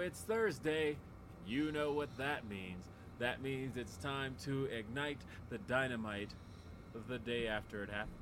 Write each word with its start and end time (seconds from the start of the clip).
it's 0.00 0.20
Thursday. 0.20 0.96
You 1.46 1.72
know 1.72 1.92
what 1.92 2.08
that 2.16 2.48
means. 2.48 2.84
That 3.18 3.42
means 3.42 3.76
it's 3.76 3.96
time 3.96 4.34
to 4.44 4.64
ignite 4.66 5.18
the 5.50 5.58
dynamite 5.58 6.30
of 6.94 7.06
the 7.06 7.18
day 7.18 7.46
after 7.46 7.82
it 7.82 7.90
happened. 7.90 8.14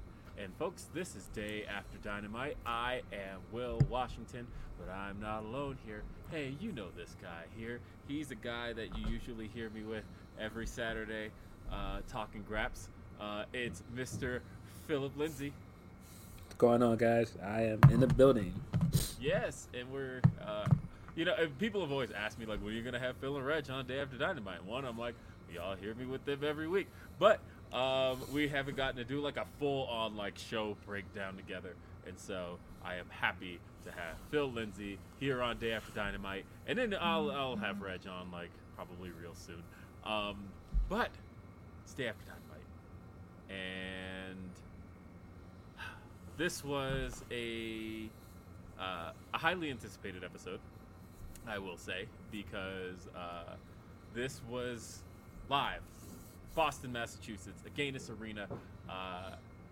And 0.43 0.53
folks, 0.57 0.87
this 0.95 1.17
is 1.17 1.25
Day 1.35 1.65
After 1.69 1.99
Dynamite. 1.99 2.57
I 2.65 3.03
am 3.13 3.41
Will 3.51 3.81
Washington, 3.89 4.47
but 4.79 4.93
I'm 4.93 5.21
not 5.21 5.43
alone 5.43 5.79
here. 5.85 6.03
Hey, 6.31 6.55
you 6.61 6.71
know 6.73 6.87
this 6.97 7.17
guy 7.21 7.45
here. 7.57 7.81
He's 8.07 8.31
a 8.31 8.37
guy 8.37 8.73
that 8.73 8.97
you 8.97 9.09
usually 9.09 9.49
hear 9.49 9.69
me 9.71 9.83
with 9.83 10.05
every 10.39 10.67
Saturday 10.67 11.31
uh, 11.73 12.01
talking 12.09 12.45
graps. 12.49 12.89
Uh, 13.21 13.45
it's 13.53 13.83
Mr. 13.97 14.41
Philip 14.87 15.17
Lindsey. 15.17 15.53
What's 16.45 16.55
going 16.57 16.83
on, 16.83 16.97
guys? 16.99 17.33
I 17.45 17.63
am 17.63 17.81
in 17.91 17.99
the 17.99 18.07
building. 18.07 18.55
Yes, 19.21 19.67
and 19.75 19.91
we're, 19.91 20.21
uh, 20.45 20.67
you 21.19 21.25
know, 21.25 21.35
people 21.59 21.81
have 21.81 21.91
always 21.91 22.13
asked 22.13 22.39
me, 22.39 22.47
like, 22.47 22.61
when 22.61 22.73
are 22.73 22.77
you 22.77 22.83
going 22.83 22.93
to 22.95 23.01
have 23.01 23.17
Phil 23.17 23.37
and 23.37 23.45
Reg 23.45 23.69
on 23.71 23.85
Day 23.89 23.99
After 23.99 24.17
Dynamite? 24.17 24.65
One, 24.65 24.85
I'm 24.85 24.97
like, 24.97 25.17
y'all 25.53 25.75
hear 25.75 25.93
me 25.97 26.07
with 26.07 26.25
them 26.25 26.45
every 26.45 26.69
week. 26.69 26.87
But 27.19 27.41
um, 27.73 28.21
we 28.33 28.47
haven't 28.47 28.77
gotten 28.77 28.99
to 28.99 29.05
do 29.05 29.21
like 29.21 29.37
a 29.37 29.45
full 29.59 29.87
on 29.87 30.17
like 30.17 30.39
show 30.39 30.77
breakdown 30.87 31.37
together. 31.37 31.75
And 32.07 32.17
so 32.17 32.61
I 32.85 32.95
am 32.95 33.07
happy 33.11 33.59
to 33.85 33.91
have 33.91 34.17
Phil 34.31 34.49
Lindsey 34.53 34.97
here 35.19 35.43
on 35.43 35.59
Day 35.59 35.73
After 35.73 35.91
Dynamite. 35.91 36.45
And 36.69 36.79
then 36.79 36.95
I'll, 36.95 37.33
I'll 37.33 37.57
have 37.57 37.81
Reg 37.81 38.03
on 38.09 38.31
like 38.31 38.51
probably 38.77 39.11
real 39.21 39.35
soon. 39.35 39.65
Um, 40.05 40.37
but 40.89 41.11
it's 41.83 41.95
Day 41.95 42.07
After 42.07 42.27
Dynamite. 42.27 43.51
And 43.51 44.51
this 46.37 46.65
was 46.65 47.25
a, 47.33 48.09
uh, 48.81 49.11
a 49.35 49.39
highly 49.39 49.71
anticipated 49.71 50.23
episode, 50.23 50.61
I 51.49 51.59
will 51.59 51.79
say, 51.79 52.07
because 52.31 53.09
uh, 53.17 53.55
this 54.15 54.41
was 54.51 55.03
live 55.49 55.81
Boston, 56.55 56.93
Massachusetts, 56.93 57.63
Agganis 57.67 58.11
Arena, 58.21 58.49
uh, 58.91 59.31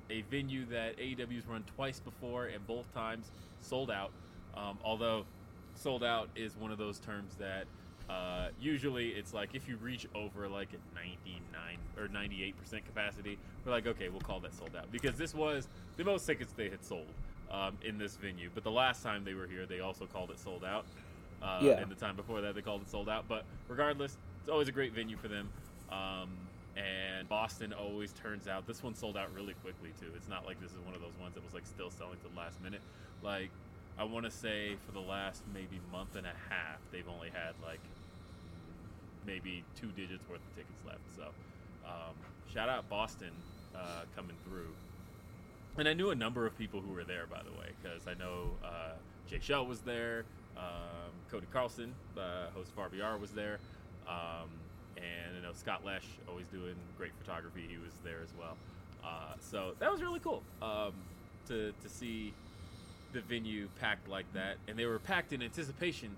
a 0.08 0.22
venue 0.22 0.64
that 0.66 0.96
AEW's 0.98 1.46
run 1.46 1.64
twice 1.74 1.98
before 1.98 2.46
and 2.46 2.64
both 2.66 2.92
times 2.94 3.30
sold 3.60 3.90
out. 3.90 4.12
Um, 4.56 4.78
although 4.84 5.24
sold 5.74 6.04
out 6.04 6.28
is 6.36 6.56
one 6.56 6.70
of 6.70 6.78
those 6.78 6.98
terms 7.00 7.34
that 7.40 7.64
uh, 8.08 8.48
usually 8.60 9.08
it's 9.08 9.34
like 9.34 9.50
if 9.54 9.68
you 9.68 9.76
reach 9.78 10.06
over 10.14 10.48
like 10.48 10.68
at 10.72 10.80
99 10.94 11.42
or 11.98 12.06
98% 12.06 12.54
capacity, 12.86 13.36
we're 13.64 13.72
like, 13.72 13.86
okay, 13.86 14.08
we'll 14.08 14.20
call 14.20 14.38
that 14.40 14.54
sold 14.54 14.76
out 14.78 14.90
because 14.92 15.16
this 15.16 15.34
was 15.34 15.68
the 15.96 16.04
most 16.04 16.24
tickets 16.24 16.52
they 16.56 16.68
had 16.70 16.84
sold 16.84 17.12
um, 17.50 17.76
in 17.84 17.98
this 17.98 18.16
venue. 18.16 18.48
But 18.54 18.64
the 18.64 18.70
last 18.70 19.02
time 19.02 19.24
they 19.24 19.34
were 19.34 19.46
here, 19.46 19.66
they 19.66 19.80
also 19.80 20.06
called 20.06 20.30
it 20.30 20.38
sold 20.38 20.64
out. 20.64 20.86
Uh, 21.42 21.60
Yeah. 21.62 21.72
And 21.80 21.90
the 21.90 21.94
time 21.94 22.16
before 22.16 22.40
that, 22.40 22.54
they 22.54 22.62
called 22.62 22.82
it 22.82 22.88
sold 22.90 23.08
out. 23.08 23.26
But 23.28 23.44
regardless, 23.68 24.16
it's 24.40 24.50
always 24.50 24.68
a 24.68 24.72
great 24.72 24.92
venue 24.92 25.16
for 25.16 25.28
them. 25.28 25.48
Um, 25.90 26.30
and 26.76 27.28
Boston 27.28 27.72
always 27.72 28.12
turns 28.12 28.48
out. 28.48 28.66
This 28.66 28.82
one 28.82 28.94
sold 28.94 29.16
out 29.16 29.32
really 29.34 29.54
quickly 29.54 29.90
too. 30.00 30.08
It's 30.14 30.28
not 30.28 30.44
like 30.46 30.60
this 30.60 30.70
is 30.72 30.78
one 30.84 30.94
of 30.94 31.00
those 31.00 31.16
ones 31.20 31.34
that 31.34 31.44
was 31.44 31.54
like 31.54 31.64
still 31.66 31.90
selling 31.90 32.18
to 32.18 32.28
the 32.28 32.38
last 32.38 32.60
minute. 32.62 32.82
Like 33.22 33.50
I 33.98 34.04
want 34.04 34.24
to 34.26 34.30
say 34.30 34.76
for 34.84 34.92
the 34.92 35.00
last 35.00 35.42
maybe 35.54 35.80
month 35.90 36.16
and 36.16 36.26
a 36.26 36.34
half, 36.50 36.78
they've 36.92 37.08
only 37.08 37.30
had 37.30 37.54
like 37.64 37.80
maybe 39.26 39.64
two 39.80 39.88
digits 39.88 40.22
worth 40.28 40.40
of 40.40 40.54
tickets 40.54 40.80
left. 40.86 41.00
So 41.16 41.22
um, 41.86 42.14
shout 42.52 42.68
out 42.68 42.88
Boston 42.88 43.30
uh, 43.74 44.02
coming 44.14 44.36
through. 44.44 44.68
And 45.78 45.88
I 45.88 45.92
knew 45.94 46.10
a 46.10 46.14
number 46.14 46.46
of 46.46 46.56
people 46.58 46.80
who 46.80 46.92
were 46.92 47.04
there, 47.04 47.26
by 47.26 47.40
the 47.42 47.52
way, 47.58 47.68
because 47.82 48.06
I 48.06 48.14
know 48.14 48.50
uh, 48.64 48.92
Jay 49.28 49.38
Shell 49.40 49.66
was 49.66 49.80
there, 49.80 50.24
um, 50.56 51.12
Cody 51.30 51.46
Carlson, 51.52 51.92
uh, 52.16 52.50
host 52.54 52.70
of 52.76 52.92
RBR, 52.92 53.20
was 53.20 53.30
there, 53.30 53.58
um, 54.08 54.48
and 54.96 55.36
I 55.38 55.42
know 55.42 55.52
Scott 55.52 55.84
Lesh, 55.84 56.06
always 56.28 56.46
doing 56.46 56.74
great 56.96 57.12
photography, 57.18 57.66
he 57.68 57.76
was 57.76 57.92
there 58.04 58.20
as 58.22 58.30
well. 58.38 58.56
Uh, 59.04 59.34
so 59.40 59.72
that 59.78 59.90
was 59.90 60.02
really 60.02 60.20
cool 60.20 60.42
um, 60.62 60.92
to 61.46 61.72
to 61.82 61.88
see 61.88 62.32
the 63.12 63.20
venue 63.20 63.68
packed 63.80 64.08
like 64.08 64.30
that, 64.34 64.56
and 64.68 64.78
they 64.78 64.86
were 64.86 64.98
packed 64.98 65.32
in 65.32 65.42
anticipation 65.42 66.10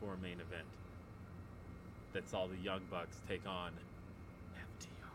for 0.00 0.14
a 0.14 0.16
main 0.18 0.40
event 0.40 0.66
that 2.12 2.28
saw 2.28 2.46
the 2.46 2.56
Young 2.56 2.80
Bucks 2.90 3.16
take 3.28 3.46
on 3.46 3.70
FTR. 4.56 5.08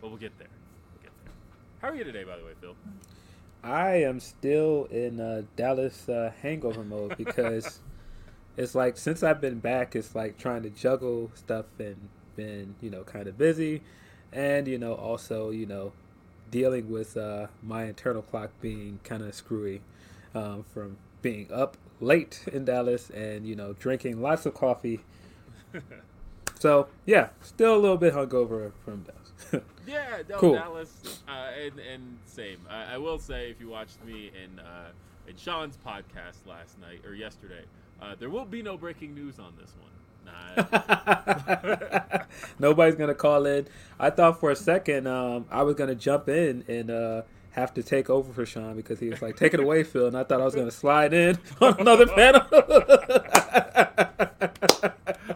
But 0.00 0.08
we'll 0.08 0.18
get 0.18 0.36
there. 0.38 0.48
We'll 0.94 1.02
get 1.02 1.12
there. 1.24 1.32
How 1.80 1.88
are 1.88 1.96
you 1.96 2.04
today, 2.04 2.24
by 2.24 2.36
the 2.36 2.44
way, 2.44 2.52
Phil? 2.60 2.74
I 3.62 4.02
am 4.02 4.20
still 4.20 4.86
in 4.90 5.20
uh, 5.20 5.42
Dallas 5.56 6.08
uh, 6.08 6.32
hangover 6.42 6.84
mode 6.84 7.16
because 7.16 7.80
it's 8.56 8.74
like 8.74 8.96
since 8.96 9.22
I've 9.22 9.40
been 9.40 9.58
back, 9.58 9.96
it's 9.96 10.14
like 10.14 10.38
trying 10.38 10.62
to 10.62 10.70
juggle 10.70 11.30
stuff 11.34 11.66
and 11.78 12.08
been 12.36 12.74
you 12.80 12.90
know 12.90 13.02
kind 13.02 13.26
of 13.26 13.36
busy, 13.36 13.82
and 14.32 14.68
you 14.68 14.78
know 14.78 14.94
also 14.94 15.50
you 15.50 15.66
know 15.66 15.92
dealing 16.50 16.90
with 16.90 17.16
uh, 17.16 17.48
my 17.62 17.84
internal 17.84 18.22
clock 18.22 18.50
being 18.60 19.00
kind 19.04 19.22
of 19.22 19.34
screwy 19.34 19.82
um, 20.34 20.64
from 20.72 20.96
being 21.20 21.52
up 21.52 21.76
late 22.00 22.44
in 22.52 22.64
Dallas 22.64 23.10
and 23.10 23.46
you 23.46 23.56
know 23.56 23.72
drinking 23.74 24.20
lots 24.20 24.46
of 24.46 24.54
coffee. 24.54 25.00
So 26.58 26.88
yeah, 27.06 27.28
still 27.40 27.76
a 27.76 27.78
little 27.78 27.96
bit 27.96 28.14
hungover 28.14 28.72
from 28.84 29.02
Dallas. 29.02 29.27
Yeah, 29.86 30.22
no, 30.28 30.36
Cool. 30.36 30.54
Dallas, 30.54 31.22
uh, 31.26 31.32
and 31.58 31.78
and 31.78 32.18
same. 32.26 32.58
I, 32.68 32.94
I 32.94 32.98
will 32.98 33.18
say, 33.18 33.50
if 33.50 33.58
you 33.58 33.68
watched 33.70 34.04
me 34.04 34.30
in 34.42 34.58
uh, 34.58 34.90
in 35.26 35.36
Sean's 35.36 35.78
podcast 35.78 36.46
last 36.46 36.78
night 36.78 37.00
or 37.06 37.14
yesterday, 37.14 37.62
uh, 38.02 38.14
there 38.18 38.28
will 38.28 38.44
be 38.44 38.60
no 38.62 38.76
breaking 38.76 39.14
news 39.14 39.38
on 39.38 39.54
this 39.58 39.72
one. 39.80 39.88
Nah, 40.26 42.20
Nobody's 42.58 42.96
gonna 42.96 43.14
call 43.14 43.46
in. 43.46 43.66
I 43.98 44.10
thought 44.10 44.40
for 44.40 44.50
a 44.50 44.56
second 44.56 45.06
um, 45.06 45.46
I 45.50 45.62
was 45.62 45.74
gonna 45.74 45.94
jump 45.94 46.28
in 46.28 46.64
and 46.68 46.90
uh, 46.90 47.22
have 47.52 47.72
to 47.74 47.82
take 47.82 48.10
over 48.10 48.30
for 48.32 48.44
Sean 48.44 48.76
because 48.76 49.00
he 49.00 49.08
was 49.08 49.22
like, 49.22 49.36
"Take 49.36 49.54
it 49.54 49.60
away, 49.60 49.84
Phil," 49.84 50.06
and 50.06 50.18
I 50.18 50.24
thought 50.24 50.42
I 50.42 50.44
was 50.44 50.54
gonna 50.54 50.70
slide 50.70 51.14
in 51.14 51.38
on 51.62 51.80
another 51.80 52.06
panel. 52.06 52.42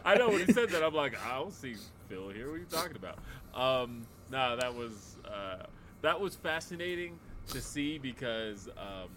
I 0.05 0.17
know 0.19 0.29
when 0.29 0.47
he 0.47 0.53
said 0.53 0.69
that, 0.71 0.83
I'm 0.85 0.95
like, 0.95 1.15
I 1.27 1.39
don't 1.39 1.53
see 1.53 1.75
Phil 2.09 2.29
here. 2.31 2.49
What 2.49 2.57
are 2.57 2.59
you 2.59 2.67
talking 2.71 2.97
about? 2.97 3.19
Um, 3.55 4.07
no, 4.31 4.57
that 4.57 4.75
was 4.75 5.17
uh, 5.27 5.65
that 6.01 6.21
was 6.21 6.35
fascinating 6.37 7.19
to 7.49 7.61
see 7.61 7.99
because 7.99 8.69
um, 8.77 9.09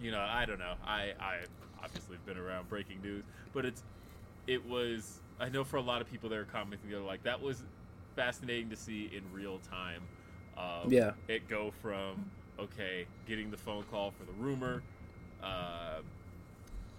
you 0.00 0.10
know 0.10 0.20
I 0.20 0.44
don't 0.44 0.58
know. 0.58 0.74
I 0.86 1.12
I 1.20 1.40
obviously 1.82 2.16
have 2.16 2.26
been 2.26 2.38
around 2.38 2.68
breaking 2.68 3.02
news, 3.02 3.24
but 3.52 3.64
it's 3.64 3.82
it 4.46 4.66
was. 4.66 5.20
I 5.40 5.48
know 5.48 5.64
for 5.64 5.78
a 5.78 5.82
lot 5.82 6.00
of 6.00 6.10
people 6.10 6.28
that 6.28 6.38
are 6.38 6.44
commenting, 6.44 6.88
they're 6.90 7.00
like, 7.00 7.24
that 7.24 7.42
was 7.42 7.64
fascinating 8.14 8.70
to 8.70 8.76
see 8.76 9.10
in 9.12 9.22
real 9.32 9.58
time. 9.58 10.02
Um, 10.56 10.92
Yeah. 10.92 11.12
It 11.28 11.48
go 11.48 11.72
from 11.82 12.30
okay, 12.58 13.06
getting 13.26 13.50
the 13.50 13.56
phone 13.56 13.82
call 13.90 14.12
for 14.12 14.24
the 14.24 14.32
rumor, 14.32 14.82
uh, 15.42 15.98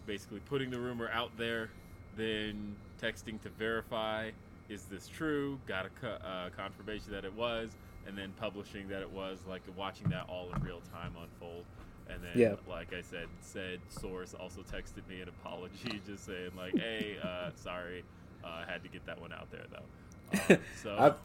basically 0.06 0.42
putting 0.42 0.70
the 0.70 0.78
rumor 0.80 1.10
out 1.14 1.32
there, 1.38 1.70
then 2.18 2.76
texting 3.02 3.42
to 3.42 3.50
verify 3.50 4.32
is 4.70 4.86
this 4.86 5.08
true? 5.08 5.60
Got 5.68 5.86
a 5.86 5.90
co- 6.02 6.08
uh, 6.28 6.50
confirmation 6.56 7.12
that 7.12 7.26
it 7.26 7.34
was, 7.34 7.70
and 8.08 8.18
then 8.18 8.34
publishing 8.40 8.88
that 8.90 9.02
it 9.02 9.10
was. 9.12 9.40
Like 9.48 9.62
watching 9.76 10.10
that 10.10 10.26
all 10.28 10.50
in 10.56 10.62
real 10.64 10.82
time 10.92 11.14
unfold. 11.22 11.66
And 12.08 12.22
then, 12.24 12.38
Yeah. 12.38 12.56
like 12.70 12.94
I 12.94 13.02
said, 13.02 13.28
said 13.42 13.80
source 13.90 14.36
also 14.36 14.62
texted 14.62 15.08
me 15.10 15.22
an 15.22 15.30
apology, 15.30 16.00
just 16.08 16.26
saying 16.26 16.52
like, 16.56 16.78
"Hey, 16.78 17.18
uh, 17.24 17.50
sorry, 17.56 18.04
uh, 18.44 18.48
I 18.48 18.72
had 18.72 18.84
to 18.84 18.90
get 18.90 19.06
that 19.08 19.20
one 19.20 19.34
out 19.34 19.50
there 19.52 19.66
though." 19.72 20.50
Um, 20.56 20.58
so 20.84 21.16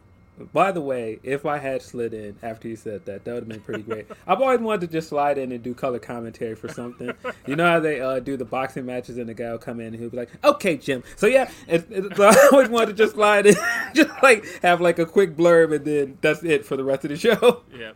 by 0.52 0.72
the 0.72 0.80
way, 0.80 1.18
if 1.22 1.46
I 1.46 1.58
had 1.58 1.82
slid 1.82 2.14
in 2.14 2.36
after 2.42 2.68
you 2.68 2.76
said 2.76 3.04
that, 3.06 3.24
that 3.24 3.32
would 3.34 3.42
have 3.42 3.48
been 3.48 3.60
pretty 3.60 3.82
great. 3.82 4.06
I've 4.26 4.40
always 4.40 4.60
wanted 4.60 4.82
to 4.82 4.86
just 4.92 5.08
slide 5.08 5.38
in 5.38 5.52
and 5.52 5.62
do 5.62 5.74
color 5.74 5.98
commentary 5.98 6.54
for 6.54 6.68
something. 6.68 7.12
You 7.46 7.56
know 7.56 7.66
how 7.66 7.80
they 7.80 8.00
uh, 8.00 8.20
do 8.20 8.36
the 8.36 8.44
boxing 8.44 8.86
matches 8.86 9.18
and 9.18 9.28
the 9.28 9.34
guy 9.34 9.50
will 9.50 9.58
come 9.58 9.80
in 9.80 9.88
and 9.88 9.96
he'll 9.96 10.10
be 10.10 10.16
like, 10.16 10.30
"Okay, 10.44 10.76
Jim." 10.76 11.02
So 11.16 11.26
yeah, 11.26 11.50
it, 11.68 11.86
it, 11.90 12.16
so 12.16 12.24
I 12.28 12.48
always 12.52 12.68
wanted 12.68 12.86
to 12.86 12.92
just 12.94 13.14
slide 13.14 13.46
in, 13.46 13.54
just 13.94 14.10
like 14.22 14.44
have 14.62 14.80
like 14.80 14.98
a 14.98 15.06
quick 15.06 15.36
blurb 15.36 15.74
and 15.74 15.84
then 15.84 16.18
that's 16.20 16.42
it 16.42 16.64
for 16.64 16.76
the 16.76 16.84
rest 16.84 17.04
of 17.04 17.10
the 17.10 17.16
show. 17.16 17.62
Yeah. 17.76 17.92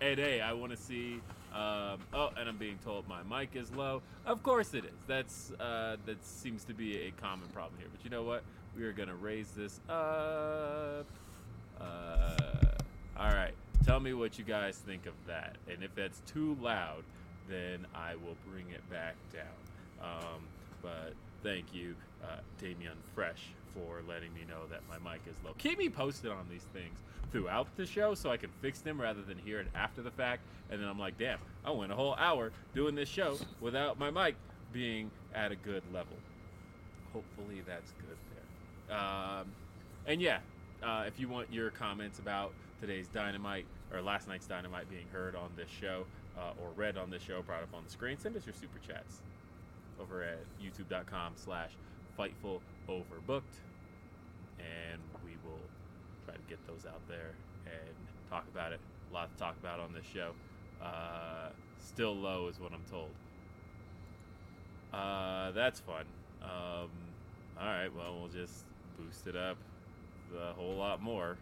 and 0.00 0.18
hey, 0.18 0.40
I 0.40 0.52
want 0.52 0.72
to 0.72 0.78
see. 0.78 1.20
Um, 1.54 1.98
oh, 2.14 2.30
and 2.38 2.48
I'm 2.48 2.56
being 2.56 2.78
told 2.84 3.08
my 3.08 3.22
mic 3.24 3.56
is 3.56 3.72
low. 3.74 4.02
Of 4.24 4.42
course 4.42 4.72
it 4.72 4.84
is. 4.84 4.90
That's 5.06 5.52
uh, 5.58 5.96
that 6.06 6.24
seems 6.24 6.64
to 6.64 6.74
be 6.74 7.02
a 7.02 7.10
common 7.20 7.48
problem 7.48 7.74
here. 7.78 7.88
But 7.90 8.04
you 8.04 8.10
know 8.10 8.22
what? 8.22 8.42
We 8.76 8.84
are 8.84 8.92
gonna 8.92 9.16
raise 9.16 9.50
this 9.50 9.80
up. 9.88 11.06
Uh, 11.80 12.36
all 13.18 13.28
right. 13.32 13.54
Tell 13.84 14.00
me 14.00 14.12
what 14.12 14.38
you 14.38 14.44
guys 14.44 14.76
think 14.76 15.06
of 15.06 15.14
that. 15.26 15.56
And 15.70 15.82
if 15.82 15.94
that's 15.94 16.20
too 16.26 16.56
loud, 16.60 17.02
then 17.48 17.86
I 17.94 18.14
will 18.14 18.36
bring 18.50 18.66
it 18.70 18.88
back 18.90 19.14
down. 19.32 19.44
Um, 20.02 20.42
but 20.82 21.14
thank 21.42 21.74
you, 21.74 21.94
uh, 22.22 22.36
Damian 22.60 22.96
Fresh, 23.14 23.48
for 23.74 24.02
letting 24.08 24.32
me 24.34 24.40
know 24.48 24.66
that 24.70 24.80
my 24.88 24.98
mic 25.10 25.20
is 25.28 25.36
low. 25.44 25.52
Keep 25.58 25.78
me 25.78 25.88
posted 25.88 26.30
on 26.30 26.46
these 26.50 26.64
things 26.72 26.94
throughout 27.32 27.66
the 27.76 27.86
show 27.86 28.14
so 28.14 28.30
I 28.30 28.36
can 28.36 28.50
fix 28.60 28.80
them 28.80 29.00
rather 29.00 29.22
than 29.22 29.38
hear 29.38 29.60
it 29.60 29.68
after 29.74 30.02
the 30.02 30.10
fact. 30.10 30.42
And 30.70 30.80
then 30.80 30.88
I'm 30.88 30.98
like, 30.98 31.18
damn, 31.18 31.38
I 31.64 31.70
went 31.70 31.92
a 31.92 31.94
whole 31.94 32.14
hour 32.14 32.52
doing 32.74 32.94
this 32.94 33.08
show 33.08 33.38
without 33.60 33.98
my 33.98 34.10
mic 34.10 34.36
being 34.72 35.10
at 35.34 35.52
a 35.52 35.56
good 35.56 35.82
level. 35.92 36.16
hopefully 37.12 37.62
that's 37.66 37.92
good 37.92 38.16
there. 38.88 38.96
Um, 38.98 39.46
and 40.06 40.20
yeah, 40.20 40.38
uh, 40.82 41.04
if 41.06 41.18
you 41.18 41.28
want 41.28 41.52
your 41.52 41.70
comments 41.70 42.18
about 42.18 42.52
today's 42.80 43.08
dynamite 43.08 43.66
or 43.92 44.00
last 44.00 44.28
night's 44.28 44.46
dynamite 44.46 44.88
being 44.88 45.06
heard 45.12 45.34
on 45.34 45.50
this 45.56 45.68
show 45.68 46.04
uh, 46.38 46.52
or 46.62 46.70
read 46.76 46.96
on 46.96 47.10
this 47.10 47.22
show, 47.22 47.42
brought 47.42 47.62
up 47.62 47.74
on 47.74 47.84
the 47.84 47.90
screen, 47.90 48.18
send 48.18 48.36
us 48.36 48.46
your 48.46 48.54
super 48.54 48.78
chats 48.78 49.20
over 50.00 50.22
at 50.22 50.38
youtube.com 50.62 51.32
slash 51.36 51.70
fightful 52.18 52.60
overbooked 52.88 53.60
and 54.58 55.00
we 55.24 55.32
will 55.44 55.60
try 56.24 56.34
to 56.34 56.40
get 56.48 56.58
those 56.66 56.86
out 56.86 57.00
there 57.08 57.34
and 57.66 57.94
talk 58.30 58.44
about 58.52 58.72
it. 58.72 58.80
A 59.10 59.14
lot 59.14 59.30
to 59.32 59.38
talk 59.38 59.56
about 59.60 59.80
on 59.80 59.92
this 59.92 60.04
show. 60.06 60.32
Uh, 60.82 61.50
still 61.78 62.14
low 62.14 62.48
is 62.48 62.58
what 62.58 62.72
i'm 62.72 62.84
told. 62.90 63.10
Uh, 64.92 65.50
that's 65.52 65.80
fun. 65.80 66.04
Um, 66.42 66.88
all 67.60 67.66
right 67.66 67.94
well 67.94 68.18
we'll 68.18 68.28
just 68.30 68.64
boost 68.98 69.26
it 69.26 69.36
up 69.36 69.58
a 70.38 70.52
whole 70.54 70.74
lot 70.74 71.02
more 71.02 71.36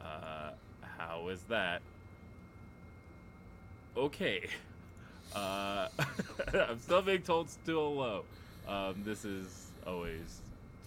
uh, 0.00 0.50
how 0.98 1.28
is 1.28 1.42
that 1.42 1.82
okay 3.96 4.48
uh, 5.34 5.88
I'm 6.54 6.78
still 6.80 7.02
being 7.02 7.22
told 7.22 7.48
still 7.50 7.94
low. 7.94 8.24
Um, 8.66 9.02
this 9.04 9.24
is 9.24 9.70
always 9.86 10.42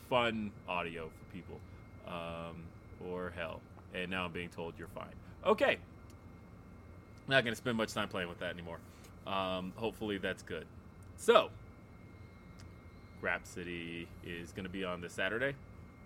fun 0.09 0.51
audio 0.67 1.09
for 1.09 1.33
people. 1.33 1.59
Um, 2.07 2.63
or 3.09 3.33
hell. 3.35 3.61
And 3.93 4.11
now 4.11 4.25
I'm 4.25 4.31
being 4.31 4.49
told 4.49 4.73
you're 4.77 4.87
fine. 4.89 5.13
Okay. 5.45 5.77
Not 7.27 7.43
going 7.43 7.53
to 7.53 7.57
spend 7.57 7.77
much 7.77 7.93
time 7.93 8.09
playing 8.09 8.29
with 8.29 8.39
that 8.39 8.53
anymore. 8.53 8.79
Um, 9.25 9.71
hopefully 9.75 10.17
that's 10.17 10.43
good. 10.43 10.65
So, 11.15 11.49
Grapsody 13.21 14.07
is 14.25 14.51
going 14.51 14.65
to 14.65 14.69
be 14.69 14.83
on 14.83 14.99
this 14.99 15.13
Saturday. 15.13 15.55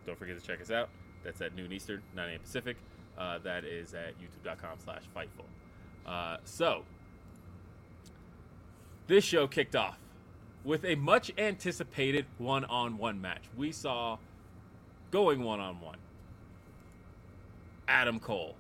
Don't 0.06 0.18
forget 0.18 0.40
to 0.40 0.46
check 0.46 0.62
us 0.62 0.70
out. 0.70 0.90
That's 1.24 1.42
at 1.42 1.56
noon 1.56 1.72
Eastern, 1.72 2.02
9 2.16 2.30
a.m. 2.30 2.40
Pacific. 2.40 2.78
Uh, 3.18 3.40
that 3.40 3.64
is 3.64 3.94
at 3.94 4.14
youtube.com 4.20 4.78
slash 4.84 5.02
fightful. 5.16 5.46
Uh, 6.06 6.38
so, 6.46 6.84
this 9.08 9.24
show 9.24 9.48
kicked 9.48 9.76
off 9.76 9.98
with 10.64 10.86
a 10.86 10.96
much 10.96 11.32
anticipated 11.38 12.26
one 12.38 12.66
on 12.66 12.98
one 12.98 13.20
match. 13.20 13.44
We 13.56 13.72
saw 13.72 14.18
going 15.12 15.44
one 15.44 15.60
on 15.60 15.80
one 15.82 15.98
Adam 17.88 18.20
Cole 18.20 18.56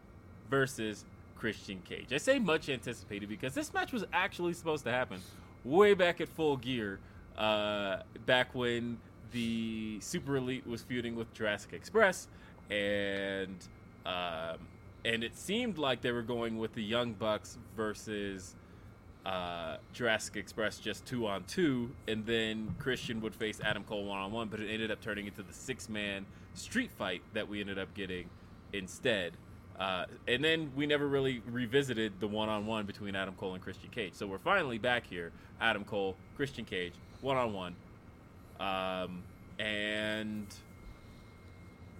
versus 0.50 1.06
Christian 1.36 1.81
Cage. 1.86 2.12
I 2.12 2.18
say 2.18 2.39
much 2.39 2.69
anticipated 2.69 3.30
because 3.30 3.54
this 3.54 3.74
match 3.74 3.92
was 3.92 4.06
actually 4.13 4.54
supposed 4.54 4.83
to 4.86 4.92
happen 4.92 5.19
way 5.63 5.94
back 5.94 6.21
at 6.21 6.30
Full 6.30 6.57
Gear, 6.57 7.00
uh, 7.38 7.98
back 8.25 8.56
when 8.56 8.98
the 9.31 10.00
Super 10.00 10.38
Elite 10.38 10.65
was 10.65 10.81
feuding 10.81 11.15
with 11.15 11.31
Jurassic 11.33 11.74
Express, 11.74 12.27
and 12.69 13.58
um, 14.06 14.58
and 15.06 15.24
it 15.24 15.36
seemed 15.38 15.78
like 15.78 16.02
they 16.02 16.12
were 16.12 16.22
going 16.22 16.58
with 16.58 16.74
the 16.74 16.84
Young 16.84 17.14
Bucks 17.14 17.58
versus 17.75 18.56
uh, 19.25 19.78
Jurassic 19.94 20.38
Express 20.38 20.80
just 20.80 21.06
two 21.06 21.28
on 21.28 21.44
two, 21.46 21.92
and 22.08 22.25
then 22.25 22.75
Christian 22.80 23.22
would 23.22 23.36
face 23.36 23.60
Adam 23.64 23.84
Cole 23.84 24.06
one 24.06 24.19
on 24.19 24.31
one, 24.31 24.48
but 24.48 24.60
it 24.60 24.69
ended 24.69 24.92
up 24.92 25.02
turning 25.02 25.28
into 25.28 25.44
the 25.44 25.54
six 25.54 25.90
man 25.90 26.25
street 26.54 26.92
fight 26.92 27.22
that 27.34 27.48
we 27.48 27.62
ended 27.62 27.80
up 27.80 27.94
getting 27.94 28.30
instead. 28.74 29.34
Uh, 29.80 30.06
and 30.28 30.44
then 30.44 30.72
we 30.75 30.88
never 30.88 31.08
really 31.08 31.42
revisited 31.52 32.14
the 32.19 32.28
one 32.28 32.50
on 32.50 32.66
one 32.66 32.86
between 32.86 33.16
Adam 33.16 33.36
Cole 33.36 33.54
and 33.54 33.64
Christian 33.64 33.90
Cage. 33.90 34.14
So 34.14 34.25
we're 34.25 34.40
finally 34.40 34.80
back 34.80 35.06
here 35.06 35.31
Adam 35.62 35.84
Cole, 35.84 36.16
Christian 36.36 36.66
Cage, 36.66 36.94
one 37.22 37.38
on 37.38 37.54
one. 37.54 37.75
And 39.60 40.48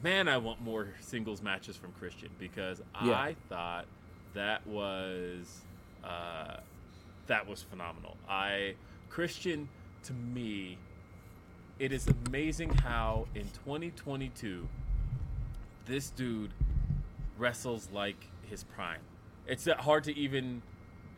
man, 0.04 0.28
I 0.28 0.38
want 0.38 0.62
more 0.62 0.90
singles 1.00 1.42
matches 1.42 1.76
from 1.76 1.92
Christian 1.94 2.30
because 2.40 2.82
Yeah. 3.04 3.14
I 3.14 3.36
thought 3.50 3.86
that 4.34 4.66
was. 4.68 5.62
Uh, 6.04 6.58
that 7.28 7.46
was 7.46 7.62
phenomenal. 7.64 8.16
I 8.30 8.76
Christian 9.10 9.68
to 10.04 10.14
me, 10.14 10.78
it 11.80 11.92
is 11.92 12.08
amazing 12.28 12.70
how 12.70 13.28
in 13.36 13.44
2022 13.66 14.68
this 15.86 16.10
dude 16.12 16.54
wrestles 17.38 17.90
like 17.92 18.16
his 18.50 18.64
prime. 18.64 19.02
It's 19.46 19.68
hard 19.80 20.06
to 20.06 20.18
even 20.18 20.62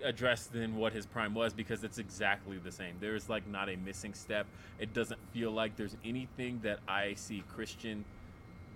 address 0.03 0.47
then 0.47 0.75
what 0.77 0.93
his 0.93 1.05
prime 1.05 1.33
was 1.35 1.53
because 1.53 1.83
it's 1.83 1.97
exactly 1.99 2.57
the 2.57 2.71
same. 2.71 2.95
There 2.99 3.15
is 3.15 3.29
like 3.29 3.45
not 3.47 3.69
a 3.69 3.75
missing 3.75 4.13
step. 4.15 4.47
It 4.79 4.93
doesn't 4.93 5.19
feel 5.33 5.51
like 5.51 5.75
there's 5.75 5.95
anything 6.03 6.61
that 6.63 6.79
I 6.87 7.13
see 7.15 7.43
Christian 7.53 8.05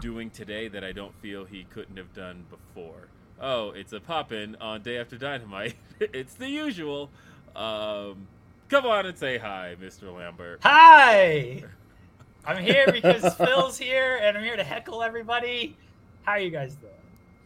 doing 0.03 0.29
today 0.29 0.67
that 0.67 0.83
I 0.83 0.91
don't 0.91 1.15
feel 1.21 1.45
he 1.45 1.63
couldn't 1.63 1.95
have 1.95 2.13
done 2.13 2.43
before. 2.49 3.07
Oh, 3.39 3.71
it's 3.71 3.93
a 3.93 4.01
pop 4.01 4.33
in 4.33 4.57
on 4.57 4.81
Day 4.81 4.97
After 4.97 5.17
Dynamite. 5.17 5.75
it's 6.01 6.33
the 6.33 6.49
usual. 6.49 7.09
Um, 7.55 8.27
come 8.67 8.85
on 8.85 9.05
and 9.05 9.17
say 9.17 9.37
hi, 9.37 9.77
Mr. 9.81 10.13
Lambert. 10.13 10.59
Hi! 10.61 11.63
I'm 12.45 12.61
here 12.61 12.91
because 12.91 13.33
Phil's 13.35 13.77
here 13.77 14.19
and 14.21 14.37
I'm 14.37 14.43
here 14.43 14.57
to 14.57 14.63
heckle 14.65 15.01
everybody. 15.01 15.77
How 16.23 16.33
are 16.33 16.39
you 16.39 16.49
guys 16.49 16.75
doing? 16.75 16.91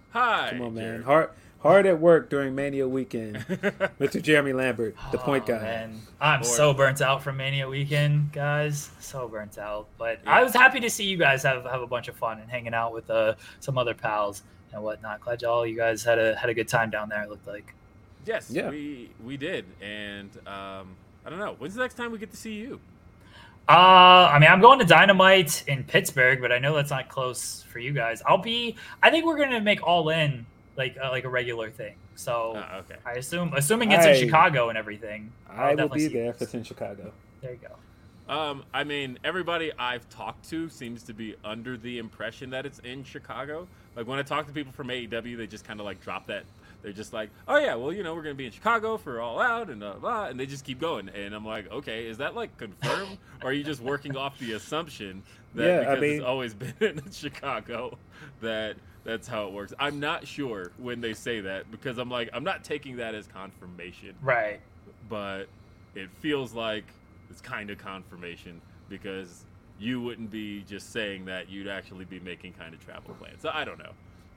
Hi. 0.10 0.50
Come 0.50 0.62
on, 0.64 0.74
man. 0.74 0.84
Jared. 0.84 1.04
Hard 1.04 1.30
hard 1.68 1.86
at 1.86 2.00
work 2.00 2.30
during 2.30 2.56
Mania 2.56 2.88
weekend. 2.88 3.38
Mr. 4.00 4.22
Jeremy 4.22 4.54
Lambert, 4.54 4.96
the 5.12 5.18
point 5.18 5.44
Oh, 5.46 5.48
guy. 5.56 5.60
Man. 5.62 6.02
I'm 6.22 6.42
Or- 6.42 6.44
so 6.46 6.74
burnt 6.74 7.02
out 7.02 7.22
from 7.24 7.38
Mania 7.38 7.68
weekend, 7.68 8.32
guys. 8.32 8.90
So 9.00 9.28
burnt 9.28 9.58
out. 9.58 9.88
But 9.98 10.20
Yeah. 10.24 10.32
I 10.38 10.44
was 10.44 10.54
happy 10.54 10.80
to 10.80 10.90
see 10.90 11.04
you 11.06 11.18
guys 11.18 11.44
have, 11.44 11.66
have 11.66 11.82
a 11.82 11.88
bunch 11.88 12.08
of 12.08 12.16
fun 12.16 12.40
and 12.40 12.50
hanging 12.50 12.74
out 12.74 12.94
with 12.94 13.10
uh, 13.10 13.36
some 13.60 13.78
other 13.78 13.94
pals 13.94 14.44
and 14.74 14.82
whatnot. 14.84 15.22
Glad 15.22 15.42
y'all 15.42 15.66
you 15.66 15.76
guys 15.76 16.04
had 16.04 16.18
a 16.20 16.36
had 16.36 16.50
a 16.50 16.54
good 16.54 16.68
time 16.68 16.90
down 16.90 17.10
there, 17.10 17.24
it 17.24 17.30
looked 17.30 17.48
like. 17.48 17.74
Yes, 18.26 18.50
Yeah. 18.52 18.70
we 18.70 19.10
we 19.24 19.38
did, 19.38 19.64
and 19.82 20.30
um, 20.48 20.96
I 21.26 21.30
don't 21.30 21.40
know. 21.40 21.56
When's 21.60 21.76
the 21.76 21.82
next 21.82 21.96
time 21.96 22.12
we 22.12 22.18
get 22.18 22.32
to 22.32 22.38
see 22.38 22.54
you? 22.56 22.80
Uh, 23.70 24.30
I 24.34 24.40
mean, 24.40 24.50
I'm 24.50 24.62
going 24.62 24.80
to 24.80 24.86
Dynamite 24.86 25.64
in 25.68 25.84
Pittsburgh, 25.84 26.40
but 26.42 26.52
I 26.54 26.60
know 26.60 26.74
that's 26.76 26.90
not 26.90 27.10
close 27.10 27.64
for 27.64 27.80
you 27.80 27.92
guys. 27.92 28.22
I'll 28.26 28.38
be. 28.38 28.76
I 29.04 29.10
think 29.10 29.26
we're 29.26 29.38
gonna 29.38 29.60
make 29.62 29.86
All 29.86 30.08
In 30.10 30.46
like 30.78 30.98
uh, 31.04 31.10
like 31.10 31.24
a 31.26 31.30
regular 31.30 31.70
thing. 31.72 31.96
So 32.16 32.54
Oh, 32.56 32.78
okay. 32.80 32.96
I 33.06 33.14
assume, 33.14 33.54
assuming 33.56 33.92
it's 33.92 34.06
I- 34.06 34.12
in 34.12 34.26
Chicago 34.26 34.70
and 34.70 34.78
everything, 34.78 35.32
I'll 35.50 35.60
I 35.60 35.70
will 35.72 35.76
definitely 35.78 36.08
be 36.08 36.14
there 36.14 36.26
guys. 36.32 36.36
if 36.36 36.42
it's 36.44 36.54
in 36.54 36.64
Chicago. 36.64 37.12
There 37.42 37.52
you 37.52 37.58
go. 37.58 37.74
Um, 38.34 38.64
I 38.74 38.84
mean, 38.84 39.18
everybody 39.24 39.72
I've 39.80 40.08
talked 40.10 40.50
to 40.50 40.68
seems 40.70 41.04
to 41.04 41.14
be 41.14 41.36
under 41.46 41.78
the 41.78 41.98
impression 41.98 42.50
that 42.50 42.66
it's 42.66 42.80
in 42.80 43.04
Chicago. 43.06 43.68
Like 43.96 44.06
when 44.06 44.20
I 44.20 44.22
talk 44.24 44.48
to 44.48 44.54
people 44.54 44.74
from 44.74 44.88
AEW, 44.90 45.38
they 45.38 45.48
just 45.48 45.64
kind 45.66 45.80
of 45.80 45.86
like 45.86 46.02
drop 46.02 46.28
that. 46.28 46.44
They're 46.84 46.92
just 46.92 47.12
like, 47.14 47.30
"Oh 47.48 47.58
yeah, 47.58 47.74
well, 47.76 47.92
you 47.94 48.04
know, 48.04 48.14
we're 48.14 48.22
gonna 48.24 48.36
be 48.36 48.46
in 48.46 48.52
Chicago 48.52 48.98
for 48.98 49.20
All 49.22 49.40
Out 49.40 49.70
and 49.70 49.80
blah, 49.80 49.94
blah," 49.94 50.26
and 50.28 50.40
they 50.40 50.46
just 50.46 50.64
keep 50.66 50.80
going. 50.80 51.10
And 51.10 51.34
I'm 51.34 51.46
like, 51.46 51.72
"Okay, 51.72 52.06
is 52.06 52.18
that 52.18 52.36
like 52.36 52.56
confirmed, 52.58 53.18
or 53.44 53.50
are 53.50 53.54
you 53.54 53.64
just 53.64 53.82
working 53.82 54.16
off 54.18 54.38
the 54.40 54.52
assumption 54.54 55.24
that 55.56 55.66
Yeah, 55.66 55.76
I 55.78 55.80
because 55.96 56.02
mean- 56.02 56.12
it's 56.18 56.24
always 56.26 56.54
been 56.80 57.00
in 57.00 57.12
Chicago 57.12 57.98
that 58.42 58.76
that's 59.08 59.28
how 59.28 59.48
it 59.48 59.54
works?" 59.54 59.74
I'm 59.80 60.00
not 60.00 60.28
sure 60.28 60.72
when 60.78 61.02
they 61.02 61.14
say 61.14 61.42
that 61.42 61.72
because 61.72 61.98
I'm 61.98 62.10
like, 62.12 62.30
I'm 62.34 62.44
not 62.44 62.64
taking 62.64 62.98
that 62.98 63.16
as 63.16 63.26
confirmation 63.28 64.14
Right. 64.22 64.60
but 65.10 65.46
it 65.96 66.10
feels 66.20 66.54
like 66.54 66.84
it's 67.32 67.42
kind 67.42 67.70
of 67.72 67.78
confirmation 67.80 68.62
because 68.90 69.46
you 69.80 70.02
wouldn't 70.02 70.30
be 70.32 70.62
just 70.64 70.92
saying 70.92 71.26
that 71.26 71.50
you'd 71.50 71.68
actually 71.68 72.06
be 72.06 72.20
making 72.20 72.54
kind 72.54 72.74
of 72.74 72.84
travel 72.84 73.14
plans. 73.16 73.42
So 73.42 73.50
I 73.54 73.64
don't 73.66 73.78
know. 73.80 73.92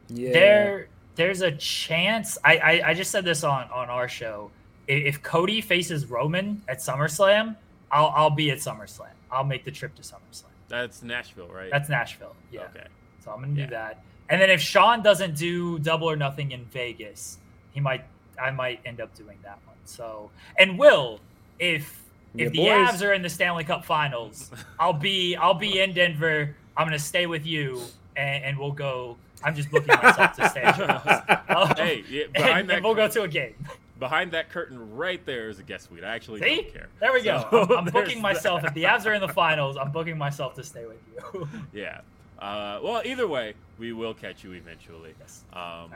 Yeah. 0.08 0.32
There, 0.32 0.88
there's 1.14 1.40
a 1.42 1.52
chance. 1.52 2.36
I, 2.44 2.56
I, 2.58 2.88
I 2.90 2.94
just 2.94 3.10
said 3.10 3.24
this 3.24 3.44
on 3.44 3.68
on 3.70 3.90
our 3.90 4.08
show. 4.08 4.50
If 4.86 5.22
Cody 5.22 5.60
faces 5.60 6.06
Roman 6.06 6.62
at 6.68 6.78
SummerSlam, 6.78 7.56
I'll 7.90 8.12
I'll 8.14 8.30
be 8.30 8.50
at 8.50 8.58
SummerSlam. 8.58 9.12
I'll 9.30 9.44
make 9.44 9.64
the 9.64 9.70
trip 9.70 9.94
to 9.96 10.02
SummerSlam. 10.02 10.44
That's 10.68 11.02
Nashville, 11.02 11.48
right? 11.48 11.70
That's 11.70 11.88
Nashville. 11.88 12.34
Yeah. 12.50 12.62
Okay. 12.74 12.86
So 13.24 13.30
I'm 13.30 13.40
gonna 13.40 13.54
do 13.54 13.66
that. 13.68 14.02
And 14.30 14.40
then 14.40 14.48
if 14.48 14.60
Sean 14.60 15.02
doesn't 15.02 15.36
do 15.36 15.78
Double 15.80 16.08
or 16.08 16.16
Nothing 16.16 16.52
in 16.52 16.64
Vegas, 16.66 17.38
he 17.72 17.80
might. 17.80 18.04
I 18.40 18.50
might 18.50 18.80
end 18.86 19.00
up 19.02 19.14
doing 19.14 19.36
that 19.42 19.58
one. 19.66 19.76
So 19.84 20.30
and 20.58 20.78
Will, 20.78 21.20
if 21.58 22.02
if 22.38 22.52
the 22.52 22.58
boys. 22.58 22.68
Avs 22.88 23.06
are 23.06 23.12
in 23.12 23.20
the 23.22 23.28
Stanley 23.28 23.64
Cup 23.64 23.84
Finals, 23.84 24.50
I'll 24.78 24.92
be 24.94 25.36
I'll 25.36 25.52
be 25.54 25.80
in 25.80 25.92
Denver. 25.92 26.54
I'm 26.76 26.86
gonna 26.86 26.98
stay 26.98 27.26
with 27.26 27.44
you, 27.44 27.82
and, 28.16 28.44
and 28.44 28.58
we'll 28.58 28.72
go. 28.72 29.16
I'm 29.42 29.54
just 29.54 29.70
booking 29.70 29.94
myself 30.02 30.36
to 30.36 30.48
stay 30.48 30.62
at 30.62 30.78
your 30.78 30.86
house. 30.86 31.40
Oh, 31.50 31.66
Hey, 31.76 32.04
yeah, 32.08 32.24
behind 32.32 32.58
and 32.60 32.70
that 32.70 32.82
we'll 32.82 32.94
go 32.94 33.08
to 33.08 33.22
a 33.22 33.28
game. 33.28 33.54
behind 33.98 34.30
that 34.32 34.48
curtain 34.50 34.94
right 34.96 35.24
there 35.26 35.48
is 35.48 35.58
a 35.58 35.62
guest 35.62 35.86
suite. 35.88 36.04
I 36.04 36.14
actually 36.14 36.40
See, 36.40 36.56
don't 36.62 36.72
care. 36.72 36.88
there 37.00 37.12
we 37.12 37.22
go. 37.22 37.44
So 37.50 37.62
I'm, 37.64 37.72
I'm 37.72 37.84
booking 37.92 38.22
myself. 38.22 38.62
If 38.64 38.72
the 38.74 38.84
Avs 38.84 39.04
are 39.06 39.12
in 39.14 39.20
the 39.20 39.28
finals, 39.28 39.76
I'm 39.76 39.90
booking 39.90 40.16
myself 40.16 40.54
to 40.54 40.62
stay 40.62 40.84
with 40.86 40.98
you. 41.12 41.48
Yeah. 41.72 42.00
Uh, 42.40 42.80
well, 42.82 43.02
either 43.04 43.28
way, 43.28 43.54
we 43.78 43.92
will 43.92 44.14
catch 44.14 44.42
you 44.44 44.52
eventually. 44.52 45.14
yes. 45.20 45.44
Um. 45.52 45.92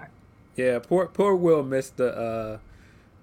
Yeah, 0.56 0.78
poor 0.78 1.06
poor 1.06 1.34
Will 1.34 1.62
missed 1.64 1.96
the 1.96 2.14
uh 2.16 2.58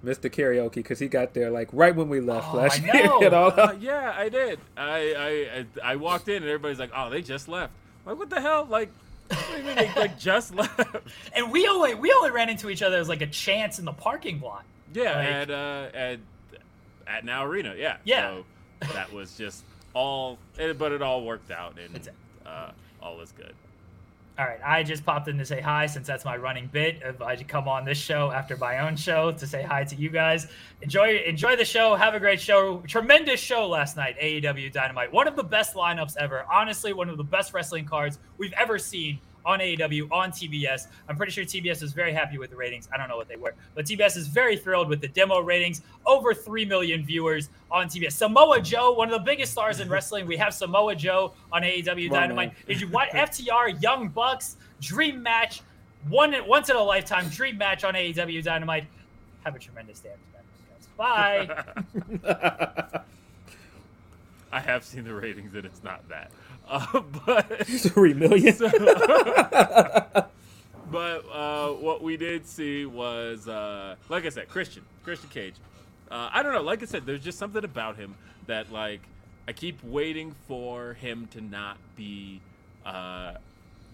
Mr. 0.03 0.29
Karaoke, 0.31 0.73
because 0.75 0.97
he 0.99 1.07
got 1.07 1.33
there 1.35 1.51
like 1.51 1.69
right 1.71 1.95
when 1.95 2.09
we 2.09 2.19
left 2.19 2.47
Oh, 2.51 2.57
last 2.57 2.81
I 2.81 2.85
year. 2.93 3.03
know. 3.05 3.21
and 3.21 3.33
all 3.33 3.51
Uh, 3.51 3.73
yeah, 3.79 4.13
I 4.17 4.29
did. 4.29 4.59
I, 4.75 5.13
I 5.13 5.29
I 5.59 5.91
I 5.93 5.95
walked 5.97 6.27
in 6.27 6.37
and 6.37 6.45
everybody's 6.45 6.79
like, 6.79 6.91
"Oh, 6.95 7.09
they 7.11 7.21
just 7.21 7.47
left." 7.47 7.71
I'm 8.05 8.11
like, 8.13 8.19
what 8.19 8.29
the 8.31 8.41
hell? 8.41 8.65
Like, 8.69 8.91
what 9.29 9.47
do 9.51 9.57
you 9.59 9.63
mean 9.63 9.75
they 9.75 9.91
like 9.95 10.17
just 10.19 10.55
left? 10.61 10.79
And 11.33 11.51
we 11.51 11.67
only 11.67 11.93
we 11.93 12.11
only 12.11 12.31
ran 12.31 12.49
into 12.49 12.69
each 12.69 12.81
other 12.81 12.97
as 12.97 13.07
like 13.07 13.21
a 13.21 13.27
chance 13.27 13.77
in 13.79 13.85
the 13.85 13.93
parking 13.93 14.41
lot. 14.41 14.65
Yeah, 14.93 15.15
Like- 15.15 15.27
at 15.27 15.51
uh, 15.51 15.89
at 15.93 16.19
at 17.07 17.23
Now 17.25 17.45
Arena. 17.45 17.75
Yeah. 17.77 17.97
Yeah. 18.03 18.41
So 18.81 18.93
that 18.93 19.13
was 19.13 19.37
just 19.37 19.63
all, 19.93 20.39
but 20.57 20.91
it 20.91 21.01
all 21.03 21.23
worked 21.23 21.51
out 21.51 21.77
and 21.77 21.95
It's- 21.95 22.13
uh, 22.45 22.71
all 23.01 23.17
good. 23.31 23.53
All 24.39 24.45
right, 24.45 24.59
I 24.65 24.81
just 24.81 25.05
popped 25.05 25.27
in 25.27 25.37
to 25.37 25.45
say 25.45 25.59
hi 25.59 25.85
since 25.85 26.07
that's 26.07 26.23
my 26.23 26.37
running 26.37 26.67
bit. 26.71 27.01
If 27.03 27.21
I 27.21 27.35
come 27.35 27.67
on 27.67 27.83
this 27.83 27.97
show 27.97 28.31
after 28.31 28.55
my 28.55 28.79
own 28.79 28.95
show 28.95 29.31
to 29.33 29.45
say 29.45 29.61
hi 29.61 29.83
to 29.83 29.95
you 29.95 30.09
guys. 30.09 30.47
Enjoy 30.81 31.17
enjoy 31.27 31.57
the 31.57 31.65
show. 31.65 31.95
Have 31.95 32.15
a 32.15 32.19
great 32.19 32.39
show. 32.39 32.81
Tremendous 32.87 33.39
show 33.39 33.67
last 33.67 33.97
night. 33.97 34.15
AEW 34.19 34.71
Dynamite. 34.71 35.11
One 35.11 35.27
of 35.27 35.35
the 35.35 35.43
best 35.43 35.75
lineups 35.75 36.15
ever. 36.17 36.45
Honestly, 36.51 36.93
one 36.93 37.09
of 37.09 37.17
the 37.17 37.23
best 37.23 37.53
wrestling 37.53 37.85
cards 37.85 38.19
we've 38.37 38.53
ever 38.53 38.79
seen 38.79 39.19
on 39.45 39.59
AEW 39.59 40.11
on 40.11 40.31
TBS. 40.31 40.87
I'm 41.07 41.17
pretty 41.17 41.31
sure 41.31 41.43
TBS 41.43 41.83
is 41.83 41.93
very 41.93 42.13
happy 42.13 42.37
with 42.37 42.49
the 42.49 42.55
ratings. 42.55 42.87
I 42.93 42.97
don't 42.97 43.09
know 43.09 43.17
what 43.17 43.27
they 43.27 43.35
were, 43.35 43.53
but 43.75 43.85
TBS 43.85 44.17
is 44.17 44.27
very 44.27 44.57
thrilled 44.57 44.89
with 44.89 45.01
the 45.01 45.07
demo 45.07 45.39
ratings. 45.39 45.81
Over 46.05 46.33
3 46.33 46.65
million 46.65 47.05
viewers 47.05 47.49
on 47.69 47.87
TBS. 47.87 48.13
Samoa 48.13 48.61
Joe, 48.61 48.93
one 48.93 49.09
of 49.11 49.13
the 49.13 49.25
biggest 49.25 49.51
stars 49.51 49.79
in 49.79 49.89
wrestling. 49.95 50.25
We 50.27 50.37
have 50.37 50.53
Samoa 50.53 50.95
Joe 50.95 51.33
on 51.51 51.61
AEW 51.63 52.09
Come 52.09 52.19
Dynamite. 52.19 52.49
man. 52.49 52.55
Did 52.67 52.81
you 52.81 52.87
watch 52.89 53.09
FTR 53.11 53.81
Young 53.81 54.09
Bucks 54.09 54.57
dream 54.81 55.21
match? 55.23 55.61
One 56.09 56.33
once 56.47 56.69
in 56.69 56.75
a 56.75 56.81
lifetime 56.81 57.29
dream 57.29 57.57
match 57.57 57.83
on 57.83 57.93
AEW 57.93 58.43
Dynamite. 58.43 58.85
Have 59.43 59.55
a 59.55 59.59
tremendous 59.59 59.99
day, 59.99 60.09
guys. 60.33 60.87
Bye. 60.97 61.63
I 64.51 64.59
have 64.59 64.83
seen 64.83 65.03
the 65.03 65.13
ratings 65.13 65.53
and 65.55 65.65
it's 65.65 65.83
not 65.83 66.07
that. 66.09 66.31
Uh, 66.71 67.01
but 67.25 67.67
Three 67.67 68.13
million. 68.13 68.53
So- 68.55 68.69
but 70.91 71.25
uh, 71.31 71.69
what 71.73 72.01
we 72.01 72.17
did 72.17 72.47
see 72.47 72.85
was, 72.85 73.47
uh, 73.47 73.95
like 74.09 74.25
I 74.25 74.29
said, 74.29 74.47
Christian, 74.49 74.83
Christian 75.03 75.29
Cage. 75.29 75.55
Uh, 76.09 76.29
I 76.33 76.41
don't 76.43 76.53
know. 76.53 76.61
Like 76.61 76.81
I 76.81 76.85
said, 76.85 77.05
there's 77.05 77.23
just 77.23 77.37
something 77.37 77.63
about 77.63 77.97
him 77.97 78.15
that, 78.47 78.71
like, 78.71 79.01
I 79.47 79.53
keep 79.53 79.83
waiting 79.83 80.33
for 80.47 80.93
him 80.93 81.27
to 81.31 81.41
not 81.41 81.77
be 81.95 82.41
uh, 82.85 83.33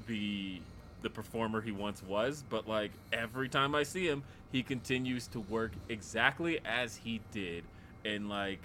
the 0.07 0.61
the 1.01 1.09
performer 1.09 1.61
he 1.61 1.71
once 1.71 2.03
was. 2.03 2.43
But 2.49 2.67
like 2.67 2.91
every 3.13 3.49
time 3.49 3.75
I 3.75 3.83
see 3.83 4.07
him, 4.07 4.23
he 4.51 4.63
continues 4.63 5.27
to 5.27 5.39
work 5.39 5.71
exactly 5.89 6.59
as 6.65 6.97
he 6.97 7.21
did 7.31 7.63
in 8.03 8.29
like 8.29 8.59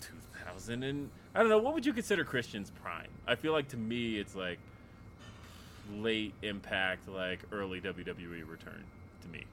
2000 0.00 0.82
and 0.82 1.10
I 1.34 1.40
don't 1.40 1.48
know. 1.48 1.58
What 1.58 1.74
would 1.74 1.86
you 1.86 1.92
consider 1.92 2.24
Christian's 2.24 2.70
prime? 2.70 3.08
I 3.26 3.34
feel 3.36 3.52
like 3.52 3.68
to 3.68 3.76
me, 3.76 4.18
it's 4.18 4.34
like 4.34 4.58
late 5.96 6.34
Impact, 6.42 7.08
like 7.08 7.40
early 7.52 7.80
WWE 7.80 8.48
return 8.48 8.82
to 9.22 9.28
me. 9.28 9.44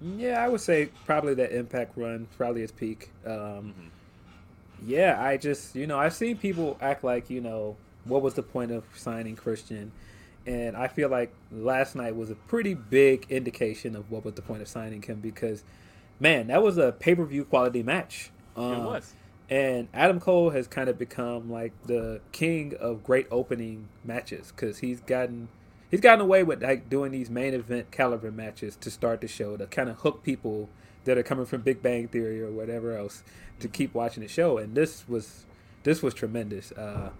yeah, 0.00 0.44
I 0.44 0.48
would 0.48 0.60
say 0.60 0.90
probably 1.06 1.34
that 1.34 1.52
Impact 1.52 1.92
run, 1.96 2.26
probably 2.36 2.62
his 2.62 2.72
peak. 2.72 3.10
Um, 3.26 3.32
Mhm. 3.32 3.72
Yeah, 4.84 5.22
I 5.22 5.36
just 5.36 5.76
you 5.76 5.86
know 5.86 5.98
I've 5.98 6.14
seen 6.14 6.36
people 6.36 6.76
act 6.80 7.04
like 7.04 7.30
you 7.30 7.40
know 7.40 7.76
what 8.04 8.20
was 8.22 8.34
the 8.34 8.42
point 8.42 8.72
of 8.72 8.82
signing 8.94 9.36
Christian, 9.36 9.92
and 10.46 10.76
I 10.76 10.88
feel 10.88 11.08
like 11.08 11.32
last 11.52 11.94
night 11.94 12.16
was 12.16 12.30
a 12.30 12.34
pretty 12.34 12.74
big 12.74 13.26
indication 13.30 13.94
of 13.94 14.10
what 14.10 14.24
was 14.24 14.34
the 14.34 14.42
point 14.42 14.60
of 14.60 14.66
signing 14.68 15.00
him 15.02 15.20
because, 15.20 15.62
man, 16.18 16.48
that 16.48 16.62
was 16.64 16.78
a 16.78 16.90
pay 16.92 17.14
per 17.14 17.24
view 17.24 17.44
quality 17.44 17.82
match. 17.84 18.30
it 18.56 18.60
Um, 18.60 18.84
was. 18.86 19.14
And 19.52 19.88
Adam 19.92 20.18
Cole 20.18 20.48
has 20.48 20.66
kind 20.66 20.88
of 20.88 20.96
become 20.96 21.50
like 21.50 21.74
the 21.84 22.22
king 22.32 22.72
of 22.80 23.04
great 23.04 23.26
opening 23.30 23.90
matches 24.02 24.50
because 24.50 24.78
he's 24.78 25.02
gotten 25.02 25.48
he's 25.90 26.00
gotten 26.00 26.22
away 26.22 26.42
with 26.42 26.62
like 26.62 26.88
doing 26.88 27.12
these 27.12 27.28
main 27.28 27.52
event 27.52 27.90
caliber 27.90 28.32
matches 28.32 28.76
to 28.76 28.90
start 28.90 29.20
the 29.20 29.28
show 29.28 29.58
to 29.58 29.66
kind 29.66 29.90
of 29.90 29.98
hook 29.98 30.22
people 30.22 30.70
that 31.04 31.18
are 31.18 31.22
coming 31.22 31.44
from 31.44 31.60
Big 31.60 31.82
Bang 31.82 32.08
Theory 32.08 32.40
or 32.40 32.50
whatever 32.50 32.96
else 32.96 33.22
to 33.60 33.68
keep 33.68 33.92
watching 33.92 34.22
the 34.22 34.28
show. 34.28 34.56
And 34.56 34.74
this 34.74 35.06
was 35.06 35.44
this 35.82 36.02
was 36.02 36.14
tremendous. 36.14 36.72
Uh, 36.72 37.10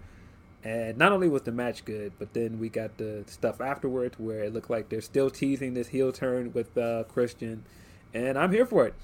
and 0.63 0.97
not 0.97 1.11
only 1.11 1.29
was 1.29 1.43
the 1.43 1.51
match 1.51 1.85
good, 1.85 2.13
but 2.17 2.33
then 2.33 2.57
we 2.57 2.67
got 2.67 2.97
the 2.97 3.25
stuff 3.27 3.61
afterwards 3.61 4.17
where 4.17 4.39
it 4.39 4.55
looked 4.55 4.71
like 4.71 4.89
they're 4.89 5.01
still 5.01 5.29
teasing 5.29 5.75
this 5.75 5.89
heel 5.89 6.11
turn 6.11 6.51
with 6.51 6.75
uh, 6.79 7.03
Christian, 7.03 7.63
and 8.11 8.39
I'm 8.39 8.51
here 8.51 8.65
for 8.65 8.87
it. 8.87 8.95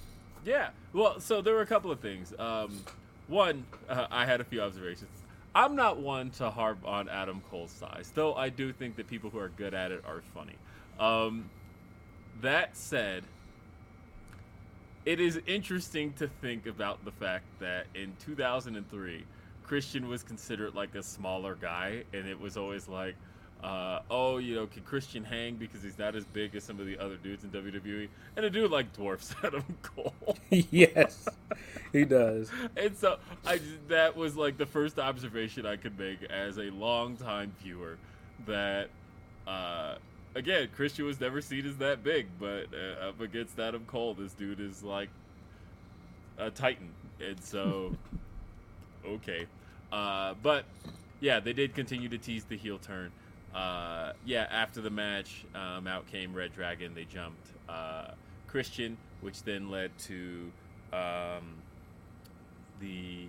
Yeah. 0.44 0.70
Well, 0.94 1.20
so 1.20 1.44
there 1.44 1.54
were 1.54 1.62
a 1.62 1.68
couple 1.68 1.92
of 1.92 2.00
things. 2.00 2.34
Um, 2.40 2.82
one, 3.30 3.66
uh, 3.88 4.08
I 4.10 4.26
had 4.26 4.42
a 4.42 4.44
few 4.44 4.62
observations. 4.62 5.12
I'm 5.56 5.76
not 5.76 6.00
one 6.00 6.30
to 6.32 6.50
harp 6.50 6.80
on 6.86 7.10
Adam 7.10 7.42
Cole's 7.50 7.72
size, 7.72 8.12
though 8.14 8.34
I 8.34 8.50
do 8.50 8.72
think 8.72 8.96
that 8.98 9.08
people 9.08 9.30
who 9.30 9.40
are 9.40 9.50
good 9.50 9.74
at 9.74 9.92
it 9.92 10.04
are 10.06 10.22
funny. 10.34 10.56
Um, 11.00 11.50
that 12.42 12.76
said, 12.76 13.24
it 15.06 15.20
is 15.20 15.40
interesting 15.48 16.14
to 16.14 16.28
think 16.28 16.68
about 16.68 17.04
the 17.06 17.12
fact 17.12 17.46
that 17.60 17.88
in 17.96 18.14
2003, 18.20 19.24
Christian 19.64 20.08
was 20.08 20.24
considered 20.24 20.76
like 20.76 20.96
a 20.96 21.04
smaller 21.04 21.56
guy, 21.56 22.04
and 22.14 22.28
it 22.28 22.40
was 22.40 22.58
always 22.58 22.88
like, 22.88 23.16
uh, 23.64 24.00
oh, 24.10 24.38
you 24.38 24.56
know, 24.56 24.68
can 24.68 24.84
Christian 24.84 25.24
hang 25.24 25.56
because 25.56 25.84
he's 25.84 25.98
not 26.00 26.16
as 26.16 26.24
big 26.26 26.56
as 26.56 26.64
some 26.64 26.80
of 26.80 26.86
the 26.86 26.98
other 26.98 27.16
dudes 27.18 27.44
in 27.44 27.50
WWE? 27.50 28.08
And 28.38 28.46
a 28.46 28.50
dude 28.50 28.72
like 28.72 28.94
dwarfs 28.94 29.36
Adam 29.44 29.64
Cole. 29.82 30.14
yes, 30.50 31.28
he 31.92 32.06
does. 32.06 32.50
and 32.78 32.96
so 32.98 33.18
I 33.46 33.58
just- 33.58 33.88
that 33.90 34.16
was 34.16 34.36
like 34.36 34.58
the 34.58 34.66
first 34.66 34.98
observation 35.00 35.66
I 35.66 35.76
could 35.76 35.98
make 36.00 36.24
as 36.32 36.58
a 36.58 36.70
longtime 36.72 37.54
viewer 37.62 37.98
that 38.48 38.90
uh, 39.46 39.96
again 40.36 40.70
Christian 40.76 41.06
was 41.06 41.20
never 41.20 41.42
seen 41.42 41.66
as 41.66 41.76
that 41.78 42.04
big, 42.04 42.28
but 42.40 42.68
uh, 42.74 43.10
up 43.10 43.20
against 43.20 43.60
Adam 43.60 43.84
Cole, 43.88 44.14
this 44.14 44.32
dude 44.34 44.60
is 44.62 44.84
like 44.84 45.10
a 46.38 46.50
titan, 46.50 46.90
and 47.20 47.44
so 47.44 47.94
okay, 49.06 49.46
uh, 49.92 50.34
but 50.42 50.64
yeah, 51.20 51.42
they 51.42 51.52
did 51.52 51.76
continue 51.76 52.08
to 52.08 52.18
tease 52.18 52.46
the 52.46 52.56
heel 52.56 52.78
turn. 52.78 53.12
Uh, 53.54 54.14
yeah, 54.26 54.48
after 54.52 54.82
the 54.82 54.90
match, 54.90 55.46
um, 55.56 55.88
out 55.88 56.08
came 56.08 56.34
Red 56.34 56.54
Dragon. 56.54 56.94
They 56.94 57.06
jumped 57.06 57.48
uh, 57.68 58.12
Christian, 58.48 58.98
which 59.22 59.44
then 59.44 59.70
led 59.70 59.98
to 60.00 60.52
um, 60.94 61.56
the 62.80 63.26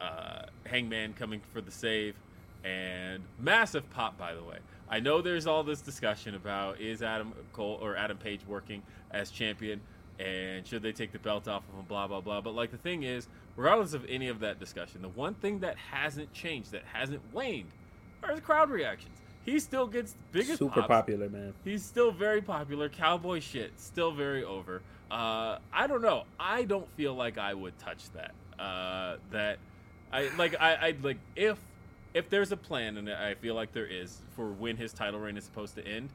uh, 0.00 0.42
Hangman 0.64 1.14
coming 1.14 1.40
for 1.52 1.60
the 1.60 1.70
save, 1.70 2.14
and 2.64 3.22
massive 3.38 3.88
pop. 3.90 4.18
By 4.18 4.34
the 4.34 4.42
way, 4.42 4.58
I 4.88 5.00
know 5.00 5.22
there's 5.22 5.46
all 5.46 5.62
this 5.62 5.80
discussion 5.80 6.34
about 6.34 6.80
is 6.80 7.02
Adam 7.02 7.32
Cole 7.52 7.78
or 7.80 7.96
Adam 7.96 8.18
Page 8.18 8.40
working 8.46 8.82
as 9.10 9.30
champion, 9.30 9.80
and 10.18 10.66
should 10.66 10.82
they 10.82 10.92
take 10.92 11.12
the 11.12 11.18
belt 11.18 11.48
off 11.48 11.62
of 11.70 11.78
him? 11.78 11.86
Blah 11.88 12.08
blah 12.08 12.20
blah. 12.20 12.40
But 12.40 12.54
like 12.54 12.70
the 12.70 12.78
thing 12.78 13.04
is, 13.04 13.28
regardless 13.56 13.94
of 13.94 14.04
any 14.08 14.28
of 14.28 14.40
that 14.40 14.60
discussion, 14.60 15.00
the 15.00 15.08
one 15.08 15.34
thing 15.34 15.60
that 15.60 15.76
hasn't 15.76 16.32
changed, 16.34 16.72
that 16.72 16.84
hasn't 16.92 17.22
waned, 17.32 17.70
are 18.22 18.34
the 18.34 18.40
crowd 18.40 18.70
reactions. 18.70 19.16
He 19.44 19.58
still 19.58 19.86
gets 19.86 20.14
biggest 20.32 20.58
Super 20.58 20.82
pops. 20.82 20.86
popular, 20.88 21.28
man. 21.28 21.54
He's 21.64 21.82
still 21.84 22.10
very 22.12 22.42
popular. 22.42 22.88
Cowboy 22.88 23.40
shit, 23.40 23.72
still 23.78 24.12
very 24.12 24.44
over. 24.44 24.82
Uh, 25.10 25.58
I 25.72 25.86
don't 25.86 26.02
know. 26.02 26.24
I 26.38 26.64
don't 26.64 26.88
feel 26.96 27.14
like 27.14 27.38
I 27.38 27.54
would 27.54 27.76
touch 27.78 28.04
that. 28.14 28.32
Uh, 28.62 29.16
that 29.32 29.58
I 30.12 30.28
like. 30.36 30.54
I 30.60 30.74
I 30.74 30.94
like 31.02 31.16
if 31.36 31.58
if 32.12 32.28
there's 32.28 32.52
a 32.52 32.56
plan, 32.56 32.96
and 32.98 33.08
I 33.10 33.34
feel 33.34 33.54
like 33.54 33.72
there 33.72 33.86
is 33.86 34.18
for 34.36 34.48
when 34.50 34.76
his 34.76 34.92
title 34.92 35.18
reign 35.20 35.36
is 35.36 35.44
supposed 35.44 35.74
to 35.76 35.86
end. 35.86 36.10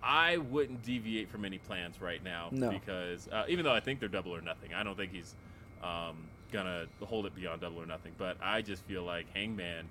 I 0.00 0.36
wouldn't 0.36 0.84
deviate 0.84 1.28
from 1.28 1.44
any 1.44 1.58
plans 1.58 2.00
right 2.00 2.22
now 2.22 2.50
No. 2.52 2.70
because 2.70 3.26
uh, 3.32 3.46
even 3.48 3.64
though 3.64 3.74
I 3.74 3.80
think 3.80 3.98
they're 3.98 4.08
double 4.08 4.32
or 4.32 4.40
nothing, 4.40 4.72
I 4.72 4.84
don't 4.84 4.96
think 4.96 5.10
he's 5.12 5.34
um, 5.82 6.16
gonna 6.52 6.86
hold 7.04 7.26
it 7.26 7.34
beyond 7.34 7.62
double 7.62 7.82
or 7.82 7.86
nothing. 7.86 8.12
But 8.16 8.36
I 8.40 8.62
just 8.62 8.84
feel 8.84 9.02
like 9.02 9.26
Hangman, 9.34 9.86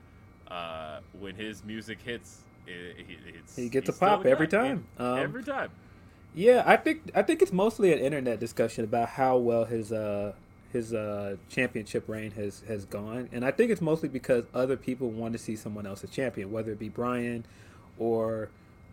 uh, 0.50 1.02
when 1.20 1.36
his 1.36 1.62
music 1.66 2.02
hits, 2.02 2.40
it, 2.68 3.06
it, 3.10 3.36
He 3.56 3.70
gets 3.70 3.90
a 3.90 3.94
pop 3.94 4.26
every 4.26 4.48
time. 4.48 4.86
Um, 4.98 5.20
every 5.20 5.44
time. 5.44 5.72
Yeah, 6.34 6.64
I 6.66 6.78
think 6.78 7.12
I 7.16 7.24
think 7.24 7.42
it's 7.42 7.54
mostly 7.54 7.92
an 7.94 8.00
internet 8.00 8.40
discussion 8.40 8.84
about 8.84 9.10
how 9.10 9.38
well 9.38 9.66
his 9.66 9.92
uh 9.92 10.34
his 10.72 10.94
uh 10.94 11.38
championship 11.50 12.08
reign 12.08 12.32
has 12.32 12.62
has 12.68 12.86
gone, 12.86 13.30
and 13.32 13.44
I 13.44 13.52
think 13.52 13.72
it's 13.72 13.82
mostly 13.82 14.10
because 14.10 14.44
other 14.54 14.78
people 14.78 15.10
want 15.10 15.34
to 15.34 15.40
see 15.40 15.56
someone 15.56 15.88
else 15.88 16.04
a 16.04 16.08
champion, 16.08 16.52
whether 16.52 16.72
it 16.72 16.80
be 16.80 16.90
Brian 16.90 17.46
or 17.98 18.50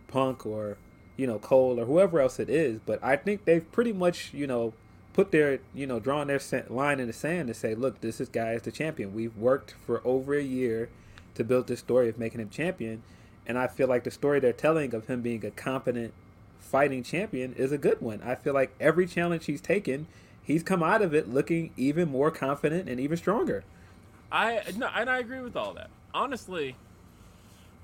Punk 0.07 0.45
or 0.45 0.77
you 1.17 1.27
know 1.27 1.37
Cole 1.37 1.79
or 1.79 1.85
whoever 1.85 2.19
else 2.19 2.39
it 2.39 2.49
is. 2.49 2.79
But 2.85 3.03
I 3.03 3.15
think 3.15 3.45
they've 3.45 3.69
pretty 3.71 3.93
much 3.93 4.33
you 4.33 4.47
know 4.47 4.73
put 5.13 5.31
their 5.31 5.59
you 5.73 5.87
know 5.87 5.99
drawn 5.99 6.27
their 6.27 6.41
line 6.69 6.99
in 6.99 7.07
the 7.07 7.13
sand 7.13 7.47
to 7.47 7.53
say, 7.53 7.75
look, 7.75 8.01
this 8.01 8.19
is 8.19 8.27
guy 8.29 8.51
is 8.53 8.63
the 8.63 8.71
champion. 8.71 9.13
We've 9.13 9.35
worked 9.37 9.75
for 9.85 10.01
over 10.05 10.33
a 10.33 10.43
year 10.43 10.89
to 11.35 11.43
build 11.43 11.67
this 11.67 11.79
story 11.79 12.09
of 12.09 12.17
making 12.17 12.41
him 12.41 12.49
champion, 12.49 13.03
and 13.47 13.57
I 13.57 13.67
feel 13.67 13.87
like 13.87 14.03
the 14.03 14.11
story 14.11 14.39
they're 14.39 14.53
telling 14.53 14.93
of 14.93 15.07
him 15.07 15.21
being 15.21 15.45
a 15.45 15.51
competent 15.51 16.13
fighting 16.59 17.03
champion 17.03 17.53
is 17.53 17.71
a 17.71 17.77
good 17.77 18.01
one. 18.01 18.21
I 18.23 18.35
feel 18.35 18.53
like 18.53 18.73
every 18.79 19.07
challenge 19.07 19.45
he's 19.45 19.61
taken, 19.61 20.07
he's 20.41 20.63
come 20.63 20.83
out 20.83 21.01
of 21.01 21.13
it 21.13 21.29
looking 21.29 21.71
even 21.77 22.09
more 22.09 22.31
confident 22.31 22.89
and 22.89 22.99
even 22.99 23.17
stronger. 23.17 23.63
I 24.31 24.61
no, 24.75 24.89
and 24.93 25.09
I 25.09 25.19
agree 25.19 25.41
with 25.41 25.55
all 25.55 25.73
that. 25.75 25.89
Honestly, 26.13 26.75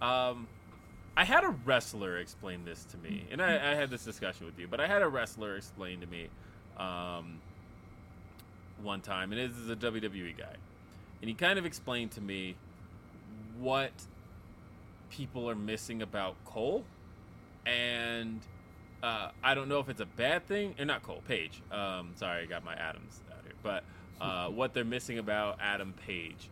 um, 0.02 0.48
I 1.16 1.24
had 1.24 1.44
a 1.44 1.56
wrestler 1.66 2.18
explain 2.18 2.66
this 2.66 2.86
to 2.86 2.98
me, 2.98 3.26
and 3.32 3.42
I, 3.42 3.72
I 3.72 3.76
had 3.76 3.90
this 3.90 4.04
discussion 4.04 4.46
with 4.46 4.58
you, 4.58 4.68
but 4.68 4.80
I 4.80 4.88
had 4.88 5.02
a 5.02 5.08
wrestler 5.08 5.56
explain 5.56 6.02
to 6.02 6.08
me 6.08 6.28
um, 6.78 7.40
one 8.82 9.02
time, 9.02 9.32
and 9.32 9.52
this 9.52 9.58
is 9.58 9.70
a 9.70 9.76
WWE 9.76 10.38
guy, 10.38 10.56
and 11.22 11.30
he 11.30 11.34
kind 11.34 11.60
of 11.60 11.66
explained 11.66 12.12
to 12.12 12.22
me 12.22 12.56
what 13.60 13.92
people 15.12 15.48
are 15.50 15.56
missing 15.56 16.02
about 16.02 16.36
Cole, 16.46 16.84
and 17.66 18.40
uh, 19.04 19.30
I 19.44 19.54
don't 19.54 19.70
know 19.70 19.80
if 19.80 19.90
it's 19.90 20.02
a 20.02 20.06
bad 20.06 20.48
thing 20.48 20.74
or 20.80 20.86
not. 20.86 21.04
Cole 21.04 21.22
Page, 21.28 21.62
um, 21.72 22.14
sorry, 22.16 22.44
I 22.44 22.46
got 22.46 22.64
my 22.64 22.74
Adams 22.74 23.22
out 23.32 23.44
here, 23.44 23.54
but 23.62 23.84
uh, 24.20 24.48
what 24.50 24.74
they're 24.74 24.84
missing 24.84 25.20
about 25.20 25.60
Adam 25.62 25.94
Page, 26.06 26.50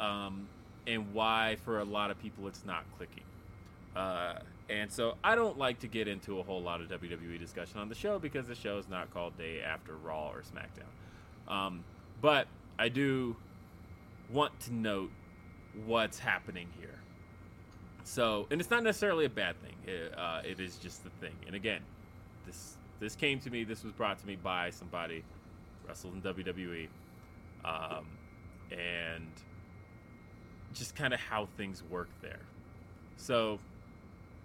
um, 0.00 0.48
and 0.86 1.12
why 1.12 1.56
for 1.64 1.80
a 1.80 1.84
lot 1.84 2.10
of 2.10 2.18
people 2.22 2.46
it's 2.48 2.64
not 2.64 2.84
clicking. 2.96 3.24
Uh, 3.94 4.38
and 4.70 4.92
so 4.92 5.16
I 5.24 5.34
don't 5.34 5.58
like 5.58 5.80
to 5.80 5.88
get 5.88 6.08
into 6.08 6.40
a 6.40 6.42
whole 6.42 6.62
lot 6.62 6.80
of 6.80 6.88
WWE 6.88 7.38
discussion 7.38 7.78
on 7.78 7.88
the 7.88 7.94
show 7.94 8.18
because 8.18 8.46
the 8.46 8.54
show 8.54 8.78
is 8.78 8.88
not 8.88 9.12
called 9.12 9.36
Day 9.38 9.60
After 9.62 9.96
Raw 9.96 10.28
or 10.28 10.42
SmackDown. 10.42 11.52
Um, 11.52 11.84
but 12.20 12.48
I 12.78 12.90
do 12.90 13.34
want 14.30 14.60
to 14.60 14.74
note 14.74 15.10
what's 15.86 16.18
happening 16.18 16.68
here. 16.78 16.97
So, 18.08 18.46
and 18.50 18.58
it's 18.58 18.70
not 18.70 18.82
necessarily 18.84 19.26
a 19.26 19.30
bad 19.30 19.54
thing. 19.60 19.74
It, 19.86 20.14
uh, 20.16 20.40
it 20.42 20.60
is 20.60 20.76
just 20.78 21.04
the 21.04 21.10
thing. 21.20 21.34
And 21.46 21.54
again, 21.54 21.82
this 22.46 22.78
this 23.00 23.14
came 23.14 23.38
to 23.40 23.50
me. 23.50 23.64
This 23.64 23.84
was 23.84 23.92
brought 23.92 24.18
to 24.20 24.26
me 24.26 24.34
by 24.34 24.70
somebody 24.70 25.22
wrestled 25.86 26.14
in 26.14 26.22
WWE, 26.22 26.88
um, 27.66 28.06
and 28.70 29.30
just 30.72 30.96
kind 30.96 31.12
of 31.12 31.20
how 31.20 31.48
things 31.58 31.82
work 31.90 32.08
there. 32.22 32.40
So 33.18 33.58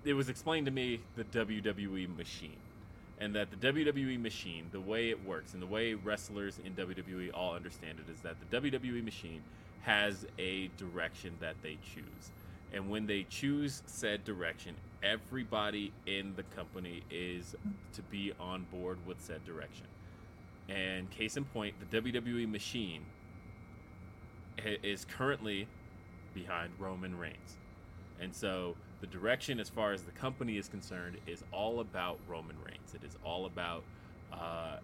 it 0.03 0.13
was 0.13 0.27
explained 0.27 0.65
to 0.65 0.71
me 0.73 0.99
the 1.15 1.23
WWE 1.23 2.17
machine. 2.17 2.57
And 3.19 3.33
that 3.35 3.47
the 3.49 3.71
WWE 3.71 4.21
machine, 4.21 4.67
the 4.73 4.81
way 4.81 5.09
it 5.09 5.25
works 5.25 5.53
and 5.53 5.61
the 5.61 5.67
way 5.67 5.93
wrestlers 5.93 6.59
in 6.65 6.73
WWE 6.73 7.29
all 7.33 7.55
understand 7.55 7.99
it, 8.05 8.11
is 8.11 8.19
that 8.21 8.35
the 8.41 8.59
WWE 8.59 9.05
machine 9.05 9.41
has 9.83 10.25
a 10.37 10.67
direction 10.77 11.31
that 11.39 11.55
they 11.61 11.77
choose. 11.93 12.31
And 12.73 12.89
when 12.89 13.05
they 13.05 13.25
choose 13.29 13.83
said 13.85 14.23
direction, 14.23 14.75
everybody 15.03 15.93
in 16.07 16.33
the 16.35 16.43
company 16.55 17.03
is 17.11 17.55
to 17.93 18.01
be 18.03 18.33
on 18.39 18.65
board 18.71 18.97
with 19.05 19.21
said 19.21 19.45
direction. 19.45 19.85
And 20.69 21.09
case 21.11 21.37
in 21.37 21.45
point, 21.45 21.75
the 21.79 22.01
WWE 22.01 22.49
machine 22.49 23.05
is 24.57 25.05
currently 25.05 25.67
behind 26.33 26.71
Roman 26.79 27.17
Reigns. 27.17 27.57
And 28.19 28.33
so 28.33 28.75
the 29.01 29.07
direction, 29.07 29.59
as 29.59 29.69
far 29.69 29.91
as 29.91 30.03
the 30.03 30.11
company 30.11 30.57
is 30.57 30.67
concerned, 30.67 31.17
is 31.27 31.43
all 31.51 31.79
about 31.79 32.19
Roman 32.27 32.55
Reigns. 32.65 32.93
It 32.95 33.03
is 33.05 33.17
all 33.23 33.45
about 33.45 33.83
uh, 34.31 34.77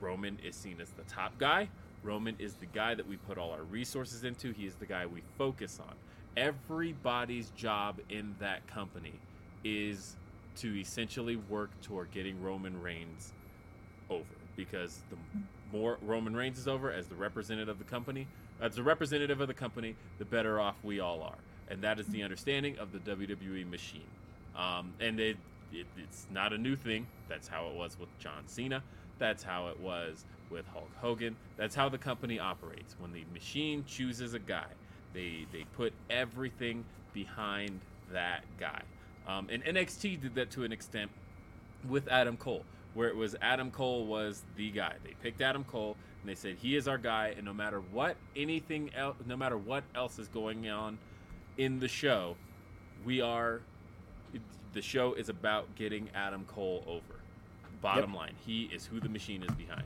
Roman 0.00 0.38
is 0.44 0.54
seen 0.54 0.80
as 0.80 0.90
the 0.90 1.02
top 1.02 1.36
guy. 1.38 1.68
Roman 2.02 2.36
is 2.38 2.54
the 2.54 2.66
guy 2.66 2.94
that 2.94 3.06
we 3.06 3.16
put 3.16 3.38
all 3.38 3.50
our 3.50 3.62
resources 3.62 4.24
into. 4.24 4.52
He 4.52 4.66
is 4.66 4.74
the 4.76 4.86
guy 4.86 5.06
we 5.06 5.22
focus 5.36 5.80
on. 5.80 5.94
Everybody's 6.36 7.50
job 7.50 8.00
in 8.08 8.34
that 8.38 8.66
company 8.66 9.14
is 9.64 10.16
to 10.56 10.80
essentially 10.80 11.36
work 11.36 11.70
toward 11.82 12.10
getting 12.10 12.40
Roman 12.42 12.80
Reigns 12.80 13.32
over 14.10 14.24
because 14.56 15.00
the 15.10 15.16
more 15.76 15.98
Roman 16.02 16.34
Reigns 16.34 16.58
is 16.58 16.68
over 16.68 16.92
as 16.92 17.06
the 17.06 17.14
representative 17.14 17.68
of 17.68 17.78
the 17.78 17.84
company, 17.84 18.26
as 18.60 18.74
the 18.74 18.82
representative 18.82 19.40
of 19.40 19.48
the 19.48 19.54
company, 19.54 19.94
the 20.18 20.24
better 20.24 20.60
off 20.60 20.76
we 20.82 21.00
all 21.00 21.22
are 21.22 21.38
and 21.70 21.82
that 21.82 22.00
is 22.00 22.06
the 22.08 22.22
understanding 22.22 22.78
of 22.78 22.92
the 22.92 22.98
WWE 22.98 23.68
machine. 23.68 24.08
Um, 24.56 24.92
and 25.00 25.20
it, 25.20 25.36
it, 25.72 25.86
it's 25.96 26.26
not 26.30 26.52
a 26.52 26.58
new 26.58 26.76
thing. 26.76 27.06
That's 27.28 27.48
how 27.48 27.68
it 27.68 27.74
was 27.74 27.98
with 27.98 28.08
John 28.18 28.46
Cena. 28.46 28.82
That's 29.18 29.42
how 29.42 29.68
it 29.68 29.78
was 29.78 30.24
with 30.50 30.66
Hulk 30.72 30.90
Hogan. 31.00 31.36
That's 31.56 31.74
how 31.74 31.88
the 31.88 31.98
company 31.98 32.38
operates. 32.38 32.96
When 32.98 33.12
the 33.12 33.24
machine 33.32 33.84
chooses 33.86 34.34
a 34.34 34.38
guy, 34.38 34.66
they 35.14 35.46
they 35.52 35.64
put 35.76 35.92
everything 36.10 36.84
behind 37.12 37.80
that 38.12 38.44
guy. 38.58 38.82
Um, 39.26 39.48
and 39.50 39.62
NXT 39.64 40.22
did 40.22 40.34
that 40.36 40.50
to 40.52 40.64
an 40.64 40.72
extent 40.72 41.10
with 41.88 42.08
Adam 42.08 42.36
Cole, 42.36 42.64
where 42.94 43.08
it 43.08 43.16
was 43.16 43.36
Adam 43.42 43.70
Cole 43.70 44.06
was 44.06 44.42
the 44.56 44.70
guy. 44.70 44.94
They 45.04 45.14
picked 45.22 45.40
Adam 45.40 45.64
Cole 45.64 45.96
and 46.20 46.30
they 46.30 46.34
said 46.34 46.56
he 46.60 46.76
is 46.76 46.88
our 46.88 46.98
guy, 46.98 47.34
and 47.36 47.44
no 47.44 47.54
matter 47.54 47.80
what 47.92 48.16
anything 48.34 48.90
else, 48.94 49.16
no 49.26 49.36
matter 49.36 49.56
what 49.56 49.84
else 49.94 50.18
is 50.18 50.28
going 50.28 50.68
on 50.68 50.98
in 51.56 51.78
the 51.78 51.88
show, 51.88 52.36
we 53.04 53.20
are 53.20 53.60
the 54.72 54.82
show 54.82 55.14
is 55.14 55.28
about 55.28 55.74
getting 55.76 56.08
Adam 56.14 56.44
Cole 56.44 56.84
over. 56.86 57.20
Bottom 57.80 58.10
yep. 58.10 58.20
line, 58.20 58.34
he 58.44 58.64
is 58.64 58.86
who 58.86 59.00
the 59.00 59.08
machine 59.08 59.42
is 59.42 59.54
behind. 59.54 59.84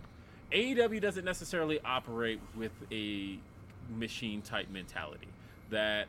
AEW 0.53 1.01
doesn't 1.01 1.25
necessarily 1.25 1.81
operate 1.85 2.41
with 2.57 2.73
a 2.91 3.39
machine 3.91 4.43
type 4.43 4.71
mentality. 4.71 5.29
That 5.71 6.09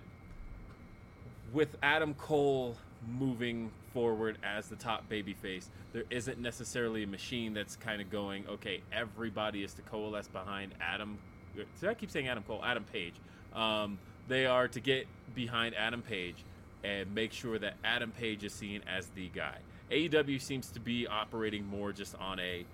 with 1.54 1.76
Adam 1.82 2.14
Cole 2.16 2.76
moving 3.08 3.72
forward 3.94 4.38
as 4.44 4.68
the 4.68 4.76
top 4.76 5.10
babyface, 5.10 5.68
there 5.94 6.04
isn't 6.10 6.40
necessarily 6.40 7.04
a 7.04 7.08
machine 7.08 7.54
that's 7.54 7.76
kind 7.76 8.02
of 8.02 8.10
going, 8.10 8.48
okay, 8.48 8.82
everybody 8.92 9.64
is 9.64 9.74
to 9.76 9.82
coalesce 9.84 10.28
behind 10.28 10.74
Adam. 10.82 11.18
Did 11.56 11.90
I 11.90 11.94
keep 11.94 12.12
saying 12.12 12.28
Adam 12.28 12.44
Cole? 12.44 12.62
Adam 12.64 12.84
Page. 12.84 13.14
Um, 13.54 14.00
they 14.28 14.46
are 14.46 14.68
to 14.70 14.80
get 14.80 15.08
behind 15.36 15.76
Adam 15.76 16.02
Page 16.02 16.44
and 16.84 17.14
make 17.14 17.32
sure 17.32 17.60
that 17.60 17.76
Adam 17.84 18.12
Page 18.12 18.44
is 18.44 18.54
seen 18.54 18.82
as 18.88 19.08
the 19.16 19.30
guy. 19.30 19.58
AEW 19.92 20.42
seems 20.42 20.70
to 20.72 20.80
be 20.80 21.08
operating 21.08 21.66
more 21.68 21.92
just 21.92 22.16
on 22.16 22.40
a 22.40 22.66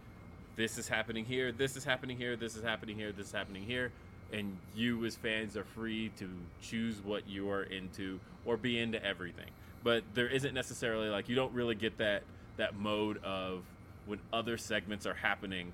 this 0.60 0.78
is 0.78 0.90
happening 0.90 1.24
here, 1.24 1.54
this 1.54 1.78
is 1.78 1.86
happening 1.86 2.18
here, 2.18 2.36
this 2.36 2.58
is 2.58 2.62
happening 2.62 2.98
here, 2.98 3.14
this 3.14 3.28
is 3.28 3.32
happening 3.32 3.64
here, 3.64 3.94
and 4.34 4.58
you 4.76 5.06
as 5.06 5.16
fans 5.16 5.56
are 5.56 5.64
free 5.64 6.12
to 6.18 6.30
choose 6.62 6.98
what 7.02 7.30
you 7.30 7.50
are 7.50 7.64
into 7.64 8.20
or 8.44 8.58
be 8.58 8.78
into 8.78 9.02
everything. 9.02 9.50
But 9.86 10.04
there 10.14 10.28
isn't 10.28 10.54
necessarily 10.54 11.08
like 11.08 11.30
you 11.30 11.36
don't 11.36 11.54
really 11.54 11.76
get 11.76 11.98
that 12.00 12.24
that 12.58 12.76
mode 12.76 13.24
of 13.24 13.64
when 14.06 14.20
other 14.34 14.58
segments 14.58 15.06
are 15.06 15.14
happening, 15.14 15.72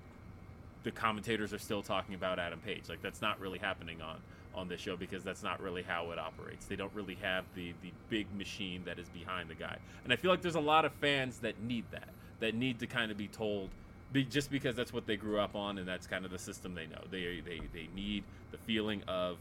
the 0.83 0.91
commentators 0.91 1.51
are 1.51 1.57
still 1.57 1.81
talking 1.81 2.13
about 2.13 2.37
Adam 2.37 2.59
Page. 2.59 2.83
Like 2.87 3.01
that's 3.01 3.23
not 3.23 3.39
really 3.39 3.57
happening 3.57 4.03
on 4.03 4.17
on 4.53 4.67
this 4.67 4.81
show 4.81 4.95
because 4.95 5.23
that's 5.23 5.41
not 5.41 5.59
really 5.63 5.81
how 5.81 6.11
it 6.11 6.19
operates. 6.19 6.67
They 6.67 6.75
don't 6.75 6.93
really 6.93 7.17
have 7.23 7.45
the 7.55 7.73
the 7.81 7.91
big 8.11 8.27
machine 8.37 8.83
that 8.85 8.99
is 8.99 9.09
behind 9.09 9.49
the 9.49 9.55
guy. 9.55 9.79
And 10.03 10.13
I 10.13 10.15
feel 10.15 10.29
like 10.29 10.43
there's 10.43 10.53
a 10.53 10.59
lot 10.59 10.85
of 10.85 10.93
fans 11.01 11.39
that 11.39 11.59
need 11.59 11.85
that, 11.89 12.09
that 12.39 12.53
need 12.53 12.77
to 12.81 12.85
kind 12.85 13.09
of 13.09 13.17
be 13.17 13.27
told 13.27 13.71
be, 14.15 14.23
just 14.23 14.49
because 14.49 14.75
that's 14.75 14.93
what 14.93 15.05
they 15.05 15.17
grew 15.17 15.39
up 15.39 15.55
on 15.55 15.77
and 15.77 15.87
that's 15.87 16.07
kind 16.07 16.25
of 16.25 16.31
the 16.31 16.39
system 16.39 16.73
they 16.73 16.87
know. 16.87 17.01
They 17.11 17.41
they 17.45 17.61
they 17.73 17.89
need 17.93 18.23
the 18.51 18.57
feeling 18.57 19.03
of 19.07 19.37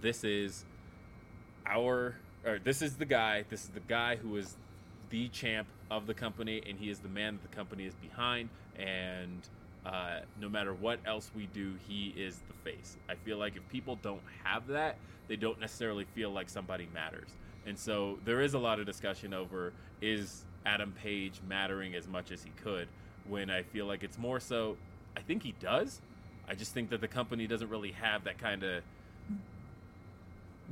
this 0.00 0.24
is 0.24 0.64
our 1.66 2.16
or 2.44 2.58
this 2.58 2.82
is 2.82 2.96
the 2.96 3.04
guy, 3.04 3.44
this 3.48 3.62
is 3.62 3.68
the 3.68 3.80
guy 3.80 4.16
who 4.16 4.36
is 4.36 4.56
the 5.10 5.28
champ 5.28 5.68
of 5.90 6.06
the 6.06 6.14
company 6.14 6.62
and 6.66 6.78
he 6.78 6.90
is 6.90 6.98
the 6.98 7.08
man 7.08 7.34
that 7.34 7.48
the 7.48 7.54
company 7.56 7.84
is 7.84 7.94
behind 7.94 8.48
and 8.76 9.48
uh, 9.84 10.20
no 10.40 10.48
matter 10.48 10.74
what 10.74 10.98
else 11.06 11.30
we 11.36 11.46
do, 11.46 11.74
he 11.86 12.12
is 12.16 12.40
the 12.48 12.54
face. 12.68 12.96
I 13.08 13.14
feel 13.14 13.38
like 13.38 13.56
if 13.56 13.68
people 13.68 13.96
don't 14.02 14.22
have 14.42 14.66
that, 14.68 14.96
they 15.28 15.36
don't 15.36 15.60
necessarily 15.60 16.04
feel 16.12 16.30
like 16.30 16.48
somebody 16.48 16.88
matters. 16.92 17.28
And 17.66 17.78
so 17.78 18.18
there 18.24 18.40
is 18.40 18.54
a 18.54 18.58
lot 18.58 18.80
of 18.80 18.86
discussion 18.86 19.32
over 19.32 19.72
is 20.00 20.44
Adam 20.64 20.92
Page 21.02 21.40
mattering 21.48 21.94
as 21.94 22.08
much 22.08 22.32
as 22.32 22.42
he 22.42 22.50
could 22.62 22.88
when 23.28 23.50
I 23.50 23.62
feel 23.62 23.86
like 23.86 24.02
it's 24.02 24.18
more 24.18 24.40
so 24.40 24.76
I 25.16 25.20
think 25.20 25.42
he 25.42 25.54
does. 25.60 26.00
I 26.48 26.54
just 26.54 26.72
think 26.72 26.90
that 26.90 27.00
the 27.00 27.08
company 27.08 27.46
doesn't 27.46 27.68
really 27.68 27.92
have 27.92 28.24
that 28.24 28.38
kind 28.38 28.62
of 28.62 28.82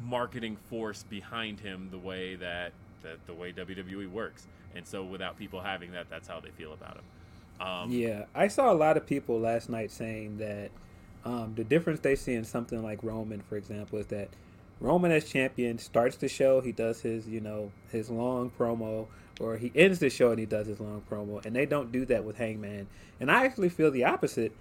marketing 0.02 0.56
force 0.68 1.02
behind 1.04 1.60
him 1.60 1.88
the 1.90 1.98
way 1.98 2.36
that, 2.36 2.72
that 3.02 3.26
the 3.26 3.34
way 3.34 3.52
WWE 3.52 4.10
works. 4.10 4.46
And 4.76 4.86
so 4.86 5.04
without 5.04 5.38
people 5.38 5.60
having 5.60 5.92
that, 5.92 6.10
that's 6.10 6.28
how 6.28 6.40
they 6.40 6.50
feel 6.50 6.72
about 6.72 6.96
him. 6.96 7.66
Um, 7.66 7.90
yeah, 7.90 8.24
I 8.34 8.48
saw 8.48 8.72
a 8.72 8.74
lot 8.74 8.96
of 8.96 9.06
people 9.06 9.38
last 9.38 9.68
night 9.68 9.90
saying 9.90 10.38
that 10.38 10.70
um, 11.24 11.54
the 11.56 11.64
difference 11.64 12.00
they 12.00 12.16
see 12.16 12.34
in 12.34 12.44
something 12.44 12.82
like 12.82 13.02
Roman, 13.02 13.40
for 13.40 13.56
example, 13.56 13.98
is 13.98 14.06
that 14.08 14.28
Roman 14.80 15.12
as 15.12 15.24
champion 15.24 15.78
starts 15.78 16.16
the 16.16 16.28
show, 16.28 16.60
he 16.60 16.72
does 16.72 17.00
his, 17.00 17.28
you 17.28 17.40
know, 17.40 17.70
his 17.90 18.10
long 18.10 18.50
promo, 18.50 19.06
or 19.40 19.57
he 19.57 19.73
ends 19.75 19.99
the 19.99 20.11
show 20.11 20.31
and 20.31 20.38
he 20.38 20.47
does 20.47 20.66
his 20.66 20.81
long 20.81 21.03
promo, 21.11 21.44
and 21.44 21.55
they 21.55 21.66
don't 21.66 21.92
do 21.92 22.05
that 22.07 22.25
with 22.25 22.37
Hangman. 22.37 22.87
And 23.20 23.31
I 23.31 23.44
actually 23.44 23.68
feel 23.68 23.90
the 23.90 24.05
opposite. 24.05 24.53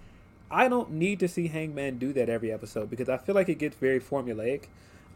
I 0.50 0.68
don't 0.68 0.92
need 0.92 1.20
to 1.20 1.28
see 1.28 1.48
Hangman 1.48 1.98
do 1.98 2.12
that 2.12 2.28
every 2.28 2.52
episode 2.52 2.90
because 2.90 3.08
I 3.08 3.16
feel 3.16 3.34
like 3.34 3.48
it 3.48 3.58
gets 3.58 3.76
very 3.76 4.00
formulaic. 4.00 4.64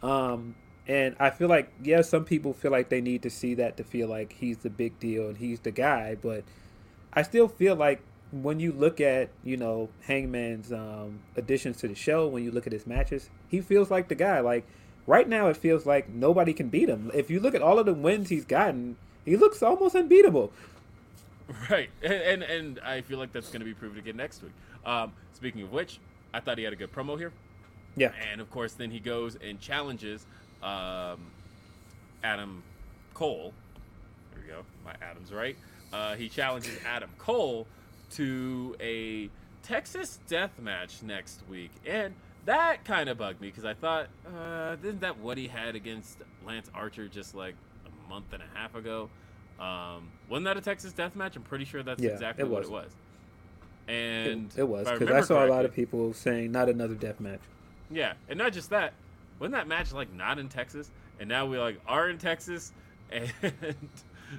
Um, 0.01 0.55
and 0.87 1.15
I 1.19 1.29
feel 1.29 1.47
like, 1.47 1.71
yeah, 1.83 2.01
some 2.01 2.25
people 2.25 2.53
feel 2.53 2.71
like 2.71 2.89
they 2.89 3.01
need 3.01 3.21
to 3.23 3.29
see 3.29 3.53
that 3.55 3.77
to 3.77 3.83
feel 3.83 4.07
like 4.07 4.33
he's 4.33 4.59
the 4.59 4.69
big 4.69 4.99
deal 4.99 5.27
and 5.27 5.37
he's 5.37 5.59
the 5.59 5.71
guy, 5.71 6.17
but 6.19 6.43
I 7.13 7.21
still 7.21 7.47
feel 7.47 7.75
like 7.75 8.01
when 8.31 8.59
you 8.59 8.71
look 8.71 9.01
at 9.01 9.29
you 9.43 9.57
know 9.57 9.89
Hangman's 10.01 10.71
um, 10.71 11.19
additions 11.35 11.77
to 11.77 11.87
the 11.87 11.95
show, 11.95 12.27
when 12.27 12.43
you 12.43 12.51
look 12.51 12.67
at 12.67 12.73
his 12.73 12.85
matches, 12.85 13.29
he 13.47 13.61
feels 13.61 13.89
like 13.89 14.07
the 14.07 14.15
guy. 14.15 14.39
Like 14.39 14.65
right 15.07 15.27
now, 15.27 15.47
it 15.47 15.57
feels 15.57 15.85
like 15.85 16.09
nobody 16.09 16.53
can 16.53 16.69
beat 16.69 16.89
him. 16.89 17.11
If 17.13 17.29
you 17.29 17.39
look 17.39 17.55
at 17.55 17.61
all 17.61 17.79
of 17.79 17.85
the 17.85 17.93
wins 17.93 18.29
he's 18.29 18.45
gotten, 18.45 18.97
he 19.25 19.37
looks 19.37 19.61
almost 19.61 19.95
unbeatable. 19.95 20.51
Right, 21.69 21.89
and 22.03 22.13
and, 22.13 22.43
and 22.43 22.79
I 22.81 23.01
feel 23.01 23.17
like 23.17 23.31
that's 23.31 23.47
going 23.47 23.61
to 23.61 23.65
be 23.65 23.73
proven 23.73 23.97
again 23.97 24.17
next 24.17 24.43
week. 24.43 24.51
Um, 24.85 25.13
speaking 25.33 25.63
of 25.63 25.71
which, 25.71 25.99
I 26.33 26.39
thought 26.39 26.57
he 26.57 26.63
had 26.63 26.73
a 26.73 26.75
good 26.75 26.93
promo 26.93 27.17
here. 27.17 27.31
Yeah, 27.95 28.11
and 28.31 28.39
of 28.39 28.51
course, 28.51 28.73
then 28.73 28.91
he 28.91 28.99
goes 28.99 29.35
and 29.35 29.59
challenges 29.59 30.25
um, 30.61 31.19
Adam 32.23 32.61
Cole. 33.15 33.53
There 34.33 34.43
we 34.43 34.47
go. 34.47 34.63
My 34.85 34.93
Adam's 35.01 35.33
right. 35.33 35.57
Uh, 35.91 36.15
he 36.15 36.29
challenges 36.29 36.77
Adam 36.85 37.09
Cole 37.17 37.65
to 38.11 38.75
a 38.79 39.29
Texas 39.63 40.19
death 40.27 40.51
match 40.59 41.01
next 41.01 41.41
week, 41.49 41.71
and 41.85 42.13
that 42.45 42.85
kind 42.85 43.09
of 43.09 43.17
bugged 43.17 43.41
me 43.41 43.47
because 43.47 43.65
I 43.65 43.73
thought, 43.73 44.07
uh, 44.25 44.75
isn't 44.83 45.01
that 45.01 45.17
what 45.17 45.37
he 45.37 45.47
had 45.47 45.75
against 45.75 46.17
Lance 46.45 46.69
Archer 46.73 47.07
just 47.07 47.35
like 47.35 47.55
month 48.09 48.33
and 48.33 48.41
a 48.41 48.57
half 48.57 48.75
ago? 48.75 49.09
Um, 49.59 50.07
wasn't 50.29 50.45
that 50.45 50.57
a 50.57 50.61
Texas 50.61 50.93
death 50.93 51.15
match? 51.15 51.35
I'm 51.35 51.43
pretty 51.43 51.65
sure 51.65 51.83
that's 51.83 52.01
Yeah, 52.01 52.11
exactly 52.11 52.43
it 52.45 52.49
what 52.49 52.63
it 52.63 52.71
was. 52.71 52.91
And 53.87 54.51
it, 54.55 54.59
it 54.61 54.67
was 54.67 54.85
because 54.85 55.01
I 55.01 55.05
remember 55.05 55.25
saw 55.25 55.45
a 55.45 55.47
lot 55.47 55.65
of 55.65 55.73
people 55.73 56.13
saying 56.13 56.51
not 56.51 56.69
another 56.69 56.95
death 56.95 57.19
match. 57.19 57.41
yeah, 57.89 58.13
and 58.29 58.37
not 58.37 58.53
just 58.53 58.69
that. 58.69 58.93
Wasn't 59.39 59.53
that 59.53 59.67
match 59.67 59.91
like 59.93 60.11
not 60.13 60.37
in 60.37 60.49
Texas, 60.49 60.91
and 61.19 61.27
now 61.29 61.45
we 61.45 61.57
like 61.57 61.79
are 61.87 62.09
in 62.09 62.17
Texas, 62.17 62.71
and 63.11 63.31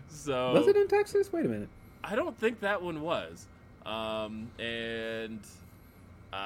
so 0.08 0.52
Was 0.52 0.68
it 0.68 0.76
in 0.76 0.88
Texas? 0.88 1.32
Wait 1.32 1.44
a 1.46 1.48
minute. 1.48 1.68
I 2.04 2.14
don't 2.16 2.38
think 2.38 2.60
that 2.60 2.80
one 2.82 3.00
was. 3.02 3.46
Um, 3.84 4.48
and 4.58 5.40
uh, 6.32 6.36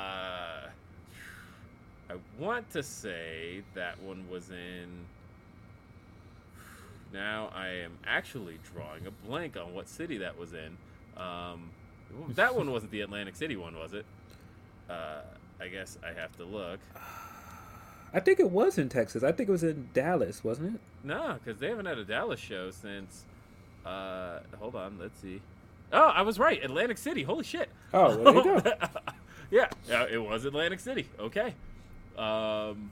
I 2.10 2.14
want 2.38 2.70
to 2.70 2.82
say 2.82 3.62
that 3.74 4.00
one 4.02 4.24
was 4.30 4.50
in. 4.50 4.88
Now 7.14 7.52
I 7.54 7.68
am 7.68 7.96
actually 8.04 8.58
drawing 8.74 9.06
a 9.06 9.12
blank 9.12 9.56
on 9.56 9.72
what 9.72 9.88
city 9.88 10.18
that 10.18 10.36
was 10.36 10.52
in. 10.52 10.76
Um, 11.16 11.70
that 12.30 12.56
one 12.56 12.72
wasn't 12.72 12.90
the 12.90 13.02
Atlantic 13.02 13.36
City 13.36 13.56
one, 13.56 13.78
was 13.78 13.94
it? 13.94 14.04
Uh, 14.90 15.20
I 15.60 15.68
guess 15.68 15.96
I 16.04 16.12
have 16.20 16.36
to 16.38 16.44
look. 16.44 16.80
I 18.12 18.18
think 18.18 18.40
it 18.40 18.50
was 18.50 18.78
in 18.78 18.88
Texas. 18.88 19.22
I 19.22 19.30
think 19.30 19.48
it 19.48 19.52
was 19.52 19.62
in 19.62 19.88
Dallas, 19.94 20.42
wasn't 20.42 20.74
it? 20.74 20.80
No, 21.04 21.38
because 21.42 21.60
they 21.60 21.68
haven't 21.68 21.86
had 21.86 21.98
a 21.98 22.04
Dallas 22.04 22.40
show 22.40 22.72
since. 22.72 23.24
Uh, 23.86 24.40
hold 24.58 24.74
on, 24.74 24.98
let's 24.98 25.20
see. 25.20 25.40
Oh, 25.92 26.08
I 26.08 26.22
was 26.22 26.40
right. 26.40 26.62
Atlantic 26.64 26.98
City. 26.98 27.22
Holy 27.22 27.44
shit. 27.44 27.68
Oh, 27.92 28.16
well, 28.16 28.42
there 28.42 28.56
you 28.56 28.60
go. 28.60 28.72
yeah, 29.52 29.68
yeah, 29.88 30.06
it 30.10 30.18
was 30.18 30.44
Atlantic 30.44 30.80
City. 30.80 31.06
Okay. 31.20 31.54
Um, 32.18 32.90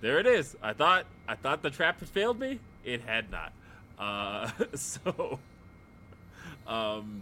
there 0.00 0.20
it 0.20 0.26
is. 0.26 0.56
I 0.62 0.72
thought 0.72 1.06
I 1.26 1.34
thought 1.34 1.62
the 1.62 1.70
trap 1.70 1.98
had 1.98 2.08
failed 2.08 2.38
me. 2.38 2.60
It 2.86 3.02
had 3.02 3.30
not. 3.30 3.52
Uh, 3.98 4.48
so, 4.74 5.38
um, 6.66 7.20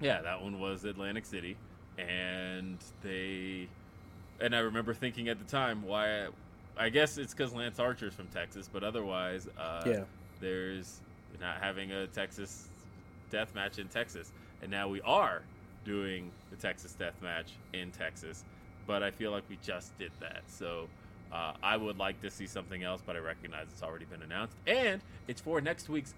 yeah, 0.00 0.22
that 0.22 0.42
one 0.42 0.58
was 0.58 0.84
Atlantic 0.84 1.26
City, 1.26 1.56
and 1.98 2.78
they, 3.02 3.68
and 4.40 4.56
I 4.56 4.60
remember 4.60 4.94
thinking 4.94 5.28
at 5.28 5.38
the 5.38 5.44
time 5.44 5.82
why. 5.84 6.28
I 6.80 6.90
guess 6.90 7.18
it's 7.18 7.34
because 7.34 7.52
Lance 7.52 7.80
Archer's 7.80 8.14
from 8.14 8.28
Texas, 8.28 8.70
but 8.72 8.84
otherwise, 8.84 9.48
uh, 9.58 9.82
Yeah. 9.84 10.04
there's 10.40 11.00
not 11.40 11.56
having 11.60 11.90
a 11.90 12.06
Texas 12.06 12.68
death 13.30 13.52
match 13.52 13.80
in 13.80 13.88
Texas, 13.88 14.30
and 14.62 14.70
now 14.70 14.88
we 14.88 15.00
are 15.00 15.42
doing 15.84 16.30
the 16.50 16.56
Texas 16.56 16.92
death 16.92 17.20
match 17.20 17.50
in 17.72 17.90
Texas. 17.90 18.44
But 18.86 19.02
I 19.02 19.10
feel 19.10 19.32
like 19.32 19.42
we 19.50 19.58
just 19.60 19.98
did 19.98 20.12
that, 20.20 20.42
so 20.46 20.86
uh, 21.32 21.52
I 21.62 21.76
would 21.76 21.98
like 21.98 22.20
to 22.22 22.30
see 22.30 22.46
something 22.46 22.82
else. 22.82 23.00
But 23.04 23.16
I 23.16 23.20
recognize 23.20 23.66
it's 23.70 23.82
already 23.82 24.04
been 24.04 24.22
announced, 24.22 24.54
and 24.66 25.02
it's 25.26 25.40
for 25.40 25.60
next 25.60 25.88
week's 25.88 26.14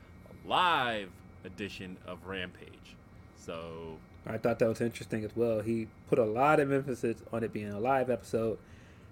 live 0.46 1.11
edition 1.44 1.96
of 2.07 2.27
Rampage. 2.27 2.96
So 3.37 3.99
I 4.27 4.38
thought 4.38 4.59
that 4.59 4.68
was 4.68 4.81
interesting 4.81 5.25
as 5.25 5.35
well. 5.35 5.61
He 5.61 5.88
put 6.09 6.18
a 6.18 6.25
lot 6.25 6.61
of 6.61 6.73
emphasis 6.73 7.18
on 7.33 7.42
it 7.42 7.53
being 7.53 7.70
a 7.70 7.81
live 7.81 8.11
episode. 8.11 8.59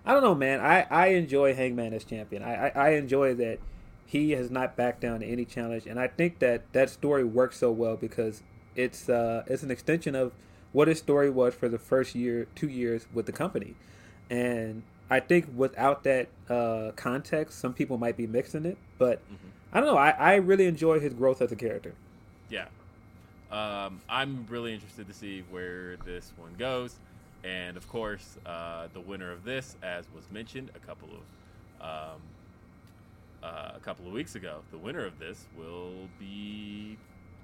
I 0.04 0.12
don't 0.12 0.22
know, 0.22 0.34
man. 0.34 0.60
I, 0.60 0.86
I 0.90 1.06
enjoy 1.08 1.54
Hangman 1.54 1.92
as 1.92 2.04
champion. 2.04 2.42
I, 2.42 2.68
I, 2.68 2.68
I 2.68 2.88
enjoy 2.90 3.34
that 3.34 3.58
he 4.06 4.30
has 4.32 4.50
not 4.50 4.76
backed 4.76 5.00
down 5.00 5.20
to 5.20 5.26
any 5.26 5.44
challenge, 5.44 5.86
and 5.86 6.00
I 6.00 6.08
think 6.08 6.38
that 6.38 6.72
that 6.72 6.88
story 6.88 7.24
works 7.24 7.58
so 7.58 7.70
well 7.70 7.96
because 7.96 8.42
it's 8.74 9.08
uh 9.08 9.42
it's 9.46 9.62
an 9.62 9.70
extension 9.70 10.14
of 10.14 10.32
what 10.72 10.88
his 10.88 10.98
story 10.98 11.28
was 11.28 11.54
for 11.54 11.68
the 11.68 11.78
first 11.78 12.14
year, 12.14 12.46
two 12.54 12.68
years 12.68 13.06
with 13.12 13.26
the 13.26 13.32
company, 13.32 13.74
and 14.30 14.82
I 15.10 15.20
think 15.20 15.46
without 15.56 16.04
that 16.04 16.28
uh, 16.48 16.92
context, 16.96 17.58
some 17.58 17.72
people 17.72 17.96
might 17.98 18.16
be 18.16 18.26
mixing 18.26 18.66
it, 18.66 18.76
but 18.98 19.22
I 19.72 19.80
don't 19.80 19.88
know. 19.88 19.96
I, 19.96 20.10
I 20.10 20.34
really 20.36 20.66
enjoy 20.66 21.00
his 21.00 21.14
growth 21.14 21.40
as 21.42 21.52
a 21.52 21.56
character. 21.56 21.94
yeah, 22.50 22.66
um, 23.50 24.00
I'm 24.08 24.46
really 24.48 24.74
interested 24.74 25.06
to 25.08 25.14
see 25.14 25.42
where 25.50 25.96
this 26.04 26.32
one 26.36 26.54
goes. 26.58 26.96
And 27.44 27.76
of 27.76 27.88
course, 27.88 28.36
uh, 28.44 28.88
the 28.92 29.00
winner 29.00 29.30
of 29.30 29.44
this, 29.44 29.76
as 29.82 30.04
was 30.14 30.24
mentioned 30.30 30.70
a 30.74 30.78
couple 30.80 31.08
of 31.08 31.20
um, 31.80 32.20
uh, 33.42 33.72
a 33.76 33.80
couple 33.80 34.06
of 34.06 34.12
weeks 34.12 34.34
ago, 34.34 34.60
the 34.72 34.78
winner 34.78 35.06
of 35.06 35.18
this 35.18 35.46
will 35.56 36.08
be 36.18 36.96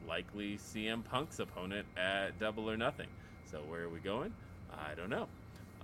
likely 0.09 0.59
CM 0.59 1.05
Punk's 1.05 1.39
opponent 1.39 1.87
at 1.97 2.39
Double 2.41 2.69
or 2.69 2.77
Nothing. 2.77 3.07
So 3.51 3.59
where 3.69 3.83
are 3.83 3.89
we 3.89 4.01
going? 4.01 4.35
I 4.73 4.95
don't 4.95 5.11
know. 5.11 5.29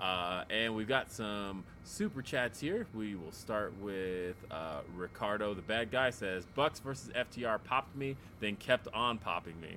Uh, 0.00 0.44
and 0.48 0.74
we've 0.74 0.88
got 0.88 1.12
some 1.12 1.62
super 1.84 2.22
chats 2.22 2.58
here. 2.58 2.86
We 2.94 3.16
will 3.16 3.32
start 3.32 3.74
with 3.80 4.36
uh, 4.50 4.80
Ricardo, 4.96 5.52
the 5.52 5.62
bad 5.62 5.90
guy, 5.90 6.10
says 6.10 6.46
Bucks 6.54 6.80
versus 6.80 7.10
FTR 7.14 7.62
popped 7.64 7.94
me, 7.94 8.16
then 8.40 8.56
kept 8.56 8.88
on 8.94 9.18
popping 9.18 9.60
me. 9.60 9.76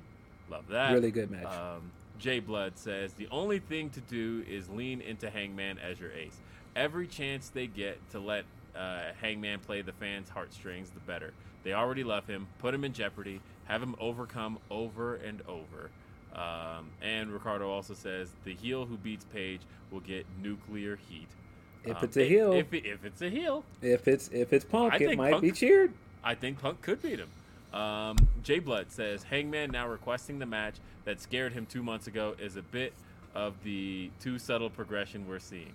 Love 0.50 0.68
that. 0.70 0.94
Really 0.94 1.12
good 1.12 1.30
match. 1.30 1.46
Um, 1.46 1.92
Jay 2.20 2.40
Blood 2.40 2.78
says 2.78 3.14
the 3.14 3.28
only 3.32 3.60
thing 3.60 3.90
to 3.90 4.00
do 4.02 4.46
is 4.50 4.70
lean 4.70 5.02
into 5.02 5.30
Hangman 5.30 5.78
as 5.80 6.00
your 6.00 6.12
ace. 6.12 6.40
Every 6.76 7.08
chance 7.08 7.50
they 7.50 7.68
get 7.68 8.00
to 8.12 8.20
let 8.20 8.46
uh, 8.76 9.12
Hangman 9.22 9.60
play 9.60 9.82
the 9.82 9.92
fans' 9.94 10.30
heartstrings, 10.30 10.90
the 10.90 11.00
better. 11.02 11.34
They 11.64 11.74
already 11.74 12.04
love 12.04 12.28
him. 12.28 12.48
Put 12.60 12.74
him 12.74 12.84
in 12.84 12.94
jeopardy. 12.94 13.42
Have 13.66 13.82
him 13.82 13.96
overcome 14.00 14.60
over 14.70 15.16
and 15.16 15.42
over. 15.48 15.90
Um, 16.36 16.90
and 17.02 17.32
Ricardo 17.32 17.70
also 17.70 17.94
says 17.94 18.30
the 18.44 18.54
heel 18.56 18.86
who 18.86 18.98
beats 18.98 19.26
Page 19.26 19.62
will 19.92 20.00
get 20.00 20.26
nuclear 20.42 20.98
heat. 21.10 21.28
If 21.86 21.98
Um, 21.98 22.04
it's 22.04 22.18
a 22.18 22.26
heel, 22.28 22.54
if, 22.54 22.74
if 22.74 23.06
it's 23.06 23.22
a 23.22 23.30
heel, 23.30 23.64
if 23.82 24.08
it's 24.08 24.30
if 24.30 24.52
it's 24.54 24.66
Punk, 24.66 25.00
it 25.00 25.18
might 25.18 25.32
Punk- 25.34 25.44
be 25.44 25.52
cheered. 25.52 25.92
I 26.24 26.34
think 26.36 26.60
Punk 26.60 26.82
could 26.82 27.02
beat 27.02 27.20
him. 27.20 27.30
Um, 27.78 28.16
Jay 28.44 28.60
Blood 28.60 28.92
says 28.92 29.24
Hangman 29.24 29.72
now 29.72 29.88
requesting 29.88 30.40
the 30.40 30.46
match 30.46 30.76
that 31.06 31.20
scared 31.20 31.54
him 31.54 31.66
two 31.66 31.84
months 31.84 32.08
ago 32.08 32.36
is 32.40 32.56
a 32.56 32.62
bit 32.62 32.94
of 33.36 33.56
the 33.64 34.10
too 34.22 34.40
subtle 34.40 34.70
progression 34.70 35.28
we're 35.28 35.40
seeing. 35.40 35.74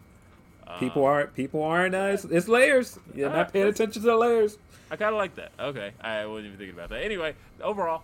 Um, 0.66 0.79
People 0.81 1.05
aren't 1.05 1.35
people 1.35 1.62
aren't 1.62 1.94
uh, 1.94 2.11
it's, 2.14 2.25
it's 2.25 2.49
layers. 2.49 2.99
You're 3.14 3.31
Uh, 3.31 3.37
not 3.37 3.53
paying 3.53 3.66
attention 3.68 4.01
to 4.03 4.09
the 4.09 4.16
layers. 4.16 4.59
I 4.90 4.97
kind 4.97 5.12
of 5.14 5.18
like 5.18 5.35
that. 5.37 5.53
Okay, 5.61 5.92
I 6.01 6.25
wasn't 6.27 6.47
even 6.47 6.59
thinking 6.59 6.75
about 6.75 6.88
that. 6.90 7.03
Anyway, 7.03 7.35
overall, 7.62 8.03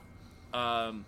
um, 0.52 1.04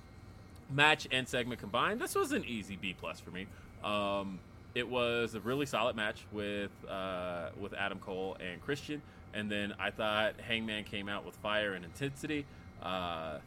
match 0.70 1.06
and 1.10 1.28
segment 1.28 1.60
combined, 1.60 2.00
this 2.00 2.14
was 2.14 2.32
an 2.32 2.44
easy 2.44 2.76
B 2.76 2.94
plus 2.98 3.20
for 3.20 3.30
me. 3.30 3.46
Um, 3.84 4.38
it 4.74 4.88
was 4.88 5.34
a 5.34 5.40
really 5.40 5.66
solid 5.66 5.96
match 5.96 6.26
with 6.32 6.70
uh, 6.88 7.48
with 7.58 7.72
Adam 7.74 7.98
Cole 7.98 8.36
and 8.40 8.60
Christian, 8.60 9.00
and 9.32 9.50
then 9.50 9.74
I 9.78 9.90
thought 9.90 10.40
Hangman 10.40 10.84
came 10.84 11.08
out 11.08 11.24
with 11.24 11.34
fire 11.36 11.72
and 11.74 11.84
intensity. 11.84 12.44
Uh, 12.82 13.38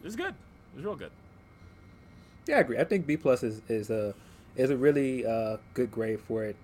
it 0.00 0.04
was 0.04 0.16
good. 0.16 0.34
It 0.34 0.76
was 0.76 0.84
real 0.84 0.96
good. 0.96 1.10
Yeah, 2.46 2.56
I 2.56 2.60
agree. 2.60 2.78
I 2.78 2.84
think 2.84 3.06
B 3.06 3.16
plus 3.16 3.42
is 3.42 3.60
is 3.68 3.90
a 3.90 4.14
is 4.56 4.70
a 4.70 4.76
really 4.76 5.26
uh, 5.26 5.58
good 5.74 5.90
grade 5.90 6.20
for 6.20 6.44
it. 6.44 6.56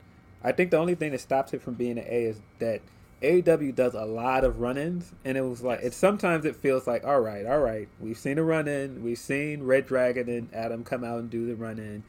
I 0.42 0.52
think 0.52 0.70
the 0.70 0.78
only 0.78 0.94
thing 0.94 1.12
that 1.12 1.20
stops 1.20 1.52
it 1.52 1.60
from 1.60 1.74
being 1.74 1.98
an 1.98 2.04
A 2.06 2.24
is 2.24 2.40
that 2.60 2.80
AEW 3.22 3.74
does 3.74 3.94
a 3.94 4.04
lot 4.04 4.44
of 4.44 4.60
run-ins, 4.60 5.12
and 5.24 5.36
it 5.36 5.42
was 5.42 5.62
like 5.62 5.80
it 5.82 5.92
sometimes 5.92 6.44
it 6.44 6.56
feels 6.56 6.86
like 6.86 7.04
all 7.04 7.20
right, 7.20 7.44
all 7.44 7.60
right, 7.60 7.88
we've 7.98 8.18
seen 8.18 8.38
a 8.38 8.42
run-in, 8.42 9.02
we've 9.02 9.18
seen 9.18 9.62
Red 9.62 9.86
Dragon 9.86 10.28
and 10.28 10.48
Adam 10.54 10.84
come 10.84 11.04
out 11.04 11.18
and 11.18 11.28
do 11.28 11.46
the 11.46 11.54
run-in, 11.54 12.02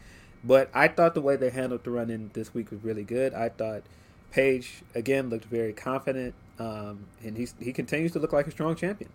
but 0.43 0.69
I 0.73 0.87
thought 0.87 1.13
the 1.13 1.21
way 1.21 1.35
they 1.35 1.49
handled 1.49 1.83
the 1.83 1.91
run-in 1.91 2.31
this 2.33 2.53
week 2.53 2.71
was 2.71 2.83
really 2.83 3.03
good. 3.03 3.33
I 3.33 3.49
thought 3.49 3.83
Page 4.31 4.83
again 4.95 5.29
looked 5.29 5.45
very 5.45 5.73
confident, 5.73 6.33
um, 6.57 7.05
and 7.21 7.35
he's 7.35 7.53
he 7.59 7.73
continues 7.73 8.13
to 8.13 8.19
look 8.19 8.31
like 8.31 8.47
a 8.47 8.51
strong 8.51 8.75
champion. 8.75 9.11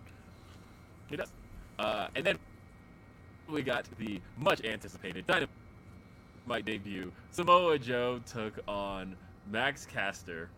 He 1.07 1.15
does. 1.15 1.31
Uh, 1.79 2.07
and 2.15 2.23
then 2.23 2.37
we 3.49 3.63
got 3.63 3.87
the 3.97 4.21
much 4.37 4.63
anticipated 4.63 5.25
Dynamite 5.25 6.65
debut. 6.65 7.11
Samoa 7.31 7.79
Joe 7.79 8.19
took 8.25 8.59
on 8.67 9.15
Max 9.49 9.85
Caster. 9.85 10.49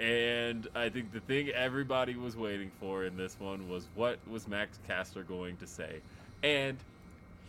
And 0.00 0.68
I 0.76 0.88
think 0.88 1.12
the 1.12 1.20
thing 1.20 1.48
everybody 1.50 2.14
was 2.14 2.36
waiting 2.36 2.70
for 2.78 3.04
in 3.04 3.16
this 3.16 3.36
one 3.40 3.68
was 3.68 3.88
what 3.96 4.18
was 4.28 4.46
Max 4.46 4.78
Caster 4.86 5.24
going 5.24 5.56
to 5.56 5.66
say? 5.66 6.00
And 6.42 6.78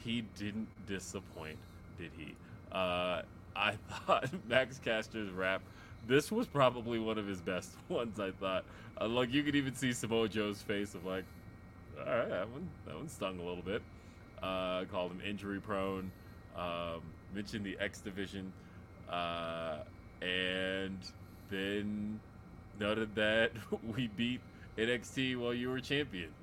he 0.04 0.22
didn't 0.38 0.68
disappoint. 0.88 1.58
did 1.98 2.12
he? 2.18 2.36
Uh, 2.72 3.22
I 3.56 3.74
thought 4.08 4.30
Max 4.48 4.80
Caster's 4.80 5.30
rap. 5.32 5.62
This 6.08 6.32
was 6.32 6.48
probably 6.48 6.98
one 6.98 7.18
of 7.18 7.28
his 7.28 7.42
best 7.42 7.72
ones. 7.90 8.20
I 8.20 8.32
thought. 8.32 8.66
Uh, 9.00 9.08
like 9.08 9.32
you 9.32 9.44
could 9.44 9.56
even 9.56 9.76
see 9.76 9.94
Samoa 9.94 10.28
Joe's 10.28 10.62
face 10.62 10.96
of 10.96 11.06
like, 11.06 11.26
all 12.00 12.06
right, 12.06 12.30
that 12.30 12.50
one 12.50 12.68
that 12.88 12.96
one 12.96 13.10
stung 13.10 13.40
a 13.40 13.44
little 13.44 13.64
bit. 13.64 13.82
Uh, 14.42 14.86
called 14.86 15.12
him 15.12 15.22
injury 15.24 15.60
prone. 15.60 16.12
Um, 16.58 17.02
mentioned 17.34 17.66
the 17.66 17.78
X 17.80 18.00
division, 18.02 18.52
uh, 19.10 19.80
and 20.22 20.98
then 21.50 22.20
noted 22.80 23.16
that 23.16 23.54
we 23.84 24.08
beat 24.08 24.42
NXT 24.78 25.38
while 25.38 25.54
you 25.54 25.70
were 25.70 25.82
champion. 25.82 26.34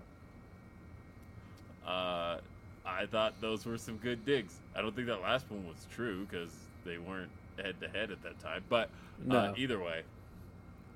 Uh, 1.85 2.39
I 2.85 3.07
thought 3.07 3.41
those 3.41 3.65
were 3.67 3.79
some 3.79 3.99
good 3.99 4.25
digs. 4.25 4.61
I 4.75 4.83
don't 4.83 4.95
think 4.95 5.09
that 5.09 5.21
last 5.21 5.51
one 5.51 5.67
was 5.67 5.87
true 5.91 6.27
because 6.27 6.53
they 6.85 6.99
weren't 6.99 7.33
head 7.59 7.81
to 7.81 7.89
head 7.89 8.11
at 8.11 8.23
that 8.23 8.39
time. 8.39 8.65
But 8.69 8.91
uh, 9.31 9.49
either 9.55 9.81
way, 9.81 10.05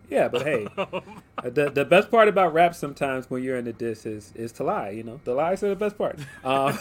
Yeah, 0.08 0.28
but 0.28 0.42
hey, 0.42 0.72
the 1.42 1.70
the 1.70 1.84
best 1.84 2.10
part 2.10 2.28
about 2.28 2.52
rap 2.52 2.74
sometimes 2.74 3.30
when 3.30 3.42
you're 3.44 3.56
in 3.56 3.64
the 3.64 3.72
diss 3.72 4.06
is 4.06 4.32
is 4.34 4.52
to 4.52 4.64
lie. 4.64 4.90
You 4.90 5.04
know, 5.04 5.20
the 5.24 5.34
lies 5.34 5.62
are 5.62 5.68
the 5.68 5.76
best 5.76 5.96
part. 5.96 6.18
Um, 6.42 6.78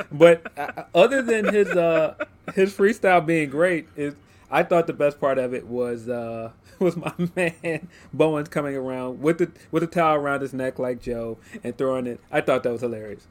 but 0.12 0.52
uh, 0.56 0.84
other 0.94 1.22
than 1.22 1.46
his 1.46 1.76
uh, 1.76 2.14
his 2.54 2.74
freestyle 2.76 3.24
being 3.24 3.50
great, 3.50 3.88
is 3.96 4.16
I 4.52 4.62
thought 4.62 4.86
the 4.86 4.92
best 4.92 5.18
part 5.18 5.38
of 5.38 5.54
it 5.54 5.66
was 5.66 6.08
uh, 6.08 6.52
was 6.78 6.96
my 6.96 7.12
man 7.36 7.88
Bowens 8.12 8.48
coming 8.50 8.76
around 8.76 9.20
with 9.22 9.38
the 9.38 9.50
with 9.70 9.82
a 9.82 9.86
towel 9.86 10.16
around 10.16 10.42
his 10.42 10.52
neck 10.52 10.78
like 10.78 11.00
Joe 11.00 11.38
and 11.64 11.76
throwing 11.76 12.06
it. 12.06 12.20
I 12.30 12.42
thought 12.42 12.62
that 12.64 12.72
was 12.72 12.82
hilarious. 12.82 13.26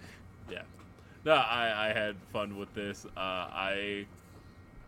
yeah. 0.50 0.64
No, 1.24 1.34
I, 1.34 1.90
I 1.90 1.94
had 1.94 2.16
fun 2.34 2.58
with 2.58 2.74
this. 2.74 3.06
Uh, 3.06 3.20
I 3.20 4.08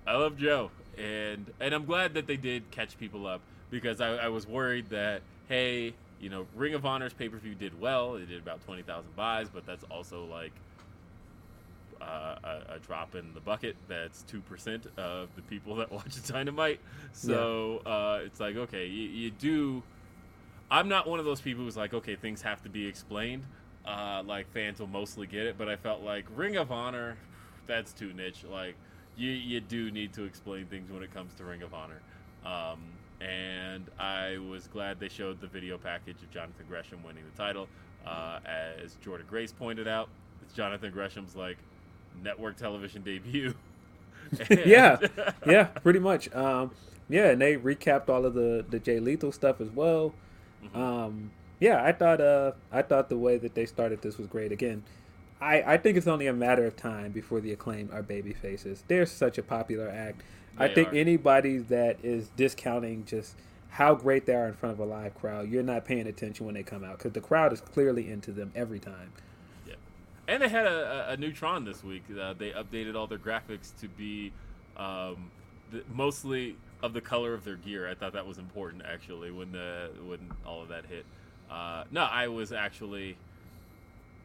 I 0.08 0.16
love 0.16 0.36
Joe, 0.38 0.72
and 0.98 1.52
and 1.60 1.74
I'm 1.74 1.86
glad 1.86 2.16
that 2.16 2.26
they 2.28 2.38
did 2.38 2.70
catch 2.72 2.98
people 2.98 3.28
up 3.28 3.42
because 3.70 4.02
I, 4.02 4.16
I 4.16 4.28
was 4.30 4.48
worried 4.48 4.90
that 4.90 5.22
hey, 5.48 5.94
you 6.20 6.30
know, 6.30 6.48
Ring 6.56 6.74
of 6.74 6.86
Honor's 6.86 7.14
pay 7.14 7.30
per 7.30 7.38
view 7.38 7.54
did 7.54 7.80
well. 7.80 8.16
It 8.16 8.28
did 8.28 8.42
about 8.42 8.62
twenty 8.66 8.82
thousand 8.82 9.16
buys, 9.16 9.50
but 9.50 9.66
that's 9.68 9.84
also 9.86 10.26
like 10.26 10.52
uh, 12.04 12.36
a, 12.44 12.76
a 12.76 12.80
drop 12.80 13.16
in 13.16 13.34
the 13.34 13.40
bucket. 13.40 13.76
That's 13.88 14.24
two 14.24 14.42
percent 14.42 14.88
of 14.98 15.30
the 15.36 15.42
people 15.44 15.76
that 15.78 15.92
watch 15.92 16.26
Dynamite. 16.28 16.80
So 17.14 17.82
uh, 17.86 18.20
it's 18.24 18.40
like 18.40 18.56
okay, 18.56 18.86
you, 18.86 19.10
you 19.10 19.32
do. 19.32 19.84
I'm 20.72 20.88
not 20.88 21.08
one 21.08 21.20
of 21.20 21.26
those 21.26 21.42
people 21.42 21.64
who's 21.64 21.78
like, 21.78 21.94
okay, 21.94 22.16
things 22.16 22.42
have 22.42 22.64
to 22.64 22.70
be 22.70 22.88
explained. 22.88 23.44
Uh, 23.86 24.24
like 24.26 24.52
fans 24.54 24.80
will 24.80 24.88
mostly 24.88 25.28
get 25.28 25.46
it, 25.46 25.58
but 25.58 25.68
I 25.68 25.76
felt 25.76 26.02
like 26.02 26.26
Ring 26.36 26.56
of 26.56 26.72
Honor, 26.72 27.18
that's 27.68 27.92
too 27.94 28.14
niche. 28.14 28.44
Like 28.50 28.76
you, 29.16 29.30
you 29.32 29.60
do 29.60 29.92
need 29.92 30.14
to 30.14 30.24
explain 30.24 30.66
things 30.66 30.90
when 30.92 31.04
it 31.04 31.14
comes 31.14 31.34
to 31.36 31.44
Ring 31.44 31.62
of 31.62 31.74
Honor. 31.74 32.02
Um, 32.46 32.80
and 33.22 33.90
I 34.00 34.38
was 34.38 34.68
glad 34.68 35.00
they 35.00 35.10
showed 35.10 35.40
the 35.42 35.48
video 35.48 35.78
package 35.78 36.22
of 36.24 36.32
Jonathan 36.32 36.66
Gresham 36.68 37.04
winning 37.04 37.24
the 37.30 37.38
title. 37.42 37.68
Uh, 38.06 38.40
as 38.46 38.96
Jordan 38.96 39.28
Grace 39.30 39.52
pointed 39.52 39.88
out, 39.88 40.10
it's 40.42 40.54
Jonathan 40.54 40.92
Gresham's 40.92 41.36
like 41.36 41.58
network 42.22 42.58
television 42.58 43.02
debut. 43.04 43.54
Yeah. 44.50 44.98
yeah, 45.46 45.66
pretty 45.66 46.00
much. 46.00 46.34
Um, 46.34 46.72
yeah, 47.08 47.30
and 47.30 47.42
they 47.42 47.56
recapped 47.56 48.10
all 48.10 48.26
of 48.26 48.34
the 48.34 48.66
the 48.68 48.80
Jay 48.80 49.00
Lethal 49.00 49.32
stuff 49.32 49.62
as 49.62 49.70
well. 49.70 50.16
Mhm. 50.64 50.76
Um, 50.76 51.32
yeah, 51.60 51.84
I 51.84 51.92
thought 51.92 52.20
uh, 52.22 52.54
I 52.72 52.82
thought 52.82 53.10
the 53.10 53.18
way 53.18 53.38
that 53.38 53.54
they 53.54 53.66
started 53.66 54.02
this 54.02 54.18
was 54.18 54.28
great. 54.28 54.52
Again, 54.52 54.84
I 55.40 55.74
I 55.74 55.78
think 55.78 55.98
it's 55.98 56.08
only 56.08 56.28
a 56.28 56.34
matter 56.34 56.66
of 56.66 56.76
time 56.76 57.12
before 57.12 57.42
the 57.42 57.52
acclaim 57.52 57.90
are 57.94 58.02
baby 58.02 58.34
faces. 58.34 58.84
They're 58.88 59.06
such 59.06 59.38
a 59.38 59.44
popular 59.44 59.90
act. 59.90 60.24
I 60.58 60.68
think 60.68 60.90
are. 60.90 60.96
anybody 60.96 61.58
that 61.58 61.98
is 62.04 62.30
discounting 62.30 63.06
just 63.06 63.36
how 63.70 63.96
great 63.96 64.26
they 64.26 64.36
are 64.36 64.48
in 64.48 64.54
front 64.54 64.74
of 64.74 64.80
a 64.80 64.86
live 64.86 65.16
crowd, 65.16 65.50
you're 65.50 65.64
not 65.64 65.84
paying 65.86 66.08
attention 66.08 66.46
when 66.46 66.54
they 66.56 66.64
come 66.64 66.84
out 66.84 66.98
because 67.00 67.14
the 67.14 67.22
crowd 67.22 67.52
is 67.54 67.62
clearly 67.62 68.10
into 68.10 68.32
them 68.32 68.52
every 68.56 68.80
time. 68.80 69.12
And 70.28 70.42
they 70.42 70.48
had 70.48 70.66
a, 70.66 71.12
a, 71.12 71.18
Neutron 71.18 71.66
this 71.66 71.84
week. 71.84 72.04
Uh, 72.10 72.34
they 72.34 72.52
updated 72.52 72.96
all 72.96 73.08
their 73.08 73.18
graphics 73.18 73.78
to 73.82 73.90
be 73.90 74.32
um, 74.78 75.30
the, 75.72 75.84
mostly 75.94 76.56
of 76.82 76.94
the 76.94 77.02
color 77.02 77.34
of 77.34 77.44
their 77.44 77.58
gear. 77.58 77.90
I 77.90 77.94
thought 77.94 78.14
that 78.14 78.26
was 78.26 78.38
important 78.38 78.84
actually 78.86 79.32
when 79.32 79.52
the 79.52 79.90
when 80.06 80.32
all 80.46 80.62
of 80.62 80.70
that 80.70 80.86
hit. 80.86 81.06
Uh, 81.52 81.84
no, 81.92 82.04
I 82.04 82.28
was 82.28 82.54
actually, 82.54 83.18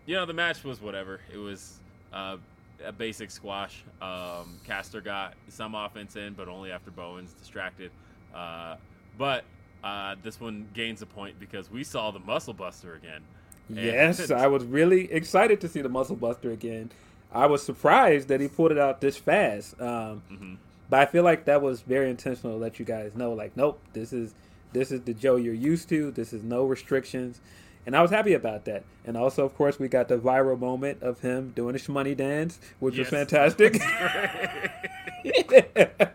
you 0.07 0.15
know, 0.15 0.25
the 0.25 0.33
match 0.33 0.63
was 0.63 0.81
whatever. 0.81 1.21
It 1.33 1.39
was 1.39 1.81
uh, 2.13 2.37
a 2.85 2.93
basic 2.93 3.31
squash. 3.31 3.83
Um, 4.01 4.61
Caster 4.65 5.01
got 5.01 5.35
some 5.49 5.75
offense 5.75 6.17
in, 6.17 6.35
but 6.35 6.49
only 6.49 6.71
after 6.71 6.91
Bowens 6.91 7.33
distracted. 7.33 7.91
Uh, 8.35 8.77
but 9.17 9.45
uh, 9.83 10.17
this 10.23 10.41
one 10.41 10.69
gains 10.75 11.03
a 11.03 11.07
point 11.07 11.39
because 11.39 11.71
we 11.71 11.85
saw 11.85 12.11
the 12.11 12.21
Muscle 12.21 12.55
Buster 12.55 12.95
again. 12.95 13.23
Yes, 13.69 14.31
I 14.31 14.47
was 14.47 14.65
really 14.65 15.11
excited 15.13 15.61
to 15.63 15.69
see 15.69 15.83
the 15.83 15.89
Muscle 15.89 16.17
Buster 16.17 16.51
again. 16.51 16.91
I 17.33 17.47
was 17.47 17.63
surprised 17.63 18.29
that 18.29 18.41
he 18.41 18.49
pulled 18.49 18.73
it 18.73 18.79
out 18.79 19.01
this 19.01 19.17
fast. 19.17 19.81
Um, 19.81 20.23
Mhm. 20.33 20.57
But 20.91 21.01
I 21.01 21.07
feel 21.07 21.23
like 21.23 21.45
that 21.45 21.61
was 21.61 21.83
very 21.83 22.09
intentional 22.09 22.55
to 22.57 22.59
let 22.59 22.79
you 22.79 22.85
guys 22.87 23.15
know, 23.15 23.35
like, 23.35 23.55
nope, 23.57 23.79
this 23.93 24.13
is 24.13 24.35
this 24.73 24.91
is 24.91 25.03
the 25.03 25.13
Joe 25.15 25.37
you're 25.37 25.53
used 25.55 25.89
to. 25.91 26.11
This 26.11 26.33
is 26.33 26.43
no 26.43 26.65
restrictions, 26.65 27.41
and 27.85 27.95
I 27.95 28.01
was 28.01 28.11
happy 28.11 28.33
about 28.33 28.65
that. 28.67 28.85
And 29.05 29.15
also, 29.17 29.45
of 29.45 29.55
course, 29.55 29.79
we 29.79 29.89
got 29.89 30.09
the 30.09 30.17
viral 30.19 30.59
moment 30.59 31.03
of 31.03 31.21
him 31.21 31.53
doing 31.55 31.75
the 31.75 31.79
shmoney 31.79 32.17
dance, 32.17 32.59
which 32.81 32.97
Yes. 32.97 33.11
was 33.11 33.19
fantastic. 33.19 33.79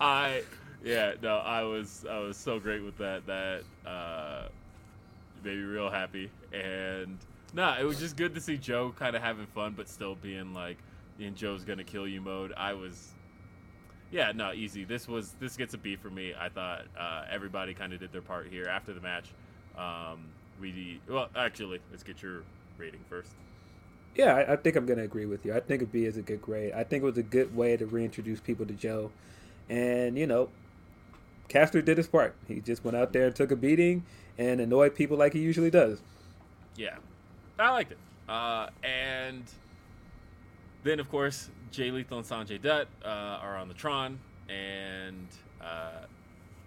I 0.00 0.42
yeah 0.84 1.12
no 1.22 1.36
I 1.38 1.62
was 1.64 2.04
I 2.08 2.18
was 2.18 2.36
so 2.36 2.58
great 2.58 2.82
with 2.82 2.98
that 2.98 3.26
that 3.26 3.62
uh, 3.86 4.48
made 5.46 5.56
me 5.56 5.64
real 5.64 5.90
happy. 5.90 6.30
And 6.52 7.18
no 7.54 7.74
it 7.80 7.84
was 7.84 7.98
just 7.98 8.16
good 8.16 8.34
to 8.34 8.40
see 8.40 8.58
Joe 8.58 8.92
kind 8.98 9.16
of 9.16 9.22
having 9.22 9.46
fun 9.46 9.74
but 9.76 9.88
still 9.88 10.16
being 10.16 10.52
like 10.52 10.76
in 11.18 11.34
Joe's 11.34 11.64
gonna 11.64 11.84
kill 11.84 12.06
you 12.06 12.20
mode. 12.20 12.52
I 12.56 12.74
was 12.74 13.12
yeah 14.10 14.32
no 14.34 14.52
easy. 14.52 14.84
This 14.84 15.08
was 15.08 15.34
this 15.40 15.56
gets 15.56 15.72
a 15.74 15.78
B 15.78 15.96
for 15.96 16.10
me. 16.10 16.34
I 16.38 16.48
thought 16.48 16.82
uh, 16.98 17.24
everybody 17.30 17.72
kind 17.72 17.92
of 17.92 18.00
did 18.00 18.12
their 18.12 18.22
part 18.22 18.48
here 18.48 18.66
after 18.66 18.92
the 18.92 19.00
match. 19.00 19.32
Um, 19.78 20.26
we 20.60 21.00
well 21.08 21.28
actually 21.36 21.80
let's 21.90 22.02
get 22.02 22.20
your 22.22 22.42
rating 22.76 23.00
first. 23.08 23.30
Yeah, 24.16 24.34
I, 24.34 24.54
I 24.54 24.56
think 24.56 24.76
I'm 24.76 24.86
gonna 24.86 25.04
agree 25.04 25.26
with 25.26 25.44
you. 25.44 25.54
I 25.54 25.60
think 25.60 25.82
a 25.82 25.86
B 25.86 26.04
is 26.04 26.16
a 26.16 26.22
good 26.22 26.42
grade. 26.42 26.72
I 26.72 26.84
think 26.84 27.02
it 27.02 27.06
was 27.06 27.18
a 27.18 27.22
good 27.22 27.54
way 27.54 27.76
to 27.76 27.86
reintroduce 27.86 28.40
people 28.40 28.66
to 28.66 28.72
Joe, 28.72 29.12
and 29.68 30.18
you 30.18 30.26
know, 30.26 30.48
Caster 31.48 31.82
did 31.82 31.98
his 31.98 32.08
part. 32.08 32.34
He 32.48 32.60
just 32.60 32.84
went 32.84 32.96
out 32.96 33.12
there 33.12 33.26
and 33.26 33.36
took 33.36 33.50
a 33.50 33.56
beating 33.56 34.04
and 34.38 34.60
annoyed 34.60 34.94
people 34.94 35.16
like 35.16 35.32
he 35.32 35.40
usually 35.40 35.70
does. 35.70 36.00
Yeah, 36.76 36.96
I 37.58 37.70
liked 37.70 37.92
it. 37.92 37.98
Uh, 38.28 38.68
and 38.82 39.44
then, 40.82 41.00
of 41.00 41.08
course, 41.10 41.50
Jay 41.70 41.90
Lethal 41.90 42.18
and 42.18 42.26
Sanjay 42.26 42.60
Dutt 42.60 42.88
uh, 43.04 43.08
are 43.08 43.56
on 43.56 43.68
the 43.68 43.74
Tron, 43.74 44.18
and 44.48 45.26
uh, 45.62 46.04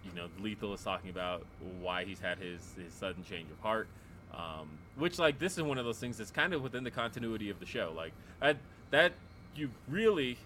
you 0.04 0.12
know, 0.16 0.28
Lethal 0.40 0.74
is 0.74 0.84
talking 0.84 1.10
about 1.10 1.46
why 1.82 2.06
he's 2.06 2.20
had 2.20 2.38
his 2.38 2.62
his 2.78 2.94
sudden 2.94 3.24
change 3.24 3.52
of 3.52 3.60
heart. 3.60 3.88
Um, 4.34 4.70
which, 4.96 5.18
like, 5.18 5.40
this 5.40 5.58
is 5.58 5.64
one 5.64 5.78
of 5.78 5.86
those 5.86 5.98
things 5.98 6.18
that's 6.18 6.32
kind 6.32 6.54
of 6.54 6.62
within 6.62 6.84
the 6.84 6.92
continuity 6.92 7.50
of 7.50 7.60
the 7.60 7.66
show. 7.66 7.92
Like 7.96 8.14
that, 8.40 8.58
that 8.92 9.14
you 9.56 9.72
really, 9.88 10.38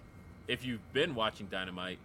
if 0.48 0.64
you've 0.64 0.92
been 0.92 1.14
watching 1.14 1.46
Dynamite, 1.46 1.98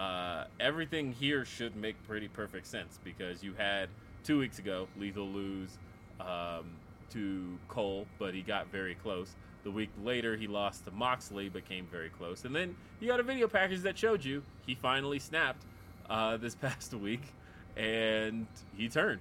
uh, 0.00 0.44
everything 0.58 1.12
here 1.12 1.44
should 1.44 1.76
make 1.76 2.02
pretty 2.04 2.26
perfect 2.26 2.66
sense 2.66 2.98
because 3.04 3.42
you 3.42 3.52
had 3.52 3.90
two 4.24 4.38
weeks 4.38 4.58
ago 4.58 4.88
Lethal 4.98 5.28
lose 5.28 5.76
um, 6.18 6.70
to 7.10 7.58
Cole, 7.68 8.06
but 8.18 8.32
he 8.32 8.40
got 8.40 8.68
very 8.72 8.94
close. 8.94 9.36
The 9.62 9.70
week 9.70 9.90
later, 10.02 10.36
he 10.36 10.46
lost 10.46 10.86
to 10.86 10.90
Moxley, 10.90 11.50
but 11.50 11.68
came 11.68 11.86
very 11.92 12.08
close. 12.08 12.46
And 12.46 12.56
then 12.56 12.74
you 12.98 13.08
got 13.08 13.20
a 13.20 13.22
video 13.22 13.46
package 13.46 13.80
that 13.80 13.98
showed 13.98 14.24
you 14.24 14.42
he 14.66 14.74
finally 14.74 15.18
snapped 15.18 15.66
uh, 16.08 16.36
this 16.38 16.54
past 16.54 16.94
week, 16.94 17.34
and 17.76 18.46
he 18.74 18.88
turned. 18.88 19.20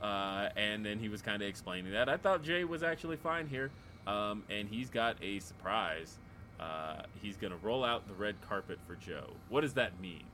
Uh, 0.00 0.50
and 0.56 0.86
then 0.86 1.00
he 1.00 1.08
was 1.08 1.20
kind 1.20 1.42
of 1.42 1.48
explaining 1.48 1.92
that. 1.92 2.08
I 2.08 2.16
thought 2.16 2.44
Jay 2.44 2.62
was 2.62 2.84
actually 2.84 3.16
fine 3.16 3.48
here, 3.48 3.72
um, 4.06 4.44
and 4.50 4.68
he's 4.68 4.88
got 4.88 5.16
a 5.20 5.40
surprise. 5.40 6.18
Uh, 6.58 7.02
he's 7.20 7.36
going 7.36 7.52
to 7.52 7.58
roll 7.58 7.84
out 7.84 8.06
the 8.08 8.14
red 8.14 8.36
carpet 8.40 8.78
for 8.86 8.94
Joe. 8.94 9.34
What 9.48 9.60
does 9.60 9.74
that 9.74 10.00
mean? 10.00 10.24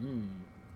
Hmm. 0.00 0.26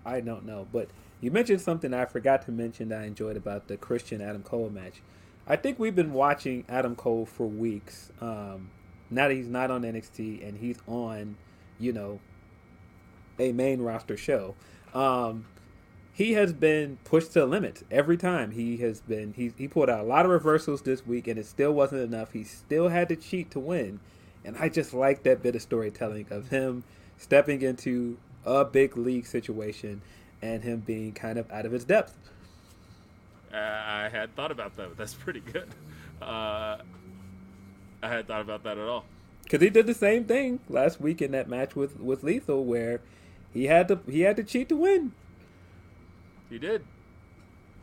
I 0.05 0.21
don't 0.21 0.45
know, 0.45 0.67
but 0.73 0.89
you 1.21 1.31
mentioned 1.31 1.61
something 1.61 1.95
I 1.95 2.07
forgot 2.07 2.43
to 2.47 2.53
mention 2.53 2.89
that 2.89 3.03
I 3.03 3.05
enjoyed 3.05 3.37
about 3.37 3.69
the 3.69 3.77
Christian 3.77 4.21
Adam 4.21 4.43
Cole 4.43 4.71
match. 4.71 5.01
I 5.47 5.57
think 5.57 5.79
we've 5.79 5.95
been 5.95 6.13
watching 6.13 6.65
Adam 6.69 6.97
Cole 6.97 7.27
for 7.27 7.47
weeks. 7.47 8.11
Um, 8.21 8.71
now 9.11 9.29
that 9.29 9.35
he's 9.35 9.49
not 9.49 9.71
on 9.71 9.83
NXT 9.83 10.47
and 10.47 10.59
he's 10.59 10.79
on, 10.89 11.37
you 11.79 11.93
know, 11.93 12.21
a 13.39 13.53
main 13.53 13.81
roster 13.83 14.17
show. 14.17 14.55
Um, 14.95 15.47
he 16.13 16.33
has 16.35 16.53
been 16.53 16.99
pushed 17.05 17.33
to 17.33 17.41
the 17.41 17.47
limit 17.47 17.85
every 17.91 18.17
time. 18.17 18.51
He 18.51 18.77
has 18.79 19.01
been 19.01 19.33
he 19.35 19.53
he 19.57 19.67
pulled 19.67 19.89
out 19.89 20.01
a 20.01 20.05
lot 20.05 20.25
of 20.25 20.31
reversals 20.31 20.83
this 20.83 21.07
week 21.07 21.27
and 21.27 21.39
it 21.39 21.47
still 21.47 21.73
wasn't 21.73 22.03
enough. 22.03 22.33
He 22.33 22.45
still 22.45 22.89
had 22.89 23.09
to 23.09 23.17
cheat 23.17 23.51
to 23.53 23.61
win. 23.61 24.01
And 24.45 24.57
I 24.59 24.69
just 24.69 24.93
like 24.93 25.23
that 25.23 25.43
bit 25.43 25.55
of 25.55 25.63
storytelling 25.63 26.27
of 26.31 26.49
him 26.49 26.85
stepping 27.17 27.63
into 27.63 28.19
a 28.45 28.65
big 28.65 28.97
league 28.97 29.27
situation 29.27 30.03
and 30.41 30.63
him 30.63 30.81
being 30.81 31.13
kind 31.13 31.39
of 31.39 31.51
out 31.53 31.65
of 31.65 31.73
his 31.73 31.85
depth. 31.85 32.17
Uh, 33.53 33.57
I 33.57 34.09
had 34.11 34.35
thought 34.35 34.51
about 34.51 34.77
that. 34.77 34.97
That's 34.97 35.15
pretty 35.15 35.41
good. 35.41 35.69
Uh, 36.21 36.79
I 38.03 38.09
had 38.09 38.27
thought 38.27 38.41
about 38.41 38.65
that 38.65 38.79
at 38.79 38.89
all. 38.89 39.05
Because 39.45 39.61
he 39.61 39.71
did 39.71 39.87
the 39.87 39.95
same 39.95 40.25
thing 40.25 40.61
last 40.69 41.01
week 41.01 41.21
in 41.21 41.33
that 41.33 41.49
match 41.49 41.77
with, 41.77 42.01
with 42.01 42.23
Lethal, 42.23 42.65
where 42.65 43.01
he 43.53 43.67
had 43.67 43.89
to 43.89 44.01
he 44.09 44.21
had 44.21 44.37
to 44.37 44.45
cheat 44.45 44.69
to 44.71 44.77
win. 44.77 45.13
He 46.49 46.59
did. 46.59 46.85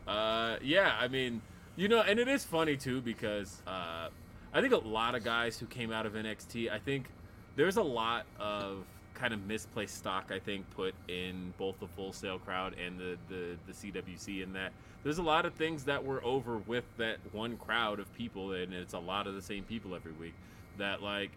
Uh, 0.06 0.56
yeah, 0.62 0.96
I 0.98 1.08
mean, 1.08 1.42
you 1.76 1.86
know, 1.88 2.00
and 2.00 2.18
it 2.18 2.28
is 2.28 2.44
funny 2.44 2.76
too 2.76 3.00
because 3.00 3.62
uh, 3.66 4.08
I 4.52 4.60
think 4.60 4.72
a 4.72 4.78
lot 4.78 5.14
of 5.14 5.22
guys 5.22 5.58
who 5.58 5.66
came 5.66 5.92
out 5.92 6.06
of 6.06 6.14
NXT, 6.14 6.70
I 6.70 6.78
think 6.78 7.10
there's 7.56 7.76
a 7.76 7.82
lot 7.82 8.26
of 8.38 8.84
kind 9.14 9.32
of 9.32 9.46
misplaced 9.46 9.96
stock. 9.96 10.30
I 10.32 10.38
think 10.38 10.68
put 10.70 10.94
in 11.08 11.52
both 11.58 11.78
the 11.78 11.86
Full 11.86 12.12
Sail 12.12 12.38
crowd 12.38 12.74
and 12.78 12.98
the 12.98 13.16
the, 13.28 13.56
the 13.66 13.72
CWC 13.72 14.42
in 14.42 14.52
that 14.54 14.72
there's 15.02 15.18
a 15.18 15.22
lot 15.22 15.46
of 15.46 15.54
things 15.54 15.84
that 15.84 16.04
were 16.04 16.22
over 16.24 16.58
with 16.58 16.84
that 16.96 17.18
one 17.32 17.56
crowd 17.56 18.00
of 18.00 18.12
people, 18.14 18.52
and 18.52 18.74
it's 18.74 18.94
a 18.94 18.98
lot 18.98 19.26
of 19.26 19.34
the 19.34 19.42
same 19.42 19.64
people 19.64 19.94
every 19.94 20.12
week. 20.12 20.34
That 20.78 21.02
like 21.02 21.30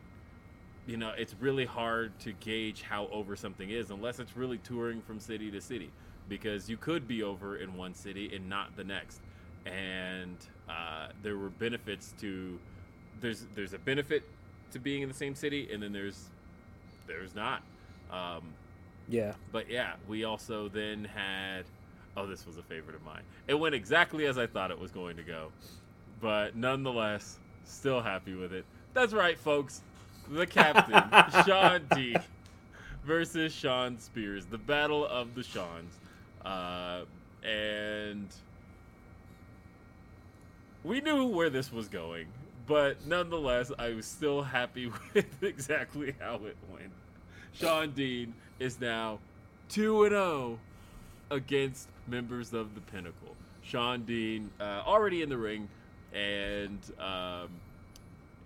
you 0.86 0.98
know, 0.98 1.14
it's 1.18 1.36
really 1.40 1.66
hard 1.66 2.18
to 2.20 2.34
gauge 2.34 2.82
how 2.82 3.08
over 3.08 3.36
something 3.36 3.70
is 3.70 3.90
unless 3.90 4.20
it's 4.20 4.36
really 4.36 4.58
touring 4.58 5.02
from 5.02 5.20
city 5.20 5.50
to 5.52 5.62
city 5.62 5.90
because 6.28 6.70
you 6.70 6.78
could 6.78 7.08
be 7.08 7.24
over 7.24 7.58
in 7.58 7.74
one 7.76 7.94
city 7.94 8.36
and 8.36 8.50
not 8.50 8.76
the 8.76 8.84
next. 8.84 9.22
And 9.66 10.36
uh, 10.68 11.10
there 11.22 11.38
were 11.38 11.50
benefits 11.50 12.14
to 12.20 12.60
there's 13.24 13.46
there's 13.56 13.74
a 13.74 13.80
benefit 13.80 14.24
to 14.74 14.80
being 14.80 15.02
in 15.02 15.08
the 15.10 15.16
same 15.16 15.34
city, 15.34 15.70
and 15.74 15.82
then 15.82 15.92
there's 15.94 16.30
there's 17.08 17.34
not. 17.34 17.64
Um, 18.12 18.44
Yeah. 19.10 19.34
but 19.52 19.70
yeah, 19.72 19.94
we 20.08 20.24
also 20.26 20.70
then 20.70 21.06
had. 21.06 21.64
Oh, 22.16 22.28
this 22.28 22.46
was 22.46 22.58
a 22.60 22.62
favorite 22.64 22.96
of 22.96 23.04
mine. 23.04 23.24
It 23.48 23.56
went 23.56 23.74
exactly 23.74 24.28
as 24.28 24.38
I 24.38 24.46
thought 24.46 24.70
it 24.70 24.80
was 24.80 24.92
going 24.92 25.18
to 25.18 25.24
go, 25.24 25.52
but 26.22 26.56
nonetheless, 26.56 27.40
still 27.66 28.02
happy 28.02 28.36
with 28.36 28.54
it. 28.54 28.66
That's 28.94 29.14
right, 29.14 29.40
folks. 29.40 29.82
The 30.30 30.46
captain, 30.46 31.04
Shawn 31.46 31.82
D, 31.96 32.16
versus 33.04 33.52
Shawn 33.52 33.98
Spears, 34.00 34.46
the 34.46 34.60
battle 34.60 35.06
of 35.08 35.34
the 35.34 35.44
Seans, 35.44 36.00
uh, 36.46 37.02
and 37.44 38.28
we 40.84 41.02
knew 41.02 41.26
where 41.26 41.50
this 41.50 41.72
was 41.72 41.88
going, 41.88 42.28
but 42.68 43.06
nonetheless, 43.06 43.72
I 43.78 43.90
was 43.90 44.06
still 44.06 44.42
happy 44.42 44.92
with 45.14 45.44
exactly 45.44 46.16
how 46.20 46.36
it 46.46 46.58
went. 46.72 46.92
Shawn 47.54 47.92
Dean 47.92 48.34
is 48.60 48.80
now 48.80 49.20
2 49.70 50.10
0 50.10 50.60
against 51.30 51.88
members 52.08 52.54
of 52.54 52.76
the 52.76 52.82
Pinnacle. 52.82 53.36
Shawn 53.62 54.04
Dean 54.04 54.50
uh, 54.60 54.84
already 54.86 55.22
in 55.22 55.30
the 55.30 55.38
ring, 55.38 55.68
and 56.14 56.80
um, 57.00 57.50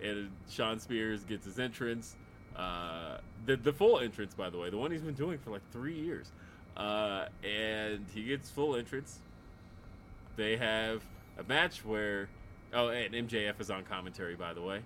and 0.02 0.30
Shawn 0.48 0.78
Spears 0.78 1.24
gets 1.24 1.44
his 1.44 1.58
entrance. 1.58 2.16
Uh, 2.56 3.18
the 3.46 3.56
the 3.56 3.72
full 3.72 3.98
entrance, 4.00 4.34
by 4.34 4.50
the 4.50 4.58
way, 4.58 4.70
the 4.70 4.78
one 4.78 4.90
he's 4.90 5.02
been 5.02 5.14
doing 5.14 5.38
for 5.38 5.50
like 5.50 5.62
three 5.72 5.94
years, 5.94 6.30
uh, 6.76 7.26
and 7.44 8.06
he 8.14 8.24
gets 8.24 8.50
full 8.50 8.76
entrance. 8.76 9.20
They 10.36 10.56
have 10.56 11.02
a 11.38 11.42
match 11.44 11.84
where, 11.84 12.28
oh, 12.72 12.88
and 12.88 13.14
MJF 13.14 13.60
is 13.60 13.70
on 13.70 13.84
commentary, 13.84 14.34
by 14.34 14.54
the 14.54 14.62
way. 14.62 14.80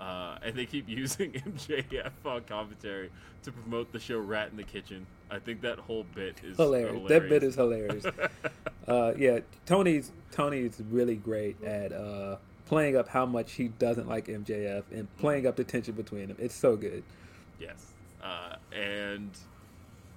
Uh, 0.00 0.38
and 0.42 0.54
they 0.54 0.66
keep 0.66 0.88
using 0.88 1.32
MJF 1.32 2.12
on 2.24 2.42
commentary 2.44 3.10
to 3.42 3.52
promote 3.52 3.92
the 3.92 3.98
show 3.98 4.18
Rat 4.18 4.50
in 4.50 4.56
the 4.56 4.62
Kitchen. 4.62 5.06
I 5.30 5.38
think 5.38 5.60
that 5.62 5.78
whole 5.78 6.06
bit 6.14 6.40
is 6.44 6.56
hilarious. 6.56 7.08
That 7.08 7.28
bit 7.28 7.42
is 7.42 7.54
hilarious. 7.54 8.04
uh, 8.88 9.12
yeah, 9.16 9.40
Tony's 9.66 10.12
Tony's 10.32 10.80
really 10.90 11.16
great 11.16 11.62
at 11.62 11.92
uh, 11.92 12.36
playing 12.66 12.96
up 12.96 13.08
how 13.08 13.26
much 13.26 13.52
he 13.52 13.68
doesn't 13.68 14.08
like 14.08 14.26
MJF 14.26 14.84
and 14.90 15.08
playing 15.18 15.46
up 15.46 15.56
the 15.56 15.64
tension 15.64 15.94
between 15.94 16.28
them. 16.28 16.36
It's 16.38 16.54
so 16.54 16.76
good. 16.76 17.02
Yes. 17.60 17.92
Uh, 18.22 18.56
and 18.72 19.30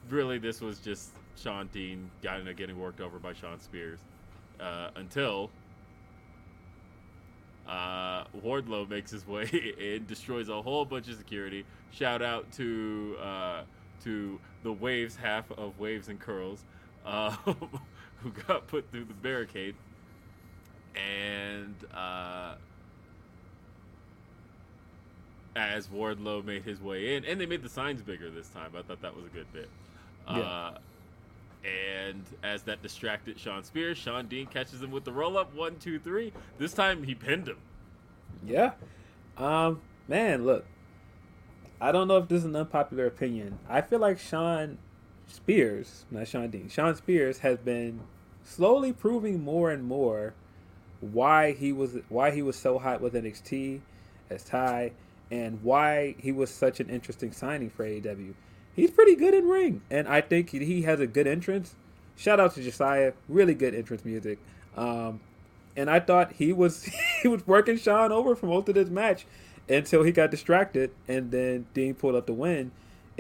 really, 0.10 0.38
this 0.38 0.62
was 0.62 0.80
just 0.80 1.12
Shawn 1.36 1.70
Dean 1.74 2.10
of 2.24 2.56
getting 2.56 2.80
worked 2.80 3.02
over 3.02 3.20
by 3.20 3.34
Shawn 3.34 3.60
Spears 3.60 4.00
uh, 4.60 4.90
until 4.96 5.50
uh, 7.72 8.26
Wardlow 8.44 8.90
makes 8.90 9.12
his 9.12 9.26
way 9.26 9.46
in, 9.80 10.06
destroys 10.06 10.50
a 10.50 10.62
whole 10.62 10.84
bunch 10.84 11.08
of 11.08 11.18
security. 11.18 11.66
Shout 11.92 12.22
out 12.22 12.52
to 12.54 13.16
uh, 13.22 13.62
to 14.04 14.40
the 14.64 14.74
Waves 14.74 15.16
half 15.16 15.50
of 15.52 15.80
Waves 15.80 16.10
and 16.10 16.20
Curls, 16.20 16.64
uh, 17.06 17.32
who 17.32 18.32
got 18.48 18.68
put 18.68 18.92
through 18.92 19.06
the 19.06 19.14
barricade, 19.14 19.76
and 20.96 21.76
uh, 21.94 22.56
as 25.56 25.88
Wardlow 25.88 26.44
made 26.44 26.64
his 26.64 26.82
way 26.82 27.16
in, 27.16 27.24
and 27.24 27.40
they 27.40 27.46
made 27.46 27.64
the 27.64 27.70
signs 27.70 28.02
bigger 28.02 28.30
this 28.30 28.50
time. 28.50 28.72
I 28.78 28.82
thought 28.82 29.02
that 29.02 29.16
was 29.16 29.26
a 29.26 29.30
good 29.30 29.52
bit. 29.54 29.70
Yeah. 30.30 30.72
And 31.64 32.24
as 32.44 32.64
that 32.64 32.82
distracted 32.82 33.40
Shawn 33.40 33.64
Spears, 33.64 33.98
Shawn 33.98 34.28
Dean 34.28 34.48
catches 34.48 34.82
him 34.82 34.92
with 34.92 35.04
the 35.04 35.12
roll 35.12 35.38
up 35.38 35.54
one, 35.56 35.78
two, 35.78 36.00
three. 36.00 36.34
This 36.58 36.74
time 36.74 37.04
he 37.04 37.14
pinned 37.14 37.48
him. 37.48 37.58
Yeah. 38.46 38.72
Um, 39.38 39.82
man, 40.08 40.46
look. 40.46 40.66
I 41.80 41.92
don't 41.92 42.08
know 42.08 42.18
if 42.18 42.28
this 42.28 42.40
is 42.40 42.46
an 42.46 42.56
unpopular 42.56 43.06
opinion. 43.06 43.60
I 43.68 43.82
feel 43.82 44.00
like 44.00 44.20
Shawn 44.20 44.78
Spears, 45.28 46.06
not 46.12 46.28
Shawn 46.28 46.50
Dean, 46.50 46.70
Shawn 46.70 46.96
Spears 46.96 47.40
has 47.40 47.58
been 47.58 48.02
slowly 48.44 48.94
proving 48.94 49.44
more 49.44 49.72
and 49.72 49.84
more 49.84 50.34
why 51.00 51.54
he 51.54 51.72
was 51.74 51.98
why 52.10 52.32
he 52.32 52.42
was 52.42 52.56
so 52.56 52.78
hot 52.78 53.02
with 53.02 53.14
NXT 53.14 53.82
as 54.30 54.44
Tye 54.44 54.92
and 55.32 55.64
why 55.64 56.16
he 56.20 56.32
was 56.32 56.52
such 56.52 56.80
an 56.80 56.90
interesting 56.90 57.32
signing 57.32 57.70
for 57.70 57.86
AEW. 57.86 58.34
He's 58.76 58.92
pretty 58.92 59.16
good 59.16 59.34
in 59.34 59.48
ring, 59.48 59.82
and 59.90 60.08
I 60.08 60.22
think 60.22 60.52
he 60.52 60.84
has 60.84 61.00
a 61.00 61.08
good 61.08 61.28
entrance. 61.28 61.76
Shout 62.16 62.40
out 62.40 62.56
to 62.56 62.64
Josiah, 62.64 63.14
really 63.28 63.54
good 63.54 63.76
entrance 63.76 64.06
music. 64.06 64.40
Um, 64.78 65.20
and 65.76 65.90
I 65.90 66.00
thought 66.00 66.34
he 66.34 66.54
was 66.54 66.86
he 67.22 67.28
was 67.28 67.46
working 67.46 67.78
Shawn 67.78 68.12
over 68.12 68.36
for 68.36 68.48
most 68.48 68.70
of 68.70 68.76
this 68.76 68.90
match 68.90 69.26
until 69.70 70.04
he 70.04 70.12
got 70.12 70.32
distracted, 70.32 70.92
and 71.08 71.32
then 71.32 71.68
Dean 71.74 71.94
pulled 71.94 72.16
up 72.16 72.26
the 72.26 72.34
win. 72.34 72.72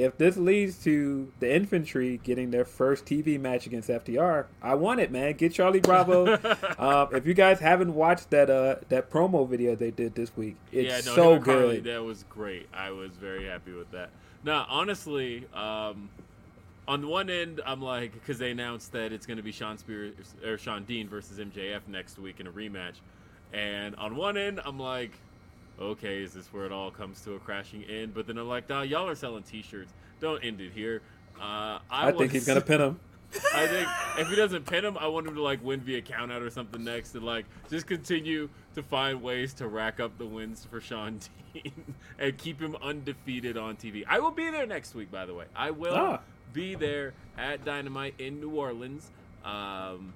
If 0.02 0.18
this 0.18 0.36
leads 0.36 0.84
to 0.84 1.32
the 1.40 1.56
infantry 1.56 2.20
getting 2.24 2.50
their 2.50 2.66
first 2.66 3.06
TV 3.06 3.40
match 3.40 3.68
against 3.68 3.88
FTR, 3.88 4.46
I 4.60 4.74
want 4.74 5.00
it, 5.00 5.12
man. 5.12 5.34
Get 5.34 5.56
Carlie 5.56 5.80
Bravo. 5.80 6.34
um, 6.80 7.10
if 7.14 7.28
you 7.28 7.36
guys 7.36 7.60
haven't 7.60 7.94
watched 7.94 8.32
that 8.32 8.50
uh, 8.50 8.78
that 8.90 9.12
promo 9.12 9.48
video 9.48 9.76
they 9.76 9.92
did 9.92 10.16
this 10.16 10.36
week, 10.36 10.56
it's 10.72 11.06
yeah, 11.06 11.12
no, 11.12 11.16
so 11.16 11.34
and 11.34 11.46
Carlie, 11.46 11.82
good. 11.82 11.94
that 11.94 12.04
was 12.04 12.24
great. 12.24 12.68
I 12.74 12.90
was 12.90 13.12
very 13.12 13.46
happy 13.46 13.74
with 13.74 13.92
that. 13.92 14.10
Now, 14.44 14.66
honestly, 14.70 15.46
um, 15.54 16.10
on 16.88 17.08
one 17.08 17.30
end, 17.30 17.62
I'm 17.64 17.84
like, 17.84 18.14
because 18.14 18.40
they 18.40 18.50
announced 18.50 18.94
that 18.94 19.14
it's 19.14 19.28
going 19.28 19.38
to 19.38 19.44
be 19.44 19.52
Shawn 19.52 19.78
Spears 19.78 20.16
or 20.44 20.58
Shawn 20.58 20.84
Dean 20.86 21.10
versus 21.10 21.38
MJF 21.38 21.82
next 21.88 22.18
week 22.18 22.40
in 22.40 22.48
a 22.48 22.52
rematch, 22.52 22.96
and 23.54 23.96
on 23.98 24.16
one 24.16 24.36
end, 24.36 24.62
I'm 24.66 24.80
like, 24.80 25.12
okay, 25.82 26.22
is 26.24 26.34
this 26.34 26.48
where 26.54 26.65
it 26.65 26.72
all 26.72 26.91
comes 26.91 27.22
to 27.22 27.34
a 27.34 27.39
crashing 27.39 27.84
end? 27.86 28.13
But 28.13 28.28
then 28.28 28.38
I'm 28.38 28.48
like, 28.48 28.70
nah, 28.70 28.82
y'all 28.84 29.08
are 29.10 29.15
selling 29.15 29.44
T-shirts. 29.44 29.94
Don't 30.20 30.44
end 30.44 30.62
it 30.62 30.72
here. 30.72 31.02
Uh, 31.39 31.80
I, 31.89 32.10
I 32.10 32.12
think 32.12 32.32
he's 32.32 32.46
gonna 32.46 32.62
pin 32.74 32.82
him. 32.82 33.00
I 33.56 33.65
think 33.65 33.88
if 34.20 34.28
he 34.28 34.36
doesn't 34.36 34.65
pin 34.65 34.84
him, 34.84 34.98
I 34.98 35.08
want 35.08 35.26
him 35.26 35.36
to 35.36 35.41
like 35.41 35.63
win 35.63 35.80
via 35.80 36.02
count 36.02 36.32
out 36.32 36.41
or 36.41 36.50
something 36.50 36.84
next, 36.84 37.15
and 37.15 37.24
like 37.24 37.46
just 37.70 37.88
continue 37.88 38.50
to 38.76 38.84
find 38.84 39.22
ways 39.22 39.54
to 39.56 39.67
rack 39.67 40.00
up 40.02 40.17
the 40.17 40.26
wins 40.26 40.67
for 40.70 40.82
Shawn 40.82 41.20
Dean 41.54 41.72
and 42.20 42.38
keep 42.38 42.62
him 42.62 42.76
undefeated 42.82 43.55
on 43.58 43.78
TV. 43.78 44.03
I 44.08 44.20
will 44.20 44.32
be 44.32 44.49
there 44.49 44.66
next 44.68 44.95
week, 44.95 45.10
by 45.10 45.26
the 45.26 45.34
way. 45.34 45.45
I 45.55 45.72
will 45.72 45.95
Ah. 45.95 46.20
be 46.53 46.76
there 46.76 47.14
at 47.38 47.64
Dynamite 47.64 48.16
in 48.20 48.39
New 48.41 48.51
Orleans. 48.51 49.10
Um, 49.45 50.14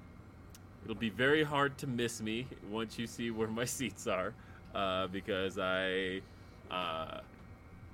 it'll 0.84 0.94
be 0.94 1.10
very 1.10 1.42
hard 1.42 1.78
to 1.78 1.86
miss 1.86 2.20
me 2.20 2.46
once 2.70 2.98
you 2.98 3.06
see 3.06 3.30
where 3.30 3.48
my 3.48 3.64
seats 3.78 4.06
are, 4.06 4.34
uh, 4.76 5.06
because 5.08 5.58
I 5.58 6.20
uh, 6.70 7.20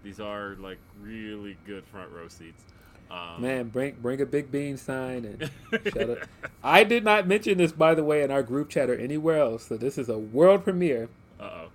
these 0.03 0.19
are 0.21 0.57
like 0.59 0.79
really 1.01 1.57
good 1.65 1.85
front 1.87 2.11
row 2.11 2.29
seats. 2.29 2.63
Um, 3.11 3.43
Man, 3.43 3.69
bring 3.69 3.97
bring 4.01 4.21
a 4.21 4.27
big 4.27 4.51
bean 4.51 4.77
sign 4.77 5.25
and 5.25 5.51
shut 5.93 6.11
up. 6.11 6.19
I 6.63 6.83
did 6.83 7.05
not 7.05 7.27
mention 7.27 7.59
this, 7.59 7.73
by 7.73 7.95
the 7.95 8.03
way, 8.03 8.23
in 8.23 8.31
our 8.31 8.43
group 8.43 8.69
chat 8.69 8.91
or 8.91 8.97
anywhere 8.97 9.39
else. 9.39 9.67
So 9.67 9.77
this 9.77 9.97
is 9.97 10.09
a 10.09 10.19
world 10.19 10.65
premiere. 10.65 11.09
Uh 11.39 11.45
oh. 11.45 11.69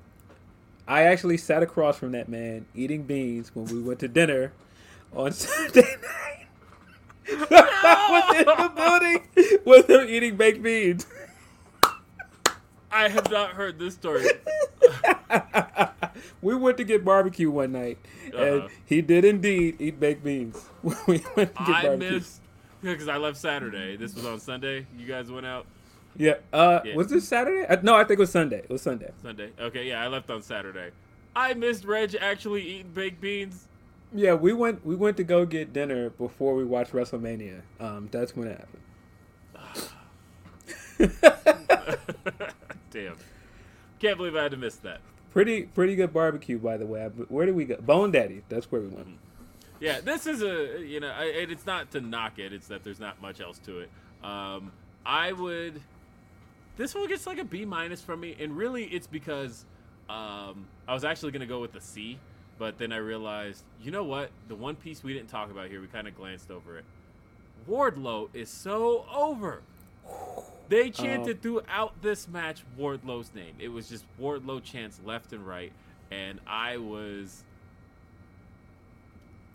I 0.88 1.03
actually 1.03 1.38
sat 1.38 1.64
across 1.64 1.97
from 1.97 2.12
that 2.14 2.28
man 2.30 2.66
eating 2.76 3.03
beans 3.03 3.51
when 3.53 3.66
we 3.66 3.82
went 3.82 3.99
to 3.99 4.08
dinner 4.08 4.51
on 5.14 5.32
Sunday 5.34 5.95
night. 6.01 6.47
I 7.49 8.08
was 8.10 8.39
in 8.39 8.45
the 8.45 8.72
building 8.76 9.62
with 9.66 9.89
him 9.89 10.08
eating 10.10 10.38
baked 10.38 10.64
beans. 10.64 11.05
I 12.89 13.10
have 13.10 13.30
not 13.30 13.51
heard 13.51 13.78
this 13.78 13.93
story. 13.93 14.26
we 16.41 16.55
went 16.55 16.78
to 16.78 16.84
get 16.84 17.03
barbecue 17.05 17.49
one 17.51 17.71
night, 17.73 17.97
and 18.25 18.36
Uh-huh. 18.61 18.67
he 18.86 19.01
did 19.01 19.25
indeed 19.25 19.75
eat 19.80 19.99
baked 19.99 20.23
beans. 20.23 20.65
we 20.84 20.93
went 21.36 21.55
to 21.55 21.63
get 21.65 21.69
I 21.75 21.84
barbecue. 21.84 22.11
missed 22.11 22.41
because 22.82 23.07
I 23.15 23.17
left 23.17 23.38
Saturday. 23.38 23.95
This 23.97 24.15
was 24.15 24.25
on 24.25 24.39
Sunday. 24.39 24.86
You 24.97 25.05
guys 25.07 25.30
went 25.32 25.45
out 25.45 25.65
Yeah. 26.15 26.36
Uh, 26.53 26.80
Yeah. 26.86 26.95
was 26.95 27.07
this 27.07 27.28
Saturday? 27.28 27.65
Uh, 27.67 27.78
no, 27.82 27.95
I 27.95 27.99
think 28.03 28.19
it 28.19 28.19
was 28.19 28.32
Sunday. 28.32 28.59
It 28.59 28.69
was 28.69 28.82
Sunday. 28.82 29.11
Sunday. 29.21 29.51
Okay, 29.59 29.88
yeah, 29.88 30.03
I 30.03 30.07
left 30.07 30.30
on 30.30 30.41
Saturday. 30.41 30.91
I 31.36 31.53
missed 31.53 31.86
Reg 31.86 32.15
actually 32.19 32.63
eating 32.63 32.91
baked 32.93 33.21
beans. 33.21 33.67
Yeah, 34.13 34.34
we 34.36 34.53
went. 34.53 34.86
We 34.86 34.95
went 34.95 35.17
to 35.17 35.23
go 35.25 35.45
get 35.45 35.73
dinner 35.73 36.09
before 36.11 36.55
we 36.55 36.63
watched 36.63 36.93
WrestleMania. 36.93 37.61
Um, 37.80 38.07
that's 38.11 38.36
when 38.36 38.47
it 38.47 38.57
happened. 38.57 38.82
Damn. 42.91 43.15
Can't 43.99 44.17
believe 44.17 44.36
I 44.36 44.43
had 44.43 44.51
to 44.51 44.57
miss 44.57 44.75
that. 44.78 45.01
Pretty, 45.38 45.61
pretty 45.61 45.95
good 45.95 46.11
barbecue, 46.11 46.57
by 46.57 46.77
the 46.77 46.85
way. 46.88 47.03
Where 47.29 47.45
did 47.45 47.53
we 47.53 47.65
go? 47.65 47.77
Bone 47.77 48.09
Daddy. 48.09 48.41
That's 48.49 48.71
where 48.71 48.81
we 48.81 48.88
went. 48.88 49.19
Yeah, 49.79 50.01
this 50.01 50.25
is 50.25 50.41
a 50.41 50.83
you 50.83 50.99
know, 50.99 51.11
I, 51.15 51.25
it's 51.25 51.67
not 51.67 51.91
to 51.91 52.01
knock 52.01 52.39
it. 52.39 52.51
It's 52.51 52.69
that 52.69 52.83
there's 52.83 52.99
not 52.99 53.21
much 53.21 53.39
else 53.39 53.59
to 53.59 53.81
it. 53.81 53.91
Um, 54.23 54.71
I 55.05 55.33
would. 55.33 55.79
This 56.75 56.95
one 56.95 57.07
gets 57.07 57.27
like 57.27 57.38
a 57.38 57.43
B 57.43 57.65
minus 57.65 58.01
from 58.01 58.19
me, 58.19 58.35
and 58.39 58.57
really 58.57 58.85
it's 58.85 59.05
because 59.05 59.63
um, 60.09 60.65
I 60.88 60.95
was 60.95 61.03
actually 61.03 61.33
gonna 61.33 61.45
go 61.45 61.61
with 61.61 61.71
the 61.71 61.81
C, 61.81 62.17
but 62.57 62.79
then 62.79 62.91
I 62.91 62.97
realized, 62.97 63.63
you 63.79 63.91
know 63.91 64.03
what? 64.03 64.31
The 64.47 64.55
one 64.55 64.75
piece 64.75 65.03
we 65.03 65.13
didn't 65.13 65.29
talk 65.29 65.51
about 65.51 65.69
here, 65.69 65.79
we 65.79 65.85
kind 65.85 66.07
of 66.07 66.15
glanced 66.15 66.49
over 66.49 66.79
it. 66.79 66.85
Wardlow 67.69 68.29
is 68.33 68.49
so 68.49 69.05
over. 69.13 69.61
They 70.70 70.89
chanted 70.89 71.41
throughout 71.41 72.01
this 72.01 72.28
match 72.28 72.63
Wardlow's 72.78 73.34
name. 73.34 73.55
It 73.59 73.70
was 73.70 73.88
just 73.88 74.05
Wardlow 74.20 74.63
chants 74.63 74.99
left 75.05 75.32
and 75.32 75.45
right, 75.45 75.72
and 76.11 76.39
I 76.45 76.78
was 76.78 77.43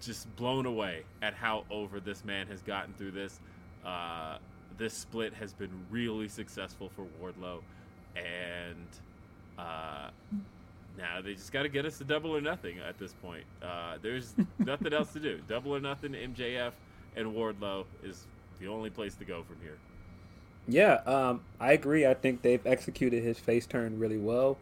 just 0.00 0.34
blown 0.36 0.66
away 0.66 1.04
at 1.20 1.34
how 1.34 1.64
over 1.70 2.00
this 2.00 2.24
man 2.24 2.46
has 2.48 2.62
gotten 2.62 2.94
through 2.94 3.12
this. 3.12 3.40
Uh, 3.84 4.38
this 4.78 4.94
split 4.94 5.34
has 5.34 5.52
been 5.52 5.70
really 5.90 6.28
successful 6.28 6.90
for 6.96 7.06
Wardlow, 7.20 7.60
and 8.16 8.86
uh, 9.58 10.08
now 10.96 11.20
they 11.22 11.34
just 11.34 11.52
got 11.52 11.62
to 11.62 11.68
get 11.68 11.84
us 11.84 11.98
to 11.98 12.04
double 12.04 12.34
or 12.34 12.40
nothing 12.40 12.78
at 12.78 12.98
this 12.98 13.12
point. 13.22 13.44
Uh, 13.62 13.98
there's 14.00 14.34
nothing 14.58 14.92
else 14.92 15.12
to 15.12 15.20
do. 15.20 15.40
Double 15.46 15.74
or 15.74 15.80
nothing, 15.80 16.12
MJF 16.12 16.72
and 17.16 17.28
Wardlow 17.28 17.84
is 18.02 18.26
the 18.60 18.68
only 18.68 18.90
place 18.90 19.14
to 19.16 19.24
go 19.24 19.42
from 19.42 19.56
here. 19.62 19.78
Yeah, 20.68 21.00
um, 21.06 21.42
I 21.60 21.72
agree. 21.72 22.06
I 22.06 22.14
think 22.14 22.42
they've 22.42 22.64
executed 22.66 23.22
his 23.22 23.38
face 23.38 23.66
turn 23.66 23.98
really 23.98 24.18
well. 24.18 24.58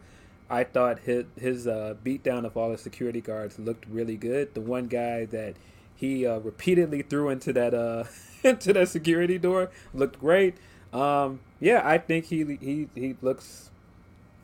I 0.49 0.63
thought 0.63 0.99
his 0.99 1.25
his 1.39 1.67
uh, 1.67 1.95
beatdown 2.03 2.45
of 2.45 2.57
all 2.57 2.71
the 2.71 2.77
security 2.77 3.21
guards 3.21 3.57
looked 3.57 3.85
really 3.87 4.17
good. 4.17 4.53
The 4.53 4.61
one 4.61 4.87
guy 4.87 5.25
that 5.25 5.55
he 5.95 6.25
uh, 6.25 6.39
repeatedly 6.39 7.03
threw 7.03 7.29
into 7.29 7.53
that 7.53 7.73
uh, 7.73 8.05
into 8.43 8.73
that 8.73 8.89
security 8.89 9.37
door 9.37 9.69
looked 9.93 10.19
great. 10.19 10.55
Um, 10.91 11.39
yeah, 11.59 11.81
I 11.85 11.97
think 11.99 12.25
he 12.25 12.57
he 12.59 12.89
he 12.95 13.15
looks 13.21 13.69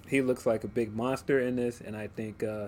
he 0.07 0.21
looks 0.21 0.45
like 0.45 0.63
a 0.63 0.67
big 0.67 0.95
monster 0.95 1.39
in 1.39 1.55
this, 1.57 1.81
and 1.81 1.97
I 1.97 2.07
think 2.07 2.43
uh, 2.43 2.67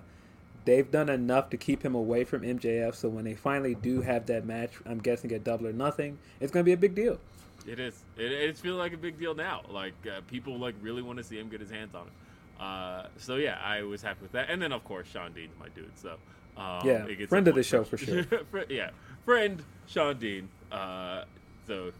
they've 0.65 0.89
done 0.89 1.07
enough 1.09 1.49
to 1.51 1.57
keep 1.57 1.83
him 1.83 1.95
away 1.95 2.25
from 2.25 2.41
MJF. 2.41 2.95
So 2.95 3.07
when 3.07 3.23
they 3.23 3.35
finally 3.35 3.75
do 3.75 4.01
have 4.01 4.25
that 4.25 4.45
match, 4.45 4.71
I'm 4.85 4.99
guessing 4.99 5.31
at 5.31 5.43
Double 5.43 5.67
or 5.67 5.73
Nothing, 5.73 6.17
it's 6.41 6.51
going 6.51 6.63
to 6.63 6.69
be 6.69 6.73
a 6.73 6.77
big 6.77 6.95
deal. 6.95 7.19
It 7.67 7.79
is. 7.79 8.03
It, 8.17 8.31
it's 8.31 8.59
feeling 8.59 8.79
like 8.79 8.93
a 8.93 8.97
big 8.97 9.19
deal 9.19 9.35
now. 9.35 9.61
Like 9.69 9.93
uh, 10.07 10.21
people 10.27 10.57
like 10.57 10.75
really 10.81 11.01
want 11.01 11.17
to 11.17 11.23
see 11.23 11.37
him 11.37 11.49
get 11.49 11.59
his 11.59 11.69
hands 11.69 11.95
on 11.95 12.07
it. 12.07 12.61
Uh, 12.61 13.07
so 13.17 13.35
yeah, 13.35 13.57
I 13.63 13.83
was 13.83 14.01
happy 14.01 14.19
with 14.21 14.31
that. 14.33 14.49
And 14.49 14.61
then 14.61 14.71
of 14.71 14.83
course 14.83 15.07
Shawn 15.07 15.33
Dean's 15.33 15.53
my 15.59 15.69
dude. 15.69 15.97
So 15.97 16.17
um, 16.57 16.81
Yeah, 16.85 17.07
friend 17.27 17.47
of 17.47 17.55
the 17.55 17.63
show 17.63 17.83
for 17.83 17.97
sure. 17.97 18.23
Fri- 18.51 18.65
yeah, 18.69 18.89
friend 19.25 19.63
Shawn 19.87 20.17
Dean. 20.17 20.49
Uh, 20.71 21.23
so 21.67 21.91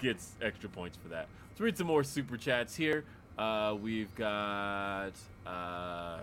gets 0.00 0.32
extra 0.42 0.68
points 0.68 0.98
for 1.00 1.08
that. 1.08 1.28
Let's 1.50 1.60
read 1.60 1.78
some 1.78 1.86
more 1.86 2.04
super 2.04 2.36
chats 2.36 2.74
here. 2.74 3.04
Uh, 3.38 3.76
we've 3.80 4.14
got 4.14 5.12
uh, 5.46 6.18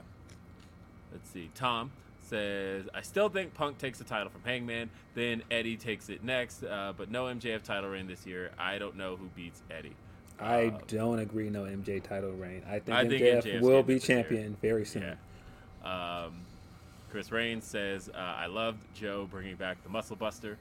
let's 1.12 1.30
see, 1.32 1.50
Tom 1.56 1.92
says, 2.30 2.88
I 2.94 3.02
still 3.02 3.30
think 3.30 3.54
Punk 3.54 3.78
takes 3.78 3.98
the 3.98 4.04
title 4.04 4.30
from 4.30 4.42
Hangman, 4.44 4.90
then 5.16 5.44
Eddie 5.52 5.78
takes 5.78 6.10
it 6.10 6.24
next, 6.24 6.64
uh, 6.64 6.94
but 6.96 7.10
no 7.12 7.26
MJF 7.26 7.64
title 7.64 7.90
reign 7.90 8.08
this 8.08 8.26
year. 8.26 8.52
I 8.58 8.78
don't 8.78 8.96
know 8.96 9.16
who 9.16 9.28
beats 9.36 9.62
Eddie. 9.72 9.96
I 10.40 10.68
Uh, 10.68 10.80
don't 10.88 11.20
agree. 11.20 11.50
No 11.50 11.64
MJ 11.64 12.02
title 12.02 12.32
reign. 12.32 12.64
I 12.68 12.80
think 12.80 12.98
I 12.98 13.08
think 13.08 13.22
MJF 13.22 13.62
will 13.62 13.84
be 13.84 14.00
champion 14.00 14.56
very 14.62 14.86
soon. 14.86 15.18
Yeah. 15.84 16.26
Um, 16.26 16.42
Chris 17.12 17.32
Raines 17.32 17.66
says, 17.66 18.10
uh, 18.14 18.18
I 18.18 18.46
loved 18.46 18.80
Joe 18.94 19.28
bringing 19.30 19.56
back 19.56 19.84
the 19.84 19.90
Muscle 19.90 20.16
Buster. 20.16 20.58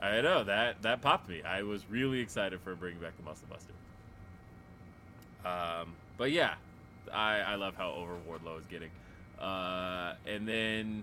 I 0.00 0.20
know 0.20 0.42
that 0.44 0.82
that 0.82 1.00
popped 1.02 1.28
me. 1.28 1.42
I 1.42 1.62
was 1.62 1.88
really 1.88 2.18
excited 2.20 2.60
for 2.60 2.74
bringing 2.74 3.00
back 3.00 3.16
the 3.16 3.22
Muscle 3.22 3.46
Buster. 3.48 3.72
Um, 5.44 5.94
but 6.16 6.32
yeah, 6.32 6.54
I, 7.12 7.38
I 7.40 7.54
love 7.56 7.74
how 7.76 7.92
over 7.92 8.14
Wardlow 8.28 8.58
is 8.58 8.66
getting. 8.66 8.90
Uh, 9.42 10.14
and 10.24 10.46
then, 10.48 11.02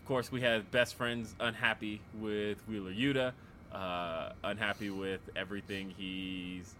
of 0.00 0.08
course, 0.08 0.32
we 0.32 0.40
have 0.40 0.70
best 0.70 0.96
friends 0.96 1.34
unhappy 1.38 2.00
with 2.14 2.58
Wheeler 2.68 2.92
Yuta, 2.92 3.32
uh, 3.72 4.32
unhappy 4.42 4.90
with 4.90 5.20
everything 5.36 5.94
he's 5.96 6.74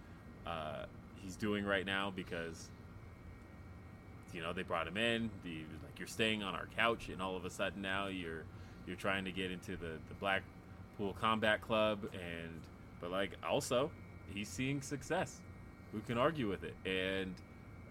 uh, 0.45 0.85
he's 1.23 1.35
doing 1.35 1.63
right 1.63 1.85
now 1.85 2.11
because 2.13 2.69
you 4.33 4.41
know 4.41 4.51
they 4.51 4.63
brought 4.63 4.87
him 4.87 4.97
in. 4.97 5.29
The, 5.43 5.59
like 5.83 5.97
you're 5.97 6.07
staying 6.07 6.43
on 6.43 6.53
our 6.55 6.67
couch, 6.75 7.09
and 7.09 7.21
all 7.21 7.37
of 7.37 7.45
a 7.45 7.49
sudden 7.49 7.81
now 7.81 8.07
you're 8.07 8.43
you're 8.85 8.97
trying 8.97 9.23
to 9.25 9.31
get 9.31 9.51
into 9.51 9.71
the 9.71 9.97
the 10.09 10.15
Blackpool 10.19 11.15
Combat 11.21 11.61
Club, 11.61 11.99
and 12.13 12.61
but 12.99 13.11
like 13.11 13.31
also 13.47 13.91
he's 14.33 14.49
seeing 14.49 14.81
success. 14.81 15.39
Who 15.93 16.01
can 16.01 16.17
argue 16.17 16.49
with 16.49 16.63
it? 16.63 16.75
And 16.85 17.33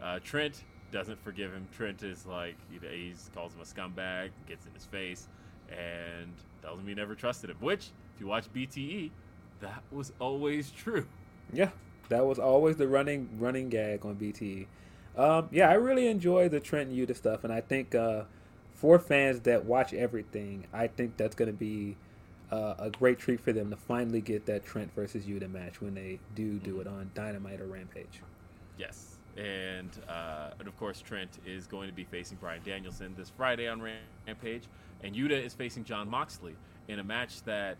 uh, 0.02 0.20
Trent 0.22 0.62
doesn't 0.90 1.22
forgive 1.22 1.52
him. 1.52 1.66
Trent 1.76 2.02
is 2.02 2.26
like 2.26 2.56
you 2.72 2.80
know, 2.80 2.88
he 2.88 3.14
calls 3.34 3.54
him 3.54 3.60
a 3.60 3.64
scumbag, 3.64 4.30
gets 4.46 4.66
in 4.66 4.72
his 4.74 4.84
face, 4.84 5.28
and 5.70 6.32
tells 6.62 6.78
him 6.80 6.86
he 6.86 6.94
never 6.94 7.14
trusted 7.14 7.50
him. 7.50 7.56
Which, 7.60 7.90
if 8.14 8.20
you 8.20 8.26
watch 8.26 8.52
BTE, 8.52 9.10
that 9.60 9.82
was 9.90 10.12
always 10.18 10.70
true. 10.70 11.06
Yeah, 11.52 11.70
that 12.08 12.26
was 12.26 12.38
always 12.38 12.76
the 12.76 12.88
running 12.88 13.28
running 13.38 13.68
gag 13.68 14.04
on 14.04 14.16
BTE. 14.16 14.66
Um, 15.16 15.48
yeah, 15.50 15.68
I 15.68 15.74
really 15.74 16.06
enjoy 16.06 16.48
the 16.48 16.60
Trent 16.60 16.90
and 16.90 16.98
Yuta 16.98 17.16
stuff, 17.16 17.42
and 17.42 17.52
I 17.52 17.60
think 17.60 17.94
uh, 17.94 18.24
for 18.74 18.98
fans 18.98 19.40
that 19.40 19.64
watch 19.64 19.92
everything, 19.92 20.66
I 20.72 20.86
think 20.86 21.16
that's 21.16 21.34
going 21.34 21.50
to 21.50 21.56
be 21.56 21.96
uh, 22.52 22.74
a 22.78 22.90
great 22.90 23.18
treat 23.18 23.40
for 23.40 23.52
them 23.52 23.70
to 23.70 23.76
finally 23.76 24.20
get 24.20 24.46
that 24.46 24.64
Trent 24.64 24.94
versus 24.94 25.24
Yuta 25.24 25.50
match 25.50 25.80
when 25.80 25.94
they 25.94 26.20
do 26.34 26.58
do 26.58 26.80
it 26.80 26.86
on 26.86 27.10
Dynamite 27.14 27.60
or 27.60 27.66
Rampage. 27.66 28.22
Yes. 28.78 29.17
And, 29.38 29.90
uh, 30.08 30.50
and 30.58 30.66
of 30.66 30.76
course, 30.78 31.00
Trent 31.00 31.38
is 31.46 31.66
going 31.68 31.88
to 31.88 31.94
be 31.94 32.02
facing 32.04 32.38
Bryan 32.38 32.60
Danielson 32.64 33.14
this 33.16 33.30
Friday 33.30 33.68
on 33.68 33.80
Rampage. 34.26 34.64
And 35.04 35.14
Yuta 35.14 35.40
is 35.44 35.54
facing 35.54 35.84
Jon 35.84 36.10
Moxley 36.10 36.56
in 36.88 36.98
a 36.98 37.04
match 37.04 37.42
that, 37.44 37.76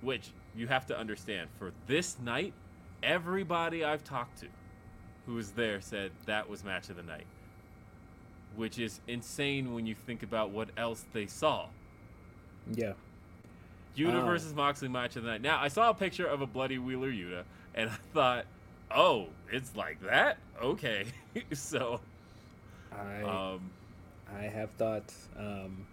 which 0.00 0.30
you 0.54 0.68
have 0.68 0.86
to 0.86 0.98
understand, 0.98 1.48
for 1.58 1.72
this 1.88 2.18
night, 2.20 2.52
everybody 3.02 3.84
I've 3.84 4.04
talked 4.04 4.38
to 4.40 4.46
who 5.26 5.34
was 5.34 5.52
there 5.52 5.80
said 5.80 6.12
that 6.26 6.48
was 6.48 6.62
match 6.62 6.88
of 6.88 6.96
the 6.96 7.02
night. 7.02 7.26
Which 8.54 8.78
is 8.78 9.00
insane 9.08 9.72
when 9.74 9.86
you 9.86 9.94
think 9.94 10.22
about 10.22 10.50
what 10.50 10.68
else 10.76 11.04
they 11.12 11.26
saw. 11.26 11.66
Yeah, 12.70 12.92
Yuta 13.96 14.22
Oh. 14.22 14.26
versus 14.26 14.54
Moxley 14.54 14.88
match 14.88 15.16
of 15.16 15.24
the 15.24 15.30
night. 15.30 15.42
Now 15.42 15.58
I 15.60 15.68
saw 15.68 15.90
a 15.90 15.94
picture 15.94 16.26
of 16.26 16.42
a 16.42 16.46
bloody 16.46 16.78
Wheeler 16.78 17.10
Yuta, 17.10 17.44
and 17.74 17.90
I 17.90 17.94
thought, 18.12 18.44
oh, 18.94 19.26
it's 19.50 19.74
like 19.76 20.00
that. 20.02 20.38
Okay, 20.62 21.06
so 21.52 22.00
I 22.92 23.22
um, 23.22 23.70
I 24.36 24.42
have 24.42 24.70
thoughts. 24.72 25.28
Um, 25.38 25.86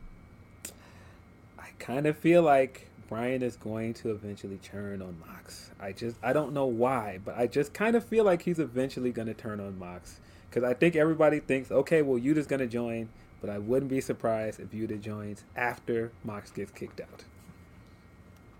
I 1.57 1.67
kind 1.79 2.05
of 2.05 2.17
feel 2.17 2.41
like 2.41 2.89
Bryan 3.07 3.41
is 3.41 3.55
going 3.55 3.93
to 3.95 4.11
eventually 4.11 4.57
turn 4.57 5.01
on 5.01 5.17
Mox. 5.25 5.71
I 5.79 5.91
just 5.91 6.15
I 6.21 6.33
don't 6.33 6.53
know 6.53 6.67
why, 6.67 7.19
but 7.23 7.37
I 7.37 7.47
just 7.47 7.73
kind 7.73 7.95
of 7.95 8.03
feel 8.05 8.23
like 8.23 8.43
he's 8.43 8.59
eventually 8.59 9.11
going 9.11 9.27
to 9.27 9.33
turn 9.33 9.59
on 9.59 9.77
Mox 9.79 10.19
because 10.49 10.63
I 10.63 10.73
think 10.73 10.95
everybody 10.95 11.39
thinks, 11.39 11.71
okay, 11.71 12.01
well 12.01 12.19
Yuta's 12.19 12.47
going 12.47 12.59
to 12.59 12.67
join, 12.67 13.09
but 13.41 13.49
I 13.49 13.57
wouldn't 13.57 13.89
be 13.89 14.01
surprised 14.01 14.59
if 14.59 14.69
Yuta 14.71 15.01
joins 15.01 15.43
after 15.55 16.11
Mox 16.23 16.51
gets 16.51 16.71
kicked 16.71 17.01
out. 17.01 17.23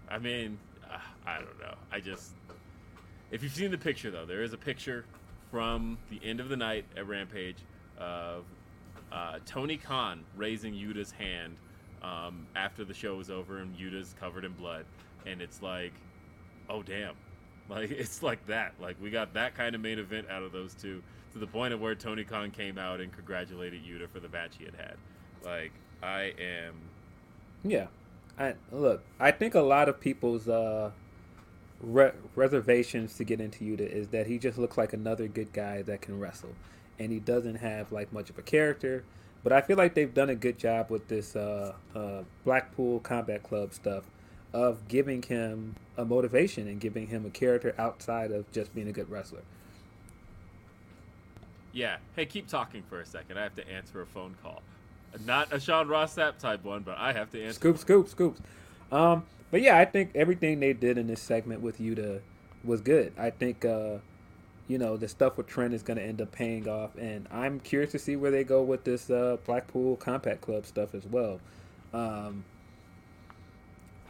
I 0.09 0.17
mean, 0.17 0.57
uh, 0.91 0.97
I 1.25 1.35
don't 1.35 1.59
know. 1.59 1.75
I 1.91 1.99
just 1.99 2.31
if 3.31 3.43
you've 3.43 3.53
seen 3.53 3.71
the 3.71 3.77
picture 3.77 4.11
though, 4.11 4.25
there 4.25 4.43
is 4.43 4.53
a 4.53 4.57
picture 4.57 5.05
from 5.51 5.97
the 6.09 6.19
end 6.23 6.39
of 6.39 6.49
the 6.49 6.57
night 6.57 6.85
at 6.95 7.07
Rampage 7.07 7.57
of 7.97 8.45
uh, 9.11 9.39
Tony 9.45 9.77
Khan 9.77 10.23
raising 10.35 10.73
Yuta's 10.73 11.11
hand 11.11 11.55
um, 12.01 12.47
after 12.55 12.85
the 12.85 12.93
show 12.93 13.15
was 13.15 13.29
over, 13.29 13.57
and 13.57 13.75
Yuta's 13.75 14.15
covered 14.19 14.45
in 14.45 14.53
blood, 14.53 14.85
and 15.25 15.41
it's 15.41 15.61
like, 15.61 15.93
oh 16.69 16.83
damn, 16.83 17.15
Like 17.69 17.91
it's 17.91 18.23
like 18.23 18.45
that. 18.47 18.73
Like 18.79 18.97
we 18.99 19.11
got 19.11 19.33
that 19.35 19.55
kind 19.55 19.75
of 19.75 19.81
main 19.81 19.99
event 19.99 20.27
out 20.29 20.41
of 20.41 20.51
those 20.51 20.73
two 20.73 21.03
to 21.33 21.39
the 21.39 21.45
point 21.45 21.71
of 21.71 21.79
where 21.79 21.93
Tony 21.93 22.23
Khan 22.23 22.49
came 22.49 22.79
out 22.79 22.99
and 22.99 23.13
congratulated 23.13 23.83
Yuta 23.83 24.09
for 24.09 24.19
the 24.19 24.29
match 24.29 24.55
he 24.57 24.65
had 24.65 24.73
had. 24.73 24.95
Like 25.43 25.71
I 26.01 26.33
am. 26.39 26.73
Yeah, 27.63 27.87
I 28.39 28.55
look. 28.71 29.03
I 29.19 29.29
think 29.29 29.53
a 29.53 29.61
lot 29.61 29.87
of 29.87 29.99
people's 29.99 30.49
uh, 30.49 30.89
re- 31.81 32.11
reservations 32.35 33.15
to 33.15 33.23
get 33.23 33.39
into 33.39 33.63
Yuta 33.63 33.89
is 33.89 34.09
that 34.09 34.27
he 34.27 34.37
just 34.37 34.57
looks 34.57 34.77
like 34.77 34.93
another 34.93 35.27
good 35.27 35.53
guy 35.53 35.81
that 35.83 36.01
can 36.01 36.19
wrestle, 36.19 36.53
and 36.97 37.11
he 37.11 37.19
doesn't 37.19 37.55
have 37.55 37.91
like 37.91 38.11
much 38.11 38.29
of 38.29 38.37
a 38.37 38.41
character. 38.41 39.03
But 39.43 39.53
I 39.53 39.61
feel 39.61 39.77
like 39.77 39.93
they've 39.93 40.13
done 40.13 40.29
a 40.29 40.35
good 40.35 40.57
job 40.57 40.89
with 40.89 41.07
this 41.07 41.35
uh, 41.35 41.73
uh, 41.95 42.23
Blackpool 42.43 42.99
Combat 42.99 43.41
Club 43.41 43.73
stuff 43.73 44.03
of 44.51 44.87
giving 44.87 45.21
him 45.21 45.75
a 45.97 46.03
motivation 46.03 46.67
and 46.67 46.79
giving 46.79 47.07
him 47.07 47.25
a 47.25 47.29
character 47.29 47.73
outside 47.77 48.31
of 48.31 48.51
just 48.51 48.73
being 48.75 48.87
a 48.87 48.91
good 48.91 49.09
wrestler. 49.09 49.43
Yeah. 51.71 51.97
Hey, 52.15 52.25
keep 52.25 52.47
talking 52.47 52.83
for 52.89 52.99
a 52.99 53.05
second. 53.05 53.37
I 53.37 53.43
have 53.43 53.55
to 53.55 53.69
answer 53.69 54.01
a 54.01 54.05
phone 54.05 54.35
call. 54.41 54.61
Not 55.25 55.53
a 55.53 55.59
Sean 55.59 55.87
Ross 55.87 56.15
Sapp 56.15 56.37
type 56.37 56.63
one, 56.63 56.83
but 56.83 56.97
I 56.97 57.13
have 57.13 57.31
to 57.31 57.41
answer. 57.41 57.53
Scoop, 57.53 57.77
scoop, 57.77 58.09
scoops. 58.09 58.41
Um, 58.91 59.23
but 59.51 59.61
yeah, 59.61 59.77
I 59.77 59.85
think 59.85 60.11
everything 60.15 60.59
they 60.59 60.73
did 60.73 60.97
in 60.97 61.07
this 61.07 61.21
segment 61.21 61.61
with 61.61 61.79
Yuta 61.79 62.21
was 62.63 62.81
good. 62.81 63.13
I 63.17 63.29
think, 63.29 63.65
uh, 63.65 63.97
you 64.67 64.77
know, 64.77 64.97
the 64.97 65.07
stuff 65.07 65.37
with 65.37 65.47
Trent 65.47 65.73
is 65.73 65.83
going 65.83 65.97
to 65.97 66.03
end 66.03 66.21
up 66.21 66.31
paying 66.31 66.67
off, 66.67 66.95
and 66.97 67.27
I'm 67.31 67.59
curious 67.59 67.91
to 67.93 67.99
see 67.99 68.15
where 68.15 68.31
they 68.31 68.43
go 68.43 68.61
with 68.61 68.83
this 68.83 69.09
uh, 69.09 69.37
Blackpool 69.45 69.95
Combat 69.95 70.41
Club 70.41 70.65
stuff 70.65 70.93
as 70.93 71.05
well. 71.05 71.39
Um, 71.93 72.43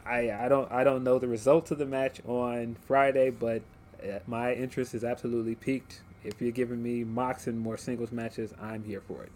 I 0.05 0.31
I 0.31 0.49
don't 0.49 0.69
I 0.71 0.83
don't 0.83 1.03
know 1.03 1.19
the 1.19 1.27
results 1.27 1.71
of 1.71 1.77
the 1.77 1.85
match 1.85 2.19
on 2.25 2.75
Friday, 2.87 3.29
but 3.29 3.61
uh, 4.03 4.19
my 4.27 4.53
interest 4.53 4.93
is 4.93 5.03
absolutely 5.03 5.55
peaked. 5.55 6.01
If 6.23 6.41
you're 6.41 6.51
giving 6.51 6.83
me 6.83 7.03
Mox 7.03 7.47
and 7.47 7.59
more 7.59 7.77
singles 7.77 8.11
matches, 8.11 8.53
I'm 8.59 8.83
here 8.83 9.01
for 9.01 9.23
it. 9.23 9.31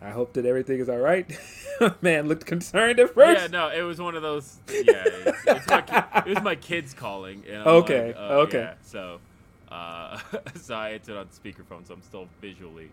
I 0.00 0.10
hope 0.10 0.34
that 0.34 0.44
everything 0.44 0.78
is 0.78 0.88
all 0.88 0.98
right. 0.98 1.26
Man 2.02 2.28
looked 2.28 2.46
concerned 2.46 3.00
at 3.00 3.14
first. 3.14 3.40
Yeah, 3.40 3.46
no, 3.46 3.68
it 3.68 3.82
was 3.82 4.00
one 4.00 4.14
of 4.14 4.22
those. 4.22 4.58
Yeah, 4.68 5.04
it's, 5.06 5.46
it's 5.46 5.66
my, 5.66 6.22
it 6.26 6.26
was 6.26 6.42
my 6.42 6.54
kids 6.54 6.92
calling. 6.92 7.42
Okay, 7.48 8.08
like, 8.08 8.16
uh, 8.16 8.40
okay. 8.40 8.58
yeah, 8.58 8.74
so, 8.82 9.20
uh, 9.70 10.18
so 10.54 10.74
I 10.74 10.90
answered 10.90 11.16
on 11.16 11.26
speakerphone, 11.28 11.86
so 11.86 11.94
I'm 11.94 12.02
still 12.02 12.28
visually 12.40 12.90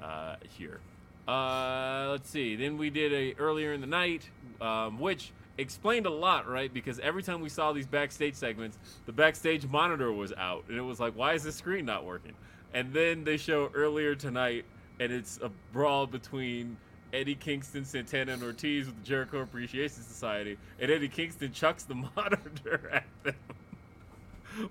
uh, 0.00 0.36
here. 0.48 0.80
Uh, 1.28 2.08
let's 2.10 2.28
see. 2.30 2.56
Then 2.56 2.78
we 2.78 2.90
did 2.90 3.12
a 3.12 3.40
earlier 3.40 3.72
in 3.72 3.80
the 3.80 3.86
night, 3.86 4.28
um, 4.60 4.98
which 4.98 5.32
explained 5.58 6.06
a 6.06 6.10
lot, 6.10 6.48
right? 6.48 6.72
Because 6.72 6.98
every 7.00 7.22
time 7.22 7.40
we 7.40 7.48
saw 7.48 7.72
these 7.72 7.86
backstage 7.86 8.34
segments, 8.34 8.78
the 9.06 9.12
backstage 9.12 9.66
monitor 9.66 10.10
was 10.12 10.32
out, 10.36 10.64
and 10.68 10.76
it 10.76 10.82
was 10.82 10.98
like, 10.98 11.14
why 11.14 11.34
is 11.34 11.42
the 11.42 11.52
screen 11.52 11.84
not 11.84 12.04
working? 12.04 12.32
And 12.72 12.92
then 12.92 13.24
they 13.24 13.36
show 13.36 13.70
earlier 13.74 14.14
tonight, 14.14 14.64
and 15.00 15.12
it's 15.12 15.40
a 15.42 15.50
brawl 15.72 16.06
between 16.06 16.78
Eddie 17.12 17.34
Kingston, 17.36 17.84
Santana, 17.84 18.34
and 18.34 18.44
Ortiz 18.44 18.86
with 18.86 18.96
the 18.98 19.02
Jericho 19.04 19.40
Appreciation 19.40 20.02
Society, 20.04 20.58
and 20.80 20.92
Eddie 20.92 21.08
Kingston 21.08 21.52
chucks 21.52 21.84
the 21.84 21.94
monitor 22.16 22.90
at 22.92 23.06
them, 23.24 23.34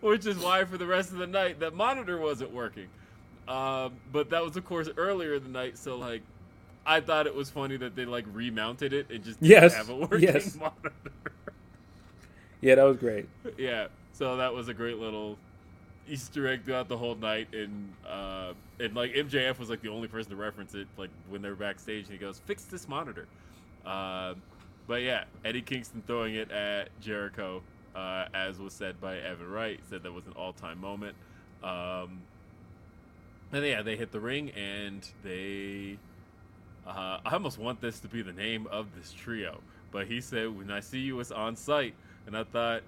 which 0.02 0.26
is 0.26 0.38
why 0.38 0.64
for 0.66 0.78
the 0.78 0.88
rest 0.88 1.12
of 1.12 1.18
the 1.18 1.28
night 1.28 1.60
that 1.62 1.76
monitor 1.76 2.18
wasn't 2.20 2.52
working. 2.52 2.88
Um, 3.48 4.02
but 4.12 4.30
that 4.32 4.44
was 4.44 4.56
of 4.58 4.66
course 4.66 4.90
earlier 4.98 5.36
in 5.36 5.44
the 5.44 5.50
night, 5.50 5.78
so 5.78 5.98
like 5.98 6.24
I 6.86 7.02
thought 7.02 7.28
it 7.28 7.36
was 7.36 7.50
funny 7.50 7.78
that 7.78 7.96
they 7.96 8.06
like 8.06 8.26
remounted 8.32 8.94
it 8.94 9.10
and 9.12 9.24
just 9.24 9.42
didn't 9.44 9.52
Yes, 9.52 9.74
have 9.74 9.90
a 9.90 9.96
working 9.96 10.22
yes. 10.22 10.56
monitor. 10.60 10.92
Yeah, 12.62 12.76
that 12.76 12.84
was 12.84 12.98
great. 12.98 13.30
yeah, 13.58 13.88
so 14.14 14.38
that 14.38 14.54
was 14.54 14.68
a 14.70 14.74
great 14.74 14.98
little 14.98 15.38
Easter 16.10 16.47
egg 16.47 16.66
throughout 16.66 16.88
the 16.88 16.97
whole 16.97 17.16
night, 17.16 17.53
and 17.53 17.93
uh, 18.07 18.53
and 18.80 18.95
like 18.95 19.14
MJF 19.14 19.60
was 19.60 19.70
like 19.70 19.82
the 19.82 19.89
only 19.89 20.07
person 20.07 20.32
to 20.32 20.36
reference 20.36 20.74
it, 20.74 20.88
like 20.97 21.10
when 21.30 21.41
they 21.41 21.49
were 21.49 21.55
backstage, 21.55 22.05
and 22.05 22.14
he 22.14 22.18
goes, 22.18 22.39
"Fix 22.45 22.64
this 22.66 22.88
monitor." 22.88 23.28
Uh, 23.86 24.34
but 24.88 25.01
yeah, 25.01 25.26
Eddie 25.45 25.62
Kingston 25.62 26.03
throwing 26.07 26.36
it 26.36 26.51
at 26.51 26.89
Jericho, 26.99 27.62
uh, 27.95 28.26
as 28.34 28.57
was 28.60 28.74
said 28.74 28.99
by 28.99 29.18
Evan 29.18 29.49
Wright, 29.49 29.80
said 29.89 30.03
that 30.03 30.12
was 30.12 30.26
an 30.26 30.34
all-time 30.34 30.82
moment. 30.82 31.16
Um, 31.64 32.22
and 33.51 33.66
yeah, 33.66 33.82
they 33.82 33.95
hit 33.95 34.12
the 34.12 34.20
ring, 34.20 34.51
and 34.51 35.07
they. 35.24 35.97
Uh, 36.88 37.20
I 37.24 37.34
almost 37.34 37.60
want 37.60 37.82
this 37.82 37.99
to 37.99 38.07
be 38.07 38.22
the 38.22 38.34
name 38.34 38.68
of 38.72 38.88
this 38.95 39.12
trio, 39.12 39.60
but 39.91 40.07
he 40.07 40.22
said, 40.22 40.55
"When 40.57 40.72
I 40.72 40.80
see 40.80 40.99
you, 40.99 41.20
it's 41.20 41.32
on 41.32 41.55
sight," 41.55 41.93
and 42.26 42.36
I 42.36 42.43
thought, 42.43 42.82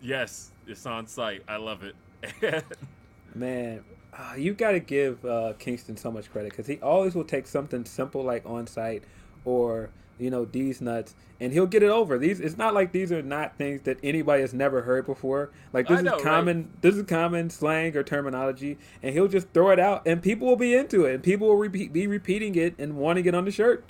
Yes, 0.00 0.52
it's 0.66 0.86
on 0.86 1.06
sight. 1.06 1.42
I 1.48 1.56
love 1.56 1.82
it. 1.82 2.64
Man, 3.34 3.84
uh, 4.12 4.34
you 4.36 4.54
got 4.54 4.72
to 4.72 4.80
give 4.80 5.24
uh, 5.24 5.54
Kingston 5.58 5.96
so 5.96 6.10
much 6.10 6.30
credit 6.30 6.50
because 6.50 6.66
he 6.66 6.78
always 6.80 7.14
will 7.14 7.24
take 7.24 7.46
something 7.46 7.84
simple 7.84 8.22
like 8.22 8.44
on 8.46 8.66
sight 8.66 9.04
or 9.44 9.90
you 10.18 10.30
know 10.30 10.44
these 10.44 10.80
nuts 10.80 11.14
and 11.40 11.52
he'll 11.52 11.66
get 11.66 11.82
it 11.82 11.90
over. 11.90 12.18
These 12.18 12.40
it's 12.40 12.56
not 12.56 12.74
like 12.74 12.92
these 12.92 13.12
are 13.12 13.22
not 13.22 13.56
things 13.56 13.82
that 13.82 13.98
anybody 14.02 14.42
has 14.42 14.52
never 14.52 14.82
heard 14.82 15.06
before. 15.06 15.50
Like 15.72 15.88
this 15.88 16.02
know, 16.02 16.16
is 16.16 16.22
common. 16.22 16.70
This 16.80 16.96
is 16.96 17.04
common 17.06 17.50
slang 17.50 17.96
or 17.96 18.02
terminology, 18.02 18.78
and 19.02 19.12
he'll 19.12 19.28
just 19.28 19.48
throw 19.50 19.70
it 19.70 19.78
out, 19.78 20.02
and 20.06 20.22
people 20.22 20.48
will 20.48 20.56
be 20.56 20.74
into 20.74 21.04
it, 21.04 21.14
and 21.14 21.22
people 21.22 21.48
will 21.48 21.56
repeat, 21.56 21.92
be 21.92 22.06
repeating 22.06 22.54
it 22.56 22.74
and 22.78 22.96
wanting 22.96 23.26
it 23.26 23.34
on 23.34 23.44
the 23.44 23.50
shirt. 23.50 23.84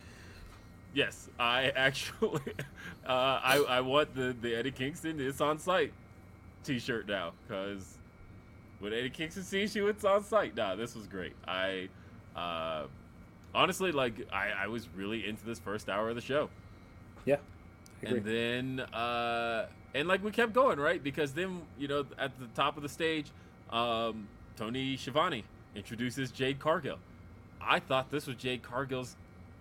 Yes, 0.95 1.29
I 1.39 1.71
actually, 1.77 2.41
uh, 3.07 3.13
I 3.43 3.65
I 3.69 3.81
want 3.81 4.15
the 4.15 4.35
the 4.41 4.55
Eddie 4.55 4.71
Kingston 4.71 5.21
it's 5.21 5.41
on 5.41 5.59
sight 5.59 5.93
T-shirt 6.65 7.07
now 7.07 7.33
because 7.47 7.99
when 8.81 8.93
Eddie 8.93 9.11
Kingston 9.11 9.43
sees 9.43 9.75
you, 9.75 9.89
it's 9.89 10.05
on 10.05 10.25
sight. 10.25 10.57
Nah, 10.57 10.77
this 10.77 10.95
was 10.95 11.07
great. 11.07 11.35
I 11.47 11.89
uh, 12.35 12.85
honestly 13.55 13.93
like 13.93 14.27
I 14.33 14.51
I 14.65 14.67
was 14.69 14.89
really 14.97 15.27
into 15.27 15.45
this 15.45 15.59
first 15.59 15.89
hour 15.89 16.09
of 16.09 16.15
the 16.15 16.23
show. 16.23 16.49
Yeah, 17.25 17.37
I 18.03 18.07
agree. 18.07 18.19
And 18.19 18.79
then, 18.79 18.87
uh, 18.95 19.67
and 19.95 20.09
like 20.09 20.23
we 20.25 20.31
kept 20.31 20.53
going, 20.53 20.79
right? 20.79 21.03
Because 21.03 21.33
then, 21.33 21.63
you 21.79 21.89
know, 21.89 22.07
at 22.19 22.39
the 22.39 22.47
top 22.55 22.77
of 22.77 22.83
the 22.83 22.89
stage, 22.89 23.31
um, 23.71 24.29
Tony 24.57 24.97
Schiavone 24.97 25.45
introduces 25.75 26.31
Jade 26.31 26.59
Cargill. 26.59 26.99
I 27.61 27.81
thought 27.81 28.11
this 28.11 28.27
was 28.27 28.37
Jade 28.37 28.63
Cargill's 28.63 29.17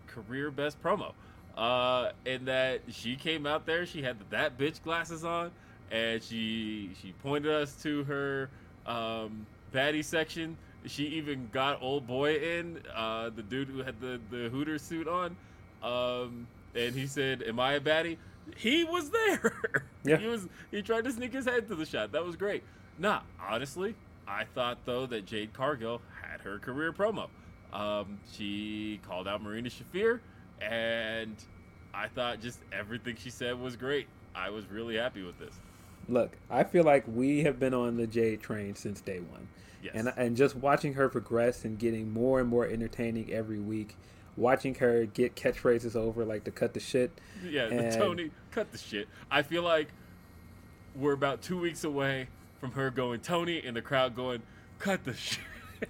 career 0.08 0.52
best 0.52 0.82
promo. 0.82 1.14
Uh, 1.58 2.12
and 2.26 2.48
that 2.48 2.82
she 2.90 3.16
came 3.16 3.46
out 3.48 3.66
there, 3.66 3.86
she 3.86 4.02
had 4.02 4.20
the 4.20 4.26
that 4.30 4.58
bitch 4.58 4.82
glasses 4.84 5.26
on, 5.26 5.52
and 5.92 6.22
she 6.22 6.92
she 7.02 7.14
pointed 7.24 7.52
us 7.52 7.74
to 7.82 8.04
her 8.04 8.50
um, 8.86 9.46
baddie 9.74 10.06
section. 10.06 10.56
She 10.86 11.04
even 11.06 11.50
got 11.52 11.82
old 11.82 12.06
boy 12.08 12.36
in, 12.36 12.82
uh, 12.96 13.32
the 13.36 13.42
dude 13.42 13.70
who 13.70 13.80
had 13.80 14.00
the 14.00 14.20
the 14.30 14.50
Hooter 14.50 14.78
suit 14.78 15.08
on. 15.08 15.36
Um, 15.82 16.48
and 16.76 16.94
he 16.94 17.08
said, 17.08 17.42
"Am 17.44 17.60
I 17.60 17.74
a 17.74 17.80
baddie?" 17.80 18.18
He 18.56 18.84
was 18.84 19.10
there. 19.10 19.54
Yeah. 20.06 20.16
he 20.18 20.28
was. 20.28 20.48
He 20.72 20.82
tried 20.82 21.04
to 21.04 21.12
sneak 21.12 21.34
his 21.34 21.44
head 21.44 21.68
to 21.68 21.76
the 21.76 21.86
shot. 21.86 22.14
That 22.14 22.24
was 22.24 22.38
great. 22.38 22.64
Nah, 22.98 23.20
honestly, 23.46 23.94
I 24.26 24.46
thought 24.56 24.78
though 24.86 25.06
that 25.08 25.26
Jade 25.26 25.52
Cargill 25.52 26.02
had 26.22 26.40
her 26.42 26.60
career 26.60 26.94
promo. 26.94 27.28
Um, 27.74 28.20
she 28.34 29.00
called 29.08 29.28
out 29.28 29.42
Marina 29.42 29.70
Shafir, 29.70 30.20
and 30.62 31.36
I 31.94 32.08
thought 32.08 32.42
just 32.42 32.60
everything 32.72 33.16
she 33.16 33.30
said 33.30 33.60
was 33.60 33.76
great. 33.76 34.08
I 34.36 34.50
was 34.50 34.66
really 34.68 34.98
happy 34.98 35.24
with 35.24 35.38
this. 35.40 35.54
Look, 36.08 36.38
I 36.50 36.64
feel 36.64 36.84
like 36.84 37.04
we 37.08 37.44
have 37.44 37.60
been 37.60 37.74
on 37.74 37.98
the 37.98 38.08
Jade 38.08 38.42
train 38.42 38.76
since 38.76 39.02
day 39.02 39.20
one. 39.20 39.48
Yes. 39.84 39.94
and 39.96 40.14
and 40.18 40.36
just 40.36 40.56
watching 40.56 40.94
her 40.96 41.08
progress 41.08 41.64
and 41.64 41.78
getting 41.78 42.12
more 42.12 42.40
and 42.40 42.50
more 42.50 42.66
entertaining 42.66 43.32
every 43.32 43.60
week, 43.60 43.96
watching 44.36 44.74
her 44.76 45.06
get 45.06 45.36
catchphrases 45.36 45.96
over 45.96 46.26
like 46.26 46.46
to 46.46 46.52
cut 46.52 46.74
the 46.74 46.80
shit. 46.80 47.12
Yeah, 47.48 47.68
the 47.68 47.96
Tony, 47.96 48.32
cut 48.52 48.72
the 48.72 48.78
shit. 48.78 49.08
I 49.30 49.44
feel 49.44 49.64
like 49.64 49.90
we're 50.96 51.14
about 51.14 51.42
two 51.42 51.60
weeks 51.60 51.84
away 51.84 52.28
from 52.60 52.72
her 52.72 52.90
going 52.90 53.20
Tony, 53.20 53.64
and 53.64 53.76
the 53.76 53.82
crowd 53.82 54.16
going, 54.16 54.42
cut 54.80 55.04
the 55.04 55.14
shit. 55.14 55.40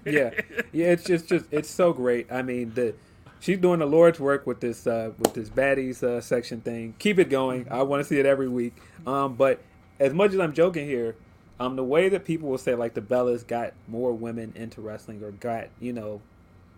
Yeah, 0.06 0.32
yeah, 0.72 0.88
it's 0.88 1.04
just 1.04 1.28
just 1.28 1.46
it's 1.52 1.70
so 1.70 1.94
great. 1.94 2.32
I 2.32 2.42
mean 2.42 2.74
the. 2.74 2.94
She's 3.40 3.60
doing 3.60 3.80
the 3.80 3.86
Lord's 3.86 4.20
work 4.20 4.48
with 4.48 4.62
this 4.62 4.88
uh, 4.88 5.12
with 5.20 5.34
this 5.36 5.50
baddies 5.50 6.02
uh, 6.02 6.22
section 6.22 6.62
thing. 6.62 6.96
Keep 6.98 7.20
it 7.20 7.30
going. 7.30 7.68
I 7.70 7.84
want 7.84 8.02
to 8.02 8.04
see 8.04 8.20
it 8.20 8.26
every 8.26 8.50
week. 8.50 8.76
Um, 9.06 9.36
but 9.36 9.62
as 10.00 10.12
much 10.14 10.34
as 10.34 10.40
I'm 10.40 10.54
joking 10.54 10.88
here, 10.88 11.16
um, 11.60 11.76
the 11.76 11.84
way 11.84 12.10
that 12.10 12.26
people 12.26 12.50
will 12.50 12.58
say 12.58 12.74
like 12.74 12.96
the 12.96 13.02
Bellas 13.02 13.46
got 13.46 13.74
more 13.88 14.12
women 14.12 14.54
into 14.56 14.82
wrestling 14.82 15.24
or 15.24 15.32
got 15.32 15.68
you 15.80 15.94
know, 15.94 16.22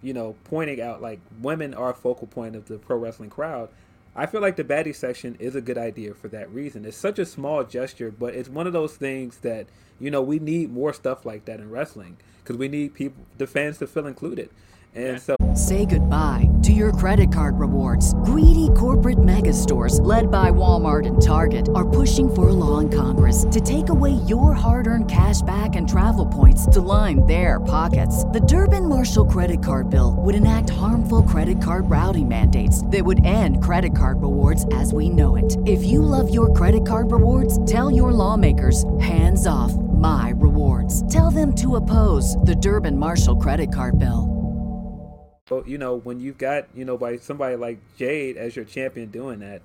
you 0.02 0.14
know, 0.14 0.36
pointing 0.46 0.82
out 0.82 1.02
like 1.02 1.20
women 1.42 1.74
are 1.74 1.92
a 1.92 1.94
focal 1.94 2.28
point 2.28 2.56
of 2.56 2.68
the 2.68 2.78
pro 2.78 2.98
wrestling 2.98 3.30
crowd. 3.30 3.70
I 4.16 4.26
feel 4.26 4.42
like 4.42 4.58
the 4.58 4.64
baddie 4.64 4.96
section 4.96 5.36
is 5.40 5.56
a 5.56 5.62
good 5.62 5.78
idea 5.78 6.14
for 6.14 6.28
that 6.30 6.52
reason. 6.52 6.84
It's 6.84 6.98
such 6.98 7.20
a 7.20 7.26
small 7.26 7.64
gesture, 7.64 8.12
but 8.12 8.34
it's 8.36 8.50
one 8.50 8.68
of 8.68 8.74
those 8.74 8.96
things 8.96 9.38
that 9.38 9.68
you 10.00 10.12
know 10.12 10.22
we 10.22 10.40
need 10.40 10.72
more 10.72 10.92
stuff 10.94 11.26
like 11.26 11.46
that 11.46 11.60
in 11.60 11.70
wrestling 11.70 12.18
because 12.50 12.58
we 12.58 12.68
need 12.68 12.96
people, 12.96 13.24
the 13.38 13.46
fans, 13.46 13.78
to 13.78 13.86
feel 13.86 14.08
included. 14.08 14.50
And 14.96 15.22
so 15.22 15.36
say 15.54 15.86
goodbye 15.86 16.50
to 16.64 16.72
your 16.72 16.92
credit 16.92 17.32
card 17.32 17.60
rewards. 17.60 18.16
Greedy 18.26 18.70
corporate 18.76 19.24
mega 19.24 19.54
stores, 19.54 20.00
led 20.00 20.32
by 20.32 20.50
Walmart 20.50 21.06
and 21.06 21.22
Target, 21.22 21.70
are 21.76 21.88
pushing 21.88 22.28
for 22.28 22.50
a 22.50 22.54
law 22.54 22.80
in 22.80 22.90
Congress 22.90 23.46
to 23.52 23.62
take 23.62 23.90
away 23.90 24.14
your 24.26 24.54
hard 24.54 24.88
earned 24.88 25.12
cash 25.12 25.44
back 25.44 25.76
and 25.76 25.88
travel 25.88 26.26
points 26.26 26.66
to 26.68 26.82
line 26.82 27.24
their 27.28 27.60
pockets. 27.60 28.24
The 28.26 28.40
Durbin 28.40 28.90
Marshall 28.90 29.26
credit 29.26 29.64
card 29.64 29.92
bill 29.92 30.16
would 30.18 30.34
enact 30.34 30.72
harmful 30.72 31.22
credit 31.22 31.62
card 31.62 31.88
routing 31.88 32.28
mandates 32.28 32.84
that 32.88 33.06
would 33.06 33.26
end 33.26 33.64
credit 33.64 33.96
card 33.96 34.24
rewards 34.24 34.66
as 34.74 34.92
we 34.92 35.10
know 35.10 35.36
it. 35.36 35.56
If 35.68 35.84
you 35.84 36.02
love 36.02 36.34
your 36.34 36.52
credit 36.54 36.84
card 36.88 37.12
rewards, 37.12 37.64
tell 37.66 37.92
your 37.92 38.12
lawmakers 38.12 38.86
hands 39.00 39.46
off 39.46 39.72
my 40.00 40.34
rewards. 40.36 41.12
Tell 41.12 41.30
them 41.30 41.54
to 41.56 41.76
oppose 41.76 42.36
the 42.38 42.56
Durbin 42.56 42.98
Marshall 42.98 43.36
credit 43.36 43.74
card 43.74 44.00
bill. 44.00 44.36
Well, 45.50 45.64
you 45.66 45.78
know, 45.78 45.96
when 45.96 46.20
you've 46.20 46.38
got, 46.38 46.68
you 46.76 46.86
know, 46.86 46.98
by 46.98 47.18
somebody 47.18 47.56
like 47.56 47.80
Jade 47.98 48.38
as 48.38 48.56
your 48.56 48.66
champion 48.66 49.10
doing 49.10 49.40
that, 49.40 49.62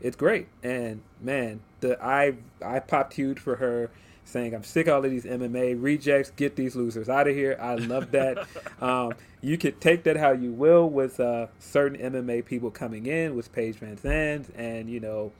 it's 0.00 0.16
great. 0.16 0.48
And 0.62 1.02
man, 1.20 1.60
the 1.80 2.02
I 2.02 2.34
I 2.64 2.80
popped 2.80 3.14
huge 3.14 3.38
for 3.38 3.56
her 3.56 3.90
saying 4.24 4.54
I'm 4.54 4.64
sick 4.64 4.86
of 4.86 4.94
all 4.94 5.04
of 5.04 5.10
these 5.10 5.24
MMA 5.24 5.76
rejects. 5.80 6.30
Get 6.30 6.56
these 6.56 6.76
losers 6.76 7.08
out 7.08 7.28
of 7.28 7.34
here. 7.34 7.56
I 7.60 7.74
love 7.76 8.10
that. 8.12 8.46
um, 8.80 9.14
you 9.40 9.56
could 9.56 9.80
take 9.80 10.04
that 10.04 10.16
how 10.16 10.32
you 10.32 10.52
will 10.52 10.88
with 10.88 11.20
uh, 11.20 11.46
certain 11.58 11.98
MMA 11.98 12.44
people 12.44 12.70
coming 12.70 13.06
in 13.06 13.36
with 13.36 13.52
Paige 13.52 13.80
VanZant 13.80 14.46
and 14.56 14.90
you 14.90 15.00
know 15.00 15.32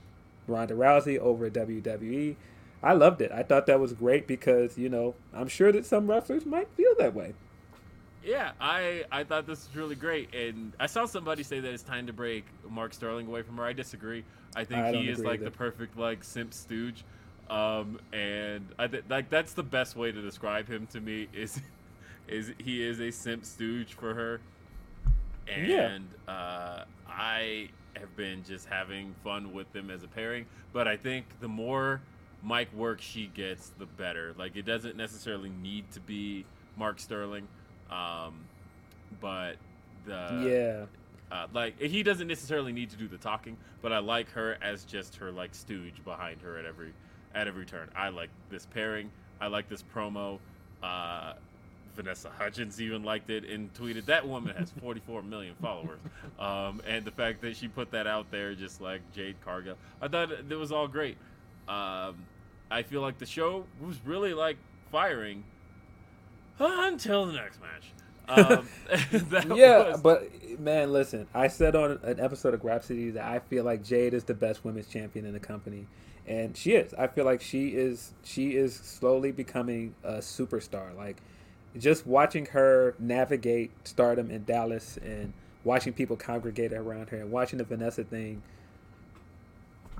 Ronda 0.46 0.74
Rousey 0.74 1.18
over 1.18 1.46
at 1.46 1.52
WWE. 1.52 2.36
I 2.82 2.92
loved 2.92 3.20
it. 3.20 3.32
I 3.32 3.42
thought 3.42 3.66
that 3.66 3.80
was 3.80 3.92
great 3.92 4.26
because 4.26 4.78
you 4.78 4.88
know 4.88 5.14
I'm 5.34 5.48
sure 5.48 5.72
that 5.72 5.84
some 5.86 6.06
wrestlers 6.08 6.46
might 6.46 6.68
feel 6.76 6.94
that 6.98 7.14
way. 7.14 7.34
Yeah, 8.24 8.52
I 8.60 9.04
I 9.10 9.24
thought 9.24 9.46
this 9.46 9.66
was 9.66 9.76
really 9.76 9.94
great, 9.94 10.34
and 10.34 10.72
I 10.78 10.86
saw 10.86 11.06
somebody 11.06 11.42
say 11.42 11.60
that 11.60 11.72
it's 11.72 11.82
time 11.82 12.06
to 12.08 12.12
break 12.12 12.44
Mark 12.68 12.92
Sterling 12.92 13.26
away 13.26 13.42
from 13.42 13.56
her. 13.56 13.64
I 13.64 13.72
disagree. 13.72 14.24
I 14.56 14.64
think 14.64 14.80
I 14.80 14.92
he 14.92 15.08
is 15.08 15.20
like 15.20 15.40
either. 15.40 15.46
the 15.46 15.50
perfect 15.50 15.96
like 15.98 16.22
simp 16.24 16.52
stooge, 16.52 17.04
um, 17.48 17.98
and 18.12 18.66
I 18.78 18.86
th- 18.86 19.04
like 19.08 19.30
that's 19.30 19.52
the 19.54 19.62
best 19.62 19.96
way 19.96 20.12
to 20.12 20.20
describe 20.20 20.68
him 20.68 20.86
to 20.88 21.00
me 21.00 21.28
is 21.32 21.60
is 22.28 22.52
he 22.58 22.84
is 22.86 23.00
a 23.00 23.10
simp 23.10 23.44
stooge 23.44 23.94
for 23.94 24.14
her, 24.14 24.40
Yeah. 25.46 25.88
and 25.88 26.08
uh, 26.26 26.84
I 27.08 27.70
have 27.96 28.14
been 28.16 28.44
just 28.44 28.66
having 28.66 29.14
fun 29.24 29.52
with 29.52 29.72
them 29.72 29.90
as 29.90 30.02
a 30.02 30.08
pairing. 30.08 30.46
But 30.72 30.86
I 30.86 30.96
think 30.96 31.24
the 31.40 31.48
more 31.48 32.00
Mike 32.42 32.72
work 32.74 33.00
she 33.00 33.26
gets, 33.34 33.70
the 33.78 33.86
better. 33.86 34.34
Like 34.38 34.56
it 34.56 34.62
doesn't 34.62 34.96
necessarily 34.96 35.50
need 35.62 35.90
to 35.92 36.00
be 36.00 36.44
Mark 36.76 37.00
Sterling, 37.00 37.48
um, 37.90 38.34
but 39.20 39.56
the 40.06 40.86
yeah. 41.30 41.36
uh, 41.36 41.46
like 41.52 41.80
he 41.80 42.02
doesn't 42.02 42.28
necessarily 42.28 42.72
need 42.72 42.90
to 42.90 42.96
do 42.96 43.08
the 43.08 43.18
talking, 43.18 43.56
but 43.82 43.92
I 43.92 43.98
like 43.98 44.30
her 44.32 44.58
as 44.62 44.84
just 44.84 45.16
her 45.16 45.30
like 45.30 45.54
stooge 45.54 46.02
behind 46.04 46.40
her 46.42 46.58
at 46.58 46.64
every 46.64 46.92
at 47.34 47.48
every 47.48 47.66
turn. 47.66 47.90
I 47.96 48.08
like 48.10 48.30
this 48.50 48.66
pairing. 48.66 49.10
I 49.40 49.48
like 49.48 49.68
this 49.68 49.84
promo. 49.94 50.38
Uh, 50.82 51.34
Vanessa 51.96 52.30
Hudgens 52.30 52.80
even 52.80 53.02
liked 53.02 53.28
it 53.28 53.44
and 53.44 53.74
tweeted 53.74 54.04
that 54.06 54.26
woman 54.26 54.54
has 54.54 54.70
44 54.80 55.22
million 55.22 55.56
followers, 55.60 55.98
um, 56.38 56.80
and 56.86 57.04
the 57.04 57.10
fact 57.10 57.40
that 57.40 57.56
she 57.56 57.66
put 57.66 57.90
that 57.90 58.06
out 58.06 58.30
there, 58.30 58.54
just 58.54 58.80
like 58.80 59.00
Jade 59.12 59.34
Cargill, 59.44 59.76
I 60.00 60.06
thought 60.06 60.30
it 60.30 60.54
was 60.54 60.70
all 60.70 60.86
great. 60.86 61.16
Um, 61.68 62.16
I 62.70 62.82
feel 62.82 63.00
like 63.00 63.18
the 63.18 63.26
show 63.26 63.64
was 63.80 63.98
really 64.04 64.34
like 64.34 64.56
firing 64.90 65.44
until 66.58 67.26
the 67.26 67.32
next 67.32 67.60
match. 67.60 67.92
Um, 68.28 68.68
yeah, 69.56 69.90
was- 69.90 70.00
but 70.00 70.60
man, 70.60 70.92
listen. 70.92 71.26
I 71.34 71.48
said 71.48 71.74
on 71.74 71.98
an 72.02 72.20
episode 72.20 72.54
of 72.54 72.84
City 72.84 73.10
that 73.10 73.24
I 73.24 73.38
feel 73.38 73.64
like 73.64 73.82
Jade 73.82 74.14
is 74.14 74.24
the 74.24 74.34
best 74.34 74.64
women's 74.64 74.88
champion 74.88 75.24
in 75.24 75.32
the 75.32 75.40
company, 75.40 75.86
and 76.26 76.56
she 76.56 76.72
is. 76.72 76.92
I 76.94 77.06
feel 77.06 77.24
like 77.24 77.40
she 77.40 77.68
is. 77.68 78.12
She 78.24 78.56
is 78.56 78.74
slowly 78.74 79.32
becoming 79.32 79.94
a 80.04 80.14
superstar. 80.18 80.94
Like 80.96 81.22
just 81.78 82.06
watching 82.06 82.46
her 82.46 82.94
navigate 82.98 83.70
stardom 83.84 84.30
in 84.30 84.44
Dallas 84.44 84.98
and 84.98 85.32
watching 85.64 85.92
people 85.92 86.16
congregate 86.16 86.72
around 86.72 87.10
her 87.10 87.18
and 87.18 87.30
watching 87.30 87.58
the 87.58 87.64
Vanessa 87.64 88.04
thing. 88.04 88.42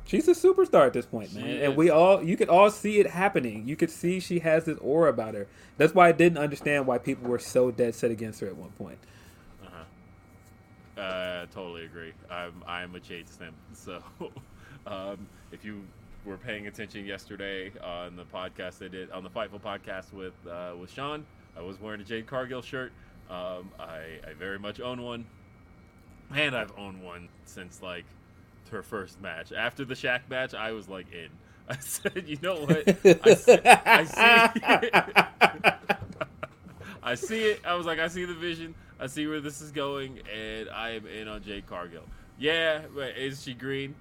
She's 0.09 0.27
a 0.27 0.33
superstar 0.33 0.87
at 0.87 0.95
this 0.95 1.05
point, 1.05 1.29
She 1.31 1.37
man. 1.39 1.47
is. 1.49 1.63
And 1.69 1.77
we 1.77 1.91
all 1.91 2.23
you 2.23 2.35
could 2.37 2.49
all 2.49 2.71
see 2.71 2.99
it 2.99 3.09
happening. 3.09 3.69
You 3.69 3.77
could 3.77 3.91
see 3.91 4.21
she 4.21 4.39
has 4.39 4.65
this 4.65 4.79
aura 4.79 5.11
about 5.11 5.35
her. 5.35 5.47
That's 5.77 5.95
why 5.95 6.09
I 6.09 6.13
didn't 6.13 6.39
understand 6.39 6.87
why 6.87 6.97
people 6.97 7.29
were 7.29 7.39
so 7.39 7.71
dead 7.71 7.95
set 7.95 8.11
against 8.11 8.41
her 8.41 8.47
at 8.47 8.57
one 8.57 8.71
point. 8.71 8.99
Uh-huh. 9.63 11.01
Uh, 11.01 11.47
totally 11.55 11.85
agree. 11.85 12.13
I'm 12.31 12.55
I'm 12.67 12.95
a 12.95 13.01
Jade 13.01 13.29
simp. 13.29 13.55
So, 13.75 14.03
um, 14.87 15.29
if 15.53 15.63
you 15.63 15.83
were 16.25 16.39
paying 16.39 16.69
attention 16.69 17.05
yesterday 17.05 17.71
on 17.85 18.17
the 18.17 18.25
podcast 18.25 18.83
I 18.83 18.89
did 18.89 19.11
on 19.11 19.23
the 19.23 19.31
Fightful 19.31 19.61
podcast 19.61 20.15
with 20.15 20.33
uh, 20.51 20.73
with 20.81 20.91
Sean, 20.91 21.27
I 21.55 21.61
was 21.61 21.79
wearing 21.81 22.01
a 22.01 22.05
Jade 22.05 22.27
Cargill 22.27 22.63
shirt. 22.63 22.93
Um, 23.29 23.71
I 23.79 24.21
I 24.27 24.33
very 24.39 24.59
much 24.59 24.81
own 24.81 25.03
one, 25.03 25.27
and 26.35 26.57
I've 26.57 26.73
owned 26.79 27.03
one 27.03 27.29
since 27.45 27.83
like 27.83 28.07
her 28.69 28.83
first 28.83 29.21
match. 29.21 29.53
After 29.53 29.85
the 29.85 29.95
Shaq 29.95 30.21
match, 30.29 30.55
I 30.55 30.73
was 30.73 30.89
like 30.89 31.07
in. 31.13 31.29
I 31.69 31.77
said, 31.81 32.25
you 32.27 32.39
know 32.43 32.65
what? 32.65 32.89
I 33.27 33.35
see, 33.35 33.59
I 33.65 34.05
see 34.05 34.91
I 37.03 37.15
see 37.15 37.45
it. 37.45 37.61
I 37.67 37.75
was 37.75 37.87
like, 37.87 37.99
I 37.99 38.09
see 38.09 38.25
the 38.25 38.35
vision. 38.35 38.75
I 39.01 39.07
see 39.07 39.27
where 39.27 39.41
this 39.41 39.61
is 39.61 39.71
going, 39.71 40.21
and 40.35 40.69
I 40.71 40.91
am 40.91 41.07
in 41.07 41.29
on 41.29 41.43
Jade 41.43 41.67
Cargill. 41.67 42.03
Yeah, 42.39 42.83
but 42.95 43.17
is 43.17 43.43
she 43.43 43.55
green? 43.55 43.95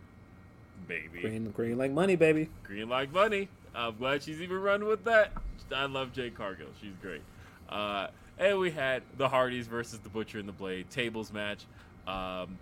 Maybe. 0.88 1.08
Green, 1.08 1.22
Green, 1.22 1.52
green 1.52 1.78
like 1.78 1.92
money, 1.92 2.16
baby. 2.16 2.50
Green 2.64 2.90
like 2.90 3.14
money. 3.14 3.50
I'm 3.76 3.96
glad 3.98 4.24
she's 4.24 4.42
even 4.42 4.60
running 4.60 4.88
with 4.88 5.04
that. 5.06 5.32
I 5.76 5.86
love 5.86 6.14
Jade 6.14 6.36
Cargill. 6.36 6.68
She's 6.82 6.96
great. 7.02 7.22
Uh, 7.70 8.08
and 8.38 8.60
we 8.60 8.72
had 8.72 9.04
the 9.18 9.28
Hardys 9.28 9.68
versus 9.68 10.00
the 10.00 10.10
Butcher 10.10 10.40
and 10.40 10.48
the 10.48 10.54
Blade 10.54 10.90
tables 10.90 11.32
match. 11.32 11.66
Um, 12.08 12.58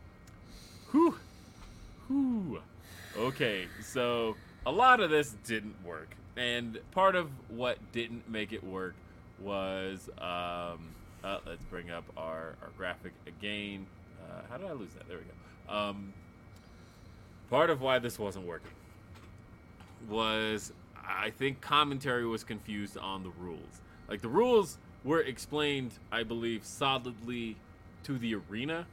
whew. 0.91 1.17
Whew. 2.07 2.61
Okay, 3.17 3.67
so 3.81 4.35
a 4.65 4.71
lot 4.71 4.99
of 4.99 5.09
this 5.09 5.35
didn't 5.45 5.75
work. 5.85 6.15
And 6.37 6.79
part 6.91 7.15
of 7.15 7.29
what 7.49 7.77
didn't 7.91 8.29
make 8.29 8.51
it 8.51 8.63
work 8.63 8.95
was 9.39 10.09
um, 10.17 10.93
uh, 11.23 11.39
let's 11.45 11.63
bring 11.69 11.89
up 11.89 12.03
our, 12.17 12.55
our 12.61 12.69
graphic 12.77 13.13
again. 13.25 13.87
Uh, 14.21 14.41
how 14.49 14.57
did 14.57 14.67
I 14.67 14.73
lose 14.73 14.93
that? 14.93 15.07
There 15.07 15.17
we 15.17 15.23
go. 15.23 15.73
Um, 15.73 16.13
part 17.49 17.69
of 17.69 17.81
why 17.81 17.99
this 17.99 18.19
wasn't 18.19 18.45
working 18.45 18.71
was 20.09 20.71
I 21.07 21.31
think 21.31 21.61
commentary 21.61 22.25
was 22.25 22.43
confused 22.43 22.97
on 22.97 23.23
the 23.23 23.31
rules. 23.39 23.81
Like 24.07 24.21
the 24.21 24.29
rules 24.29 24.77
were 25.03 25.21
explained, 25.21 25.91
I 26.11 26.23
believe, 26.23 26.65
solidly 26.65 27.57
to 28.03 28.17
the 28.17 28.35
arena, 28.35 28.85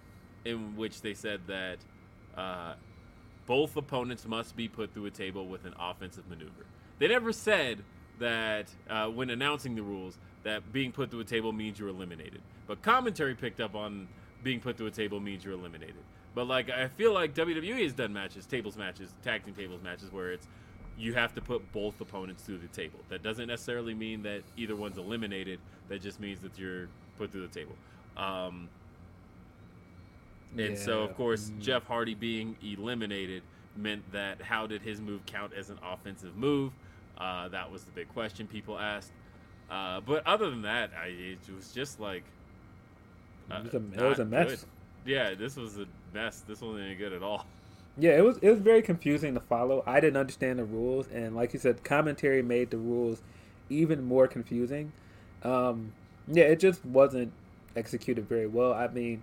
in 0.45 0.77
which 0.77 1.03
they 1.03 1.15
said 1.15 1.41
that 1.47 1.79
uh, 2.37 2.75
both 3.47 3.77
opponents 3.77 4.27
must 4.27 4.57
be 4.57 4.69
put 4.69 4.93
through 4.95 5.07
a 5.07 5.11
table 5.11 5.47
with 5.47 5.65
an 5.65 5.75
offensive 5.79 6.29
maneuver. 6.29 6.67
They 6.99 7.09
never 7.09 7.33
said 7.33 7.83
that 8.19 8.71
uh, 8.89 9.09
when 9.09 9.31
announcing 9.31 9.75
the 9.75 9.83
rules 9.83 10.19
that 10.45 10.73
being 10.73 10.93
put 10.93 11.11
through 11.11 11.21
a 11.21 11.25
table 11.25 11.53
means 11.53 11.79
you're 11.79 11.89
eliminated. 11.89 12.41
But 12.67 12.83
commentary 12.83 13.35
picked 13.35 13.61
up 13.61 13.75
on 13.75 14.09
being 14.43 14.61
put 14.61 14.77
through 14.77 14.89
a 14.89 14.93
table 14.93 15.21
means 15.21 15.45
you're 15.45 15.55
eliminated. 15.55 15.97
But 16.35 16.47
like 16.47 16.71
I 16.71 16.89
feel 16.89 17.13
like 17.13 17.35
WWE 17.35 17.83
has 17.83 17.93
done 17.93 18.13
matches, 18.13 18.47
tables 18.47 18.77
matches, 18.77 19.15
tag 19.23 19.45
team 19.45 19.55
tables 19.55 19.83
matches 19.83 20.13
where 20.13 20.33
it's 20.33 20.49
you 20.99 21.15
have 21.15 21.35
to 21.35 21.41
put 21.41 21.73
both 21.73 22.01
opponents 22.01 22.43
through 22.43 22.59
the 22.59 22.69
table. 22.69 22.99
That 23.09 23.23
doesn't 23.23 23.49
necessarily 23.49 23.95
mean 23.95 24.23
that 24.23 24.43
either 24.57 24.77
one's 24.77 24.99
eliminated. 24.99 25.59
That 25.89 26.03
just 26.03 26.21
means 26.21 26.41
that 26.41 26.59
you're 26.59 26.89
put 27.19 27.33
through 27.33 27.47
the 27.47 27.55
table. 27.55 27.75
Um, 28.17 28.69
and 30.59 30.77
so, 30.79 31.03
of 31.03 31.17
course, 31.17 31.51
Mm. 31.51 31.61
Jeff 31.61 31.87
Hardy 31.87 32.15
being 32.15 32.57
eliminated 32.63 33.43
meant 33.77 34.11
that 34.13 34.41
how 34.43 34.67
did 34.67 34.83
his 34.83 35.01
move 35.01 35.25
count 35.27 35.53
as 35.55 35.71
an 35.71 35.79
offensive 35.83 36.37
move? 36.37 36.73
Uh, 37.19 37.49
that 37.49 37.71
was 37.71 37.85
the 37.85 37.91
big 37.93 38.09
question 38.09 38.47
people 38.47 38.79
asked. 38.79 39.13
Uh, 39.71 40.01
but 40.01 40.27
other 40.27 40.51
than 40.51 40.63
that, 40.63 40.91
I, 41.01 41.07
it 41.09 41.39
was 41.55 41.73
just 41.73 41.99
like 42.01 42.25
uh, 43.51 43.57
It 43.57 43.65
was 43.65 43.75
a- 43.75 44.05
it 44.05 44.09
was 44.09 44.19
a 44.19 44.25
mess. 44.25 44.49
good. 44.51 44.59
Yeah, 45.05 45.35
this 45.35 45.57
was 45.57 45.79
a 45.79 45.87
mess. 46.15 46.41
This 46.47 46.61
wasn't 46.61 46.85
any 46.85 46.95
good 46.95 47.13
at 47.13 47.23
all. 47.23 47.47
Yeah, 47.99 48.13
it 48.17 48.25
was 48.25 48.39
it 48.39 48.49
was 48.51 48.61
very 48.61 48.81
confusing 48.83 49.35
to 49.35 49.41
follow. 49.41 49.83
I 49.87 50.01
didn't 50.01 50.17
understand 50.17 50.59
the 50.59 50.65
rules, 50.65 51.09
and 51.09 51.35
like 51.37 51.53
you 51.53 51.59
said, 51.59 51.83
commentary 51.85 52.43
made 52.43 52.71
the 52.71 52.79
rules 52.79 53.21
even 53.69 54.03
more 54.05 54.27
confusing. 54.29 54.93
Um, 55.43 55.93
yeah, 56.29 56.45
it 56.45 56.59
just 56.61 56.85
wasn't 56.87 57.33
executed 57.77 58.27
very 58.29 58.47
well. 58.47 58.73
I 58.73 58.89
mean, 58.89 59.23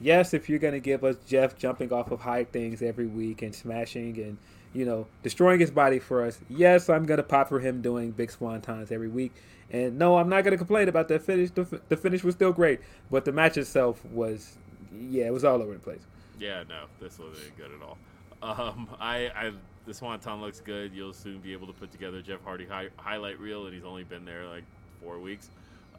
yes, 0.00 0.34
if 0.34 0.48
you're 0.48 0.58
gonna 0.58 0.80
give 0.80 1.04
us 1.04 1.16
Jeff 1.26 1.56
jumping 1.56 1.92
off 1.92 2.10
of 2.10 2.20
high 2.20 2.44
things 2.44 2.82
every 2.82 3.06
week 3.06 3.42
and 3.42 3.54
smashing 3.54 4.18
and 4.18 4.38
you 4.74 4.84
know, 4.84 5.06
destroying 5.22 5.60
his 5.60 5.70
body 5.70 5.98
for 5.98 6.24
us. 6.24 6.38
Yes, 6.48 6.88
I'm 6.88 7.06
gonna 7.06 7.22
pop 7.22 7.48
for 7.48 7.60
him 7.60 7.80
doing 7.80 8.10
big 8.10 8.30
swantons 8.30 8.92
every 8.92 9.08
week, 9.08 9.32
and 9.70 9.98
no, 9.98 10.18
I'm 10.18 10.28
not 10.28 10.44
gonna 10.44 10.58
complain 10.58 10.88
about 10.88 11.08
that 11.08 11.22
finish. 11.22 11.50
The, 11.50 11.80
the 11.88 11.96
finish 11.96 12.22
was 12.22 12.34
still 12.34 12.52
great, 12.52 12.80
but 13.10 13.24
the 13.24 13.32
match 13.32 13.56
itself 13.56 14.04
was, 14.06 14.56
yeah, 14.92 15.26
it 15.26 15.32
was 15.32 15.44
all 15.44 15.62
over 15.62 15.72
the 15.72 15.78
place. 15.78 16.00
Yeah, 16.38 16.64
no, 16.68 16.84
this 17.00 17.18
wasn't 17.18 17.56
good 17.56 17.70
at 17.72 17.82
all. 17.82 17.98
Um, 18.40 18.88
I, 19.00 19.30
I, 19.34 19.52
the 19.86 19.94
Swanton 19.94 20.40
looks 20.40 20.60
good. 20.60 20.92
You'll 20.92 21.12
soon 21.12 21.38
be 21.38 21.52
able 21.52 21.66
to 21.66 21.72
put 21.72 21.90
together 21.90 22.22
Jeff 22.22 22.44
Hardy 22.44 22.66
hi- 22.66 22.90
highlight 22.96 23.40
reel, 23.40 23.66
and 23.66 23.74
he's 23.74 23.84
only 23.84 24.04
been 24.04 24.24
there 24.24 24.46
like 24.46 24.64
four 25.02 25.18
weeks. 25.18 25.50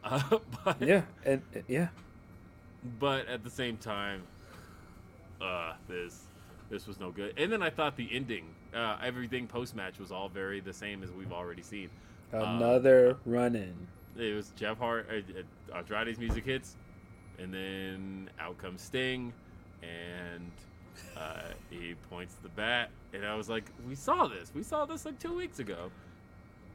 Uh, 0.03 0.37
but, 0.63 0.81
Yeah, 0.81 1.01
and 1.25 1.41
yeah, 1.67 1.89
but 2.99 3.27
at 3.27 3.43
the 3.43 3.49
same 3.49 3.77
time, 3.77 4.21
uh, 5.41 5.73
this 5.87 6.23
this 6.69 6.87
was 6.87 6.99
no 6.99 7.11
good. 7.11 7.33
And 7.37 7.51
then 7.51 7.63
I 7.63 7.69
thought 7.69 7.95
the 7.95 8.07
ending, 8.11 8.45
uh, 8.73 8.97
everything 9.03 9.47
post 9.47 9.75
match 9.75 9.99
was 9.99 10.11
all 10.11 10.29
very 10.29 10.59
the 10.59 10.73
same 10.73 11.03
as 11.03 11.11
we've 11.11 11.33
already 11.33 11.63
seen. 11.63 11.89
another 12.31 13.17
run 13.25 13.55
in. 13.55 13.75
It 14.17 14.35
was 14.35 14.51
Jeff 14.55 14.77
Hart, 14.77 15.09
uh, 15.09 15.73
uh, 15.73 15.77
Andrade's 15.77 16.19
music 16.19 16.45
hits, 16.45 16.75
and 17.39 17.53
then 17.53 18.29
out 18.39 18.57
comes 18.57 18.81
Sting, 18.81 19.33
and 19.81 20.51
uh, 21.17 21.53
he 21.69 21.95
points 22.09 22.35
the 22.43 22.49
bat, 22.49 22.89
and 23.13 23.25
I 23.25 23.35
was 23.35 23.49
like, 23.49 23.65
"We 23.87 23.95
saw 23.95 24.27
this. 24.27 24.51
We 24.53 24.63
saw 24.63 24.85
this 24.85 25.05
like 25.05 25.19
two 25.19 25.35
weeks 25.35 25.59
ago, 25.59 25.89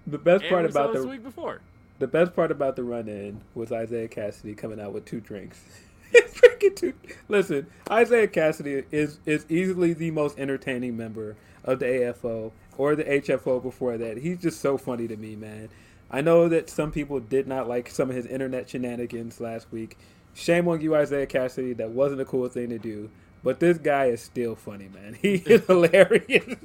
The 0.06 0.18
best 0.18 0.44
and 0.44 0.50
part 0.50 0.64
about 0.64 0.94
the 0.94 1.06
week 1.06 1.22
before." 1.22 1.60
The 2.00 2.08
best 2.08 2.34
part 2.34 2.50
about 2.50 2.74
the 2.74 2.82
run 2.82 3.08
in 3.08 3.40
was 3.54 3.70
Isaiah 3.70 4.08
Cassidy 4.08 4.54
coming 4.54 4.80
out 4.80 4.92
with 4.92 5.04
two 5.04 5.20
drinks. 5.20 5.62
Drinking 6.34 6.74
two. 6.74 6.94
Listen, 7.28 7.66
Isaiah 7.90 8.28
Cassidy 8.28 8.84
is 8.90 9.18
is 9.26 9.46
easily 9.48 9.92
the 9.92 10.10
most 10.10 10.38
entertaining 10.38 10.96
member 10.96 11.36
of 11.64 11.78
the 11.78 11.86
AFO 11.86 12.52
or 12.76 12.94
the 12.94 13.04
HFO 13.04 13.62
before 13.62 13.96
that. 13.98 14.18
He's 14.18 14.40
just 14.40 14.60
so 14.60 14.76
funny 14.76 15.08
to 15.08 15.16
me, 15.16 15.36
man. 15.36 15.68
I 16.10 16.20
know 16.20 16.48
that 16.48 16.70
some 16.70 16.92
people 16.92 17.20
did 17.20 17.46
not 17.46 17.68
like 17.68 17.90
some 17.90 18.10
of 18.10 18.16
his 18.16 18.26
internet 18.26 18.68
shenanigans 18.68 19.40
last 19.40 19.66
week. 19.72 19.96
Shame 20.34 20.68
on 20.68 20.80
you, 20.80 20.94
Isaiah 20.94 21.26
Cassidy. 21.26 21.72
That 21.72 21.90
wasn't 21.90 22.20
a 22.20 22.24
cool 22.24 22.48
thing 22.48 22.68
to 22.70 22.78
do. 22.78 23.10
But 23.42 23.60
this 23.60 23.78
guy 23.78 24.06
is 24.06 24.20
still 24.22 24.54
funny, 24.54 24.88
man. 24.92 25.16
He 25.22 25.34
is 25.34 25.64
hilarious. 25.66 26.56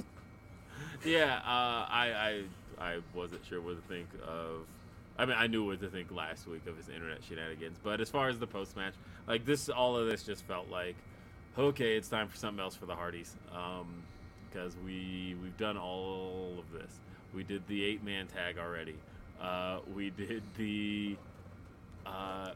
Yeah, 1.06 1.36
uh, 1.46 1.86
I, 1.90 2.44
I 2.80 2.84
I 2.94 2.98
wasn't 3.14 3.46
sure 3.46 3.62
what 3.62 3.76
to 3.76 3.94
think 3.94 4.08
of. 4.26 4.66
I 5.20 5.26
mean, 5.26 5.36
I 5.38 5.48
knew 5.48 5.66
what 5.66 5.82
to 5.82 5.90
think 5.90 6.12
last 6.12 6.48
week 6.48 6.66
of 6.66 6.78
his 6.78 6.88
internet 6.88 7.22
shenanigans, 7.28 7.78
but 7.84 8.00
as 8.00 8.10
far 8.10 8.30
as 8.30 8.40
the 8.40 8.48
post 8.48 8.78
match, 8.78 8.94
like 9.28 9.46
this, 9.46 9.68
all 9.68 9.98
of 9.98 10.08
this 10.08 10.24
just 10.24 10.46
felt 10.46 10.70
like, 10.70 10.96
okay, 11.58 11.98
it's 11.98 12.08
time 12.08 12.30
for 12.30 12.38
something 12.38 12.64
else 12.64 12.74
for 12.74 12.86
the 12.86 12.96
Hardys, 12.96 13.36
because 14.50 14.78
we 14.86 15.36
we've 15.44 15.58
done 15.58 15.78
all 15.78 16.54
of 16.58 16.72
this. 16.72 17.02
We 17.36 17.44
did 17.44 17.68
the 17.68 17.84
eight 17.84 18.02
man 18.02 18.28
tag 18.28 18.58
already. 18.58 18.96
Uh, 19.42 19.80
we 19.94 20.10
did 20.10 20.42
the. 20.58 21.18
Uh, 22.06 22.52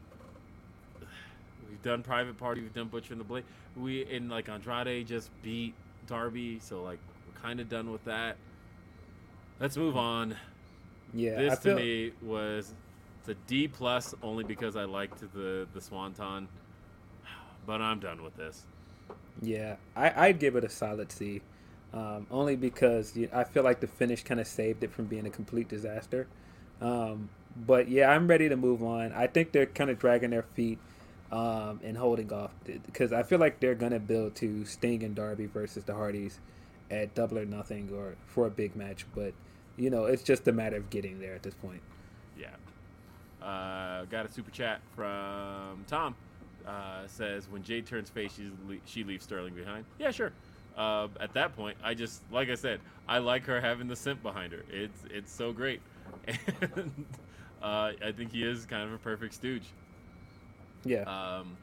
we've 1.70 1.84
done 1.84 2.02
private 2.02 2.38
party. 2.38 2.62
We've 2.62 2.74
done 2.74 2.88
Butcher 2.88 3.12
and 3.12 3.20
the 3.20 3.26
Blade. 3.26 3.44
We 3.76 4.06
and 4.06 4.30
like 4.30 4.48
Andrade 4.48 5.06
just 5.06 5.30
beat 5.42 5.74
Darby, 6.08 6.60
so 6.60 6.82
like 6.82 7.00
we're 7.28 7.42
kind 7.42 7.60
of 7.60 7.68
done 7.68 7.92
with 7.92 8.06
that. 8.06 8.38
Let's 9.60 9.76
move 9.76 9.98
on. 9.98 10.38
Yeah, 11.14 11.36
this 11.36 11.60
feel, 11.60 11.78
to 11.78 11.82
me 11.82 12.12
was 12.22 12.74
a 13.28 13.34
D 13.48 13.68
plus 13.68 14.14
only 14.22 14.44
because 14.44 14.76
I 14.76 14.86
liked 14.86 15.20
the 15.34 15.68
the 15.74 15.82
Swanton, 15.82 16.48
but 17.66 17.82
I'm 17.82 18.00
done 18.00 18.24
with 18.24 18.36
this. 18.36 18.66
Yeah, 19.42 19.76
I, 19.96 20.28
I'd 20.28 20.40
give 20.40 20.56
it 20.56 20.64
a 20.64 20.70
solid 20.70 21.12
C, 21.12 21.42
um, 21.94 22.28
only 22.30 22.56
because 22.56 23.16
you, 23.16 23.30
I 23.34 23.44
feel 23.44 23.64
like 23.64 23.80
the 23.80 23.88
finish 23.88 24.24
kind 24.24 24.40
of 24.40 24.48
saved 24.48 24.84
it 24.84 24.92
from 24.92 25.06
being 25.06 25.26
a 25.26 25.30
complete 25.30 25.70
disaster. 25.70 26.28
Um, 26.82 27.30
but 27.56 27.88
yeah, 27.88 28.10
I'm 28.10 28.28
ready 28.28 28.50
to 28.50 28.56
move 28.56 28.84
on. 28.84 29.14
I 29.14 29.28
think 29.28 29.52
they're 29.52 29.66
kind 29.66 29.90
of 29.90 30.00
dragging 30.00 30.32
their 30.32 30.44
feet 30.44 30.80
um, 31.32 31.80
and 31.84 31.98
holding 31.98 32.32
off 32.32 32.52
because 32.64 33.14
I 33.14 33.24
feel 33.24 33.40
like 33.40 33.60
they're 33.60 33.76
gonna 33.76 34.00
build 34.00 34.36
to 34.36 34.66
Sting 34.66 35.04
and 35.04 35.16
Darby 35.16 35.46
versus 35.46 35.84
the 35.84 35.94
Hardys 35.94 36.40
at 36.92 37.16
Double 37.16 37.40
or 37.40 37.46
Nothing 37.46 37.90
or 37.96 38.16
for 38.26 38.48
a 38.48 38.52
big 38.52 38.76
match. 38.76 39.06
But 39.16 39.34
you 39.78 39.90
know, 39.90 40.06
it's 40.06 40.24
just 40.24 40.48
a 40.48 40.52
matter 40.52 40.78
of 40.78 40.90
getting 40.90 41.20
there 41.20 41.34
at 41.36 41.44
this 41.44 41.54
point. 41.56 41.82
Yeah. 42.38 42.48
Uh, 43.46 44.06
got 44.06 44.26
a 44.26 44.32
super 44.32 44.52
chat 44.52 44.82
from 44.96 45.84
Tom. 45.88 46.16
Uh, 46.66 47.06
says 47.08 47.50
when 47.50 47.62
Jade 47.64 47.86
turns 47.86 48.10
face, 48.10 48.34
she's 48.36 48.52
le- 48.68 48.78
she 48.86 49.04
leaves 49.04 49.24
Sterling 49.26 49.54
behind. 49.54 49.84
Yeah, 50.00 50.12
sure. 50.12 50.32
Uh, 50.78 51.08
at 51.20 51.34
that 51.34 51.56
point, 51.56 51.78
I 51.84 51.94
just 51.94 52.22
like 52.32 52.50
I 52.50 52.56
said, 52.56 52.80
I 53.08 53.18
like 53.18 53.44
her 53.46 53.60
having 53.60 53.88
the 53.88 53.96
simp 53.96 54.24
behind 54.24 54.54
her. 54.54 54.64
It's 54.70 55.04
it's 55.10 55.32
so 55.32 55.52
great, 55.52 55.82
and 56.28 57.06
uh, 57.62 57.92
I 58.04 58.12
think 58.16 58.32
he 58.32 58.44
is 58.44 58.66
kind 58.66 58.84
of 58.88 58.94
a 58.94 58.98
perfect 58.98 59.34
stooge. 59.34 59.66
Yeah, 60.86 61.02
Um, 61.04 61.58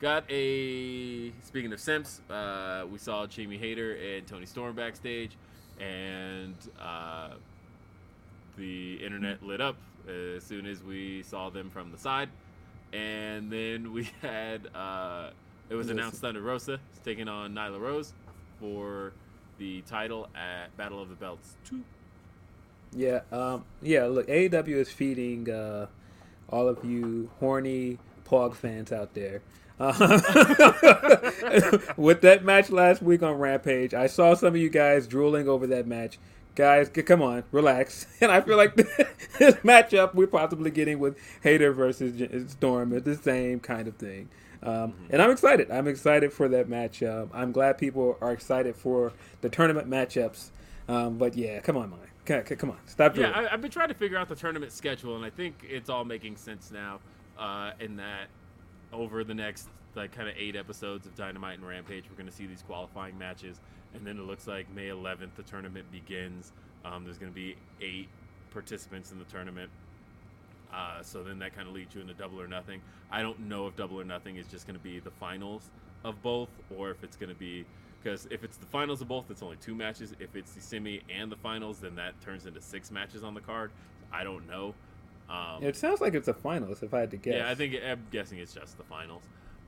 got 0.00 0.24
a 0.30 1.30
speaking 1.42 1.72
of 1.72 1.80
simps, 1.80 2.20
uh, 2.30 2.84
we 2.90 2.98
saw 2.98 3.26
Jamie 3.26 3.58
Hayter 3.58 3.94
and 3.94 4.26
Toni 4.26 4.46
Storm 4.46 4.74
backstage, 4.76 5.32
and 5.80 6.54
uh, 6.80 7.30
the 8.56 8.96
internet 8.96 9.42
lit 9.42 9.60
up 9.60 9.76
as 10.08 10.42
soon 10.42 10.66
as 10.66 10.82
we 10.82 11.22
saw 11.22 11.50
them 11.50 11.70
from 11.70 11.92
the 11.92 11.98
side, 11.98 12.28
and 12.92 13.50
then 13.50 13.92
we 13.92 14.08
had 14.22 14.68
uh, 14.74 15.30
it 15.70 15.74
was 15.74 15.90
announced 15.90 16.20
Thunder 16.20 16.42
Rosa 16.42 16.74
is 16.74 17.00
taking 17.04 17.28
on 17.28 17.54
Nyla 17.54 17.80
Rose 17.80 18.12
for 18.60 19.12
the 19.58 19.82
title 19.82 20.28
at 20.34 20.76
Battle 20.76 21.00
of 21.00 21.08
the 21.08 21.14
Belts 21.14 21.56
two. 21.64 21.82
Yeah, 22.94 23.20
um, 23.30 23.64
yeah. 23.80 24.04
Look, 24.04 24.28
AEW 24.28 24.76
is 24.76 24.90
feeding 24.90 25.50
uh, 25.50 25.86
all 26.48 26.68
of 26.68 26.84
you 26.84 27.30
horny 27.40 27.98
Pog 28.24 28.54
fans 28.54 28.92
out 28.92 29.14
there. 29.14 29.42
Uh, 29.80 29.92
with 31.96 32.20
that 32.20 32.44
match 32.44 32.70
last 32.70 33.02
week 33.02 33.22
on 33.22 33.38
Rampage, 33.38 33.94
I 33.94 34.06
saw 34.06 34.34
some 34.34 34.48
of 34.48 34.56
you 34.56 34.68
guys 34.68 35.06
drooling 35.06 35.48
over 35.48 35.66
that 35.68 35.86
match. 35.86 36.18
Guys, 36.54 36.90
come 36.90 37.22
on, 37.22 37.44
relax. 37.50 38.06
And 38.20 38.30
I 38.30 38.40
feel 38.40 38.56
like 38.56 38.76
this 39.38 39.54
matchup 39.64 40.14
we're 40.14 40.26
possibly 40.26 40.70
getting 40.70 40.98
with 40.98 41.16
Hayter 41.42 41.72
versus 41.72 42.50
Storm 42.52 42.92
is 42.92 43.02
the 43.04 43.16
same 43.16 43.60
kind 43.60 43.88
of 43.88 43.96
thing. 43.96 44.28
Um, 44.62 44.94
And 45.10 45.20
I'm 45.20 45.30
excited. 45.30 45.70
I'm 45.70 45.88
excited 45.88 46.32
for 46.32 46.48
that 46.48 46.68
match. 46.68 47.02
Um, 47.02 47.30
I'm 47.32 47.52
glad 47.52 47.78
people 47.78 48.16
are 48.20 48.32
excited 48.32 48.76
for 48.76 49.12
the 49.40 49.48
tournament 49.48 49.88
matchups. 49.88 50.50
Um, 50.88 51.16
but 51.18 51.36
yeah, 51.36 51.60
come 51.60 51.76
on, 51.76 51.90
Mike. 51.90 52.58
Come 52.58 52.70
on, 52.70 52.78
stop 52.86 53.16
Yeah. 53.16 53.30
I, 53.30 53.52
I've 53.52 53.60
been 53.60 53.70
trying 53.70 53.88
to 53.88 53.94
figure 53.94 54.16
out 54.16 54.28
the 54.28 54.36
tournament 54.36 54.70
schedule, 54.70 55.16
and 55.16 55.24
I 55.24 55.30
think 55.30 55.66
it's 55.68 55.90
all 55.90 56.04
making 56.04 56.36
sense 56.36 56.70
now. 56.70 57.00
Uh, 57.36 57.72
in 57.80 57.96
that, 57.96 58.28
over 58.92 59.24
the 59.24 59.34
next 59.34 59.68
like 59.94 60.12
kind 60.12 60.28
of 60.28 60.34
eight 60.38 60.56
episodes 60.56 61.06
of 61.06 61.14
Dynamite 61.14 61.58
and 61.58 61.66
Rampage, 61.66 62.04
we're 62.10 62.16
going 62.16 62.28
to 62.28 62.34
see 62.34 62.46
these 62.46 62.62
qualifying 62.62 63.18
matches, 63.18 63.60
and 63.94 64.06
then 64.06 64.18
it 64.18 64.22
looks 64.24 64.46
like 64.46 64.70
May 64.74 64.88
11th 64.88 65.34
the 65.36 65.42
tournament 65.42 65.90
begins. 65.92 66.52
Um, 66.84 67.04
there's 67.04 67.18
going 67.18 67.30
to 67.30 67.34
be 67.36 67.56
eight 67.80 68.08
participants 68.50 69.12
in 69.12 69.18
the 69.18 69.24
tournament. 69.24 69.70
Uh, 70.72 71.02
so 71.02 71.22
then 71.22 71.38
that 71.38 71.54
kind 71.54 71.68
of 71.68 71.74
leads 71.74 71.94
you 71.94 72.00
into 72.00 72.14
double 72.14 72.40
or 72.40 72.48
nothing. 72.48 72.80
I 73.10 73.20
don't 73.22 73.40
know 73.40 73.66
if 73.66 73.76
double 73.76 74.00
or 74.00 74.04
nothing 74.04 74.36
is 74.36 74.46
just 74.46 74.66
going 74.66 74.78
to 74.78 74.82
be 74.82 75.00
the 75.00 75.10
finals 75.10 75.70
of 76.04 76.20
both, 76.22 76.48
or 76.76 76.90
if 76.90 77.04
it's 77.04 77.16
going 77.16 77.28
to 77.28 77.38
be 77.38 77.64
because 78.02 78.26
if 78.30 78.42
it's 78.42 78.56
the 78.56 78.66
finals 78.66 79.00
of 79.00 79.06
both, 79.08 79.30
it's 79.30 79.42
only 79.42 79.56
two 79.56 79.74
matches. 79.76 80.12
If 80.18 80.34
it's 80.34 80.52
the 80.54 80.60
semi 80.60 81.02
and 81.14 81.30
the 81.30 81.36
finals, 81.36 81.78
then 81.78 81.94
that 81.96 82.20
turns 82.20 82.46
into 82.46 82.60
six 82.60 82.90
matches 82.90 83.22
on 83.22 83.32
the 83.34 83.40
card. 83.40 83.70
I 84.12 84.24
don't 84.24 84.48
know. 84.48 84.74
Um, 85.30 85.62
It 85.62 85.76
sounds 85.76 86.00
like 86.00 86.14
it's 86.14 86.26
a 86.26 86.34
finals, 86.34 86.82
if 86.82 86.92
I 86.92 87.00
had 87.00 87.10
to 87.12 87.16
guess. 87.16 87.34
yeah, 87.36 87.48
I 87.50 87.54
think 87.54 87.76
I'm 87.86 88.02
guessing 88.10 88.38
it's 88.38 88.52
just 88.54 88.76
the 88.76 88.82
finals. 88.84 89.22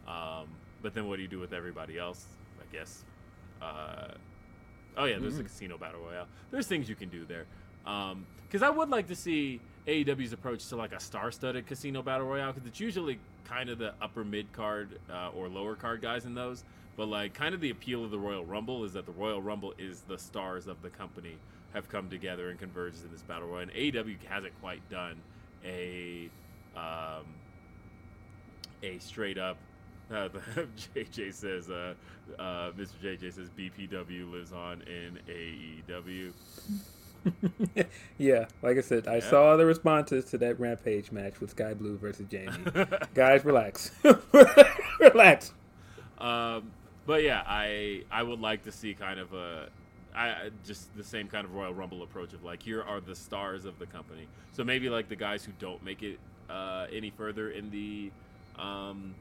Um, 0.06 0.48
but 0.82 0.94
then 0.94 1.08
what 1.08 1.16
do 1.16 1.22
you 1.22 1.28
do 1.28 1.38
with 1.40 1.52
everybody 1.52 1.98
else? 1.98 2.26
I 2.60 2.76
guess. 2.76 3.04
Uh, 3.62 4.08
oh 4.96 5.04
yeah, 5.04 5.18
there's 5.18 5.38
a 5.38 5.42
Mhm. 5.42 5.46
casino 5.46 5.78
battle 5.78 6.00
royale. 6.00 6.26
There's 6.50 6.66
things 6.66 6.88
you 6.88 6.94
can 6.94 7.08
do 7.08 7.24
there. 7.24 7.46
Because 7.84 8.62
I 8.62 8.70
would 8.70 8.88
like 8.88 9.08
to 9.08 9.16
see 9.16 9.60
AEW's 9.86 10.32
approach 10.32 10.66
to 10.68 10.76
like 10.76 10.92
a 10.92 11.00
star-studded 11.00 11.66
casino 11.66 12.02
battle 12.02 12.26
royale 12.26 12.52
because 12.52 12.66
it's 12.66 12.80
usually 12.80 13.18
kind 13.44 13.68
of 13.68 13.78
the 13.78 13.94
upper 14.00 14.24
mid 14.24 14.50
card 14.52 14.98
uh, 15.10 15.30
or 15.34 15.48
lower 15.48 15.74
card 15.74 16.00
guys 16.00 16.24
in 16.24 16.34
those. 16.34 16.64
But 16.96 17.08
like, 17.08 17.34
kind 17.34 17.54
of 17.54 17.60
the 17.60 17.70
appeal 17.70 18.04
of 18.04 18.10
the 18.12 18.18
Royal 18.18 18.44
Rumble 18.44 18.84
is 18.84 18.92
that 18.92 19.04
the 19.04 19.12
Royal 19.12 19.42
Rumble 19.42 19.74
is 19.78 20.02
the 20.02 20.16
stars 20.16 20.66
of 20.68 20.80
the 20.80 20.90
company 20.90 21.36
have 21.72 21.88
come 21.88 22.08
together 22.08 22.50
and 22.50 22.58
converged 22.58 23.04
in 23.04 23.10
this 23.10 23.22
battle 23.22 23.48
royal. 23.48 23.62
And 23.62 23.72
AEW 23.72 24.16
hasn't 24.28 24.58
quite 24.60 24.88
done 24.90 25.16
a 25.64 26.30
um, 26.76 27.24
a 28.82 28.98
straight 28.98 29.38
up. 29.38 29.56
Uh, 30.14 30.28
the, 30.28 30.66
JJ 30.94 31.34
says, 31.34 31.70
uh, 31.70 31.94
uh, 32.38 32.70
Mr. 32.72 32.92
JJ 33.02 33.32
says 33.34 33.48
BPW 33.58 34.30
lives 34.30 34.52
on 34.52 34.82
in 34.82 35.18
AEW. 35.28 36.32
yeah, 38.18 38.44
like 38.62 38.76
I 38.76 38.80
said, 38.80 39.08
I 39.08 39.16
Yeah. 39.16 39.30
saw 39.30 39.56
the 39.56 39.66
responses 39.66 40.24
to 40.26 40.38
that 40.38 40.60
Rampage 40.60 41.10
match 41.10 41.40
with 41.40 41.50
Skye 41.50 41.74
Blue 41.74 41.96
versus 41.96 42.26
Jamie. 42.30 42.52
Guys, 43.14 43.44
relax. 43.44 43.90
relax. 45.00 45.52
Um, 46.18 46.70
but 47.06 47.22
yeah, 47.22 47.42
I 47.46 48.02
I 48.10 48.22
would 48.22 48.40
like 48.40 48.62
to 48.64 48.72
see 48.72 48.94
kind 48.94 49.18
of 49.18 49.32
a 49.32 49.68
I 50.14 50.50
just 50.64 50.94
the 50.96 51.02
same 51.04 51.28
kind 51.28 51.44
of 51.44 51.54
Royal 51.54 51.74
Rumble 51.74 52.02
approach 52.02 52.32
of 52.34 52.44
like 52.44 52.62
here 52.62 52.82
are 52.82 53.00
the 53.00 53.14
stars 53.16 53.64
of 53.64 53.78
the 53.78 53.86
company. 53.86 54.26
So 54.52 54.62
maybe 54.64 54.88
like 54.88 55.08
the 55.08 55.16
guys 55.16 55.44
who 55.44 55.52
don't 55.58 55.82
make 55.82 56.02
it 56.02 56.18
uh, 56.48 56.86
any 56.92 57.10
further 57.10 57.50
in 57.50 57.70
the 57.70 58.10
um, 58.62 59.14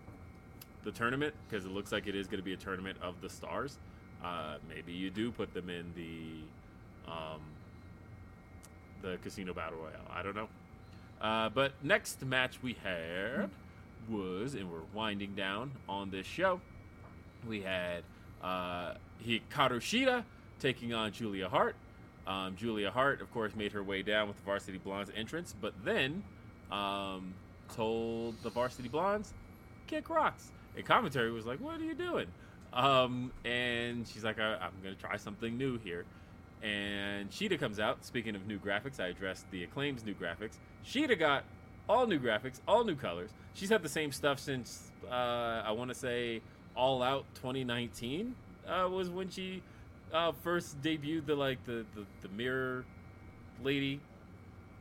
the 0.83 0.91
tournament 0.91 1.33
because 1.47 1.65
it 1.65 1.71
looks 1.71 1.91
like 1.91 2.07
it 2.07 2.15
is 2.15 2.27
going 2.27 2.39
to 2.39 2.43
be 2.43 2.53
a 2.53 2.57
tournament 2.57 2.97
of 3.01 3.21
the 3.21 3.29
stars. 3.29 3.77
Uh, 4.23 4.55
maybe 4.69 4.93
you 4.93 5.09
do 5.09 5.31
put 5.31 5.53
them 5.53 5.69
in 5.69 5.85
the 5.95 7.11
um, 7.11 7.41
the 9.01 9.17
casino 9.21 9.53
battle 9.53 9.79
royale. 9.79 10.09
I 10.09 10.23
don't 10.23 10.35
know. 10.35 10.47
Uh, 11.21 11.49
but 11.49 11.73
next 11.83 12.25
match 12.25 12.61
we 12.61 12.75
had 12.83 13.49
was, 14.09 14.55
and 14.55 14.71
we're 14.71 14.79
winding 14.93 15.35
down 15.35 15.71
on 15.87 16.09
this 16.09 16.25
show. 16.25 16.59
We 17.47 17.61
had 17.61 18.03
uh, 18.41 18.93
Hikaru 19.25 19.79
Shida 19.79 20.23
taking 20.59 20.93
on 20.93 21.11
Julia 21.11 21.49
Hart. 21.49 21.75
Um, 22.25 22.55
Julia 22.55 22.89
Hart, 22.89 23.21
of 23.21 23.31
course, 23.33 23.55
made 23.55 23.73
her 23.73 23.83
way 23.83 24.01
down 24.01 24.27
with 24.27 24.37
the 24.37 24.43
Varsity 24.43 24.77
Blondes 24.77 25.11
entrance, 25.15 25.53
but 25.59 25.73
then 25.83 26.23
um, 26.71 27.33
told 27.75 28.35
the 28.43 28.49
Varsity 28.49 28.87
Blondes, 28.87 29.33
kick 29.87 30.09
rocks. 30.09 30.51
And 30.75 30.85
commentary 30.85 31.31
was 31.31 31.45
like, 31.45 31.59
what 31.59 31.79
are 31.79 31.83
you 31.83 31.93
doing? 31.93 32.27
Um, 32.73 33.31
and 33.45 34.07
she's 34.07 34.23
like, 34.23 34.39
I- 34.39 34.55
I'm 34.55 34.71
going 34.81 34.95
to 34.95 35.01
try 35.01 35.17
something 35.17 35.57
new 35.57 35.77
here. 35.79 36.05
And 36.61 37.29
Shida 37.29 37.59
comes 37.59 37.79
out. 37.79 38.05
Speaking 38.05 38.35
of 38.35 38.47
new 38.47 38.57
graphics, 38.57 38.99
I 38.99 39.07
addressed 39.07 39.49
the 39.51 39.63
Acclaim's 39.63 40.03
new 40.05 40.13
graphics. 40.15 40.57
Shida 40.85 41.19
got 41.19 41.43
all 41.89 42.07
new 42.07 42.19
graphics, 42.19 42.61
all 42.67 42.83
new 42.85 42.95
colors. 42.95 43.31
She's 43.53 43.69
had 43.69 43.83
the 43.83 43.89
same 43.89 44.11
stuff 44.11 44.39
since, 44.39 44.91
uh, 45.09 45.13
I 45.65 45.71
want 45.71 45.89
to 45.89 45.95
say, 45.95 46.41
All 46.75 47.03
Out 47.03 47.25
2019 47.35 48.33
uh, 48.67 48.87
was 48.89 49.09
when 49.09 49.29
she 49.29 49.61
uh, 50.13 50.31
first 50.43 50.81
debuted 50.81 51.25
the 51.25 51.35
like 51.35 51.63
the, 51.65 51.85
the, 51.95 52.05
the 52.21 52.29
mirror 52.29 52.85
lady. 53.61 53.99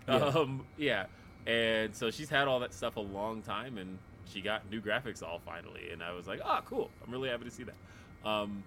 Yeah. 0.09 0.15
Um, 0.15 0.65
yeah. 0.79 1.07
And 1.47 1.95
so 1.95 2.11
she's 2.11 2.29
had 2.29 2.47
all 2.49 2.61
that 2.61 2.73
stuff 2.73 2.97
a 2.97 3.01
long 3.01 3.43
time, 3.43 3.77
and 3.79 3.99
she 4.27 4.41
got 4.41 4.71
new 4.71 4.81
graphics 4.81 5.23
all 5.23 5.41
finally. 5.45 5.91
And 5.91 6.03
I 6.03 6.13
was 6.13 6.27
like, 6.27 6.41
oh, 6.45 6.61
cool. 6.65 6.91
I'm 7.05 7.13
really 7.13 7.29
happy 7.29 7.45
to 7.45 7.51
see 7.51 7.65
that. 7.65 8.29
Um, 8.29 8.63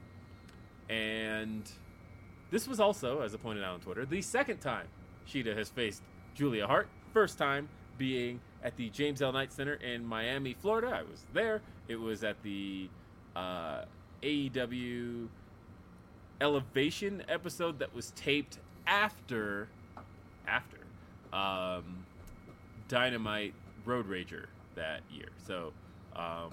and 0.90 1.70
this 2.52 2.68
was 2.68 2.80
also, 2.80 3.22
as 3.22 3.34
I 3.34 3.38
pointed 3.38 3.64
out 3.64 3.74
on 3.74 3.80
Twitter, 3.80 4.06
the 4.06 4.22
second 4.22 4.60
time 4.60 4.88
Shida 5.28 5.56
has 5.58 5.70
faced 5.70 6.04
Julia 6.34 6.68
Hart. 6.68 6.88
First 7.14 7.38
time 7.38 7.70
being 7.98 8.40
at 8.64 8.76
the 8.76 8.90
James 8.90 9.22
L. 9.22 9.32
Knight 9.32 9.54
Center 9.54 9.76
in 9.76 10.06
Miami, 10.06 10.54
Florida. 10.54 10.88
I 10.88 11.04
was 11.04 11.26
there. 11.34 11.62
It 11.88 11.96
was 11.96 12.24
at 12.24 12.42
the 12.44 12.90
uh, 13.36 13.84
AEW 14.22 15.28
Elevation 16.42 17.24
episode 17.30 17.80
that 17.80 17.94
was 17.96 18.12
taped 18.12 18.60
after 18.86 19.70
after 20.48 20.78
um, 21.34 22.06
Dynamite 22.88 23.54
Road 23.86 24.08
Rager 24.10 24.46
that 24.76 25.02
year. 25.12 25.30
So 25.46 25.74
um, 26.16 26.52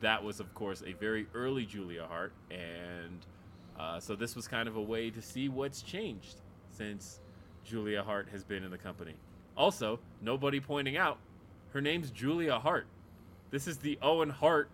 that 0.00 0.22
was, 0.22 0.40
of 0.40 0.52
course, 0.54 0.82
a 0.86 0.92
very 0.92 1.26
early 1.34 1.66
Julia 1.66 2.06
Hart, 2.06 2.32
and 2.50 3.24
uh, 3.78 4.00
so 4.00 4.14
this 4.14 4.36
was 4.36 4.48
kind 4.48 4.68
of 4.68 4.76
a 4.76 4.82
way 4.82 5.10
to 5.10 5.22
see 5.22 5.48
what's 5.48 5.82
changed 5.82 6.40
since 6.70 7.20
Julia 7.64 8.02
Hart 8.02 8.28
has 8.32 8.44
been 8.44 8.64
in 8.64 8.70
the 8.70 8.78
company. 8.78 9.14
Also, 9.56 9.98
nobody 10.20 10.60
pointing 10.60 10.96
out 10.96 11.18
her 11.72 11.80
name's 11.80 12.10
Julia 12.10 12.58
Hart. 12.58 12.86
This 13.50 13.66
is 13.66 13.78
the 13.78 13.98
Owen 14.02 14.30
Hart, 14.30 14.68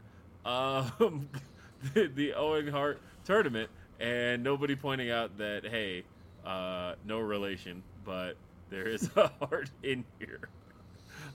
um, 0.44 1.28
the, 1.94 2.06
the 2.06 2.34
Owen 2.34 2.68
Hart 2.68 3.00
tournament, 3.24 3.70
and 4.00 4.42
nobody 4.42 4.76
pointing 4.76 5.10
out 5.10 5.36
that 5.38 5.64
hey, 5.64 6.04
uh, 6.44 6.94
no 7.04 7.18
relation, 7.18 7.82
but 8.04 8.36
there 8.70 8.86
is 8.86 9.10
a 9.16 9.30
heart 9.40 9.70
in 9.82 10.04
here. 10.18 10.48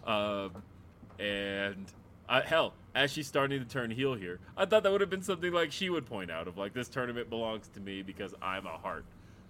Um, 0.05 0.63
and 1.22 1.86
uh, 2.28 2.41
hell, 2.41 2.74
as 2.95 3.11
she's 3.11 3.28
starting 3.28 3.59
to 3.59 3.65
turn 3.65 3.91
heel 3.91 4.15
here, 4.15 4.39
I 4.57 4.65
thought 4.65 4.84
that 4.84 4.91
would 4.91 5.01
have 5.01 5.09
been 5.09 5.22
something 5.22 5.51
like 5.51 5.72
she 5.72 5.89
would 5.89 6.05
point 6.05 6.32
out 6.32 6.47
of 6.47 6.57
like 6.57 6.74
this 6.74 6.89
tournament 6.89 7.30
belongs 7.30 7.67
to 7.76 7.80
me 7.80 8.01
because 8.01 8.34
I'm 8.41 8.65
a 8.65 8.78
heart. 8.78 9.05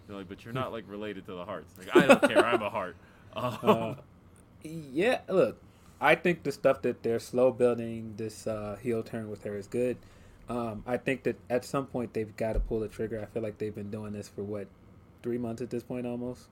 They're 0.07 0.17
like, 0.17 0.27
but 0.27 0.43
you're 0.43 0.53
not 0.53 0.71
like 0.71 0.83
related 0.87 1.25
to 1.27 1.33
the 1.33 1.45
hearts. 1.45 1.73
Like 1.77 1.95
I 1.95 2.07
don't 2.07 2.21
care, 2.21 2.45
I'm 2.45 2.61
a 2.61 2.69
heart. 2.69 2.95
Um, 3.33 3.57
Uh, 3.63 3.95
yeah, 4.63 5.21
look, 5.29 5.61
I 6.01 6.15
think 6.15 6.43
the 6.43 6.51
stuff 6.51 6.81
that 6.81 7.01
they're 7.01 7.19
slow 7.19 7.51
building 7.53 8.15
this 8.17 8.45
uh, 8.45 8.77
heel 8.81 9.03
turn 9.03 9.29
with 9.29 9.43
her 9.45 9.55
is 9.55 9.67
good. 9.67 9.95
Um, 10.49 10.83
I 10.85 10.97
think 10.97 11.23
that 11.23 11.37
at 11.49 11.63
some 11.63 11.85
point 11.85 12.13
they've 12.13 12.35
got 12.35 12.53
to 12.53 12.59
pull 12.59 12.81
the 12.81 12.89
trigger. 12.89 13.21
I 13.21 13.25
feel 13.25 13.41
like 13.41 13.57
they've 13.57 13.73
been 13.73 13.89
doing 13.89 14.11
this 14.11 14.27
for 14.27 14.43
what 14.43 14.67
three 15.23 15.37
months 15.37 15.61
at 15.61 15.69
this 15.69 15.83
point 15.83 16.05
almost. 16.05 16.47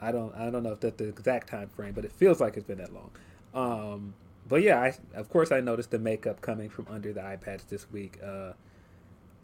I 0.00 0.10
don't 0.10 0.34
I 0.34 0.48
don't 0.48 0.62
know 0.62 0.72
if 0.72 0.80
that's 0.80 0.96
the 0.96 1.08
exact 1.08 1.50
time 1.50 1.68
frame, 1.68 1.92
but 1.92 2.06
it 2.06 2.12
feels 2.12 2.40
like 2.40 2.56
it's 2.56 2.66
been 2.66 2.78
that 2.78 2.94
long. 2.94 3.10
Um, 3.52 4.14
but 4.50 4.62
yeah, 4.62 4.80
I 4.80 4.94
of 5.18 5.30
course 5.30 5.50
I 5.52 5.60
noticed 5.60 5.92
the 5.92 5.98
makeup 5.98 6.42
coming 6.42 6.68
from 6.68 6.86
under 6.90 7.14
the 7.14 7.24
eye 7.24 7.36
patch 7.36 7.62
this 7.68 7.90
week. 7.90 8.18
Uh, 8.22 8.52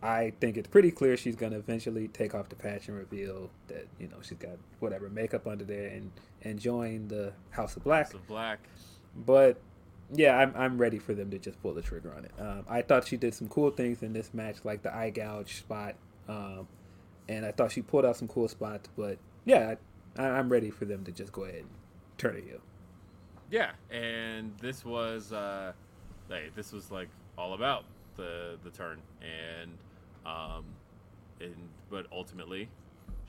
I 0.03 0.33
think 0.41 0.59
it's 0.59 0.69
pretty 0.69 0.91
clear 0.91 1.17
she's 1.17 1.37
gonna 1.37 1.57
eventually 1.57 2.09
take 2.09 2.35
off 2.35 2.51
the 2.51 2.57
patch 2.57 2.89
and 2.89 2.99
reveal 2.99 3.49
that 3.69 3.87
you 3.99 4.09
know 4.09 4.17
she's 4.21 4.37
got 4.37 4.59
whatever 4.81 5.09
makeup 5.09 5.47
under 5.47 5.65
there 5.65 5.89
and 5.89 6.11
and 6.43 6.59
join 6.59 7.09
the 7.09 7.33
House 7.51 7.77
of 7.77 7.85
Black. 7.85 8.07
House 8.07 8.15
of 8.15 8.27
Black. 8.27 8.59
But 9.15 9.59
yeah, 10.13 10.37
I'm 10.37 10.53
I'm 10.57 10.77
ready 10.77 10.99
for 10.99 11.15
them 11.15 11.31
to 11.31 11.39
just 11.39 11.63
pull 11.63 11.73
the 11.73 11.83
trigger 11.83 12.13
on 12.15 12.25
it. 12.25 12.33
Um, 12.39 12.65
I 12.69 12.83
thought 12.83 13.07
she 13.07 13.17
did 13.17 13.33
some 13.33 13.49
cool 13.49 13.71
things 13.71 14.03
in 14.03 14.13
this 14.13 14.35
match, 14.35 14.57
like 14.65 14.83
the 14.83 14.95
eye 14.95 15.11
gouge 15.11 15.57
spot, 15.57 15.95
um, 16.29 16.67
and 17.29 17.47
I 17.47 17.53
thought 17.53 17.71
she 17.71 17.81
pulled 17.81 18.05
out 18.05 18.17
some 18.17 18.29
cool 18.29 18.49
spots. 18.49 18.89
But 18.97 19.19
yeah, 19.45 19.77
I, 20.19 20.25
I'm 20.25 20.49
ready 20.49 20.71
for 20.71 20.85
them 20.85 21.05
to 21.05 21.13
just 21.13 21.33
go 21.33 21.45
ahead 21.45 21.61
and 21.61 21.71
turn 22.19 22.37
it 22.37 22.45
heel. 22.45 22.61
Yeah, 23.51 23.73
and 23.91 24.53
this 24.61 24.85
was 24.85 25.33
uh, 25.33 25.73
hey, 26.29 26.51
this 26.55 26.73
was 26.73 26.91
like 26.91 27.09
all 27.39 27.55
about 27.55 27.85
the 28.17 28.59
the 28.65 28.71
turn, 28.71 29.01
and 29.21 29.71
um, 30.25 30.65
and 31.41 31.55
but 31.91 32.07
ultimately, 32.13 32.69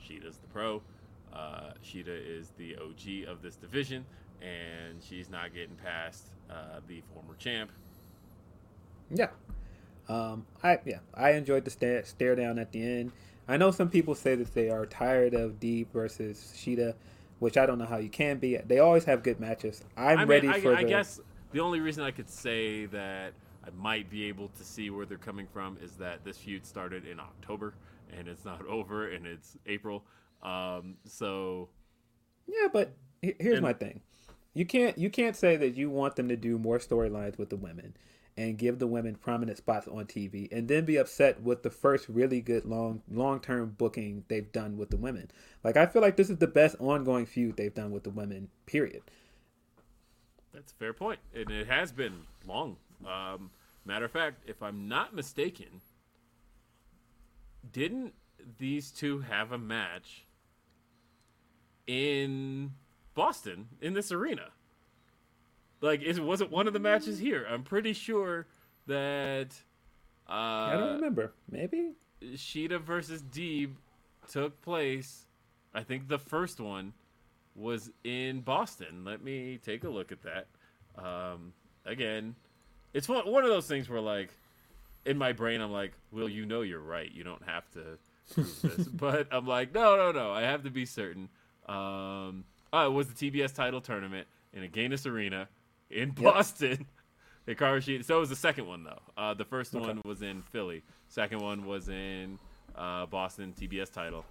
Shida's 0.04 0.38
the 0.38 0.48
pro. 0.48 0.82
Uh, 1.32 1.72
Shida 1.84 2.08
is 2.08 2.52
the 2.56 2.76
OG 2.76 3.28
of 3.28 3.42
this 3.42 3.56
division, 3.56 4.04
and 4.40 5.00
she's 5.02 5.28
not 5.28 5.54
getting 5.54 5.76
past 5.76 6.24
uh, 6.50 6.80
the 6.88 7.02
former 7.12 7.34
champ. 7.38 7.70
Yeah. 9.10 9.28
Um, 10.08 10.46
I 10.62 10.78
yeah, 10.84 11.00
I 11.14 11.32
enjoyed 11.32 11.64
the 11.64 11.70
stare, 11.70 12.04
stare 12.04 12.34
down 12.34 12.58
at 12.58 12.72
the 12.72 12.82
end. 12.82 13.12
I 13.46 13.56
know 13.56 13.70
some 13.70 13.88
people 13.88 14.14
say 14.14 14.34
that 14.34 14.54
they 14.54 14.70
are 14.70 14.84
tired 14.86 15.34
of 15.34 15.60
Deeb 15.60 15.86
versus 15.92 16.52
Shida, 16.56 16.94
which 17.38 17.56
I 17.56 17.66
don't 17.66 17.78
know 17.78 17.86
how 17.86 17.98
you 17.98 18.08
can 18.08 18.38
be. 18.38 18.56
They 18.56 18.78
always 18.78 19.04
have 19.04 19.22
good 19.22 19.40
matches. 19.40 19.82
I'm 19.96 20.18
I 20.18 20.20
mean, 20.22 20.28
ready 20.28 20.48
I, 20.48 20.60
for 20.60 20.74
I 20.74 20.82
the. 20.82 20.88
guess 20.88 21.20
the 21.52 21.60
only 21.60 21.80
reason 21.80 22.02
I 22.04 22.10
could 22.10 22.28
say 22.28 22.86
that 22.86 23.32
I 23.64 23.70
might 23.76 24.10
be 24.10 24.24
able 24.24 24.48
to 24.48 24.64
see 24.64 24.90
where 24.90 25.06
they're 25.06 25.18
coming 25.18 25.46
from 25.52 25.78
is 25.82 25.92
that 25.96 26.24
this 26.24 26.38
feud 26.38 26.66
started 26.66 27.06
in 27.06 27.18
October 27.20 27.74
and 28.16 28.28
it's 28.28 28.44
not 28.44 28.66
over 28.68 29.08
and 29.10 29.26
it's 29.26 29.56
April. 29.66 30.04
Um, 30.42 30.96
so 31.04 31.68
Yeah, 32.46 32.68
but 32.72 32.92
here's 33.22 33.54
And- 33.58 33.62
my 33.62 33.72
thing. 33.72 34.00
You 34.54 34.66
can't 34.66 34.98
you 34.98 35.08
can't 35.08 35.36
say 35.36 35.56
that 35.56 35.76
you 35.76 35.88
want 35.88 36.16
them 36.16 36.28
to 36.30 36.36
do 36.36 36.58
more 36.58 36.78
storylines 36.78 37.38
with 37.38 37.48
the 37.50 37.56
women 37.56 37.94
and 38.38 38.56
give 38.56 38.78
the 38.78 38.86
women 38.86 39.16
prominent 39.16 39.58
spots 39.58 39.88
on 39.88 40.06
TV 40.06 40.50
and 40.52 40.68
then 40.68 40.84
be 40.84 40.96
upset 40.96 41.42
with 41.42 41.64
the 41.64 41.70
first 41.70 42.08
really 42.08 42.40
good 42.40 42.64
long 42.64 43.02
long 43.10 43.40
term 43.40 43.74
booking 43.76 44.24
they've 44.28 44.52
done 44.52 44.78
with 44.78 44.90
the 44.90 44.96
women. 44.96 45.28
Like 45.64 45.76
I 45.76 45.86
feel 45.86 46.00
like 46.00 46.16
this 46.16 46.30
is 46.30 46.38
the 46.38 46.46
best 46.46 46.76
ongoing 46.78 47.26
feud 47.26 47.56
they've 47.56 47.74
done 47.74 47.90
with 47.90 48.04
the 48.04 48.10
women. 48.10 48.48
Period. 48.64 49.02
That's 50.54 50.70
a 50.70 50.74
fair 50.76 50.92
point, 50.92 51.18
and 51.34 51.50
it 51.50 51.66
has 51.66 51.90
been 51.90 52.22
long. 52.46 52.76
Um, 53.04 53.50
matter 53.84 54.04
of 54.04 54.12
fact, 54.12 54.44
if 54.46 54.62
I'm 54.62 54.88
not 54.88 55.14
mistaken, 55.14 55.80
didn't 57.72 58.14
these 58.58 58.92
two 58.92 59.20
have 59.20 59.50
a 59.50 59.58
match 59.58 60.26
in 61.88 62.72
Boston 63.14 63.68
in 63.80 63.94
this 63.94 64.12
arena? 64.12 64.50
Like, 65.80 66.02
it 66.02 66.18
wasn't 66.18 66.50
one 66.50 66.66
of 66.66 66.72
the 66.72 66.80
matches 66.80 67.18
here. 67.18 67.46
I'm 67.48 67.62
pretty 67.62 67.92
sure 67.92 68.46
that 68.86 69.54
uh, 70.28 70.32
I 70.32 70.76
don't 70.76 70.94
remember. 70.96 71.32
Maybe 71.50 71.92
Shida 72.22 72.80
versus 72.80 73.22
Deeb 73.22 73.74
took 74.30 74.60
place. 74.60 75.26
I 75.74 75.82
think 75.82 76.08
the 76.08 76.18
first 76.18 76.60
one 76.60 76.92
was 77.54 77.90
in 78.04 78.40
Boston. 78.40 79.04
Let 79.04 79.22
me 79.22 79.58
take 79.64 79.84
a 79.84 79.88
look 79.88 80.12
at 80.12 80.22
that. 80.22 80.46
Um, 80.96 81.52
again, 81.84 82.34
it's 82.92 83.08
one 83.08 83.30
one 83.30 83.44
of 83.44 83.50
those 83.50 83.66
things 83.66 83.88
where 83.88 84.00
like 84.00 84.30
in 85.06 85.16
my 85.16 85.32
brain 85.32 85.60
I'm 85.60 85.72
like, 85.72 85.92
"Well, 86.10 86.28
you 86.28 86.44
know 86.46 86.62
you're 86.62 86.80
right. 86.80 87.10
You 87.10 87.24
don't 87.24 87.42
have 87.46 87.70
to 87.72 87.98
prove 88.32 88.62
this." 88.62 88.88
but 88.92 89.28
I'm 89.30 89.46
like, 89.46 89.74
"No, 89.74 89.96
no, 89.96 90.12
no. 90.12 90.32
I 90.32 90.42
have 90.42 90.64
to 90.64 90.70
be 90.70 90.84
certain." 90.84 91.28
Um, 91.68 92.44
oh, 92.72 92.86
it 92.86 92.92
was 92.92 93.08
the 93.08 93.30
TBS 93.30 93.54
title 93.54 93.80
tournament 93.80 94.26
in 94.52 94.62
Agganis 94.62 95.06
Arena 95.10 95.48
in 95.90 96.10
Boston. 96.10 96.86
Hikaru 97.48 97.78
Shida. 97.78 98.04
So 98.04 98.16
it 98.18 98.20
was 98.20 98.28
the 98.28 98.36
second 98.36 98.66
one 98.66 98.84
though. 98.84 99.00
Uh, 99.16 99.34
the 99.34 99.44
first 99.44 99.74
Okay. 99.74 99.86
one 99.86 100.02
was 100.04 100.20
in 100.22 100.42
Philly. 100.42 100.82
Second 101.08 101.40
one 101.40 101.64
was 101.64 101.88
in 101.88 102.38
uh, 102.76 103.06
Boston 103.06 103.54
TBS 103.58 103.90
title. 103.92 104.24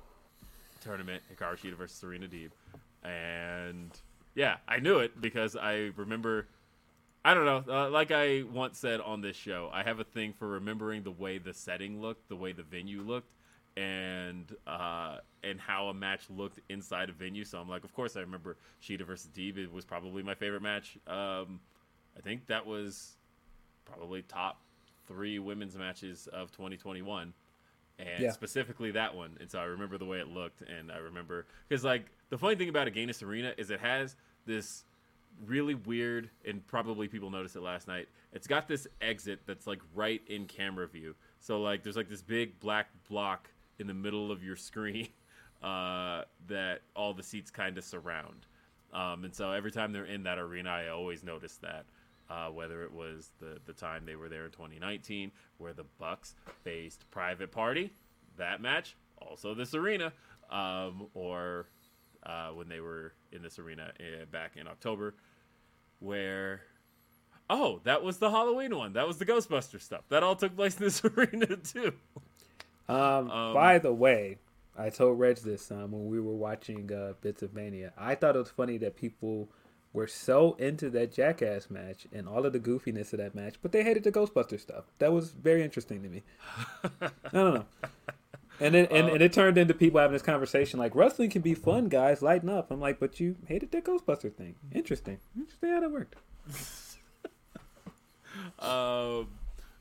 tournament, 0.81 1.23
Hikaru 1.33 1.57
Shida 1.57 1.75
versus 1.75 1.97
Serena 1.97 2.27
Deeb, 2.27 2.51
and 3.03 3.89
yeah, 4.35 4.57
I 4.67 4.79
knew 4.79 4.99
it 4.99 5.19
because 5.19 5.55
I 5.55 5.91
remember. 5.95 6.47
I 7.25 7.33
don't 7.33 7.45
know. 7.45 7.63
Uh, 7.67 7.89
like 7.89 8.11
I 8.11 8.43
once 8.53 8.77
said 8.79 9.01
on 9.01 9.19
this 9.21 9.35
show, 9.35 9.69
I 9.73 9.83
have 9.83 9.99
a 9.99 10.05
thing 10.05 10.31
for 10.31 10.47
remembering 10.47 11.03
the 11.03 11.11
way 11.11 11.39
the 11.39 11.53
setting 11.53 11.99
looked, 12.01 12.29
the 12.29 12.37
way 12.37 12.53
the 12.53 12.63
venue 12.63 13.01
looked, 13.01 13.27
and 13.77 14.55
uh, 14.65 15.17
and 15.43 15.59
how 15.59 15.87
a 15.87 15.93
match 15.93 16.23
looked 16.35 16.59
inside 16.69 17.09
a 17.09 17.11
venue. 17.11 17.45
So 17.45 17.59
I'm 17.59 17.69
like, 17.69 17.83
of 17.83 17.93
course 17.93 18.17
I 18.17 18.21
remember 18.21 18.57
Shida 18.81 19.05
versus 19.05 19.29
Deeb. 19.35 19.57
It 19.57 19.71
was 19.71 19.85
probably 19.85 20.23
my 20.23 20.33
favorite 20.33 20.63
match. 20.63 20.97
Um, 21.05 21.59
I 22.17 22.21
think 22.23 22.47
that 22.47 22.65
was 22.65 23.17
probably 23.85 24.23
top 24.23 24.59
three 25.07 25.37
women's 25.39 25.75
matches 25.75 26.27
of 26.33 26.51
2021 26.51 27.33
and 27.99 28.23
Yeah. 28.23 28.31
specifically 28.31 28.91
that 28.91 29.15
one 29.15 29.37
and 29.39 29.49
so 29.49 29.57
i 29.57 29.63
remember 29.63 29.97
the 29.97 30.05
way 30.05 30.19
it 30.19 30.27
looked 30.27 30.61
and 30.61 30.91
i 30.91 30.97
remember 30.97 31.45
because 31.67 31.83
like 31.85 32.11
the 32.29 32.37
funny 32.37 32.55
thing 32.55 32.67
about 32.69 32.87
Agganis 32.87 33.23
arena 33.23 33.53
is 33.57 33.71
it 33.71 33.79
has 33.79 34.17
this 34.45 34.83
really 35.45 35.73
weird 35.75 36.29
and 36.45 36.65
probably 36.67 37.07
people 37.07 37.31
noticed 37.31 37.55
it 37.55 37.61
last 37.61 37.87
night 37.87 38.09
it's 38.33 38.45
got 38.47 38.67
this 38.67 38.85
exit 39.01 39.39
that's 39.47 39.65
like 39.65 39.79
right 39.95 40.21
in 40.27 40.45
camera 40.45 40.85
view 40.85 41.15
so 41.39 41.61
like 41.61 41.81
there's 41.83 41.95
like 41.95 42.09
this 42.09 42.21
big 42.21 42.59
black 42.59 42.89
block 43.09 43.49
in 43.79 43.87
the 43.87 43.93
middle 43.93 44.31
of 44.31 44.43
your 44.43 44.55
screen 44.55 45.07
uh, 45.63 46.23
that 46.47 46.81
all 46.95 47.13
the 47.13 47.23
seats 47.23 47.51
kind 47.51 47.77
of 47.77 47.83
surround. 47.83 48.45
Um, 48.93 49.25
and 49.25 49.33
so 49.33 49.51
every 49.51 49.71
time 49.71 49.91
they're 49.91 50.05
in 50.05 50.23
that 50.23 50.39
arena 50.39 50.69
i 50.69 50.87
always 50.87 51.23
notice 51.23 51.57
that 51.57 51.85
uh, 52.29 52.47
whether 52.47 52.83
it 52.83 52.91
was 52.91 53.31
the, 53.39 53.57
the 53.65 53.73
time 53.73 54.05
they 54.05 54.15
were 54.15 54.29
there 54.29 54.45
in 54.45 54.51
2019 54.51 55.31
where 55.57 55.73
the 55.73 55.85
bucks 55.99 56.35
faced 56.63 57.09
private 57.11 57.51
party 57.51 57.91
that 58.37 58.61
match 58.61 58.95
also 59.21 59.53
this 59.53 59.73
arena 59.73 60.13
um, 60.49 61.07
or 61.13 61.67
uh, 62.25 62.49
when 62.49 62.69
they 62.69 62.79
were 62.79 63.13
in 63.31 63.41
this 63.41 63.59
arena 63.59 63.91
uh, 63.99 64.25
back 64.31 64.55
in 64.55 64.67
october 64.67 65.13
where 65.99 66.61
oh 67.49 67.81
that 67.83 68.03
was 68.03 68.17
the 68.17 68.29
halloween 68.29 68.75
one. 68.75 68.93
That 68.93 69.07
was 69.07 69.17
the 69.17 69.25
ghostbuster 69.25 69.81
stuff. 69.81 70.03
That 70.09 70.23
all 70.23 70.35
took 70.35 70.55
place 70.55 70.77
in 70.77 70.83
this 70.83 71.03
arena 71.17 71.57
too 71.57 71.93
Um, 72.89 73.29
Um, 73.29 73.53
by 73.53 73.79
the 73.79 73.93
way, 73.93 74.37
I 74.77 74.89
told 74.89 75.19
Reg 75.19 75.37
this 75.37 75.71
um, 75.71 75.91
when 75.91 76.07
we 76.07 76.19
were 76.19 76.35
watching 76.35 76.91
uh, 76.93 77.13
Bits 77.21 77.41
of 77.41 77.53
Mania. 77.53 77.93
I 77.97 78.15
thought 78.15 78.35
it 78.35 78.39
was 78.39 78.49
funny 78.51 78.77
that 78.77 78.95
people 78.95 79.49
were 79.93 80.07
so 80.07 80.53
into 80.59 80.89
that 80.91 81.11
Jackass 81.11 81.69
match 81.69 82.05
and 82.13 82.27
all 82.27 82.45
of 82.45 82.53
the 82.53 82.59
goofiness 82.59 83.13
of 83.13 83.19
that 83.19 83.33
match, 83.33 83.55
but 83.61 83.71
they 83.71 83.83
hated 83.83 84.03
the 84.03 84.11
Ghostbuster 84.11 84.59
stuff. 84.59 84.85
That 84.99 85.11
was 85.11 85.31
very 85.31 85.63
interesting 85.63 86.03
to 86.03 86.09
me. 86.09 86.23
I 87.01 87.09
don't 87.33 87.53
know. 87.55 87.65
And 88.59 88.75
it, 88.75 88.91
and, 88.91 89.09
and 89.09 89.21
it 89.21 89.33
turned 89.33 89.57
into 89.57 89.73
people 89.73 89.99
having 89.99 90.13
this 90.13 90.21
conversation 90.23 90.79
like 90.79 90.95
wrestling 90.95 91.29
can 91.29 91.41
be 91.43 91.53
fun, 91.53 91.89
guys. 91.89 92.21
Lighten 92.21 92.49
up. 92.49 92.71
I'm 92.71 92.79
like, 92.79 92.99
but 92.99 93.19
you 93.19 93.35
hated 93.47 93.71
that 93.71 93.85
Ghostbuster 93.85 94.33
thing. 94.33 94.55
Interesting. 94.71 95.19
Interesting 95.35 95.69
how 95.71 95.79
that 95.81 95.91
worked. 95.91 96.15
Um, 98.59 99.29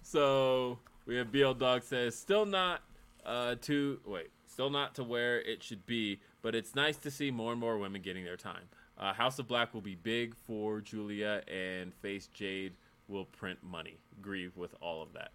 so 0.02 0.78
we 1.06 1.16
have 1.16 1.30
BL 1.32 1.52
Dog 1.52 1.82
says 1.82 2.14
still 2.16 2.46
not 2.46 2.82
uh, 3.26 3.56
to 3.62 4.00
wait, 4.06 4.28
still 4.46 4.70
not 4.70 4.94
to 4.94 5.04
where 5.04 5.40
it 5.42 5.62
should 5.62 5.84
be, 5.84 6.20
but 6.42 6.54
it's 6.54 6.74
nice 6.74 6.96
to 6.98 7.10
see 7.10 7.30
more 7.30 7.52
and 7.52 7.60
more 7.60 7.76
women 7.76 8.00
getting 8.00 8.24
their 8.24 8.36
time. 8.36 8.62
Uh, 8.98 9.12
House 9.12 9.38
of 9.38 9.46
Black 9.46 9.74
will 9.74 9.82
be 9.82 9.94
big 9.94 10.34
for 10.34 10.80
Julia, 10.80 11.42
and 11.48 11.92
Face 11.94 12.28
Jade 12.32 12.72
will 13.08 13.26
print 13.26 13.58
money. 13.62 13.98
Agree 14.18 14.50
with 14.56 14.74
all 14.80 15.02
of 15.02 15.08
that. 15.12 15.32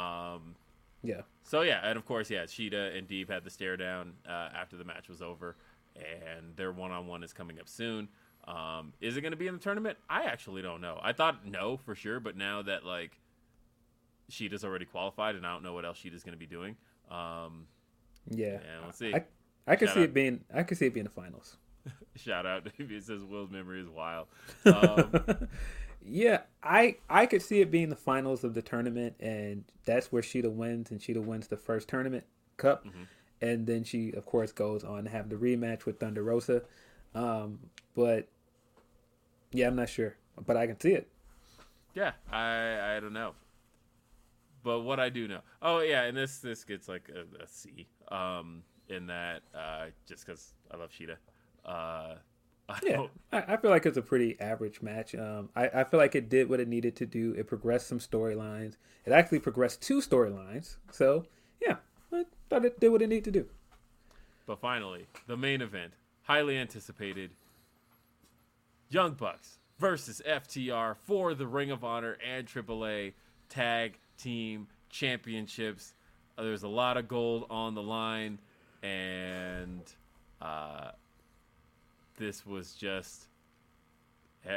Um, 0.00 0.54
Yeah. 1.02 1.22
so 1.42 1.60
yeah, 1.62 1.80
and 1.84 1.98
of 1.98 2.06
course, 2.06 2.30
yeah, 2.30 2.44
Shida 2.44 2.96
and 2.96 3.06
Deeb 3.06 3.28
had 3.28 3.44
the 3.44 3.50
stare 3.50 3.76
down 3.76 4.14
uh, 4.26 4.48
after 4.54 4.76
the 4.78 4.84
match 4.84 5.08
was 5.10 5.20
over, 5.20 5.56
and 5.96 6.56
their 6.56 6.72
one 6.72 6.90
on 6.90 7.06
one 7.06 7.22
is 7.22 7.32
coming 7.34 7.60
up 7.60 7.68
soon. 7.68 8.08
Um, 8.44 8.92
is 9.00 9.16
it 9.16 9.20
going 9.20 9.32
to 9.32 9.36
be 9.36 9.46
in 9.46 9.54
the 9.54 9.60
tournament? 9.60 9.98
I 10.08 10.22
actually 10.24 10.62
don't 10.62 10.80
know. 10.80 10.98
I 11.02 11.12
thought 11.12 11.46
no 11.46 11.76
for 11.76 11.94
sure, 11.94 12.18
but 12.18 12.36
now 12.36 12.62
that 12.62 12.84
like 12.86 13.20
Shida's 14.30 14.64
already 14.64 14.84
qualified, 14.86 15.36
and 15.36 15.46
I 15.46 15.52
don't 15.52 15.62
know 15.62 15.74
what 15.74 15.84
else 15.84 15.98
Shida's 15.98 16.22
going 16.22 16.32
to 16.34 16.38
be 16.38 16.46
doing. 16.46 16.76
Um, 17.12 17.66
Yeah. 18.30 18.58
yeah, 18.64 18.84
let's 18.84 18.98
see. 18.98 19.14
I, 19.14 19.24
I 19.66 19.76
could 19.76 19.90
see 19.90 20.00
out. 20.00 20.04
it 20.04 20.14
being 20.14 20.44
I 20.52 20.62
could 20.62 20.78
see 20.78 20.86
it 20.86 20.94
being 20.94 21.04
the 21.04 21.10
finals. 21.10 21.56
Shout 22.16 22.46
out 22.46 22.66
it 22.78 23.04
says 23.04 23.24
Will's 23.24 23.50
memory 23.50 23.80
is 23.80 23.88
wild. 23.88 24.28
Um, 24.66 25.48
Yeah, 26.04 26.40
I 26.62 26.96
I 27.08 27.26
could 27.26 27.42
see 27.42 27.60
it 27.60 27.70
being 27.70 27.88
the 27.88 27.96
finals 27.96 28.42
of 28.44 28.54
the 28.54 28.62
tournament, 28.62 29.14
and 29.20 29.64
that's 29.84 30.10
where 30.10 30.22
Shida 30.22 30.50
wins, 30.52 30.90
and 30.90 31.00
Shida 31.00 31.24
wins 31.24 31.46
the 31.46 31.56
first 31.56 31.88
tournament 31.88 32.24
cup, 32.56 32.86
and 33.40 33.66
then 33.66 33.84
she 33.84 34.12
of 34.12 34.26
course 34.26 34.50
goes 34.52 34.82
on 34.82 35.04
to 35.04 35.10
have 35.10 35.28
the 35.28 35.36
rematch 35.36 35.84
with 35.84 36.00
Thunder 36.00 36.22
Rosa. 36.24 36.62
Um, 37.14 37.60
but 37.94 38.28
yeah, 39.52 39.68
I'm 39.68 39.76
not 39.76 39.88
sure, 39.88 40.16
but 40.44 40.56
I 40.56 40.66
can 40.66 40.80
see 40.80 40.92
it. 40.92 41.08
Yeah, 41.94 42.12
I 42.32 42.96
I 42.96 43.00
don't 43.00 43.12
know. 43.12 43.34
But 44.62 44.80
what 44.80 45.00
I 45.00 45.08
do 45.08 45.26
know, 45.26 45.40
oh 45.60 45.80
yeah, 45.80 46.04
and 46.04 46.16
this 46.16 46.38
this 46.38 46.64
gets 46.64 46.88
like 46.88 47.10
a, 47.14 47.42
a 47.42 47.46
C, 47.46 47.88
um, 48.08 48.62
in 48.88 49.06
that 49.06 49.42
uh, 49.54 49.86
just 50.06 50.26
because 50.26 50.54
I 50.70 50.76
love 50.76 50.90
Shida. 50.90 51.16
Uh, 51.64 52.14
I 52.68 52.78
Yeah, 52.84 53.06
I, 53.32 53.54
I 53.54 53.56
feel 53.56 53.70
like 53.70 53.86
it's 53.86 53.96
a 53.96 54.02
pretty 54.02 54.38
average 54.40 54.82
match. 54.82 55.14
Um, 55.14 55.48
I, 55.56 55.68
I 55.68 55.84
feel 55.84 55.98
like 55.98 56.14
it 56.14 56.28
did 56.28 56.48
what 56.48 56.60
it 56.60 56.68
needed 56.68 56.94
to 56.96 57.06
do. 57.06 57.34
It 57.36 57.46
progressed 57.46 57.88
some 57.88 57.98
storylines. 57.98 58.76
It 59.04 59.12
actually 59.12 59.40
progressed 59.40 59.82
two 59.82 60.00
storylines. 60.00 60.76
So 60.90 61.26
yeah, 61.60 61.76
I 62.12 62.24
thought 62.48 62.64
it 62.64 62.78
did 62.78 62.90
what 62.90 63.02
it 63.02 63.08
needed 63.08 63.24
to 63.24 63.30
do. 63.32 63.46
But 64.46 64.60
finally, 64.60 65.06
the 65.26 65.36
main 65.36 65.60
event, 65.60 65.94
highly 66.22 66.56
anticipated, 66.56 67.30
Young 68.88 69.14
Bucks 69.14 69.58
versus 69.78 70.22
FTR 70.26 70.96
for 71.04 71.34
the 71.34 71.46
Ring 71.46 71.70
of 71.70 71.82
Honor 71.82 72.16
and 72.24 72.46
AAA 72.46 73.14
Tag 73.48 73.98
Team 74.22 74.68
Championships. 74.90 75.94
Uh, 76.38 76.42
there's 76.42 76.62
a 76.62 76.68
lot 76.68 76.96
of 76.96 77.08
gold 77.08 77.46
on 77.50 77.74
the 77.74 77.82
line, 77.82 78.38
and 78.82 79.82
uh, 80.40 80.92
this 82.16 82.46
was 82.46 82.74
just 82.74 83.26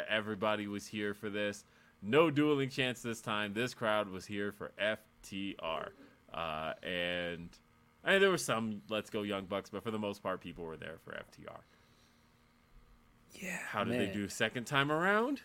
everybody 0.09 0.67
was 0.67 0.87
here 0.87 1.13
for 1.13 1.29
this. 1.29 1.65
No 2.01 2.29
dueling 2.29 2.69
chance 2.69 3.01
this 3.01 3.21
time. 3.21 3.53
This 3.53 3.73
crowd 3.73 4.09
was 4.09 4.25
here 4.25 4.51
for 4.51 4.71
FTR, 4.79 5.89
uh, 6.33 6.73
and 6.83 7.49
I 8.03 8.11
mean, 8.11 8.21
there 8.21 8.29
were 8.29 8.37
some 8.37 8.81
Let's 8.89 9.09
Go 9.09 9.23
Young 9.23 9.45
Bucks, 9.45 9.69
but 9.69 9.83
for 9.83 9.91
the 9.91 9.99
most 9.99 10.21
part, 10.21 10.41
people 10.41 10.63
were 10.63 10.77
there 10.77 10.97
for 11.03 11.11
FTR. 11.13 11.59
Yeah. 13.41 13.57
How 13.67 13.83
did 13.83 13.99
they 13.99 14.13
do 14.13 14.29
second 14.29 14.65
time 14.65 14.91
around? 14.91 15.41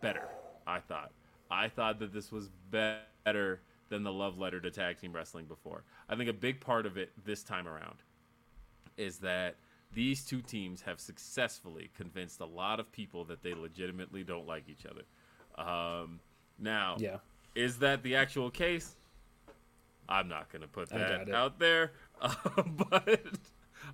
Better, 0.00 0.28
I 0.66 0.80
thought. 0.80 1.10
I 1.50 1.68
thought 1.68 1.98
that 2.00 2.12
this 2.12 2.32
was 2.32 2.48
better 2.70 3.60
than 3.88 4.02
the 4.02 4.12
love 4.12 4.38
letter 4.38 4.60
to 4.60 4.70
tag 4.70 4.98
team 4.98 5.12
wrestling 5.12 5.46
before. 5.46 5.84
I 6.08 6.16
think 6.16 6.28
a 6.28 6.32
big 6.32 6.60
part 6.60 6.86
of 6.86 6.96
it 6.96 7.12
this 7.24 7.42
time 7.42 7.68
around 7.68 7.96
is 8.96 9.18
that 9.18 9.56
these 9.92 10.24
two 10.24 10.42
teams 10.42 10.82
have 10.82 10.98
successfully 11.00 11.90
convinced 11.96 12.40
a 12.40 12.44
lot 12.46 12.80
of 12.80 12.90
people 12.90 13.24
that 13.24 13.42
they 13.42 13.54
legitimately 13.54 14.24
don't 14.24 14.46
like 14.46 14.68
each 14.68 14.84
other. 14.86 15.02
Um, 15.62 16.20
now, 16.58 16.96
Yeah. 16.98 17.18
is 17.54 17.78
that 17.78 18.02
the 18.02 18.16
actual 18.16 18.50
case? 18.50 18.96
I'm 20.08 20.28
not 20.28 20.50
going 20.50 20.62
to 20.62 20.68
put 20.68 20.88
that 20.90 21.28
out 21.32 21.58
there, 21.58 21.92
but 22.20 23.20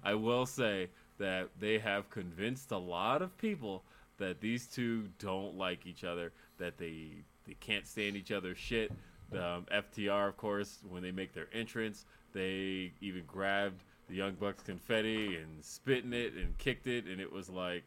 I 0.03 0.14
will 0.14 0.46
say 0.46 0.90
that 1.18 1.50
they 1.59 1.78
have 1.78 2.11
convinced 2.11 2.70
a 2.70 2.78
lot 2.78 3.22
of 3.22 3.36
people 3.38 3.84
that 4.18 4.40
these 4.40 4.66
two 4.66 5.09
don't 5.18 5.57
like 5.57 5.86
each 5.86 6.05
other, 6.05 6.32
that 6.59 6.78
they 6.78 7.24
they 7.47 7.55
can't 7.55 7.86
stand 7.86 8.16
each 8.16 8.32
other's 8.32 8.59
shit. 8.59 8.93
Um, 9.32 9.66
FTR, 9.72 10.28
of 10.28 10.36
course, 10.36 10.78
when 10.88 11.03
they 11.03 11.11
make 11.11 11.32
their 11.32 11.49
entrance, 11.53 12.05
they 12.32 12.93
even 13.01 13.24
grabbed 13.26 13.82
the 14.09 14.14
Young 14.14 14.34
Bucks 14.34 14.62
confetti 14.62 15.36
and 15.36 15.64
spit 15.64 16.05
in 16.05 16.12
it 16.12 16.34
and 16.34 16.57
kicked 16.59 16.86
it, 16.86 17.07
and 17.07 17.20
it 17.20 17.32
was 17.32 17.49
like 17.49 17.84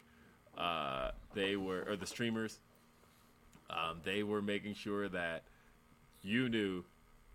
uh, 0.57 1.11
they 1.33 1.55
were, 1.55 1.83
or 1.87 1.95
the 1.95 2.05
streamers, 2.05 2.59
um, 3.69 4.01
they 4.03 4.23
were 4.23 4.41
making 4.41 4.73
sure 4.73 5.07
that 5.09 5.43
you 6.23 6.49
knew, 6.49 6.83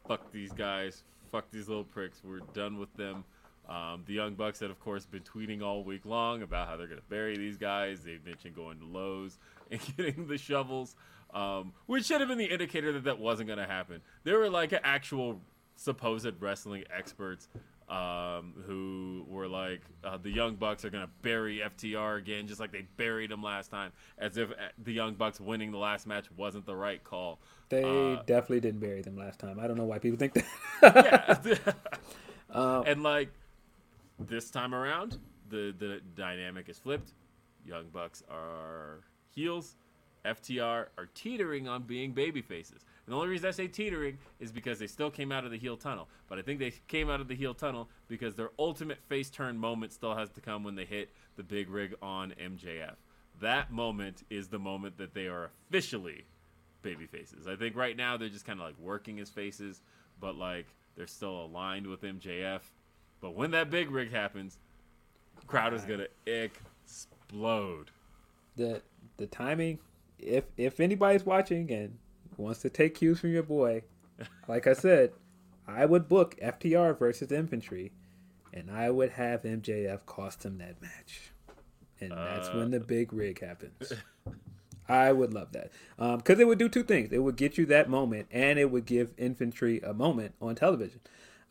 fuck 0.08 0.32
these 0.32 0.52
guys, 0.52 1.02
fuck 1.30 1.50
these 1.50 1.68
little 1.68 1.84
pricks, 1.84 2.20
we're 2.24 2.40
done 2.54 2.78
with 2.78 2.92
them. 2.94 3.24
Um, 3.68 4.02
the 4.06 4.14
Young 4.14 4.34
Bucks 4.34 4.58
had, 4.58 4.70
of 4.70 4.80
course, 4.80 5.06
been 5.06 5.22
tweeting 5.22 5.62
all 5.62 5.84
week 5.84 6.04
long 6.04 6.42
about 6.42 6.66
how 6.66 6.76
they're 6.76 6.88
going 6.88 7.00
to 7.00 7.08
bury 7.08 7.36
these 7.36 7.56
guys. 7.56 8.02
They've 8.02 8.24
mentioned 8.24 8.56
going 8.56 8.80
to 8.80 8.84
Lowe's 8.84 9.38
and 9.70 9.80
getting 9.96 10.26
the 10.26 10.38
shovels, 10.38 10.96
um, 11.34 11.72
which 11.86 12.06
should 12.06 12.20
have 12.20 12.28
been 12.28 12.38
the 12.38 12.46
indicator 12.52 12.92
that 12.92 13.04
that 13.04 13.18
wasn't 13.18 13.46
going 13.48 13.58
to 13.58 13.66
happen. 13.66 14.00
There 14.24 14.38
were 14.38 14.50
like 14.50 14.72
actual 14.82 15.40
supposed 15.76 16.40
wrestling 16.40 16.84
experts 16.94 17.48
um, 17.88 18.54
who 18.66 19.24
were 19.28 19.48
like, 19.48 19.80
uh, 20.04 20.16
the 20.16 20.30
Young 20.30 20.54
Bucks 20.54 20.84
are 20.84 20.90
going 20.90 21.04
to 21.04 21.10
bury 21.22 21.58
FTR 21.58 22.18
again, 22.18 22.46
just 22.46 22.60
like 22.60 22.70
they 22.70 22.86
buried 22.96 23.30
them 23.30 23.42
last 23.42 23.70
time, 23.70 23.90
as 24.18 24.36
if 24.36 24.50
uh, 24.52 24.54
the 24.84 24.92
Young 24.92 25.14
Bucks 25.14 25.40
winning 25.40 25.72
the 25.72 25.78
last 25.78 26.06
match 26.06 26.26
wasn't 26.36 26.66
the 26.66 26.76
right 26.76 27.02
call. 27.02 27.40
They 27.68 27.82
Uh, 28.14 28.22
definitely 28.26 28.60
didn't 28.60 28.80
bury 28.80 29.02
them 29.02 29.16
last 29.16 29.40
time. 29.40 29.58
I 29.58 29.66
don't 29.66 29.76
know 29.76 29.84
why 29.86 29.98
people 29.98 30.18
think 30.18 30.34
that. 30.34 31.44
yeah. 31.44 31.72
Um, 32.50 32.84
and 32.86 33.02
like 33.02 33.30
this 34.18 34.50
time 34.50 34.74
around, 34.74 35.18
the 35.48 35.74
the 35.76 36.00
dynamic 36.14 36.68
is 36.68 36.78
flipped. 36.78 37.12
Young 37.66 37.88
Bucks 37.92 38.22
are 38.30 39.00
heels. 39.34 39.76
FTR 40.24 40.86
are 40.98 41.08
teetering 41.14 41.68
on 41.68 41.82
being 41.82 42.12
baby 42.12 42.42
faces. 42.42 42.84
And 43.06 43.12
the 43.12 43.16
only 43.16 43.28
reason 43.28 43.48
I 43.48 43.52
say 43.52 43.68
teetering 43.68 44.18
is 44.38 44.52
because 44.52 44.78
they 44.78 44.86
still 44.86 45.10
came 45.10 45.32
out 45.32 45.44
of 45.44 45.50
the 45.50 45.58
heel 45.58 45.76
tunnel. 45.76 46.08
But 46.28 46.38
I 46.38 46.42
think 46.42 46.58
they 46.58 46.72
came 46.88 47.10
out 47.10 47.20
of 47.20 47.28
the 47.28 47.34
heel 47.34 47.54
tunnel 47.54 47.88
because 48.08 48.34
their 48.34 48.50
ultimate 48.58 48.98
face 49.08 49.30
turn 49.30 49.58
moment 49.58 49.92
still 49.92 50.14
has 50.14 50.30
to 50.30 50.40
come 50.40 50.64
when 50.64 50.74
they 50.74 50.84
hit 50.84 51.10
the 51.36 51.42
big 51.42 51.70
rig 51.70 51.94
on 52.02 52.34
MJF. 52.40 52.94
That 53.40 53.72
moment 53.72 54.24
is 54.30 54.48
the 54.48 54.58
moment 54.58 54.98
that 54.98 55.14
they 55.14 55.26
are 55.26 55.50
officially 55.68 56.24
baby 56.82 57.06
faces. 57.06 57.46
I 57.46 57.56
think 57.56 57.76
right 57.76 57.96
now 57.96 58.16
they're 58.16 58.28
just 58.28 58.44
kind 58.44 58.60
of 58.60 58.66
like 58.66 58.78
working 58.78 59.18
as 59.20 59.30
faces, 59.30 59.82
but 60.20 60.36
like 60.36 60.66
they're 60.96 61.06
still 61.06 61.44
aligned 61.44 61.86
with 61.86 62.02
MJF. 62.02 62.60
But 63.20 63.34
when 63.34 63.50
that 63.52 63.70
big 63.70 63.90
rig 63.90 64.10
happens, 64.10 64.58
crowd 65.46 65.74
is 65.74 65.84
gonna 65.84 66.06
explode. 66.26 67.90
The 68.56 68.82
the 69.16 69.26
timing, 69.26 69.78
if 70.22 70.44
if 70.56 70.80
anybody's 70.80 71.24
watching 71.24 71.70
and 71.70 71.98
wants 72.36 72.60
to 72.62 72.70
take 72.70 72.94
cues 72.96 73.20
from 73.20 73.32
your 73.32 73.42
boy, 73.42 73.82
like 74.48 74.66
I 74.66 74.72
said, 74.72 75.12
I 75.66 75.86
would 75.86 76.08
book 76.08 76.36
FTR 76.42 76.98
versus 76.98 77.30
Infantry, 77.30 77.92
and 78.52 78.70
I 78.70 78.90
would 78.90 79.10
have 79.10 79.42
MJF 79.42 80.06
cost 80.06 80.44
him 80.44 80.58
that 80.58 80.80
match, 80.80 81.32
and 82.00 82.12
that's 82.12 82.48
Uh, 82.48 82.52
when 82.58 82.70
the 82.70 82.80
big 82.80 83.12
rig 83.12 83.40
happens. 83.40 83.92
I 84.88 85.12
would 85.12 85.32
love 85.32 85.52
that 85.52 85.70
because 86.18 86.40
it 86.40 86.48
would 86.48 86.58
do 86.58 86.68
two 86.68 86.82
things. 86.82 87.12
It 87.12 87.22
would 87.22 87.36
get 87.36 87.56
you 87.56 87.64
that 87.66 87.88
moment, 87.88 88.26
and 88.32 88.58
it 88.58 88.72
would 88.72 88.86
give 88.86 89.12
Infantry 89.16 89.80
a 89.80 89.94
moment 89.94 90.34
on 90.42 90.56
television. 90.56 91.00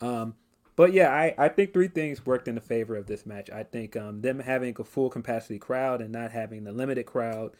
Um, 0.01 0.35
but 0.75 0.91
yeah, 0.93 1.09
I, 1.09 1.35
I 1.37 1.47
think 1.49 1.71
three 1.71 1.87
things 1.87 2.25
worked 2.25 2.47
in 2.49 2.55
the 2.55 2.61
favor 2.61 2.97
of 2.97 3.07
this 3.07 3.25
match. 3.25 3.49
I 3.49 3.63
think 3.63 3.95
um, 3.95 4.21
them 4.21 4.39
having 4.39 4.75
a 4.79 4.83
full 4.83 5.09
capacity 5.09 5.57
crowd 5.59 6.01
and 6.01 6.11
not 6.11 6.31
having 6.31 6.65
the 6.65 6.71
limited 6.73 7.05
crowd 7.05 7.51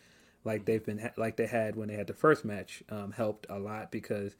like 0.43 0.65
they've 0.65 0.85
been 0.85 1.09
like 1.17 1.37
they 1.37 1.47
had 1.47 1.75
when 1.75 1.87
they 1.89 1.95
had 1.95 2.07
the 2.07 2.13
first 2.13 2.45
match 2.45 2.83
um, 2.89 3.11
helped 3.11 3.45
a 3.49 3.59
lot 3.59 3.91
because 3.91 4.35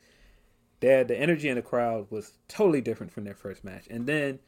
they 0.79 0.87
had, 0.87 1.07
the 1.09 1.19
energy 1.19 1.49
in 1.49 1.55
the 1.55 1.61
crowd 1.61 2.07
was 2.09 2.33
totally 2.47 2.81
different 2.81 3.11
from 3.11 3.25
their 3.25 3.33
first 3.33 3.63
match. 3.63 3.85
And 3.89 4.07
then 4.07 4.39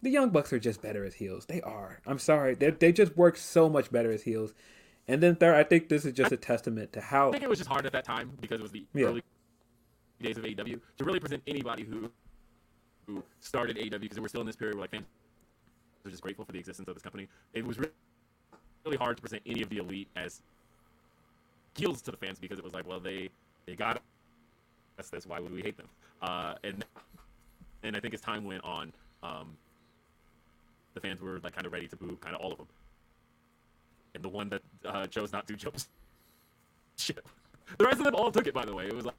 the 0.00 0.10
Young 0.10 0.30
Bucks 0.30 0.52
are 0.52 0.58
just 0.60 0.80
better 0.80 1.04
as 1.04 1.14
heels. 1.14 1.46
They 1.46 1.60
are. 1.62 2.00
I'm 2.06 2.18
sorry. 2.18 2.54
They 2.54 2.70
they 2.70 2.92
just 2.92 3.16
work 3.16 3.36
so 3.36 3.68
much 3.68 3.90
better 3.90 4.10
as 4.12 4.22
heels. 4.22 4.54
And 5.08 5.20
then 5.20 5.34
third, 5.34 5.56
I 5.56 5.64
think 5.64 5.88
this 5.88 6.04
is 6.04 6.12
just 6.12 6.30
a 6.30 6.36
testament 6.36 6.92
to 6.92 7.00
how 7.00 7.28
I 7.28 7.32
think 7.32 7.42
it 7.42 7.48
was 7.48 7.58
just 7.58 7.70
hard 7.70 7.86
at 7.86 7.92
that 7.92 8.04
time 8.04 8.30
because 8.40 8.60
it 8.60 8.62
was 8.62 8.70
the 8.72 8.84
Yeah. 8.94 9.06
early 9.06 9.22
days 10.20 10.38
of 10.38 10.44
AEW 10.44 10.80
to 10.98 11.04
really 11.04 11.18
present 11.18 11.42
anybody 11.46 11.82
who 11.82 12.10
who 13.06 13.22
started 13.40 13.76
AEW 13.76 14.00
because 14.00 14.20
we're 14.20 14.28
still 14.28 14.40
in 14.40 14.46
this 14.46 14.54
period 14.54 14.76
where 14.76 14.82
like 14.82 14.92
fans 14.92 15.04
are 16.04 16.10
just 16.10 16.22
grateful 16.22 16.44
for 16.44 16.52
the 16.52 16.58
existence 16.60 16.86
of 16.86 16.94
this 16.94 17.02
company. 17.02 17.28
It 17.52 17.66
was 17.66 17.78
re- 17.80 17.88
really 18.84 18.96
hard 18.96 19.16
to 19.16 19.20
present 19.20 19.42
any 19.44 19.62
of 19.62 19.68
the 19.68 19.78
elite 19.78 20.08
as 20.14 20.40
heels 21.76 22.02
to 22.02 22.10
the 22.10 22.16
fans 22.16 22.38
because 22.38 22.58
it 22.58 22.64
was 22.64 22.74
like, 22.74 22.86
well, 22.86 23.00
they 23.00 23.30
they 23.66 23.74
got 23.74 24.02
us 24.98 25.08
this. 25.10 25.26
Why 25.26 25.40
would 25.40 25.52
we 25.52 25.62
hate 25.62 25.76
them? 25.76 25.88
Uh, 26.20 26.54
and 26.64 26.84
and 27.82 27.96
I 27.96 28.00
think 28.00 28.14
as 28.14 28.20
time 28.20 28.44
went 28.44 28.64
on, 28.64 28.92
um, 29.22 29.56
the 30.94 31.00
fans 31.00 31.20
were 31.20 31.40
like 31.42 31.54
kind 31.54 31.66
of 31.66 31.72
ready 31.72 31.88
to 31.88 31.96
boo 31.96 32.16
kind 32.20 32.34
of 32.34 32.40
all 32.40 32.52
of 32.52 32.58
them. 32.58 32.68
And 34.14 34.22
the 34.22 34.28
one 34.28 34.48
that 34.50 34.62
uh, 34.84 35.06
chose 35.06 35.32
not 35.32 35.46
to 35.48 35.56
chose 35.56 35.88
shit. 36.96 37.24
The 37.78 37.84
rest 37.84 37.98
of 37.98 38.04
them 38.04 38.14
all 38.14 38.30
took 38.30 38.46
it, 38.46 38.54
by 38.54 38.64
the 38.64 38.74
way. 38.74 38.86
It 38.86 38.94
was 38.94 39.06
like, 39.06 39.14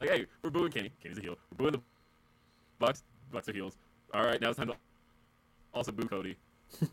like 0.00 0.10
hey, 0.10 0.26
we're 0.42 0.50
booing 0.50 0.72
Kenny. 0.72 0.90
Kenny's 1.02 1.18
a 1.18 1.20
heel. 1.20 1.36
We're 1.52 1.56
booing 1.58 1.72
the 1.72 1.80
Bucks. 2.78 3.04
Bucks 3.30 3.48
are 3.48 3.52
heels. 3.52 3.76
All 4.12 4.24
right, 4.24 4.40
now 4.40 4.48
it's 4.50 4.58
time 4.58 4.68
to 4.68 4.74
also 5.72 5.92
boo 5.92 6.06
Cody. 6.08 6.36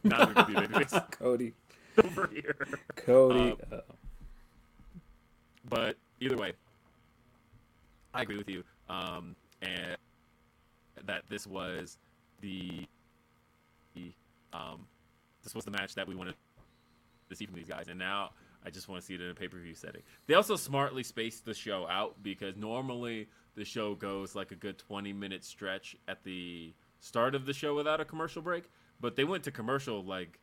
Now 0.03 0.27
we're 0.27 0.33
gonna 0.33 0.47
be 0.47 0.53
babyface 0.53 1.11
Cody 1.19 1.53
over 2.03 2.29
here. 2.31 2.55
Cody. 2.95 3.55
Um, 3.71 3.81
But 5.67 5.97
either 6.19 6.37
way, 6.37 6.53
I 8.13 8.21
agree 8.21 8.37
with 8.37 8.49
you. 8.49 8.63
Um, 8.89 9.35
and 9.61 9.97
that 11.05 11.23
this 11.29 11.45
was 11.45 11.97
the, 12.41 12.85
the 13.93 14.11
um, 14.53 14.87
this 15.43 15.53
was 15.53 15.65
the 15.65 15.71
match 15.71 15.95
that 15.95 16.07
we 16.07 16.15
wanted 16.15 16.35
to 17.29 17.35
see 17.35 17.45
from 17.45 17.55
these 17.55 17.67
guys, 17.67 17.87
and 17.87 17.99
now 17.99 18.31
I 18.65 18.69
just 18.69 18.87
want 18.87 19.01
to 19.01 19.05
see 19.05 19.15
it 19.15 19.21
in 19.21 19.29
a 19.29 19.33
pay 19.33 19.47
per 19.47 19.57
view 19.59 19.75
setting. 19.75 20.01
They 20.27 20.33
also 20.33 20.55
smartly 20.55 21.03
spaced 21.03 21.45
the 21.45 21.53
show 21.53 21.87
out 21.87 22.21
because 22.23 22.55
normally 22.55 23.27
the 23.55 23.65
show 23.65 23.95
goes 23.95 24.35
like 24.35 24.51
a 24.51 24.55
good 24.55 24.77
twenty 24.77 25.13
minute 25.13 25.43
stretch 25.43 25.95
at 26.07 26.23
the 26.23 26.73
start 26.99 27.35
of 27.35 27.45
the 27.45 27.53
show 27.53 27.75
without 27.75 28.01
a 28.01 28.05
commercial 28.05 28.41
break, 28.41 28.69
but 28.99 29.15
they 29.15 29.23
went 29.23 29.43
to 29.43 29.51
commercial 29.51 30.03
like 30.03 30.39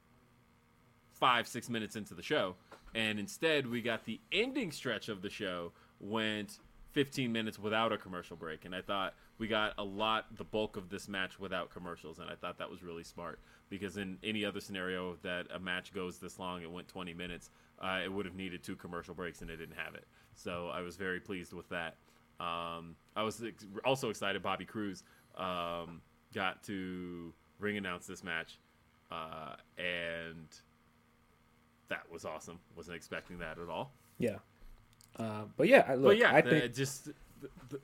five 1.13 1.49
six 1.49 1.69
minutes 1.69 1.97
into 1.97 2.15
the 2.15 2.23
show 2.23 2.55
and 2.97 3.21
instead 3.21 3.67
we 3.67 3.83
got 3.83 4.05
the 4.07 4.19
ending 4.33 4.73
stretch 4.73 5.09
of 5.09 5.21
the 5.23 5.29
show 5.29 5.71
went 6.01 6.59
15 6.93 7.31
minutes 7.31 7.59
without 7.59 7.93
a 7.93 7.99
commercial 7.99 8.37
break. 8.37 8.65
And 8.65 8.75
i 8.75 8.81
thought 8.81 9.15
we 9.39 9.47
got 9.47 9.75
a 9.77 9.85
lot 9.85 10.35
the 10.37 10.45
bulk 10.45 10.77
of 10.79 10.89
this 10.89 11.07
match 11.07 11.39
without 11.39 11.71
commercials. 11.71 12.19
And 12.19 12.31
i 12.31 12.35
thought 12.35 12.59
that 12.59 12.71
was 12.71 12.83
really 12.83 13.05
smart 13.05 13.39
because 13.69 13.99
in 13.99 14.17
any 14.25 14.45
other 14.45 14.61
scenario 14.61 15.17
that 15.23 15.47
a 15.55 15.59
match 15.59 15.93
goes 15.93 16.19
this 16.19 16.39
long 16.39 16.63
it 16.63 16.71
went 16.71 16.89
20 16.89 17.13
minutes 17.15 17.51
uh, 17.81 18.01
it 18.03 18.11
would 18.11 18.25
have 18.25 18.35
needed 18.35 18.65
two 18.65 18.75
commercial 18.75 19.15
breaks 19.15 19.43
and 19.43 19.51
it 19.51 19.59
didn't 19.59 19.77
have 19.77 19.95
it. 19.95 20.05
So 20.35 20.71
i 20.73 20.81
was 20.81 20.97
very 20.97 21.21
pleased 21.21 21.53
with 21.53 21.69
that. 21.69 21.97
Um, 22.41 22.97
i 23.15 23.23
was 23.23 23.45
ex- 23.45 23.67
also 23.85 24.09
excited 24.09 24.43
Bobby 24.43 24.65
Cruise 24.65 25.03
um, 25.37 26.01
got 26.35 26.63
to 26.65 27.35
ring 27.59 27.77
announce 27.77 28.07
this 28.07 28.25
match 28.25 28.59
uh, 29.11 29.57
and 29.77 30.49
that 31.89 32.11
was 32.11 32.25
awesome. 32.25 32.59
Wasn't 32.77 32.97
expecting 32.97 33.39
that 33.39 33.59
at 33.59 33.69
all. 33.69 33.93
yeah. 34.19 34.37
Uh, 35.19 35.45
but 35.57 35.67
yeah, 35.67 35.83
I, 35.89 35.95
look, 35.95 36.05
but 36.11 36.19
yeah, 36.19 36.35
I 36.35 36.43
the- 36.43 36.51
think 36.61 36.75
just 36.75 37.07
the, 37.07 37.49
the, 37.71 37.81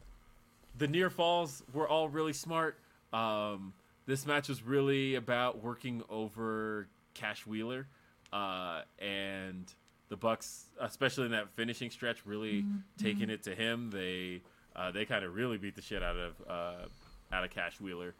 the 0.76 0.86
near 0.88 1.08
falls 1.08 1.62
were 1.72 1.88
all 1.88 2.08
really 2.10 2.34
smart. 2.34 2.78
Um, 3.12 3.72
this 4.04 4.26
match 4.26 4.48
was 4.50 4.62
really 4.62 5.14
about 5.14 5.62
working 5.62 6.02
over 6.10 6.88
Cash 7.14 7.46
Wheeler, 7.46 7.86
uh, 8.34 8.82
and 8.98 9.72
the 10.10 10.16
Bucks, 10.18 10.66
especially 10.78 11.24
in 11.24 11.30
that 11.30 11.48
finishing 11.56 11.88
stretch, 11.90 12.26
really 12.26 12.66
taking 12.98 13.30
it 13.30 13.42
to 13.44 13.54
him. 13.54 13.90
They 13.90 14.42
uh, 14.76 14.90
they 14.90 15.06
kind 15.06 15.24
of 15.24 15.34
really 15.34 15.56
beat 15.56 15.74
the 15.74 15.80
shit 15.82 16.02
out 16.02 16.16
of 16.16 16.34
uh, 16.46 17.34
out 17.34 17.44
of 17.44 17.50
Cash 17.50 17.80
Wheeler. 17.80 18.12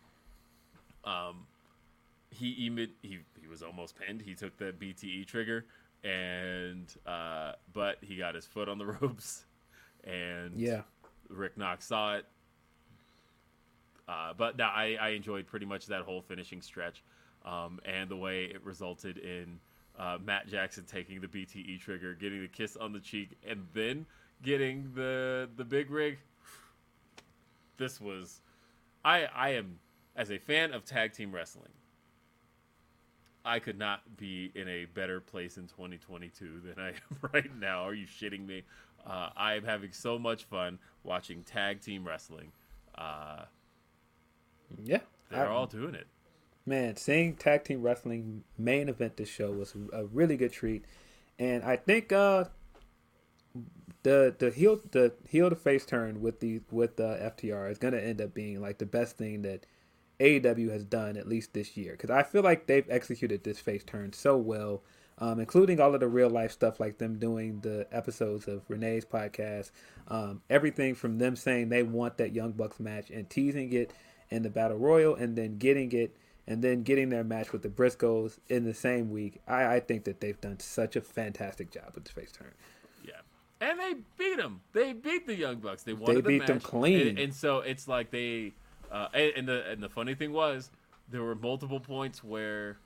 Um, 1.05 1.47
he 2.33 2.49
even 2.49 2.91
he 3.03 3.19
he 3.41 3.49
was 3.49 3.63
almost 3.63 3.97
pinned. 3.97 4.23
He 4.23 4.35
took 4.35 4.57
the 4.57 4.73
BTE 4.73 5.27
trigger, 5.27 5.67
and 6.03 6.93
uh, 7.07 7.53
but 7.73 7.99
he 8.01 8.17
got 8.17 8.35
his 8.35 8.47
foot 8.47 8.69
on 8.69 8.79
the 8.79 8.87
ropes, 9.01 9.45
and 10.05 10.57
yeah, 10.57 10.83
Rick 11.29 11.57
Knox 11.57 11.87
saw 11.87 12.17
it. 12.17 12.27
Uh, 14.09 14.33
but 14.37 14.57
no, 14.57 14.65
I, 14.65 14.97
I 15.01 15.09
enjoyed 15.11 15.47
pretty 15.47 15.67
much 15.67 15.87
that 15.87 16.03
whole 16.03 16.21
finishing 16.23 16.61
stretch, 16.61 17.05
um, 17.45 17.81
and 17.85 18.11
the 18.11 18.17
way 18.17 18.45
it 18.45 18.65
resulted 18.65 19.19
in 19.19 19.61
uh, 19.99 20.19
Matt 20.25 20.49
Jackson 20.49 20.85
taking 20.85 21.21
the 21.21 21.29
BTE 21.29 21.81
trigger, 21.81 22.15
getting 22.15 22.43
the 22.43 22.49
kiss 22.49 22.77
on 22.77 22.93
the 22.93 23.01
cheek, 23.01 23.31
and 23.47 23.67
then 23.75 24.07
getting 24.43 24.91
the 24.95 25.49
the 25.57 25.65
big 25.65 25.91
rig. 25.91 26.19
This 27.77 28.01
was, 28.01 28.41
I 29.05 29.29
I 29.35 29.51
am 29.51 29.79
as 30.17 30.31
a 30.31 30.39
fan 30.39 30.73
of 30.73 30.85
tag 30.85 31.13
team 31.13 31.33
wrestling. 31.33 31.73
I 33.45 33.59
could 33.59 33.79
not 33.79 34.17
be 34.17 34.53
in 34.55 34.69
a 34.69 34.85
better 34.87 35.21
place 35.21 35.57
in 35.57 35.65
2022 35.67 36.61
than 36.65 36.83
I 36.85 36.89
am 36.89 37.31
right 37.33 37.59
now. 37.59 37.83
Are 37.85 37.95
you 37.95 38.07
shitting 38.07 38.47
me? 38.47 38.63
Uh, 39.07 39.31
I 39.37 39.55
am 39.55 39.65
having 39.65 39.93
so 39.93 40.19
much 40.19 40.45
fun 40.45 40.79
watching 41.03 41.43
tag 41.43 41.81
team 41.81 42.07
wrestling. 42.07 42.53
Uh, 42.97 43.45
yeah. 44.85 45.01
they're 45.31 45.49
I- 45.49 45.53
all 45.53 45.67
doing 45.67 45.95
it. 45.95 46.07
Man, 46.65 46.95
seeing 46.95 47.35
tag 47.35 47.65
team 47.65 47.83
wrestling 47.83 48.45
main 48.57 48.89
event 48.89 49.17
this 49.17 49.29
show 49.29 49.51
was 49.51 49.75
a 49.93 50.05
really 50.05 50.37
good 50.37 50.53
treat, 50.53 50.85
and 51.37 51.65
I 51.65 51.75
think 51.75 52.13
uh, 52.13 52.45
the 54.05 54.33
the 54.39 54.51
heel 54.51 54.81
the 54.93 55.13
heel 55.29 55.51
to 55.51 55.57
face 55.57 55.85
turn 55.85 56.21
with 56.21 56.39
the 56.39 56.61
with 56.71 56.95
the 56.99 57.33
FTR 57.37 57.69
is 57.69 57.79
gonna 57.79 57.97
end 57.99 58.21
up 58.21 58.33
being 58.33 58.61
like 58.61 58.79
the 58.79 58.87
best 58.87 59.17
thing 59.17 59.43
that 59.43 59.67
AEW 60.23 60.71
has 60.71 60.85
done 60.85 61.17
at 61.17 61.29
least 61.29 61.53
this 61.53 61.77
year 61.77 61.93
because 61.93 62.11
I 62.11 62.23
feel 62.23 62.43
like 62.43 62.67
they've 62.67 62.89
executed 62.89 63.43
this 63.43 63.59
face 63.59 63.83
turn 63.83 64.13
so 64.13 64.37
well, 64.37 64.83
um, 65.19 65.41
including 65.41 65.81
all 65.81 65.95
of 65.95 66.01
the 66.01 66.09
real 66.09 66.31
life 66.31 66.53
stuff 66.53 66.79
like 66.79 66.99
them 66.99 67.19
doing 67.19 67.61
the 67.61 67.87
episodes 67.91 68.47
of 68.47 68.63
Renee's 68.69 69.05
podcast, 69.05 69.73
um, 70.07 70.41
everything 70.49 70.95
from 70.95 71.19
them 71.19 71.35
saying 71.35 71.69
they 71.69 71.83
want 71.83 72.19
that 72.19 72.33
Young 72.33 72.53
Bucks 72.53 72.79
match 72.79 73.11
and 73.11 73.29
teasing 73.29 73.73
it 73.73 73.93
in 74.31 74.43
the 74.43 74.51
Battle 74.51 74.79
Royal 74.79 75.17
and 75.17 75.37
then 75.37 75.59
getting 75.59 75.91
it 75.93 76.17
and 76.47 76.63
then 76.63 76.83
getting 76.83 77.09
their 77.09 77.25
match 77.25 77.53
with 77.53 77.63
the 77.63 77.69
Briscoes 77.69 78.39
in 78.49 78.65
the 78.65 78.75
same 78.75 79.11
week. 79.11 79.41
I, 79.47 79.77
I 79.77 79.81
think 79.81 80.05
that 80.05 80.21
they've 80.21 80.41
done 80.41 80.61
such 80.61 80.97
a 80.97 81.01
fantastic 81.01 81.71
job 81.71 81.93
with 81.95 82.05
the 82.05 82.13
face 82.13 82.33
turn. 82.33 82.53
Yeah, 83.05 83.21
and 83.61 83.79
they 83.79 83.95
beat 84.19 84.37
them. 84.37 84.61
They 84.73 84.93
beat 84.93 85.27
the 85.27 85.35
Young 85.37 85.57
Bucks. 85.57 85.83
They 85.83 85.93
won. 85.93 86.07
The 86.07 86.15
match 86.15 86.15
they 86.15 86.21
the 86.21 86.39
beat 86.39 86.47
them 86.47 86.61
clean. 86.61 87.09
And, 87.09 87.19
and 87.19 87.35
so 87.35 87.59
it's 87.59 87.87
like 87.87 88.11
they, 88.11 88.53
uh, 88.93 89.09
and, 89.15 89.33
and 89.37 89.49
the 89.49 89.71
and 89.71 89.83
the 89.83 89.89
funny 89.89 90.15
thing 90.15 90.33
was, 90.33 90.71
there 91.09 91.23
were 91.23 91.35
multiple 91.35 91.81
points 91.81 92.23
where 92.23 92.77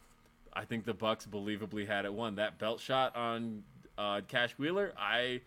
I 0.53 0.65
think 0.65 0.85
the 0.85 0.95
Bucks 0.95 1.27
believably 1.27 1.87
had 1.87 2.05
it 2.05 2.15
won. 2.15 2.37
That 2.37 2.59
belt 2.59 2.81
shot 2.81 3.15
on 3.17 3.63
uh, 3.99 4.21
Cash 4.29 4.53
Wheeler, 4.53 4.93
I 4.99 5.41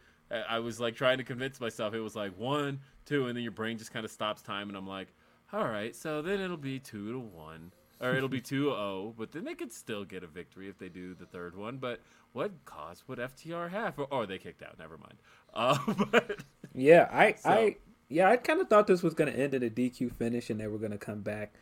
I 0.47 0.59
was 0.59 0.79
like 0.79 0.95
trying 0.95 1.17
to 1.17 1.23
convince 1.23 1.59
myself 1.59 1.93
it 1.93 1.99
was 2.01 2.15
like 2.15 2.37
one, 2.37 2.79
two, 3.05 3.27
and 3.27 3.35
then 3.35 3.41
your 3.43 3.51
brain 3.51 3.77
just 3.77 3.91
kind 3.91 4.05
of 4.05 4.11
stops 4.11 4.41
time, 4.43 4.67
and 4.69 4.77
I'm 4.77 4.87
like, 4.87 5.07
all 5.51 5.65
right, 5.65 5.95
so 5.95 6.21
then 6.21 6.39
it'll 6.39 6.57
be 6.57 6.77
two 6.77 7.11
to 7.13 7.19
one, 7.19 7.71
or 7.99 8.13
it'll 8.15 8.29
be 8.29 8.41
2-0, 8.41 9.15
but 9.17 9.31
then 9.31 9.43
they 9.43 9.55
could 9.55 9.73
still 9.73 10.05
get 10.05 10.23
a 10.23 10.27
victory 10.27 10.69
if 10.69 10.77
they 10.77 10.89
do 10.89 11.15
the 11.15 11.25
third 11.25 11.55
one. 11.55 11.77
But 11.77 12.01
what 12.33 12.51
cause 12.65 13.03
would 13.07 13.17
FTR 13.17 13.71
have? 13.71 13.97
Or, 13.97 14.05
or 14.11 14.25
they 14.27 14.37
kicked 14.37 14.61
out. 14.61 14.77
Never 14.77 14.99
mind. 14.99 15.15
Uh, 15.51 15.79
but 16.11 16.41
Yeah, 16.75 17.09
I, 17.11 17.33
So- 17.33 17.49
I, 17.49 17.77
yeah, 18.09 18.29
I 18.29 18.37
kind 18.37 18.59
of 18.59 18.67
thought 18.69 18.87
this 18.87 19.03
was 19.03 19.13
going 19.13 19.31
to 19.31 19.39
end 19.39 19.53
in 19.53 19.63
a 19.63 19.69
DQ 19.69 20.13
finish 20.13 20.49
and 20.49 20.59
they 20.59 20.67
were 20.67 20.77
going 20.77 20.91
to 20.91 20.97
come 20.97 21.21
back. 21.21 21.53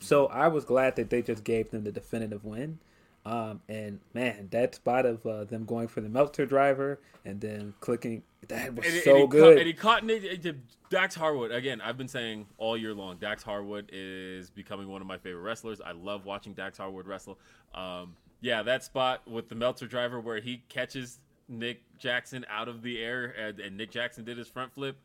So 0.00 0.26
I 0.26 0.48
was 0.48 0.64
glad 0.64 0.96
that 0.96 1.10
they 1.10 1.22
just 1.22 1.44
gave 1.44 1.70
them 1.70 1.84
the 1.84 1.92
definitive 1.92 2.44
win. 2.44 2.78
Um, 3.26 3.60
and 3.68 4.00
man, 4.14 4.48
that 4.52 4.74
spot 4.74 5.04
of 5.04 5.26
uh, 5.26 5.44
them 5.44 5.64
going 5.64 5.88
for 5.88 6.00
the 6.00 6.08
Meltzer 6.08 6.46
driver 6.46 6.98
and 7.24 7.40
then 7.40 7.74
clicking, 7.80 8.22
that 8.46 8.74
was 8.74 8.86
and, 8.86 9.02
so 9.02 9.10
and 9.10 9.20
he 9.20 9.26
good. 9.26 9.42
Caught, 9.42 9.58
and 9.58 9.66
he 9.66 9.72
caught 9.74 10.04
Nick, 10.04 10.24
it- 10.24 10.46
it- 10.46 10.56
Dax 10.90 11.14
Harwood 11.14 11.50
again. 11.52 11.82
I've 11.82 11.98
been 11.98 12.08
saying 12.08 12.46
all 12.56 12.74
year 12.74 12.94
long, 12.94 13.18
Dax 13.18 13.42
Harwood 13.42 13.90
is 13.92 14.48
becoming 14.48 14.88
one 14.88 15.02
of 15.02 15.06
my 15.06 15.18
favorite 15.18 15.42
wrestlers. 15.42 15.82
I 15.82 15.92
love 15.92 16.24
watching 16.24 16.54
Dax 16.54 16.78
Harwood 16.78 17.06
wrestle. 17.06 17.38
Um, 17.74 18.14
yeah, 18.40 18.62
that 18.62 18.84
spot 18.84 19.28
with 19.28 19.50
the 19.50 19.54
Meltzer 19.54 19.86
driver 19.86 20.18
where 20.20 20.40
he 20.40 20.62
catches 20.70 21.18
Nick 21.48 21.82
Jackson 21.98 22.46
out 22.48 22.68
of 22.68 22.80
the 22.80 23.02
air 23.02 23.34
and, 23.38 23.60
and 23.60 23.76
Nick 23.76 23.90
Jackson 23.90 24.24
did 24.24 24.38
his 24.38 24.48
front 24.48 24.72
flip. 24.72 24.96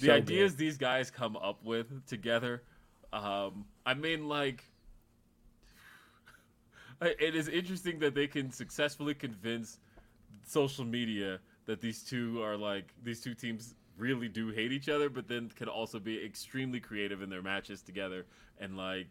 The 0.00 0.06
So 0.06 0.12
ideas 0.12 0.52
good. 0.52 0.58
these 0.58 0.76
guys 0.78 1.10
come 1.10 1.36
up 1.36 1.64
with 1.64 2.06
together, 2.06 2.62
um, 3.12 3.64
I 3.86 3.94
mean, 3.94 4.28
like, 4.28 4.64
it 7.00 7.34
is 7.34 7.48
interesting 7.48 7.98
that 8.00 8.14
they 8.14 8.26
can 8.26 8.50
successfully 8.50 9.14
convince 9.14 9.78
social 10.44 10.84
media 10.84 11.40
that 11.66 11.80
these 11.80 12.02
two 12.02 12.42
are 12.42 12.56
like 12.56 12.94
these 13.02 13.20
two 13.20 13.34
teams 13.34 13.74
really 13.96 14.28
do 14.28 14.48
hate 14.50 14.72
each 14.72 14.88
other, 14.88 15.08
but 15.10 15.28
then 15.28 15.50
can 15.54 15.68
also 15.68 15.98
be 15.98 16.24
extremely 16.24 16.80
creative 16.80 17.22
in 17.22 17.28
their 17.30 17.42
matches 17.42 17.82
together. 17.82 18.26
And 18.58 18.76
like, 18.76 19.08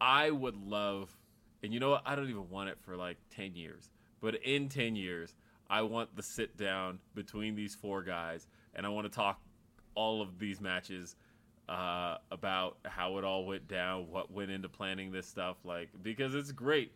I 0.00 0.30
would 0.30 0.56
love, 0.56 1.16
and 1.62 1.72
you 1.72 1.80
know 1.80 1.90
what? 1.90 2.02
I 2.06 2.14
don't 2.16 2.28
even 2.28 2.48
want 2.50 2.68
it 2.70 2.78
for 2.80 2.96
like 2.96 3.18
ten 3.30 3.54
years, 3.54 3.90
but 4.20 4.36
in 4.36 4.68
ten 4.68 4.96
years, 4.96 5.34
I 5.68 5.82
want 5.82 6.14
the 6.16 6.22
sit 6.22 6.56
down 6.56 6.98
between 7.14 7.54
these 7.54 7.74
four 7.74 8.02
guys, 8.02 8.46
and 8.74 8.86
I 8.86 8.88
want 8.90 9.06
to 9.06 9.14
talk 9.14 9.40
all 9.96 10.22
of 10.22 10.38
these 10.38 10.60
matches 10.60 11.16
uh, 11.68 12.18
about 12.30 12.76
how 12.84 13.18
it 13.18 13.24
all 13.24 13.44
went 13.44 13.66
down, 13.66 14.08
what 14.08 14.30
went 14.30 14.50
into 14.50 14.68
planning 14.68 15.10
this 15.10 15.26
stuff, 15.26 15.56
like 15.64 15.88
because 16.02 16.34
it's 16.34 16.52
great. 16.52 16.92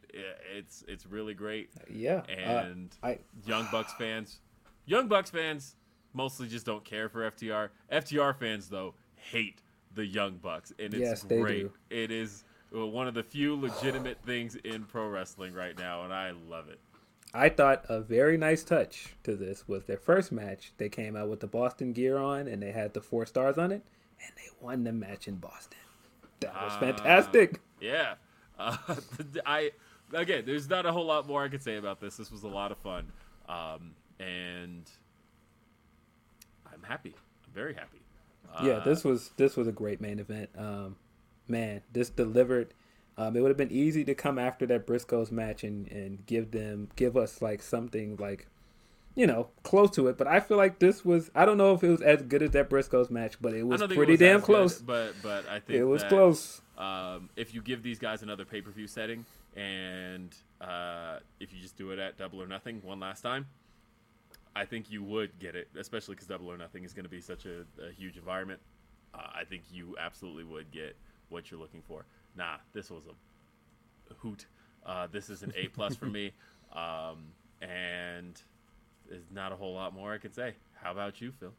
It's 0.56 0.84
it's 0.86 1.06
really 1.06 1.34
great, 1.34 1.70
yeah. 1.92 2.22
uh, 2.28 2.66
and 2.66 2.94
I, 3.02 3.18
Young 3.44 3.66
Bucks 3.72 3.92
fans, 3.94 4.38
Young 4.86 5.08
Bucks 5.08 5.30
fans 5.30 5.74
mostly 6.12 6.46
just 6.46 6.66
don't 6.66 6.84
care 6.84 7.08
for 7.08 7.28
FTR. 7.30 7.70
FTR 7.90 8.38
fans 8.38 8.68
though 8.68 8.94
hate 9.16 9.60
the 9.94 10.06
Young 10.06 10.36
Bucks, 10.36 10.72
and 10.78 10.94
it's 10.94 11.00
Yes, 11.00 11.24
great. 11.24 11.68
It 11.90 12.12
is 12.12 12.44
uh, 12.76 12.86
one 12.86 13.08
of 13.08 13.14
the 13.14 13.24
few 13.24 13.56
legitimate 13.56 14.18
things 14.24 14.54
in 14.56 14.84
pro 14.84 15.08
wrestling 15.08 15.52
right 15.52 15.76
now, 15.76 16.04
and 16.04 16.12
I 16.12 16.30
love 16.48 16.68
it. 16.68 16.78
I 17.32 17.48
thought 17.48 17.84
a 17.88 18.00
very 18.00 18.36
nice 18.36 18.64
touch 18.64 19.14
to 19.22 19.36
this 19.36 19.68
was 19.68 19.84
their 19.84 19.96
first 19.98 20.32
match. 20.32 20.72
They 20.78 20.88
came 20.88 21.14
out 21.14 21.28
with 21.28 21.40
the 21.40 21.46
Boston 21.46 21.92
gear 21.92 22.18
on 22.18 22.48
and 22.48 22.60
they 22.62 22.72
had 22.72 22.92
the 22.94 23.00
four 23.00 23.24
stars 23.26 23.56
on 23.56 23.70
it, 23.70 23.82
and 24.20 24.32
they 24.36 24.50
won 24.60 24.82
the 24.84 24.92
match 24.92 25.28
in 25.28 25.36
Boston. 25.36 25.78
That 26.40 26.54
was 26.54 26.72
Ah. 26.74 26.80
fantastic. 26.80 27.60
Yeah. 27.80 28.14
Uh, 28.58 28.76
I 29.46 29.70
again, 30.12 30.42
there's 30.44 30.68
not 30.68 30.84
a 30.84 30.92
whole 30.92 31.06
lot 31.06 31.26
more 31.26 31.42
I 31.42 31.48
could 31.48 31.62
say 31.62 31.76
about 31.78 31.98
this. 31.98 32.18
This 32.18 32.30
was 32.30 32.42
a 32.42 32.48
lot 32.48 32.70
of 32.72 32.76
fun, 32.76 33.10
um, 33.48 33.92
and 34.18 34.82
I'm 36.70 36.82
happy. 36.82 37.14
I'm 37.46 37.52
very 37.54 37.72
happy. 37.72 38.02
Uh, 38.54 38.62
yeah, 38.66 38.78
this 38.80 39.02
was 39.02 39.30
this 39.38 39.56
was 39.56 39.66
a 39.66 39.72
great 39.72 40.02
main 40.02 40.18
event. 40.18 40.50
Um, 40.58 40.96
man, 41.48 41.80
this 41.90 42.10
delivered. 42.10 42.74
Um, 43.20 43.36
it 43.36 43.40
would 43.42 43.50
have 43.50 43.58
been 43.58 43.70
easy 43.70 44.02
to 44.04 44.14
come 44.14 44.38
after 44.38 44.64
that 44.66 44.86
Briscoes 44.86 45.30
match 45.30 45.62
and, 45.62 45.86
and 45.92 46.24
give 46.24 46.52
them 46.52 46.88
give 46.96 47.18
us 47.18 47.42
like 47.42 47.60
something 47.60 48.16
like, 48.16 48.46
you 49.14 49.26
know, 49.26 49.48
close 49.62 49.90
to 49.90 50.08
it. 50.08 50.16
But 50.16 50.26
I 50.26 50.40
feel 50.40 50.56
like 50.56 50.78
this 50.78 51.04
was. 51.04 51.30
I 51.34 51.44
don't 51.44 51.58
know 51.58 51.74
if 51.74 51.84
it 51.84 51.90
was 51.90 52.00
as 52.00 52.22
good 52.22 52.42
as 52.42 52.52
that 52.52 52.70
Briscoes 52.70 53.10
match, 53.10 53.36
but 53.38 53.52
it 53.52 53.64
was 53.64 53.80
don't 53.80 53.92
it 53.92 53.94
pretty 53.94 54.12
was 54.12 54.20
damn 54.20 54.36
as 54.36 54.40
good, 54.42 54.46
close. 54.46 54.78
but 54.80 55.14
but 55.22 55.46
I 55.48 55.60
think 55.60 55.78
It 55.78 55.84
was 55.84 56.00
that, 56.00 56.08
close. 56.08 56.62
Um, 56.78 57.28
if 57.36 57.52
you 57.52 57.60
give 57.60 57.82
these 57.82 57.98
guys 57.98 58.22
another 58.22 58.46
pay 58.46 58.62
per 58.62 58.70
view 58.70 58.86
setting, 58.86 59.26
and 59.54 60.34
uh, 60.62 61.18
if 61.40 61.52
you 61.52 61.60
just 61.60 61.76
do 61.76 61.90
it 61.90 61.98
at 61.98 62.16
Double 62.16 62.40
or 62.40 62.46
Nothing 62.46 62.80
one 62.82 63.00
last 63.00 63.20
time, 63.20 63.48
I 64.56 64.64
think 64.64 64.90
you 64.90 65.02
would 65.02 65.38
get 65.38 65.54
it, 65.54 65.68
especially 65.78 66.14
because 66.14 66.26
Double 66.26 66.50
or 66.50 66.56
Nothing 66.56 66.84
is 66.84 66.94
going 66.94 67.04
to 67.04 67.10
be 67.10 67.20
such 67.20 67.44
a, 67.44 67.66
a 67.86 67.92
huge 67.92 68.16
environment. 68.16 68.60
Uh, 69.12 69.26
I 69.34 69.44
think 69.44 69.64
you 69.70 69.96
absolutely 70.00 70.44
would 70.44 70.70
get 70.70 70.96
what 71.28 71.50
you're 71.50 71.60
looking 71.60 71.82
for. 71.86 72.06
Nah, 72.36 72.56
this 72.72 72.90
was 72.90 73.02
a 73.06 74.14
hoot. 74.14 74.46
Uh, 74.84 75.06
this 75.10 75.30
is 75.30 75.42
an 75.42 75.52
A 75.56 75.68
plus 75.68 75.94
for 75.94 76.06
me, 76.06 76.32
um, 76.72 77.32
and 77.60 78.40
there's 79.08 79.30
not 79.30 79.52
a 79.52 79.56
whole 79.56 79.74
lot 79.74 79.94
more 79.94 80.12
I 80.12 80.18
could 80.18 80.34
say. 80.34 80.54
How 80.74 80.92
about 80.92 81.20
you, 81.20 81.32
Phil? 81.32 81.52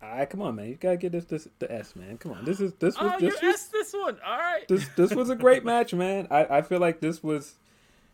I 0.00 0.26
come 0.26 0.42
on, 0.42 0.56
man. 0.56 0.68
You 0.68 0.74
gotta 0.74 0.96
get 0.96 1.12
this, 1.12 1.24
this 1.24 1.48
the 1.58 1.70
S, 1.72 1.96
man. 1.96 2.18
Come 2.18 2.32
on. 2.32 2.44
This 2.44 2.60
is 2.60 2.72
this 2.74 2.98
was 3.00 3.12
Oh, 3.14 3.18
you 3.18 3.30
this 3.30 3.42
was 3.42 3.54
asked 3.54 3.72
this 3.72 3.92
one. 3.92 4.18
All 4.24 4.38
right. 4.38 4.66
this 4.68 4.88
this 4.96 5.14
was 5.14 5.30
a 5.30 5.36
great 5.36 5.64
match, 5.72 5.94
man. 5.94 6.28
I, 6.30 6.58
I 6.58 6.62
feel 6.62 6.78
like 6.78 7.00
this 7.00 7.22
was 7.22 7.54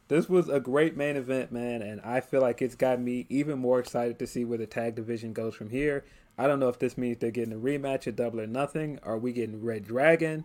this 0.09 0.29
was 0.29 0.49
a 0.49 0.61
great 0.61 0.97
main 0.97 1.17
event, 1.17 1.53
man, 1.53 1.83
and 1.83 2.01
I 2.01 2.21
feel 2.21 2.41
like 2.41 2.63
it's 2.63 2.75
got 2.75 3.01
me 3.01 3.27
even 3.29 3.59
more 3.59 3.79
excited 3.79 4.19
to 4.19 4.27
see 4.27 4.45
where 4.45 4.59
the 4.59 4.67
tag 4.67 4.97
division 4.97 5.33
goes 5.33 5.55
from 5.55 5.71
here. 5.71 6.05
I 6.37 6.47
don't 6.47 6.59
know 6.59 6.69
if 6.69 6.79
this 6.79 6.97
means 6.97 7.19
they're 7.19 7.31
getting 7.31 7.53
a 7.53 7.59
rematch 7.59 8.07
at 8.07 8.17
Double 8.17 8.41
or 8.41 8.47
Nothing. 8.47 8.99
Are 9.03 9.19
we 9.19 9.33
getting 9.33 9.63
Red 9.63 9.85
Dragon? 9.85 10.45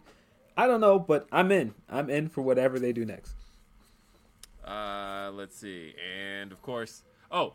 I 0.57 0.67
don't 0.67 0.81
know, 0.81 0.99
but 0.99 1.27
I'm 1.31 1.51
in. 1.51 1.73
I'm 1.89 2.09
in 2.09 2.29
for 2.29 2.41
whatever 2.41 2.79
they 2.79 2.93
do 2.93 3.05
next. 3.05 3.33
Uh, 4.65 5.31
let's 5.33 5.55
see, 5.55 5.93
and 6.17 6.51
of 6.51 6.61
course, 6.61 7.03
oh, 7.31 7.53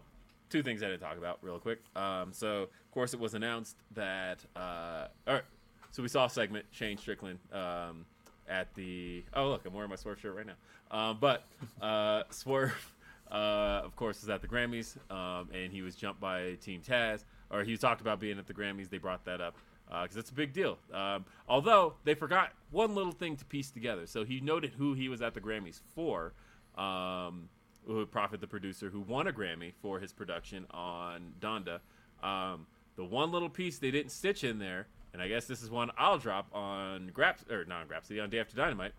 two 0.49 0.63
things 0.63 0.83
I 0.83 0.89
didn't 0.89 1.01
talk 1.01 1.19
about 1.19 1.39
real 1.43 1.59
quick. 1.59 1.81
Um, 1.97 2.33
so 2.33 2.63
of 2.63 2.91
course 2.93 3.15
it 3.15 3.21
was 3.21 3.35
announced 3.35 3.77
that, 3.95 4.39
uh, 4.55 5.07
all 5.27 5.35
right, 5.35 5.43
so 5.91 6.03
we 6.03 6.09
saw 6.09 6.27
a 6.27 6.31
segment 6.31 6.67
Shane 6.71 6.99
Strickland 6.99 7.39
um, 7.53 8.05
at 8.49 8.73
the. 8.75 9.25
Oh 9.35 9.49
look, 9.49 9.67
I'm 9.67 9.73
wearing 9.73 9.91
my 9.91 9.97
Swerve 9.97 10.21
shirt 10.21 10.37
right 10.37 10.47
now. 10.47 10.55
Um, 10.97 11.19
but 11.21 11.45
uh, 11.83 12.25
Swerve, 12.31 12.93
uh, 13.33 13.81
of 13.85 13.97
course, 13.97 14.23
is 14.23 14.29
at 14.29 14.41
the 14.41 14.49
Grammys, 14.49 14.97
um, 15.11 15.49
and 15.53 15.73
he 15.73 15.83
was 15.83 15.97
jumped 15.97 16.21
by 16.21 16.55
Team 16.63 16.81
Taz, 16.87 17.25
or 17.51 17.65
he 17.65 17.73
was 17.73 17.81
talked 17.81 18.01
about 18.01 18.21
being 18.21 18.39
at 18.39 18.47
the 18.47 18.55
Grammys. 18.55 18.89
They 18.89 18.99
brought 18.99 19.25
that 19.25 19.41
up 19.41 19.57
because 19.91 20.17
it's 20.17 20.31
a 20.31 20.35
big 20.35 20.53
deal. 20.53 20.79
Um, 20.93 21.25
although 21.49 21.95
they 22.05 22.15
forgot 22.15 22.53
one 22.71 22.95
little 22.95 23.13
thing 23.13 23.37
to 23.37 23.45
piece 23.45 23.71
together. 23.71 24.07
So 24.07 24.25
he 24.25 24.41
noted 24.41 24.73
who 24.79 24.95
he 24.95 25.09
was 25.09 25.21
at 25.23 25.35
the 25.35 25.41
Grammys 25.41 25.81
for. 25.95 26.33
Um, 26.77 27.49
who 27.87 28.05
Prophet, 28.07 28.41
the 28.41 28.47
producer, 28.47 28.91
who 28.91 29.01
won 29.01 29.27
a 29.27 29.33
Grammy 29.33 29.73
for 29.83 29.99
his 29.99 30.13
production 30.13 30.67
on 30.71 31.33
Donda. 31.41 31.81
Um, 32.23 32.67
the 32.97 33.05
one 33.05 33.33
little 33.33 33.49
piece 33.49 33.79
they 33.79 33.91
didn't 33.91 34.13
stitch 34.13 34.45
in 34.45 34.59
there, 34.59 34.87
and 35.13 35.21
I 35.23 35.29
guess 35.29 35.47
this 35.47 35.63
is 35.63 35.71
one 35.71 35.91
I'll 35.97 36.19
drop 36.19 36.55
on 36.55 37.11
Graps 37.13 37.43
or 37.51 37.65
not 37.65 37.81
on 37.83 37.89
on 38.21 38.31
Day 38.31 38.39
After 38.39 38.55
Dynamite. 38.55 38.93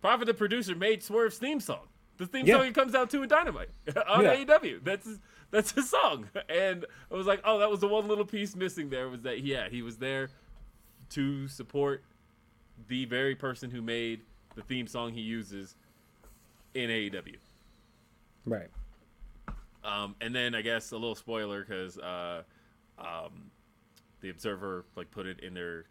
Prophet, 0.00 0.26
the 0.26 0.34
producer, 0.34 0.74
made 0.74 1.02
Swerve's 1.02 1.38
theme 1.38 1.60
song. 1.60 1.86
The 2.18 2.26
theme 2.26 2.46
Yeah. 2.46 2.56
song 2.56 2.66
he 2.66 2.72
comes 2.72 2.94
out 2.94 3.10
to 3.10 3.22
in 3.22 3.28
Dynamite 3.28 3.70
on 4.08 4.24
Yeah. 4.24 4.34
AEW. 4.34 4.80
That's 4.82 5.08
that's 5.50 5.72
his 5.72 5.90
song, 5.90 6.28
and 6.48 6.84
I 7.10 7.14
was 7.14 7.26
like, 7.26 7.40
oh, 7.44 7.58
that 7.58 7.70
was 7.70 7.80
the 7.80 7.88
one 7.88 8.08
little 8.08 8.24
piece 8.24 8.54
missing. 8.54 8.90
There 8.90 9.08
was 9.08 9.22
that, 9.22 9.42
yeah, 9.42 9.68
he 9.68 9.82
was 9.82 9.96
there 9.96 10.30
to 11.10 11.48
support 11.48 12.02
the 12.88 13.04
very 13.06 13.34
person 13.34 13.70
who 13.70 13.82
made 13.82 14.20
the 14.54 14.62
theme 14.62 14.86
song 14.86 15.12
he 15.12 15.20
uses 15.20 15.76
in 16.74 16.90
AEW. 16.90 17.36
Right. 18.44 18.68
Um, 19.84 20.14
and 20.20 20.34
then 20.34 20.54
I 20.54 20.62
guess 20.62 20.90
a 20.92 20.96
little 20.96 21.14
spoiler 21.14 21.64
because 21.64 21.98
uh, 21.98 22.42
um, 22.98 23.50
the 24.20 24.30
Observer 24.30 24.84
like 24.96 25.10
put 25.10 25.26
it 25.26 25.40
in 25.40 25.54
their 25.54 25.84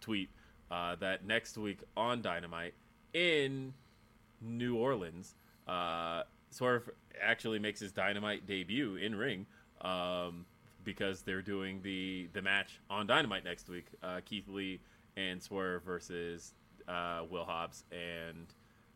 tweet 0.00 0.30
uh, 0.70 0.96
that 0.96 1.24
next 1.24 1.56
week 1.58 1.80
on 1.96 2.22
Dynamite 2.22 2.74
in 3.12 3.72
New 4.40 4.76
Orleans, 4.76 5.34
uh, 5.68 6.22
Swerve 6.50 6.88
actually 7.20 7.58
makes 7.58 7.80
his 7.80 7.92
Dynamite 7.92 8.46
debut 8.46 8.96
in 8.96 9.14
ring 9.14 9.46
um, 9.82 10.46
because 10.84 11.22
they're 11.22 11.42
doing 11.42 11.80
the 11.82 12.28
the 12.32 12.42
match 12.42 12.80
on 12.90 13.06
Dynamite 13.06 13.44
next 13.44 13.68
week. 13.68 13.86
Uh, 14.02 14.20
Keith 14.24 14.48
Lee 14.48 14.80
and 15.16 15.42
Swerve 15.42 15.82
versus 15.82 16.52
uh, 16.88 17.22
Will 17.30 17.44
Hobbs 17.44 17.84
and 17.92 18.46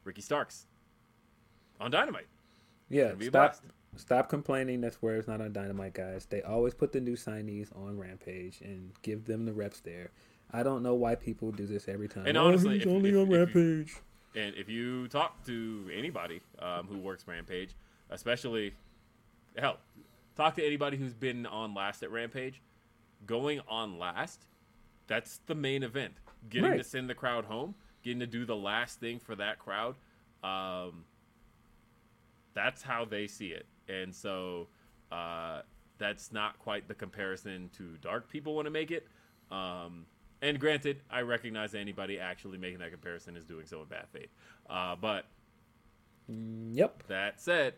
Ricky 0.04 0.22
Starks 0.22 0.66
on 1.80 1.90
Dynamite. 1.90 2.26
Yeah. 2.88 3.12
Stop. 3.20 3.56
Stop 3.96 4.28
complaining. 4.28 4.80
That's 4.80 4.96
where 5.02 5.16
it's 5.16 5.26
not 5.26 5.40
on 5.40 5.52
Dynamite, 5.52 5.94
guys. 5.94 6.24
They 6.26 6.42
always 6.42 6.74
put 6.74 6.92
the 6.92 7.00
new 7.00 7.16
signees 7.16 7.76
on 7.76 7.98
Rampage 7.98 8.60
and 8.60 8.92
give 9.02 9.24
them 9.24 9.44
the 9.46 9.52
reps 9.52 9.80
there. 9.80 10.10
I 10.52 10.62
don't 10.62 10.82
know 10.84 10.94
why 10.94 11.16
people 11.16 11.50
do 11.50 11.66
this 11.66 11.88
every 11.88 12.08
time. 12.08 12.26
And 12.26 12.36
Oh, 12.38 12.46
honestly, 12.46 12.74
he's 12.74 12.82
if- 12.82 12.88
only 12.92 13.10
if- 13.10 13.16
on 13.16 13.22
if 13.22 13.28
you- 13.30 13.36
Rampage. 13.36 13.96
And 14.34 14.54
if 14.54 14.68
you 14.68 15.08
talk 15.08 15.44
to 15.46 15.90
anybody 15.92 16.40
um, 16.60 16.86
who 16.86 16.98
works 16.98 17.24
Rampage, 17.26 17.70
especially 18.10 18.74
hell, 19.56 19.78
talk 20.36 20.54
to 20.56 20.64
anybody 20.64 20.96
who's 20.96 21.14
been 21.14 21.46
on 21.46 21.74
last 21.74 22.02
at 22.02 22.10
Rampage, 22.10 22.60
going 23.26 23.60
on 23.68 23.98
last, 23.98 24.46
that's 25.06 25.40
the 25.46 25.54
main 25.54 25.82
event. 25.82 26.14
Getting 26.48 26.78
to 26.78 26.84
send 26.84 27.10
the 27.10 27.14
crowd 27.14 27.44
home, 27.44 27.74
getting 28.02 28.20
to 28.20 28.26
do 28.26 28.44
the 28.46 28.56
last 28.56 29.00
thing 29.00 29.18
for 29.18 29.34
that 29.36 29.58
crowd. 29.58 29.96
Um, 30.42 31.04
that's 32.54 32.82
how 32.82 33.04
they 33.04 33.26
see 33.26 33.48
it, 33.48 33.66
and 33.88 34.14
so 34.14 34.68
uh, 35.12 35.62
that's 35.98 36.32
not 36.32 36.58
quite 36.58 36.88
the 36.88 36.94
comparison 36.94 37.68
to 37.76 37.96
Dark 38.00 38.30
people 38.30 38.54
want 38.54 38.66
to 38.66 38.70
make 38.70 38.90
it. 38.90 39.06
Um, 39.50 40.06
and 40.42 40.58
granted, 40.58 41.00
I 41.10 41.20
recognize 41.22 41.74
anybody 41.74 42.18
actually 42.18 42.58
making 42.58 42.78
that 42.80 42.90
comparison 42.90 43.36
is 43.36 43.44
doing 43.44 43.66
so 43.66 43.80
in 43.82 43.86
bad 43.88 44.06
faith. 44.12 44.30
Uh, 44.68 44.96
but 44.96 45.26
Yep. 46.28 47.06
that 47.08 47.40
said, 47.40 47.74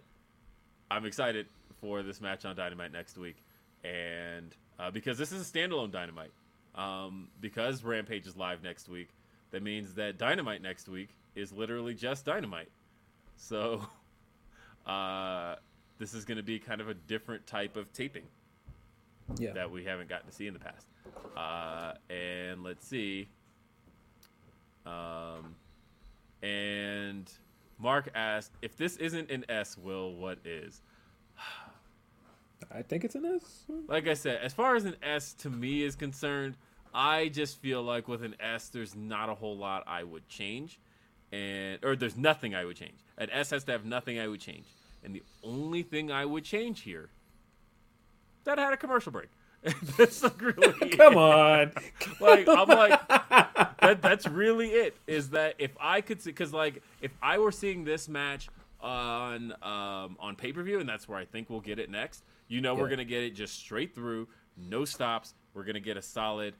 I'm 0.90 1.04
excited 1.06 1.46
for 1.80 2.02
this 2.02 2.20
match 2.20 2.44
on 2.44 2.54
Dynamite 2.54 2.92
next 2.92 3.16
week, 3.16 3.36
and 3.82 4.54
uh, 4.78 4.90
because 4.90 5.16
this 5.18 5.32
is 5.32 5.48
a 5.48 5.52
standalone 5.52 5.90
Dynamite, 5.90 6.30
um, 6.74 7.28
because 7.40 7.82
Rampage 7.82 8.26
is 8.26 8.36
live 8.36 8.62
next 8.62 8.88
week, 8.88 9.08
that 9.50 9.62
means 9.62 9.94
that 9.94 10.18
Dynamite 10.18 10.62
next 10.62 10.88
week 10.88 11.10
is 11.34 11.52
literally 11.52 11.94
just 11.94 12.24
Dynamite. 12.24 12.68
So, 13.36 13.86
uh, 14.86 15.56
this 15.98 16.14
is 16.14 16.24
going 16.24 16.36
to 16.36 16.42
be 16.42 16.58
kind 16.58 16.80
of 16.80 16.88
a 16.88 16.94
different 16.94 17.46
type 17.46 17.76
of 17.76 17.92
taping 17.92 18.24
Yeah. 19.38 19.52
that 19.52 19.70
we 19.70 19.84
haven't 19.84 20.08
gotten 20.08 20.28
to 20.28 20.34
see 20.34 20.46
in 20.46 20.52
the 20.54 20.60
past. 20.60 20.86
Uh, 21.36 21.92
and 22.10 22.62
let's 22.62 22.86
see. 22.86 23.28
Um, 24.84 25.54
and 26.42 27.30
Mark 27.78 28.10
asked, 28.14 28.52
if 28.62 28.76
this 28.76 28.96
isn't 28.96 29.30
an 29.30 29.44
S, 29.48 29.76
Will, 29.78 30.14
what 30.14 30.38
is? 30.44 30.82
I 32.70 32.82
think 32.82 33.04
it's 33.04 33.14
an 33.14 33.24
S. 33.24 33.64
Like 33.88 34.08
I 34.08 34.14
said, 34.14 34.40
as 34.42 34.52
far 34.52 34.76
as 34.76 34.84
an 34.84 34.96
S 35.02 35.34
to 35.34 35.50
me 35.50 35.82
is 35.82 35.94
concerned, 35.96 36.56
I 36.94 37.28
just 37.28 37.60
feel 37.60 37.82
like 37.82 38.08
with 38.08 38.22
an 38.22 38.34
S, 38.40 38.68
there's 38.68 38.94
not 38.94 39.28
a 39.28 39.34
whole 39.34 39.56
lot 39.56 39.84
I 39.86 40.04
would 40.04 40.28
change, 40.28 40.78
and 41.32 41.78
or 41.82 41.96
there's 41.96 42.16
nothing 42.16 42.54
I 42.54 42.64
would 42.64 42.76
change. 42.76 42.98
An 43.18 43.30
S 43.30 43.50
has 43.50 43.64
to 43.64 43.72
have 43.72 43.84
nothing 43.84 44.18
I 44.18 44.28
would 44.28 44.40
change, 44.40 44.66
and 45.02 45.14
the 45.14 45.22
only 45.42 45.82
thing 45.82 46.10
I 46.10 46.24
would 46.24 46.44
change 46.44 46.80
here 46.80 47.08
that 48.44 48.58
had 48.58 48.72
a 48.72 48.76
commercial 48.76 49.12
break. 49.12 49.28
That's 49.96 50.22
like 50.22 50.40
really 50.40 50.88
Come 50.96 51.16
on. 51.16 51.72
like 52.20 52.48
I'm 52.48 52.68
like 52.68 53.08
that. 53.08 53.98
That's 54.02 54.26
really 54.26 54.68
it. 54.70 54.96
Is 55.06 55.30
that 55.30 55.54
if 55.58 55.70
I 55.80 56.00
could 56.00 56.20
see 56.20 56.30
because 56.30 56.52
like 56.52 56.82
if 57.00 57.12
I 57.22 57.38
were 57.38 57.52
seeing 57.52 57.84
this 57.84 58.08
match 58.08 58.48
on 58.80 59.52
um, 59.62 60.16
on 60.18 60.34
pay 60.36 60.52
per 60.52 60.62
view 60.62 60.80
and 60.80 60.88
that's 60.88 61.08
where 61.08 61.18
I 61.18 61.24
think 61.24 61.48
we'll 61.48 61.60
get 61.60 61.78
it 61.78 61.90
next. 61.90 62.24
You 62.48 62.60
know 62.60 62.74
we're 62.74 62.88
gonna 62.88 63.04
get 63.04 63.22
it 63.22 63.30
just 63.30 63.54
straight 63.54 63.94
through, 63.94 64.26
no 64.56 64.84
stops. 64.84 65.34
We're 65.54 65.64
gonna 65.64 65.80
get 65.80 65.96
a 65.96 66.02
solid, 66.02 66.54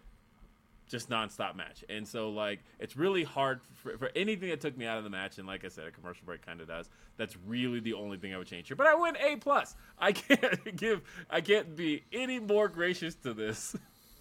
just 0.93 1.09
nonstop 1.09 1.57
match. 1.57 1.85
And 1.89 2.07
so 2.07 2.31
like 2.31 2.61
it's 2.79 2.97
really 2.97 3.25
hard 3.25 3.61
for, 3.83 3.99
for 3.99 4.11
anything 4.15 4.51
that 4.51 4.61
took 4.61 4.77
me 4.77 4.87
out 4.87 4.99
of 4.99 5.05
the 5.05 5.11
match. 5.11 5.39
And 5.39 5.47
like 5.49 5.65
I 5.65 5.69
said, 5.69 5.89
a 5.89 5.91
commercial 5.91 6.25
break 6.25 6.45
kind 6.47 6.61
of 6.61 6.69
does. 6.69 6.89
That's 7.17 7.37
really 7.47 7.81
the 7.81 7.95
only 7.95 8.19
thing 8.19 8.33
I 8.33 8.39
would 8.39 8.47
change 8.47 8.69
here. 8.69 8.77
But 8.77 8.87
I 8.87 8.95
went 8.95 9.17
A 9.21 9.37
plus. 9.37 9.75
I 9.99 10.13
can't 10.13 10.77
give. 10.77 11.03
I 11.29 11.41
can't 11.41 11.75
be 11.75 12.05
any 12.13 12.39
more 12.39 12.69
gracious 12.69 13.17
to 13.17 13.35
this 13.35 13.75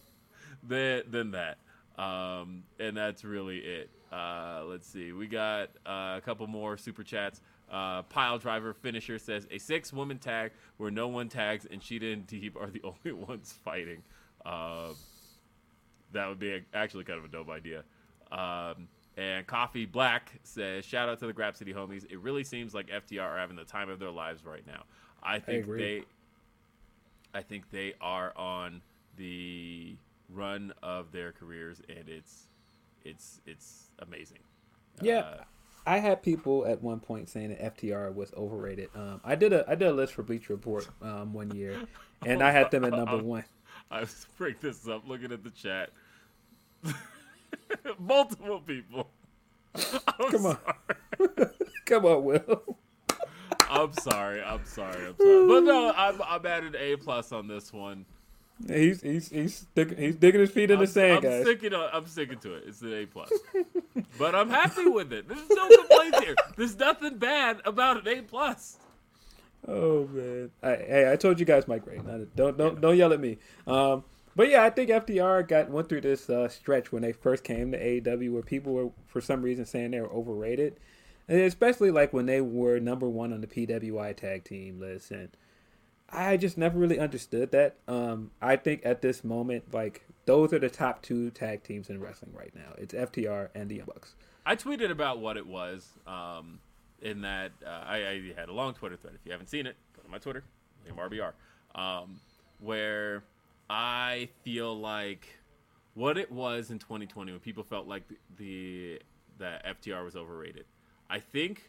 than 0.67 1.03
than 1.11 1.31
that. 1.31 1.57
Um, 2.01 2.63
and 2.79 2.97
that's 2.97 3.23
really 3.23 3.59
it. 3.59 3.89
Uh, 4.11 4.63
let's 4.65 4.87
see. 4.87 5.11
We 5.11 5.27
got 5.27 5.69
uh, 5.85 6.15
a 6.17 6.21
couple 6.23 6.47
more 6.47 6.77
super 6.77 7.03
chats. 7.03 7.41
Uh, 7.69 8.01
Pile 8.03 8.37
driver 8.37 8.73
finisher 8.73 9.17
says 9.17 9.47
a 9.49 9.57
six 9.57 9.93
woman 9.93 10.17
tag 10.17 10.51
where 10.77 10.91
no 10.91 11.07
one 11.07 11.29
tags 11.29 11.65
and 11.69 11.81
Shida 11.81 12.13
and 12.13 12.25
Deeb 12.27 12.55
are 12.55 12.69
the 12.69 12.81
only 12.83 13.11
ones 13.11 13.53
fighting. 13.63 14.03
That 16.13 16.27
would 16.27 16.39
be 16.39 16.53
a, 16.53 16.61
actually 16.73 17.03
kind 17.03 17.19
of 17.19 17.25
a 17.25 17.27
dope 17.27 17.49
idea. 17.49 17.83
Um, 18.31 18.87
and 19.17 19.45
Coffee 19.45 19.85
Black 19.85 20.31
says, 20.43 20.85
"Shout 20.85 21.09
out 21.09 21.19
to 21.19 21.27
the 21.27 21.33
Grapsody 21.33 21.73
homies. 21.75 22.09
It 22.09 22.19
really 22.19 22.43
seems 22.43 22.73
like 22.73 22.87
FTR 22.87 23.21
are 23.21 23.37
having 23.37 23.55
the 23.55 23.65
time 23.65 23.89
of 23.89 23.99
their 23.99 24.11
lives 24.11 24.45
right 24.45 24.65
now. 24.65 24.83
I 25.21 25.39
think 25.39 25.65
agree. 25.65 25.83
they, 27.33 27.39
I 27.39 27.41
think 27.41 27.69
they 27.69 27.93
are 28.01 28.35
on 28.37 28.81
the 29.17 29.95
run 30.29 30.73
of 30.81 31.11
their 31.11 31.31
careers, 31.31 31.81
and 31.89 32.07
it's, 32.07 32.47
it's, 33.03 33.41
it's 33.45 33.91
amazing. 33.99 34.39
Yeah. 35.01 35.19
Uh, 35.19 35.43
I 35.85 35.97
had 35.97 36.21
people 36.21 36.65
at 36.65 36.81
one 36.81 36.99
point 36.99 37.27
saying 37.29 37.49
that 37.49 37.77
FTR 37.77 38.13
was 38.13 38.31
overrated. 38.33 38.89
Um, 38.95 39.19
I 39.23 39.35
did 39.35 39.51
a 39.51 39.65
I 39.67 39.73
did 39.73 39.87
a 39.87 39.93
list 39.93 40.13
for 40.13 40.21
Bleacher 40.21 40.53
Report 40.53 40.87
um, 41.01 41.33
one 41.33 41.55
year, 41.55 41.75
and 42.23 42.43
I 42.43 42.51
had 42.51 42.69
them 42.69 42.85
at 42.85 42.91
number 42.91 43.17
one. 43.23 43.43
I 43.91 43.99
was 44.01 44.25
bring 44.37 44.55
this 44.61 44.87
up, 44.87 45.07
looking 45.07 45.31
at 45.31 45.43
the 45.43 45.49
chat. 45.51 45.89
Multiple 47.99 48.61
people. 48.61 49.09
I'm 49.75 50.31
Come 50.31 50.45
on. 50.47 50.57
Come 51.85 52.05
on, 52.05 52.23
Will. 52.23 52.77
I'm 53.69 53.93
sorry. 53.93 54.41
I'm 54.41 54.65
sorry. 54.65 55.05
I'm 55.07 55.15
sorry. 55.17 55.47
But 55.47 55.63
no, 55.63 55.93
I'm 55.95 56.21
I'm 56.21 56.45
at 56.45 56.63
an 56.63 56.75
A 56.77 56.95
plus 56.95 57.31
on 57.31 57.47
this 57.47 57.71
one. 57.71 58.05
He's 58.67 59.01
he's 59.01 59.29
he's 59.29 59.55
sticking 59.55 59.97
he's 59.97 60.15
digging 60.15 60.41
his 60.41 60.51
feet 60.51 60.71
in 60.71 60.77
I'm, 60.77 60.85
the 60.85 60.91
sand, 60.91 61.17
I'm 61.17 61.31
guys. 61.31 61.43
sticking. 61.43 61.73
On, 61.73 61.89
I'm 61.93 62.05
sticking 62.05 62.37
to 62.39 62.55
it. 62.55 62.63
It's 62.67 62.81
an 62.81 62.93
A 62.93 63.05
plus. 63.05 63.31
but 64.17 64.35
I'm 64.35 64.49
happy 64.49 64.87
with 64.87 65.13
it. 65.13 65.27
There's 65.27 65.49
no 65.49 65.67
complaints 65.69 66.19
here. 66.19 66.35
There's 66.57 66.77
nothing 66.77 67.17
bad 67.17 67.61
about 67.65 68.05
an 68.05 68.07
A 68.19 68.21
plus. 68.21 68.77
Oh 69.67 70.07
man! 70.07 70.51
I, 70.63 70.75
hey, 70.75 71.11
I 71.11 71.15
told 71.15 71.39
you 71.39 71.45
guys 71.45 71.67
my 71.67 71.79
grade. 71.79 72.01
Don't 72.35 72.57
don't 72.57 72.81
don't 72.81 72.97
yell 72.97 73.13
at 73.13 73.19
me. 73.19 73.37
Um, 73.67 74.03
but 74.35 74.49
yeah, 74.49 74.63
I 74.63 74.69
think 74.69 74.89
FTR 74.89 75.47
got 75.47 75.69
went 75.69 75.89
through 75.89 76.01
this 76.01 76.29
uh, 76.29 76.47
stretch 76.47 76.91
when 76.91 77.01
they 77.01 77.11
first 77.11 77.43
came 77.43 77.71
to 77.71 77.79
AEW, 77.79 78.31
where 78.31 78.41
people 78.41 78.73
were 78.73 78.89
for 79.07 79.21
some 79.21 79.41
reason 79.41 79.65
saying 79.65 79.91
they 79.91 80.01
were 80.01 80.11
overrated, 80.11 80.79
and 81.27 81.39
especially 81.41 81.91
like 81.91 82.13
when 82.13 82.25
they 82.25 82.41
were 82.41 82.79
number 82.79 83.09
one 83.09 83.33
on 83.33 83.41
the 83.41 83.47
PWI 83.47 84.15
tag 84.15 84.43
team 84.43 84.79
list, 84.79 85.11
and 85.11 85.29
I 86.09 86.37
just 86.37 86.57
never 86.57 86.79
really 86.79 86.99
understood 86.99 87.51
that. 87.51 87.77
Um, 87.87 88.31
I 88.41 88.55
think 88.55 88.81
at 88.83 89.01
this 89.01 89.23
moment, 89.23 89.73
like 89.73 90.05
those 90.25 90.53
are 90.53 90.59
the 90.59 90.69
top 90.69 91.01
two 91.01 91.29
tag 91.31 91.63
teams 91.63 91.89
in 91.89 91.99
wrestling 91.99 92.33
right 92.33 92.53
now. 92.55 92.73
It's 92.77 92.93
FTR 92.93 93.49
and 93.53 93.69
the 93.69 93.81
Bucks. 93.85 94.15
I 94.45 94.55
tweeted 94.55 94.89
about 94.91 95.19
what 95.19 95.37
it 95.37 95.45
was. 95.45 95.89
Um, 96.07 96.59
in 97.01 97.21
that 97.21 97.51
uh, 97.65 97.83
I, 97.87 97.95
I 97.97 98.33
had 98.35 98.49
a 98.49 98.53
long 98.53 98.73
Twitter 98.73 98.95
thread. 98.95 99.13
If 99.15 99.21
you 99.25 99.31
haven't 99.31 99.49
seen 99.49 99.65
it, 99.65 99.75
go 99.95 100.01
to 100.01 100.09
my 100.09 100.17
Twitter, 100.17 100.43
name 100.85 100.95
RBR, 100.95 101.33
um, 101.79 102.19
where 102.59 103.23
I 103.69 104.29
feel 104.43 104.77
like 104.79 105.27
what 105.93 106.17
it 106.17 106.31
was 106.31 106.71
in 106.71 106.79
2020 106.79 107.31
when 107.31 107.39
people 107.39 107.63
felt 107.63 107.87
like 107.87 108.03
the, 108.07 108.17
the 108.37 108.99
that 109.39 109.65
FTR 109.81 110.05
was 110.05 110.15
overrated. 110.15 110.65
I 111.09 111.19
think 111.19 111.63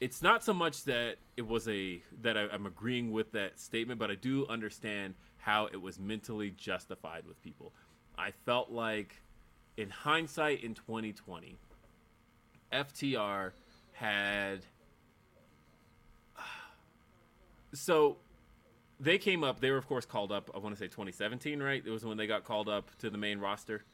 it's 0.00 0.22
not 0.22 0.42
so 0.42 0.54
much 0.54 0.84
that 0.84 1.16
it 1.36 1.46
was 1.46 1.68
a 1.68 2.02
that 2.22 2.36
I, 2.36 2.48
I'm 2.52 2.66
agreeing 2.66 3.12
with 3.12 3.32
that 3.32 3.60
statement, 3.60 4.00
but 4.00 4.10
I 4.10 4.14
do 4.14 4.46
understand 4.48 5.14
how 5.36 5.66
it 5.66 5.80
was 5.80 5.98
mentally 5.98 6.50
justified 6.50 7.26
with 7.26 7.40
people. 7.42 7.72
I 8.18 8.32
felt 8.44 8.70
like, 8.70 9.22
in 9.76 9.88
hindsight, 9.88 10.62
in 10.62 10.74
2020, 10.74 11.56
FTR 12.72 13.52
had 14.00 14.60
so 17.74 18.16
they 18.98 19.18
came 19.18 19.44
up 19.44 19.60
they 19.60 19.70
were 19.70 19.76
of 19.76 19.86
course 19.86 20.06
called 20.06 20.32
up 20.32 20.50
i 20.54 20.58
want 20.58 20.74
to 20.74 20.78
say 20.78 20.86
2017 20.86 21.62
right? 21.62 21.82
It 21.84 21.90
was 21.90 22.04
when 22.04 22.16
they 22.16 22.26
got 22.26 22.44
called 22.44 22.68
up 22.68 22.90
to 22.98 23.10
the 23.10 23.18
main 23.18 23.38
roster. 23.38 23.84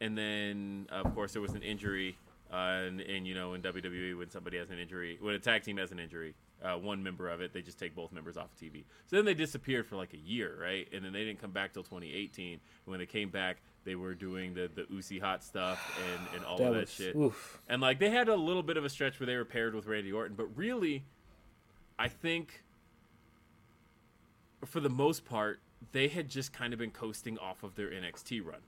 And 0.00 0.16
then 0.16 0.86
of 0.90 1.12
course 1.14 1.32
there 1.32 1.42
was 1.42 1.54
an 1.54 1.62
injury 1.62 2.16
uh, 2.52 2.84
and, 2.86 3.00
and 3.00 3.26
you 3.26 3.34
know 3.34 3.54
in 3.54 3.62
wwe 3.62 4.16
when 4.16 4.30
somebody 4.30 4.58
has 4.58 4.70
an 4.70 4.78
injury 4.78 5.18
when 5.20 5.34
a 5.34 5.38
tag 5.38 5.64
team 5.64 5.78
has 5.78 5.90
an 5.90 5.98
injury 5.98 6.32
uh, 6.62 6.74
one 6.78 7.02
member 7.02 7.28
of 7.28 7.40
it 7.40 7.52
they 7.52 7.60
just 7.60 7.76
take 7.76 7.92
both 7.92 8.12
members 8.12 8.36
off 8.36 8.50
tv 8.62 8.84
so 9.08 9.16
then 9.16 9.24
they 9.24 9.34
disappeared 9.34 9.84
for 9.84 9.96
like 9.96 10.14
a 10.14 10.18
year 10.18 10.56
right? 10.60 10.86
And 10.92 11.04
then 11.04 11.12
they 11.12 11.24
didn't 11.24 11.40
come 11.40 11.50
back 11.50 11.72
till 11.72 11.82
2018 11.82 12.52
and 12.52 12.60
when 12.84 13.00
they 13.00 13.06
came 13.06 13.30
back 13.30 13.56
they 13.86 13.94
were 13.94 14.14
doing 14.14 14.52
the 14.52 14.68
the 14.74 14.82
Uzi 14.82 15.18
hot 15.20 15.42
stuff 15.42 15.98
and, 16.12 16.36
and 16.36 16.44
all 16.44 16.58
That 16.58 16.68
of 16.68 16.74
that 16.74 16.80
was 16.80 16.90
shit 16.92 17.16
oof. 17.16 17.58
and 17.68 17.80
like 17.80 17.98
they 17.98 18.10
had 18.10 18.28
a 18.28 18.36
little 18.36 18.62
bit 18.62 18.76
of 18.76 18.84
a 18.84 18.90
stretch 18.90 19.18
where 19.18 19.26
they 19.26 19.36
were 19.36 19.46
paired 19.46 19.74
with 19.74 19.86
Randy 19.86 20.12
Orton, 20.12 20.36
but 20.36 20.48
really, 20.54 21.04
I 21.98 22.08
think 22.08 22.62
for 24.64 24.80
the 24.80 24.90
most 24.90 25.24
part, 25.24 25.60
they 25.92 26.08
had 26.08 26.28
just 26.28 26.52
kind 26.52 26.72
of 26.72 26.78
been 26.78 26.90
coasting 26.90 27.38
off 27.38 27.62
of 27.62 27.74
their 27.76 27.88
NXT 27.90 28.44
run. 28.44 28.60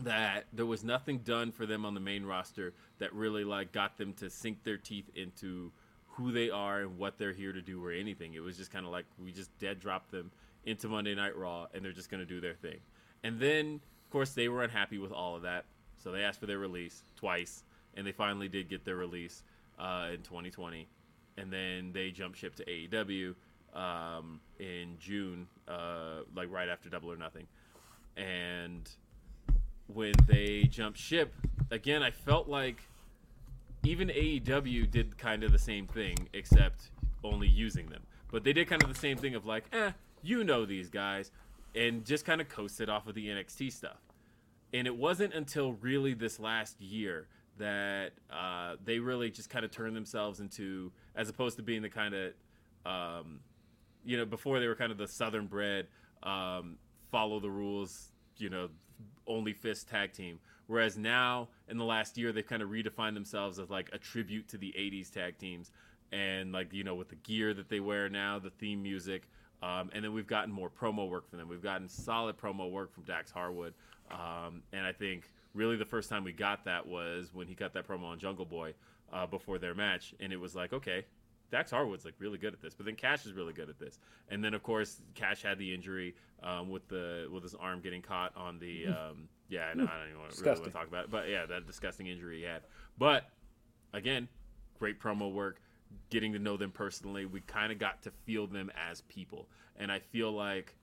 That 0.00 0.44
there 0.52 0.66
was 0.66 0.84
nothing 0.84 1.18
done 1.18 1.50
for 1.50 1.66
them 1.66 1.84
on 1.84 1.94
the 1.94 2.00
main 2.00 2.24
roster 2.24 2.72
that 3.00 3.12
really 3.12 3.42
like 3.42 3.72
got 3.72 3.98
them 3.98 4.12
to 4.14 4.30
sink 4.30 4.62
their 4.62 4.76
teeth 4.76 5.10
into 5.16 5.72
who 6.10 6.30
they 6.30 6.50
are 6.50 6.82
and 6.82 6.98
what 6.98 7.18
they're 7.18 7.32
here 7.32 7.52
to 7.52 7.60
do 7.60 7.84
or 7.84 7.90
anything. 7.90 8.34
It 8.34 8.40
was 8.40 8.56
just 8.56 8.70
kind 8.70 8.86
of 8.86 8.92
like 8.92 9.06
we 9.22 9.32
just 9.32 9.56
dead 9.58 9.80
dropped 9.80 10.12
them 10.12 10.30
into 10.64 10.86
Monday 10.88 11.14
Night 11.16 11.36
Raw 11.36 11.66
and 11.74 11.84
they're 11.84 11.92
just 11.92 12.10
going 12.10 12.20
to 12.20 12.26
do 12.26 12.40
their 12.40 12.54
thing. 12.54 12.78
And 13.24 13.40
then 13.40 13.80
of 14.08 14.12
course, 14.12 14.30
they 14.30 14.48
were 14.48 14.62
unhappy 14.62 14.96
with 14.96 15.12
all 15.12 15.36
of 15.36 15.42
that, 15.42 15.66
so 15.98 16.10
they 16.10 16.24
asked 16.24 16.40
for 16.40 16.46
their 16.46 16.56
release 16.56 17.02
twice, 17.14 17.62
and 17.94 18.06
they 18.06 18.12
finally 18.12 18.48
did 18.48 18.70
get 18.70 18.82
their 18.82 18.96
release 18.96 19.42
uh, 19.78 20.08
in 20.14 20.22
2020, 20.22 20.88
and 21.36 21.52
then 21.52 21.92
they 21.92 22.10
jumped 22.10 22.38
ship 22.38 22.54
to 22.54 22.64
AEW 22.64 23.34
um, 23.78 24.40
in 24.58 24.96
June, 24.98 25.46
uh, 25.68 26.20
like 26.34 26.50
right 26.50 26.70
after 26.70 26.88
Double 26.88 27.12
or 27.12 27.18
Nothing, 27.18 27.46
and 28.16 28.88
when 29.88 30.14
they 30.26 30.62
jumped 30.62 30.98
ship 30.98 31.34
again, 31.70 32.02
I 32.02 32.10
felt 32.10 32.48
like 32.48 32.88
even 33.84 34.08
AEW 34.08 34.90
did 34.90 35.18
kind 35.18 35.44
of 35.44 35.52
the 35.52 35.58
same 35.58 35.86
thing, 35.86 36.30
except 36.32 36.92
only 37.22 37.46
using 37.46 37.90
them. 37.90 38.04
But 38.32 38.42
they 38.42 38.54
did 38.54 38.68
kind 38.68 38.82
of 38.82 38.88
the 38.88 38.98
same 38.98 39.18
thing 39.18 39.34
of 39.34 39.44
like, 39.44 39.64
eh, 39.74 39.90
you 40.22 40.44
know 40.44 40.64
these 40.64 40.88
guys, 40.88 41.30
and 41.78 42.04
just 42.04 42.24
kind 42.24 42.40
of 42.40 42.48
coasted 42.48 42.88
off 42.88 43.06
of 43.06 43.14
the 43.14 43.28
NXT 43.28 43.72
stuff. 43.72 44.00
And 44.74 44.86
it 44.86 44.96
wasn't 44.96 45.32
until 45.32 45.72
really 45.74 46.12
this 46.12 46.40
last 46.40 46.80
year 46.80 47.28
that 47.58 48.10
uh, 48.30 48.74
they 48.84 48.98
really 48.98 49.30
just 49.30 49.48
kind 49.48 49.64
of 49.64 49.70
turned 49.70 49.96
themselves 49.96 50.40
into, 50.40 50.92
as 51.14 51.28
opposed 51.28 51.56
to 51.56 51.62
being 51.62 51.82
the 51.82 51.88
kind 51.88 52.14
of, 52.14 52.32
um, 52.84 53.40
you 54.04 54.16
know, 54.16 54.24
before 54.24 54.60
they 54.60 54.66
were 54.66 54.74
kind 54.74 54.92
of 54.92 54.98
the 54.98 55.06
Southern 55.08 55.46
bred, 55.46 55.86
um, 56.22 56.76
follow 57.10 57.40
the 57.40 57.50
rules, 57.50 58.08
you 58.36 58.50
know, 58.50 58.68
only 59.26 59.52
fist 59.52 59.88
tag 59.88 60.12
team. 60.12 60.40
Whereas 60.66 60.98
now, 60.98 61.48
in 61.68 61.78
the 61.78 61.84
last 61.84 62.18
year, 62.18 62.32
they've 62.32 62.46
kind 62.46 62.62
of 62.62 62.70
redefined 62.70 63.14
themselves 63.14 63.58
as 63.58 63.70
like 63.70 63.88
a 63.92 63.98
tribute 63.98 64.48
to 64.48 64.58
the 64.58 64.74
80s 64.76 65.10
tag 65.10 65.38
teams. 65.38 65.70
And 66.12 66.52
like, 66.52 66.72
you 66.72 66.84
know, 66.84 66.94
with 66.94 67.08
the 67.08 67.16
gear 67.16 67.54
that 67.54 67.68
they 67.68 67.80
wear 67.80 68.08
now, 68.08 68.38
the 68.38 68.50
theme 68.50 68.82
music. 68.82 69.28
Um, 69.62 69.90
and 69.92 70.04
then 70.04 70.12
we've 70.12 70.26
gotten 70.26 70.52
more 70.52 70.70
promo 70.70 71.08
work 71.08 71.28
from 71.28 71.38
them. 71.38 71.48
We've 71.48 71.62
gotten 71.62 71.88
solid 71.88 72.36
promo 72.36 72.70
work 72.70 72.92
from 72.92 73.04
Dax 73.04 73.30
Harwood. 73.30 73.74
Um, 74.10 74.62
and 74.72 74.86
I 74.86 74.92
think 74.92 75.30
really 75.54 75.76
the 75.76 75.84
first 75.84 76.08
time 76.08 76.24
we 76.24 76.32
got 76.32 76.64
that 76.64 76.86
was 76.86 77.30
when 77.32 77.46
he 77.46 77.54
cut 77.54 77.72
that 77.74 77.86
promo 77.86 78.04
on 78.04 78.18
Jungle 78.18 78.44
Boy 78.44 78.74
uh, 79.12 79.26
before 79.26 79.58
their 79.58 79.74
match. 79.74 80.14
And 80.20 80.32
it 80.32 80.36
was 80.36 80.54
like, 80.54 80.72
okay, 80.72 81.04
Dax 81.50 81.70
Harwood's 81.70 82.04
like 82.04 82.14
really 82.18 82.38
good 82.38 82.52
at 82.52 82.60
this, 82.60 82.74
but 82.74 82.86
then 82.86 82.94
Cash 82.94 83.26
is 83.26 83.32
really 83.32 83.52
good 83.52 83.68
at 83.68 83.78
this. 83.78 83.98
And 84.28 84.44
then 84.44 84.54
of 84.54 84.62
course 84.62 85.00
Cash 85.14 85.42
had 85.42 85.58
the 85.58 85.72
injury 85.72 86.14
um, 86.42 86.68
with 86.68 86.86
the 86.88 87.28
with 87.32 87.42
his 87.42 87.54
arm 87.54 87.80
getting 87.80 88.02
caught 88.02 88.36
on 88.36 88.58
the 88.58 88.86
um, 88.86 89.28
yeah 89.48 89.68
I, 89.70 89.74
know, 89.74 89.84
I 89.84 89.98
don't 89.98 90.08
even 90.08 90.20
want, 90.20 90.38
really 90.38 90.52
want 90.52 90.64
to 90.64 90.70
talk 90.70 90.86
about 90.86 91.04
it, 91.04 91.10
but 91.10 91.28
yeah 91.28 91.46
that 91.46 91.66
disgusting 91.66 92.06
injury 92.06 92.40
he 92.40 92.44
had. 92.44 92.62
But 92.98 93.24
again, 93.92 94.28
great 94.78 95.00
promo 95.00 95.32
work, 95.32 95.60
getting 96.10 96.32
to 96.32 96.38
know 96.38 96.56
them 96.56 96.70
personally. 96.70 97.26
We 97.26 97.40
kind 97.40 97.72
of 97.72 97.78
got 97.78 98.02
to 98.02 98.10
feel 98.24 98.46
them 98.46 98.70
as 98.90 99.02
people, 99.02 99.48
and 99.76 99.90
I 99.90 100.00
feel 100.00 100.32
like. 100.32 100.74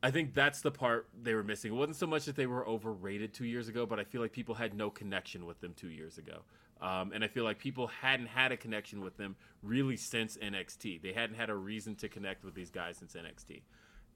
I 0.00 0.12
think 0.12 0.32
that's 0.32 0.60
the 0.60 0.70
part 0.70 1.08
they 1.24 1.34
were 1.34 1.42
missing. 1.42 1.72
It 1.72 1.74
wasn't 1.74 1.96
so 1.96 2.06
much 2.06 2.26
that 2.26 2.36
they 2.36 2.46
were 2.46 2.64
overrated 2.68 3.34
two 3.34 3.46
years 3.46 3.66
ago, 3.66 3.84
but 3.84 3.98
I 3.98 4.04
feel 4.04 4.20
like 4.20 4.30
people 4.30 4.54
had 4.54 4.72
no 4.72 4.90
connection 4.90 5.44
with 5.44 5.60
them 5.60 5.74
two 5.74 5.88
years 5.88 6.18
ago. 6.18 6.42
Um, 6.80 7.12
and 7.12 7.24
I 7.24 7.26
feel 7.26 7.44
like 7.44 7.58
people 7.58 7.88
hadn't 7.88 8.28
had 8.28 8.52
a 8.52 8.56
connection 8.56 9.00
with 9.00 9.16
them 9.16 9.34
really 9.62 9.96
since 9.96 10.36
NXT. 10.36 11.02
They 11.02 11.12
hadn't 11.12 11.36
had 11.36 11.50
a 11.50 11.54
reason 11.54 11.96
to 11.96 12.08
connect 12.08 12.44
with 12.44 12.54
these 12.54 12.70
guys 12.70 12.98
since 12.98 13.14
NXT. 13.14 13.62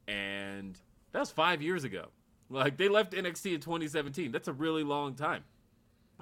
And 0.06 0.78
that 1.12 1.18
was 1.18 1.30
five 1.30 1.60
years 1.60 1.84
ago. 1.84 2.06
Like 2.48 2.76
they 2.76 2.88
left 2.88 3.12
NXT 3.12 3.54
in 3.54 3.60
2017. 3.60 4.30
That's 4.30 4.48
a 4.48 4.52
really 4.52 4.84
long 4.84 5.14
time. 5.14 5.44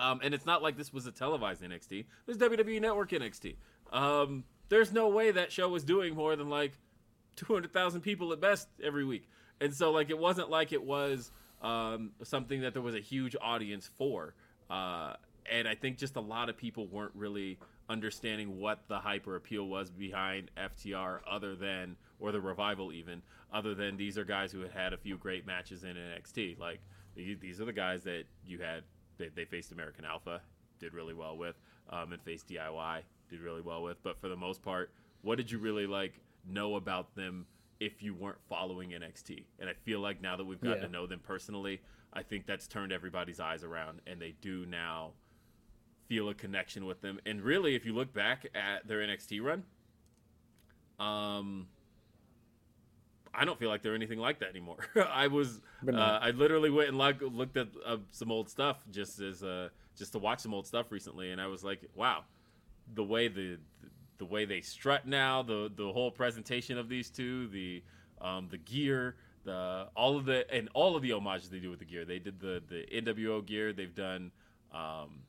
Um, 0.01 0.21
and 0.23 0.33
it's 0.33 0.47
not 0.47 0.63
like 0.63 0.77
this 0.77 0.93
was 0.93 1.07
a 1.07 1.13
televised 1.13 1.63
NXT. 1.63 2.07
There's 2.27 2.39
WWE 2.39 2.81
Network 2.81 3.11
NXT. 3.11 3.57
Um, 3.93 4.45
there's 4.71 4.93
no 4.93 5.09
way 5.09 5.31
that 5.31 5.53
show 5.53 5.69
was 5.69 5.85
doing 5.85 6.15
more 6.15 6.37
than 6.37 6.49
like 6.49 6.73
200,000 7.37 8.01
people 8.01 8.33
at 8.33 8.41
best 8.41 8.69
every 8.83 9.05
week. 9.05 9.29
And 9.61 9.75
so 9.75 9.91
like 9.91 10.09
it 10.09 10.19
wasn't 10.19 10.49
like 10.49 10.73
it 10.73 10.83
was 10.83 11.31
um, 11.61 12.13
something 12.23 12.63
that 12.63 12.73
there 12.73 12.83
was 12.83 12.95
a 12.95 13.01
huge 13.01 13.37
audience 13.41 13.91
for. 13.99 14.35
Uh, 14.71 15.15
and 15.51 15.69
I 15.69 15.75
think 15.75 15.99
just 15.99 16.17
a 16.17 16.21
lot 16.21 16.49
of 16.49 16.57
people 16.57 16.87
weren't 16.87 17.15
really 17.15 17.59
understanding 17.91 18.59
what 18.59 18.87
the 18.89 18.99
hyper 18.99 19.37
appeal 19.37 19.67
was 19.67 19.91
behind 19.91 20.51
FTR, 20.57 21.21
other 21.29 21.57
than 21.57 21.97
or 22.21 22.31
the 22.33 22.41
revival 22.41 22.93
even, 22.93 23.21
other 23.53 23.75
than 23.75 23.97
these 23.97 24.17
are 24.17 24.25
guys 24.25 24.53
who 24.53 24.61
had 24.61 24.71
had 24.71 24.93
a 24.93 24.97
few 24.97 25.19
great 25.19 25.47
matches 25.47 25.83
in 25.83 25.97
NXT. 25.97 26.59
Like 26.59 26.81
these 27.17 27.61
are 27.61 27.65
the 27.65 27.73
guys 27.73 28.05
that 28.05 28.25
you 28.47 28.61
had. 28.61 28.85
They, 29.21 29.29
they 29.29 29.45
faced 29.45 29.71
American 29.71 30.05
Alpha, 30.05 30.41
did 30.81 30.95
really 30.95 31.15
well 31.15 31.37
with, 31.37 31.57
um, 31.91 32.13
and 32.13 32.21
faced 32.23 32.49
DIY, 32.49 33.03
did 33.29 33.41
really 33.41 33.61
well 33.61 33.83
with. 33.83 34.03
But 34.03 34.21
for 34.21 34.29
the 34.29 34.37
most 34.37 34.63
part, 34.63 34.91
what 35.23 35.37
did 35.37 35.51
you 35.51 35.59
really 35.59 35.87
like 35.87 36.21
know 36.45 36.75
about 36.75 37.15
them? 37.15 37.47
if 37.81 38.03
you 38.03 38.15
weren't 38.15 38.39
following 38.49 38.91
NXT. 38.91 39.45
And 39.59 39.69
I 39.69 39.73
feel 39.73 40.01
like 40.01 40.21
now 40.21 40.37
that 40.37 40.45
we've 40.45 40.61
gotten 40.61 40.83
yeah. 40.83 40.87
to 40.87 40.93
know 40.93 41.07
them 41.07 41.19
personally, 41.19 41.81
I 42.13 42.23
think 42.23 42.47
that's 42.47 42.69
turned 42.69 42.93
everybody's 42.93 43.41
eyes 43.41 43.65
around 43.65 44.03
and 44.07 44.21
they 44.21 44.35
do 44.43 44.67
now 44.67 45.13
feel 46.07 46.29
a 46.29 46.35
connection 46.35 46.85
with 46.85 47.01
them. 47.01 47.19
And 47.25 47.41
really, 47.41 47.75
if 47.75 47.87
you 47.87 47.95
look 47.95 48.13
back 48.13 48.47
at 48.55 48.87
their 48.87 48.99
NXT 48.99 49.43
run, 49.43 49.65
um, 50.99 51.69
I 53.33 53.45
don't 53.45 53.59
feel 53.59 53.69
like 53.69 53.83
they're 53.83 53.95
anything 53.95 54.19
like 54.19 54.41
that 54.41 54.51
anymore. 54.51 54.79
I 55.13 55.29
was, 55.29 55.61
uh, 55.87 55.97
I 55.97 56.31
literally 56.31 56.71
went 56.71 56.89
and 56.89 56.99
like, 56.99 57.21
looked 57.21 57.57
at 57.57 57.69
uh, 57.87 57.99
some 58.11 58.33
old 58.33 58.49
stuff 58.49 58.83
just 58.91 59.21
as, 59.21 59.43
uh, 59.43 59.69
just 59.97 60.13
to 60.13 60.19
watch 60.19 60.41
some 60.41 60.55
old 60.55 60.67
stuff 60.67 60.91
recently, 60.91 61.33
and 61.33 61.41
I 61.41 61.47
was 61.47 61.63
like, 61.63 61.83
wow, 61.95 62.25
the 62.95 63.05
way 63.05 63.29
the, 63.29 63.59
the 64.19 64.25
way 64.25 64.45
they 64.45 64.61
strut 64.61 65.07
now, 65.07 65.43
the 65.43 65.71
the 65.75 65.93
whole 65.93 66.11
presentation 66.11 66.77
of 66.77 66.89
these 66.89 67.09
two, 67.11 67.49
the 67.49 67.83
um, 68.21 68.49
the 68.51 68.59
gear, 68.59 69.17
the 69.45 69.89
all 69.97 70.17
of 70.17 70.27
the 70.27 70.51
and 70.53 70.69
all 70.75 70.95
of 70.95 71.03
the 71.03 71.11
homages 71.11 71.49
they 71.49 71.59
do 71.59 71.71
with 71.71 71.79
the 71.79 71.87
gear. 71.87 72.05
They 72.05 72.19
did 72.19 72.39
the 72.39 72.63
the 72.69 72.85
NWO 72.93 73.45
gear. 73.45 73.73
They've 73.73 73.95
done 73.95 74.31
um, 74.73 75.21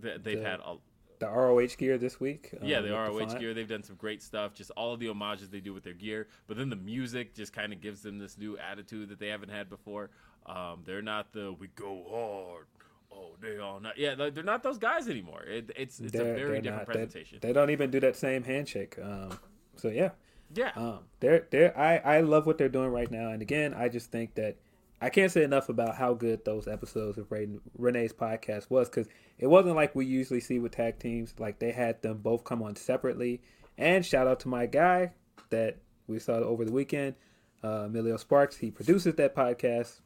They've 0.00 0.22
the, 0.22 0.42
had 0.42 0.60
a, 0.60 0.76
the 1.24 1.30
ROH 1.30 1.76
gear 1.78 1.98
this 1.98 2.20
week. 2.20 2.50
Yeah, 2.62 2.78
um, 2.78 2.88
the 2.88 2.92
ROH 2.92 3.26
the 3.26 3.38
gear. 3.38 3.54
They've 3.54 3.68
done 3.68 3.82
some 3.82 3.96
great 3.96 4.22
stuff. 4.22 4.54
Just 4.54 4.70
all 4.72 4.92
of 4.92 5.00
the 5.00 5.08
homages 5.08 5.48
they 5.48 5.60
do 5.60 5.72
with 5.72 5.84
their 5.84 5.94
gear. 5.94 6.28
But 6.46 6.56
then 6.56 6.70
the 6.70 6.76
music 6.76 7.34
just 7.34 7.52
kind 7.52 7.72
of 7.72 7.80
gives 7.80 8.02
them 8.02 8.18
this 8.18 8.38
new 8.38 8.58
attitude 8.58 9.08
that 9.08 9.18
they 9.18 9.28
haven't 9.28 9.50
had 9.50 9.68
before. 9.68 10.10
Um, 10.46 10.82
they're 10.84 11.02
not 11.02 11.32
the 11.32 11.52
we 11.52 11.68
go 11.68 12.04
hard. 12.10 12.66
Oh, 13.12 13.36
they 13.40 13.58
are 13.58 13.80
not. 13.80 13.96
Yeah, 13.96 14.14
they're 14.14 14.42
not 14.42 14.62
those 14.62 14.78
guys 14.78 15.08
anymore. 15.08 15.42
It, 15.44 15.70
it's 15.76 16.00
it's 16.00 16.12
they're, 16.12 16.34
a 16.34 16.36
very 16.36 16.60
different 16.60 16.88
not, 16.88 16.94
presentation. 16.94 17.38
They, 17.40 17.48
they, 17.48 17.54
don't 17.54 17.70
even 17.70 17.90
do 17.90 18.00
that 18.00 18.16
same 18.16 18.42
handshake. 18.42 18.96
Um, 19.00 19.38
so 19.76 19.88
yeah, 19.88 20.10
yeah. 20.54 20.72
Um, 20.76 21.00
they're 21.20 21.46
they're 21.50 21.78
I 21.78 21.96
I 21.98 22.20
love 22.20 22.44
what 22.46 22.58
they're 22.58 22.68
doing 22.68 22.90
right 22.90 23.10
now. 23.10 23.30
And 23.30 23.40
again, 23.40 23.72
I 23.72 23.88
just 23.88 24.10
think 24.10 24.34
that 24.34 24.56
I 25.04 25.10
can't 25.10 25.30
say 25.30 25.44
enough 25.44 25.68
about 25.68 25.96
how 25.96 26.14
good 26.14 26.46
those 26.46 26.66
episodes 26.66 27.18
of 27.18 27.30
Renee's 27.30 28.14
podcast 28.14 28.70
was 28.70 28.88
because 28.88 29.06
it 29.38 29.48
wasn't 29.48 29.76
like 29.76 29.94
we 29.94 30.06
usually 30.06 30.40
see 30.40 30.58
with 30.58 30.72
tag 30.72 30.98
teams. 30.98 31.34
Like 31.38 31.58
they 31.58 31.72
had 31.72 32.00
them 32.00 32.20
both 32.22 32.44
come 32.44 32.62
on 32.62 32.74
separately. 32.74 33.42
And 33.76 34.02
shout 34.06 34.26
out 34.26 34.40
to 34.40 34.48
my 34.48 34.64
guy 34.64 35.12
that 35.50 35.76
we 36.06 36.18
saw 36.18 36.36
over 36.36 36.64
the 36.64 36.72
weekend, 36.72 37.16
uh, 37.62 37.84
Emilio 37.84 38.16
Sparks. 38.16 38.56
He 38.56 38.70
produces 38.70 39.14
that 39.16 39.36
podcast. 39.36 40.00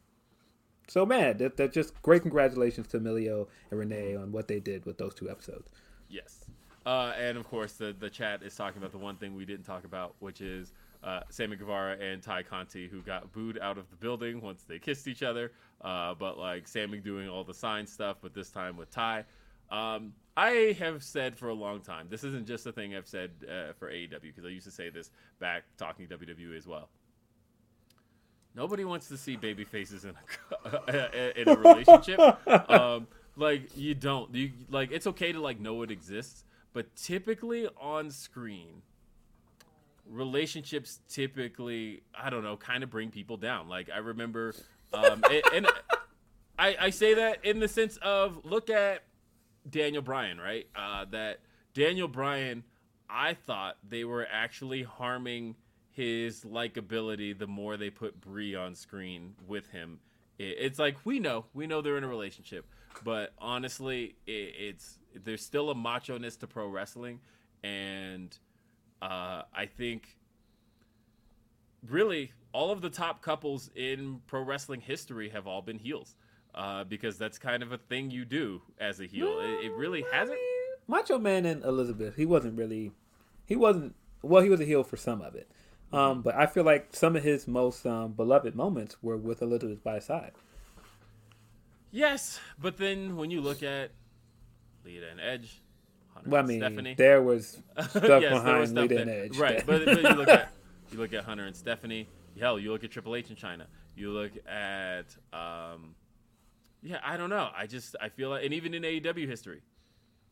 So 0.89 1.05
man, 1.05 1.37
that, 1.37 1.55
that 1.55 1.71
just 1.71 1.93
great 2.01 2.23
congratulations 2.23 2.87
to 2.87 2.97
Emilio 2.97 3.47
and 3.71 3.79
Renee 3.79 4.17
on 4.17 4.33
what 4.33 4.49
they 4.49 4.59
did 4.59 4.85
with 4.85 4.97
those 4.97 5.13
two 5.13 5.29
episodes. 5.29 5.71
Yes. 6.09 6.43
Uh, 6.85 7.13
and 7.17 7.37
of 7.37 7.47
course, 7.47 7.71
the 7.73 7.95
the 7.97 8.09
chat 8.09 8.43
is 8.43 8.53
talking 8.53 8.79
about 8.79 8.91
the 8.91 8.97
one 8.97 9.15
thing 9.15 9.33
we 9.33 9.45
didn't 9.45 9.65
talk 9.65 9.85
about, 9.85 10.15
which 10.19 10.41
is 10.41 10.73
uh, 11.03 11.21
Sammy 11.29 11.55
Guevara 11.55 11.97
and 11.97 12.21
Tay 12.21 12.43
Conti, 12.43 12.87
who 12.87 13.01
got 13.01 13.31
booed 13.31 13.57
out 13.59 13.77
of 13.77 13.89
the 13.89 13.95
building 13.95 14.41
once 14.41 14.63
they 14.63 14.79
kissed 14.79 15.07
each 15.07 15.23
other. 15.23 15.51
Uh, 15.81 16.13
but 16.13 16.37
like 16.37 16.67
Sammy 16.67 16.99
doing 16.99 17.29
all 17.29 17.43
the 17.43 17.53
sign 17.53 17.87
stuff, 17.87 18.17
but 18.21 18.33
this 18.33 18.49
time 18.49 18.77
with 18.77 18.91
Tay. 18.91 19.23
Um, 19.71 20.13
I 20.35 20.75
have 20.79 21.03
said 21.03 21.37
for 21.37 21.49
a 21.49 21.53
long 21.53 21.81
time, 21.81 22.07
this 22.09 22.23
isn't 22.23 22.47
just 22.47 22.65
a 22.65 22.71
thing 22.71 22.95
I've 22.95 23.07
said 23.07 23.31
uh, 23.43 23.73
for 23.77 23.91
AEW, 23.91 24.21
because 24.21 24.45
I 24.45 24.49
used 24.49 24.65
to 24.65 24.71
say 24.71 24.89
this 24.89 25.11
back 25.39 25.63
talking 25.77 26.07
WWE 26.07 26.57
as 26.57 26.65
well. 26.65 26.89
Nobody 28.55 28.83
wants 28.83 29.07
to 29.09 29.17
see 29.17 29.35
baby 29.35 29.63
faces 29.63 30.05
in 30.05 30.15
a, 30.65 31.31
in 31.39 31.47
a 31.47 31.55
relationship. 31.55 32.19
um, 32.69 33.07
like 33.35 33.75
you 33.77 33.93
don't. 33.93 34.33
You 34.33 34.51
like 34.69 34.91
it's 34.91 35.07
okay 35.07 35.31
to 35.31 35.39
like 35.39 35.59
know 35.59 35.81
it 35.83 35.91
exists, 35.91 36.43
but 36.73 36.95
typically 36.95 37.67
on 37.79 38.09
screen, 38.09 38.81
relationships 40.09 40.99
typically 41.07 42.01
I 42.19 42.29
don't 42.29 42.43
know 42.43 42.57
kind 42.57 42.83
of 42.83 42.89
bring 42.89 43.11
people 43.11 43.37
down. 43.37 43.69
Like 43.69 43.89
I 43.93 43.99
remember, 43.99 44.53
um, 44.93 45.23
and, 45.29 45.43
and 45.53 45.67
I, 46.57 46.75
I 46.79 46.89
say 46.89 47.13
that 47.15 47.45
in 47.45 47.59
the 47.59 47.67
sense 47.67 47.97
of 48.01 48.43
look 48.43 48.69
at 48.69 49.03
Daniel 49.69 50.01
Bryan, 50.01 50.39
right? 50.39 50.67
Uh, 50.75 51.05
that 51.11 51.39
Daniel 51.73 52.07
Bryan, 52.07 52.63
I 53.09 53.33
thought 53.33 53.77
they 53.87 54.03
were 54.03 54.27
actually 54.31 54.83
harming 54.83 55.55
his 55.91 56.41
likability 56.43 57.37
the 57.37 57.47
more 57.47 57.77
they 57.77 57.89
put 57.89 58.19
Brie 58.19 58.55
on 58.55 58.75
screen 58.75 59.35
with 59.47 59.69
him. 59.69 59.99
It, 60.37 60.55
it's 60.59 60.79
like 60.79 60.97
we 61.05 61.19
know, 61.19 61.45
we 61.53 61.67
know 61.67 61.81
they're 61.81 61.97
in 61.97 62.03
a 62.03 62.07
relationship, 62.07 62.65
but 63.03 63.33
honestly, 63.37 64.15
it, 64.25 64.53
it's 64.57 64.99
there's 65.13 65.43
still 65.43 65.69
a 65.69 65.75
macho 65.75 66.17
ness 66.17 66.35
to 66.37 66.47
pro 66.47 66.67
wrestling, 66.67 67.19
and 67.63 68.37
uh, 69.01 69.43
I 69.53 69.65
think 69.65 70.17
really, 71.87 72.33
all 72.53 72.71
of 72.71 72.81
the 72.81 72.89
top 72.89 73.21
couples 73.21 73.69
in 73.75 74.21
pro 74.27 74.41
wrestling 74.41 74.81
history 74.81 75.29
have 75.29 75.47
all 75.47 75.61
been 75.61 75.79
heels. 75.79 76.15
Uh, 76.55 76.83
because 76.83 77.15
that's 77.19 77.37
kind 77.37 77.61
of 77.61 77.71
a 77.71 77.77
thing 77.77 78.09
you 78.09 78.25
do 78.25 78.59
as 78.79 78.99
a 78.99 79.05
heel. 79.05 79.39
It, 79.39 79.65
it 79.65 79.71
really 79.73 80.03
hasn't. 80.11 80.39
Macho 80.87 81.19
Man 81.19 81.45
and 81.45 81.63
Elizabeth, 81.63 82.15
he 82.15 82.25
wasn't 82.25 82.57
really, 82.57 82.91
he 83.45 83.55
wasn't. 83.55 83.93
Well, 84.23 84.41
he 84.41 84.49
was 84.49 84.59
a 84.59 84.65
heel 84.65 84.83
for 84.83 84.97
some 84.97 85.21
of 85.21 85.35
it, 85.35 85.49
um, 85.93 86.23
but 86.23 86.33
I 86.33 86.47
feel 86.47 86.63
like 86.63 86.87
some 86.91 87.15
of 87.15 87.23
his 87.23 87.47
most 87.47 87.85
um, 87.85 88.13
beloved 88.13 88.55
moments 88.55 88.97
were 88.99 89.15
with 89.15 89.43
Elizabeth 89.43 89.83
by 89.83 89.95
his 89.95 90.05
side. 90.05 90.31
Yes, 91.91 92.39
but 92.59 92.77
then 92.77 93.15
when 93.15 93.29
you 93.29 93.41
look 93.41 93.61
at 93.61 93.91
Lita 94.83 95.07
and 95.07 95.19
Edge, 95.19 95.61
Hunter 96.19 96.29
Well, 96.29 96.43
I 96.43 96.47
mean, 96.47 96.59
Stephanie, 96.59 96.93
there 96.95 97.21
was 97.21 97.47
stuff 97.79 97.93
Yes, 97.95 98.03
there 98.03 98.31
was 98.31 98.43
behind 98.43 98.69
stuff 98.69 98.91
and 98.91 99.09
Edge. 99.09 99.37
right? 99.37 99.65
But, 99.65 99.85
but 99.85 100.03
you 100.03 100.09
look 100.15 100.27
at 100.27 100.51
you 100.91 100.97
look 100.97 101.13
at 101.13 101.23
Hunter 101.23 101.45
and 101.45 101.55
Stephanie. 101.55 102.07
Hell, 102.39 102.59
you 102.59 102.71
look 102.71 102.83
at 102.83 102.91
Triple 102.91 103.15
H 103.15 103.29
in 103.29 103.35
Chyna. 103.35 103.65
You 103.95 104.11
look 104.11 104.31
at, 104.47 105.15
um, 105.33 105.95
yeah, 106.81 106.99
I 107.03 107.17
don't 107.17 107.29
know. 107.29 107.49
I 107.55 107.67
just 107.67 107.95
I 107.99 108.09
feel 108.09 108.29
like, 108.29 108.45
and 108.45 108.53
even 108.53 108.73
in 108.73 108.83
AEW 108.83 109.27
history, 109.27 109.61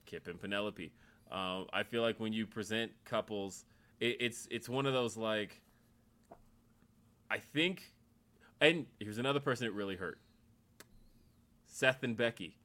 Kip 0.05 0.27
and 0.27 0.39
Penelope. 0.39 0.91
Um, 1.29 1.65
I 1.73 1.83
feel 1.83 2.01
like 2.01 2.19
when 2.19 2.31
you 2.31 2.47
present 2.47 2.91
couples, 3.03 3.65
it, 3.99 4.17
it's 4.19 4.47
it's 4.49 4.69
one 4.69 4.85
of 4.85 4.93
those 4.93 5.17
like. 5.17 5.61
I 7.29 7.39
think, 7.39 7.93
and 8.61 8.85
here's 8.99 9.17
another 9.17 9.41
person 9.41 9.67
it 9.67 9.73
really 9.73 9.97
hurt. 9.97 10.19
Seth 11.67 12.03
and 12.03 12.15
Becky. 12.15 12.56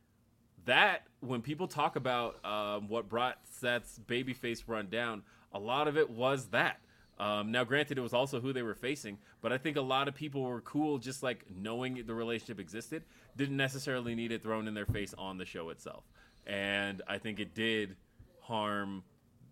That 0.64 1.02
when 1.20 1.42
people 1.42 1.66
talk 1.66 1.96
about 1.96 2.44
um, 2.44 2.88
what 2.88 3.08
brought 3.08 3.38
Seth's 3.50 4.00
babyface 4.06 4.62
run 4.66 4.88
down, 4.88 5.22
a 5.52 5.58
lot 5.58 5.88
of 5.88 5.96
it 5.96 6.08
was 6.10 6.46
that. 6.48 6.78
Um, 7.18 7.52
now, 7.52 7.62
granted, 7.64 7.98
it 7.98 8.00
was 8.00 8.14
also 8.14 8.40
who 8.40 8.52
they 8.52 8.62
were 8.62 8.74
facing, 8.74 9.18
but 9.42 9.52
I 9.52 9.58
think 9.58 9.76
a 9.76 9.82
lot 9.82 10.08
of 10.08 10.14
people 10.14 10.42
were 10.42 10.60
cool 10.62 10.98
just 10.98 11.22
like 11.22 11.44
knowing 11.54 12.02
the 12.06 12.14
relationship 12.14 12.58
existed. 12.58 13.04
Didn't 13.36 13.56
necessarily 13.56 14.14
need 14.14 14.32
it 14.32 14.42
thrown 14.42 14.66
in 14.66 14.74
their 14.74 14.86
face 14.86 15.14
on 15.18 15.38
the 15.38 15.44
show 15.44 15.68
itself, 15.68 16.04
and 16.46 17.02
I 17.06 17.18
think 17.18 17.38
it 17.38 17.54
did 17.54 17.96
harm 18.40 19.04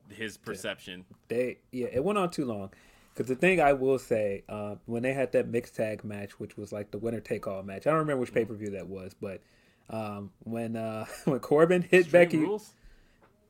his 0.09 0.37
perception. 0.37 1.05
they 1.28 1.59
yeah 1.70 1.87
it 1.93 2.03
went 2.03 2.19
on 2.19 2.28
too 2.31 2.45
long 2.45 2.69
because 3.15 3.28
the 3.28 3.37
thing 3.37 3.61
i 3.61 3.73
will 3.73 3.97
say 3.99 4.43
uh, 4.49 4.74
when 4.87 5.05
they 5.05 5.12
had 5.12 5.31
that 5.31 5.47
mixed 5.47 5.77
tag 5.77 6.03
match 6.03 6.41
which 6.41 6.57
was 6.57 6.73
like 6.73 6.91
the 6.91 6.99
winner 6.99 7.20
take 7.20 7.47
all 7.47 7.62
match 7.62 7.87
i 7.87 7.91
don't 7.91 8.01
remember 8.01 8.20
which 8.20 8.35
pay-per-view 8.35 8.70
that 8.70 8.89
was 8.89 9.15
but 9.20 9.41
um, 9.91 10.31
when 10.45 10.77
uh, 10.77 11.05
when 11.25 11.39
corbin 11.41 11.83
hit 11.83 12.03
Extreme 12.03 12.25
becky 12.25 12.39
Rules? 12.39 12.71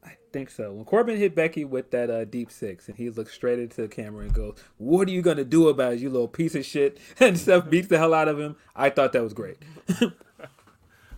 i 0.05 0.17
think 0.33 0.51
so 0.51 0.73
when 0.73 0.85
corbin 0.85 1.17
hit 1.17 1.35
becky 1.35 1.65
with 1.65 1.91
that 1.91 2.09
uh, 2.11 2.25
deep 2.25 2.51
six 2.51 2.89
and 2.89 2.97
he 2.97 3.11
looks 3.11 3.35
straight 3.35 3.59
into 3.59 3.83
the 3.83 3.89
camera 3.89 4.25
and 4.25 4.33
goes 4.33 4.57
what 4.79 5.07
are 5.07 5.11
you 5.11 5.23
gonna 5.23 5.45
do 5.45 5.69
about 5.69 5.93
it 5.95 6.01
you 6.01 6.09
little 6.09 6.29
piece 6.29 6.55
of 6.55 6.65
shit 6.65 6.99
and 7.21 7.39
stuff 7.39 7.69
beats 7.69 7.89
the 7.89 7.99
hell 7.99 8.15
out 8.15 8.29
of 8.29 8.39
him 8.41 8.57
i 8.75 8.89
thought 8.89 9.13
that 9.13 9.23
was 9.23 9.35
great 9.35 9.59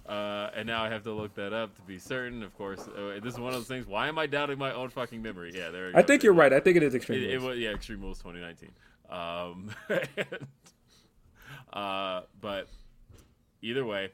Uh, 0.04 0.50
and 0.54 0.66
now 0.66 0.82
I 0.84 0.90
have 0.90 1.04
to 1.04 1.12
look 1.12 1.34
that 1.36 1.54
up 1.54 1.74
to 1.76 1.82
be 1.82 1.98
certain. 1.98 2.42
Of 2.42 2.54
course, 2.58 2.80
uh, 2.86 3.18
this 3.22 3.32
is 3.32 3.40
one 3.40 3.54
of 3.54 3.60
those 3.60 3.68
things. 3.68 3.86
Why 3.86 4.08
am 4.08 4.18
I 4.18 4.26
doubting 4.26 4.58
my 4.58 4.70
own 4.74 4.90
fucking 4.90 5.22
memory? 5.22 5.52
Yeah, 5.54 5.70
there. 5.70 5.90
i 5.94 6.02
think 6.02 6.22
you're 6.22 6.34
right 6.34 6.52
i 6.52 6.60
think 6.60 6.76
it 6.76 6.82
is 6.82 6.94
extreme 6.94 7.22
It, 7.22 7.30
it 7.30 7.40
was 7.40 7.56
yeah, 7.58 7.70
Extreme 7.70 8.02
Rules 8.02 8.18
2019. 8.18 8.70
Um, 9.08 9.70
and, 9.88 10.46
uh, 11.72 12.22
but 12.42 12.68
either 13.62 13.86
way, 13.86 14.10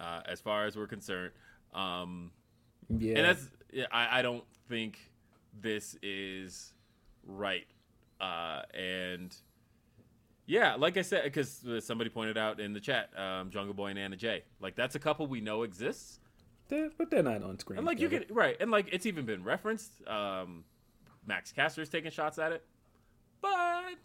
uh, 0.00 0.22
as 0.26 0.40
far 0.40 0.66
as 0.66 0.76
we're 0.76 0.86
concerned, 0.86 1.32
um, 1.74 2.30
yeah 2.88 3.16
and 3.18 3.26
that's 3.26 3.48
yeah, 3.72 3.84
I, 3.92 4.18
I 4.18 4.22
don't 4.22 4.44
think 4.68 4.98
this 5.60 5.96
is 6.02 6.72
right. 7.26 7.66
Uh, 8.20 8.62
and 8.74 9.34
yeah, 10.46 10.74
like 10.74 10.96
I 10.96 11.02
said, 11.02 11.24
because 11.24 11.64
somebody 11.80 12.10
pointed 12.10 12.36
out 12.36 12.58
in 12.60 12.72
the 12.72 12.80
chat, 12.80 13.10
um, 13.18 13.50
Jungle 13.50 13.74
Boy 13.74 13.88
and 13.88 13.98
Anna 13.98 14.16
Jay 14.16 14.42
like 14.60 14.74
that's 14.74 14.94
a 14.94 14.98
couple 14.98 15.26
we 15.26 15.40
know 15.40 15.62
exists. 15.62 16.18
They're- 16.68 16.90
but 16.96 17.10
they're 17.10 17.22
not 17.22 17.42
on 17.42 17.58
screen 17.58 17.78
And 17.78 17.86
like 17.86 17.98
you 17.98 18.08
together. 18.08 18.26
can 18.26 18.34
right, 18.36 18.56
and 18.60 18.70
like 18.70 18.88
it's 18.92 19.06
even 19.06 19.24
been 19.26 19.42
referenced. 19.44 19.92
Um, 20.06 20.64
Max 21.26 21.52
Caster's 21.52 21.88
taking 21.88 22.10
shots 22.10 22.38
at 22.38 22.52
it, 22.52 22.64
but 23.42 23.96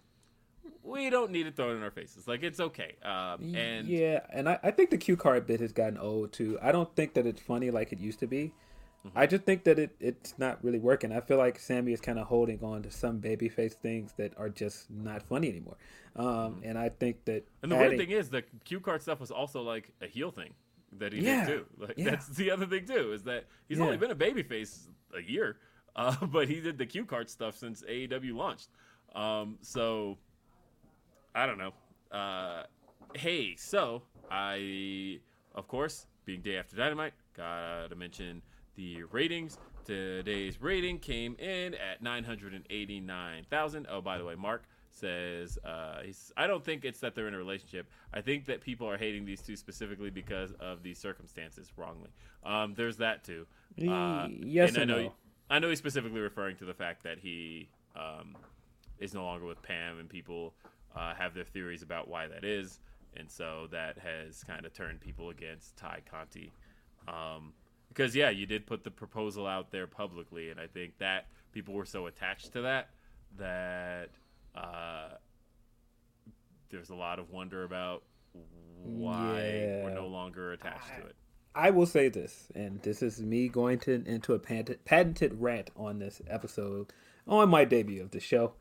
we 0.86 1.10
don't 1.10 1.32
need 1.32 1.48
it 1.48 1.56
thrown 1.56 1.76
in 1.78 1.84
our 1.84 1.91
faces. 1.91 2.28
Like 2.28 2.44
it's 2.44 2.60
okay. 2.60 2.95
Um, 3.03 3.56
and 3.56 3.88
yeah, 3.88 4.20
and 4.32 4.48
I, 4.48 4.60
I 4.64 4.72
think 4.72 4.90
the 4.91 4.98
cue 4.98 5.18
card 5.18 5.48
bit 5.48 5.60
has 5.60 5.74
gotten 5.74 5.98
old 5.98 6.32
too. 6.32 6.57
I 6.62 6.72
don't 6.72 6.94
think 6.95 7.14
that 7.16 7.26
it's 7.26 7.41
funny 7.41 7.72
like 7.72 7.91
it 7.91 7.99
used 7.99 8.20
to 8.20 8.28
be. 8.28 8.53
Mm-hmm. 9.06 9.18
I 9.18 9.26
just 9.28 9.44
think 9.44 9.64
that 9.66 9.78
it, 9.80 9.95
it's 9.99 10.34
not 10.38 10.64
really 10.64 10.80
working. 10.80 11.12
I 11.12 11.22
feel 11.22 11.38
like 11.38 11.60
Sammy 11.60 11.94
is 11.94 12.02
kind 12.02 12.18
of 12.20 12.28
holding 12.28 12.64
on 12.64 12.84
to 12.84 12.91
some 12.91 13.22
babyface 13.22 13.74
things 13.74 14.14
that 14.18 14.34
are 14.38 14.49
just 14.49 14.90
not 14.90 15.22
funny 15.24 15.49
anymore. 15.49 15.78
Um, 16.16 16.62
and 16.64 16.78
I 16.78 16.90
think 16.90 17.26
that 17.26 17.44
Mm-hmm. 17.45 17.64
and 17.64 17.72
the 17.72 17.76
adding- 17.78 17.98
weird 17.98 18.10
thing 18.10 18.18
is 18.18 18.30
the 18.30 18.44
cue 18.64 18.80
card 18.80 19.02
stuff 19.02 19.20
was 19.20 19.32
also 19.32 19.62
like 19.62 19.91
a 20.02 20.07
heel 20.07 20.32
thing 20.32 20.53
that 20.98 21.14
he 21.14 21.22
Yeah, 21.22 21.45
did 21.45 21.57
too. 21.57 21.66
Like 21.78 21.94
yeah. 21.98 22.10
that's 22.12 22.28
the 22.30 22.52
other 22.52 22.66
thing 22.66 22.86
too 22.86 23.12
is 23.14 23.24
that 23.24 23.45
he's 23.68 23.78
Yeah. 23.80 23.86
only 23.86 23.98
been 23.98 24.12
a 24.12 24.16
babyface 24.16 24.88
a 25.16 25.22
year, 25.22 25.57
uh, 25.95 26.16
but 26.28 26.48
he 26.48 26.60
did 26.62 26.78
the 26.78 26.86
cue 26.86 27.06
card 27.06 27.30
stuff 27.30 27.57
since 27.57 27.84
AEW 27.84 28.34
launched. 28.36 28.70
Um, 29.14 29.57
so 29.62 30.18
I 31.36 31.45
don't 31.45 31.57
know. 31.57 31.74
Uh, 32.18 32.64
hey, 33.14 33.56
so 33.57 34.02
I, 34.32 35.20
of 35.53 35.68
course, 35.68 36.07
being 36.24 36.41
day 36.41 36.57
after 36.57 36.78
Dynamite, 36.78 37.14
gotta 37.36 37.94
mention 37.95 38.41
the 38.76 39.03
ratings. 39.03 39.57
Today's 39.84 40.62
rating 40.62 40.98
came 40.98 41.36
in 41.36 41.76
at 41.76 42.02
989,000. 42.02 43.88
Oh, 43.90 44.02
by 44.02 44.18
the 44.18 44.24
way, 44.26 44.36
Mark 44.36 44.64
says 44.90 45.60
uh, 45.66 45.99
he's, 46.03 46.32
I 46.38 46.48
don't 46.48 46.64
think 46.64 46.86
it's 46.86 47.02
that 47.02 47.14
they're 47.16 47.28
in 47.28 47.34
a 47.34 47.38
relationship. 47.38 47.88
I 48.14 48.22
think 48.22 48.45
that 48.45 48.62
people 48.62 48.90
are 48.90 48.98
hating 48.98 49.26
these 49.26 49.41
two 49.41 49.57
specifically 49.57 50.10
because 50.10 50.53
of 50.60 50.84
the 50.84 50.94
circumstances 50.94 51.72
wrongly. 51.76 52.10
Um, 52.45 52.74
there's 52.76 52.98
that 52.98 53.26
too. 53.26 53.45
Uh, 53.78 54.30
yes 54.40 54.70
and 54.70 54.78
I 54.80 54.86
know 54.86 55.02
no. 55.03 55.14
I 55.49 55.60
know 55.60 55.70
he's 55.70 55.80
specifically 55.80 56.22
referring 56.22 56.56
to 56.57 56.66
the 56.66 56.74
fact 56.74 57.03
that 57.03 57.20
he 57.20 57.68
um, 57.95 58.36
is 58.99 59.14
no 59.14 59.24
longer 59.24 59.45
with 59.45 59.62
Pam, 59.62 59.99
and 59.99 60.10
people 60.10 60.53
uh, 60.96 61.14
have 61.16 61.34
their 61.34 61.44
theories 61.44 61.82
about 61.82 62.08
why 62.08 62.28
that 62.28 62.44
is, 62.44 62.80
and 63.16 63.30
so 63.30 63.68
that 63.72 63.98
has 63.98 64.44
kind 64.44 64.66
of 64.66 64.74
turned 64.74 65.02
people 65.02 65.30
against 65.30 65.78
Tay 65.78 66.02
Conti. 66.10 66.52
Um, 67.08 67.54
because 67.90 68.16
yeah, 68.16 68.30
you 68.30 68.46
did 68.46 68.66
put 68.66 68.84
the 68.84 68.92
proposal 68.92 69.48
out 69.48 69.72
there 69.72 69.88
publicly, 69.88 70.50
and 70.50 70.60
I 70.60 70.68
think 70.68 70.98
that 70.98 71.28
people 71.52 71.74
were 71.74 71.86
so 71.86 72.08
attached 72.08 72.54
to 72.54 72.62
that 72.62 72.90
that 73.38 74.10
uh, 74.56 75.10
there's 76.70 76.90
a 76.90 76.96
lot 76.96 77.20
of 77.20 77.32
wonder 77.32 77.64
about 77.64 78.04
why 78.84 79.82
we're 79.84 79.94
no 79.94 80.08
longer 80.08 80.54
attached 80.54 80.88
to 81.00 81.06
it. 81.08 81.16
I 81.54 81.70
will 81.70 81.86
say 81.86 82.10
this, 82.10 82.48
and 82.54 82.82
this 82.82 83.02
is 83.02 83.22
me 83.22 83.48
going 83.48 83.80
to 83.80 84.04
into 84.06 84.34
a 84.34 84.40
patented, 84.40 84.84
patented 84.84 85.40
rant 85.40 85.70
on 85.78 86.00
this 86.00 86.22
episode 86.28 86.92
on 87.28 87.50
my 87.50 87.64
debut 87.64 88.02
of 88.02 88.12
the 88.12 88.20
show. 88.20 88.54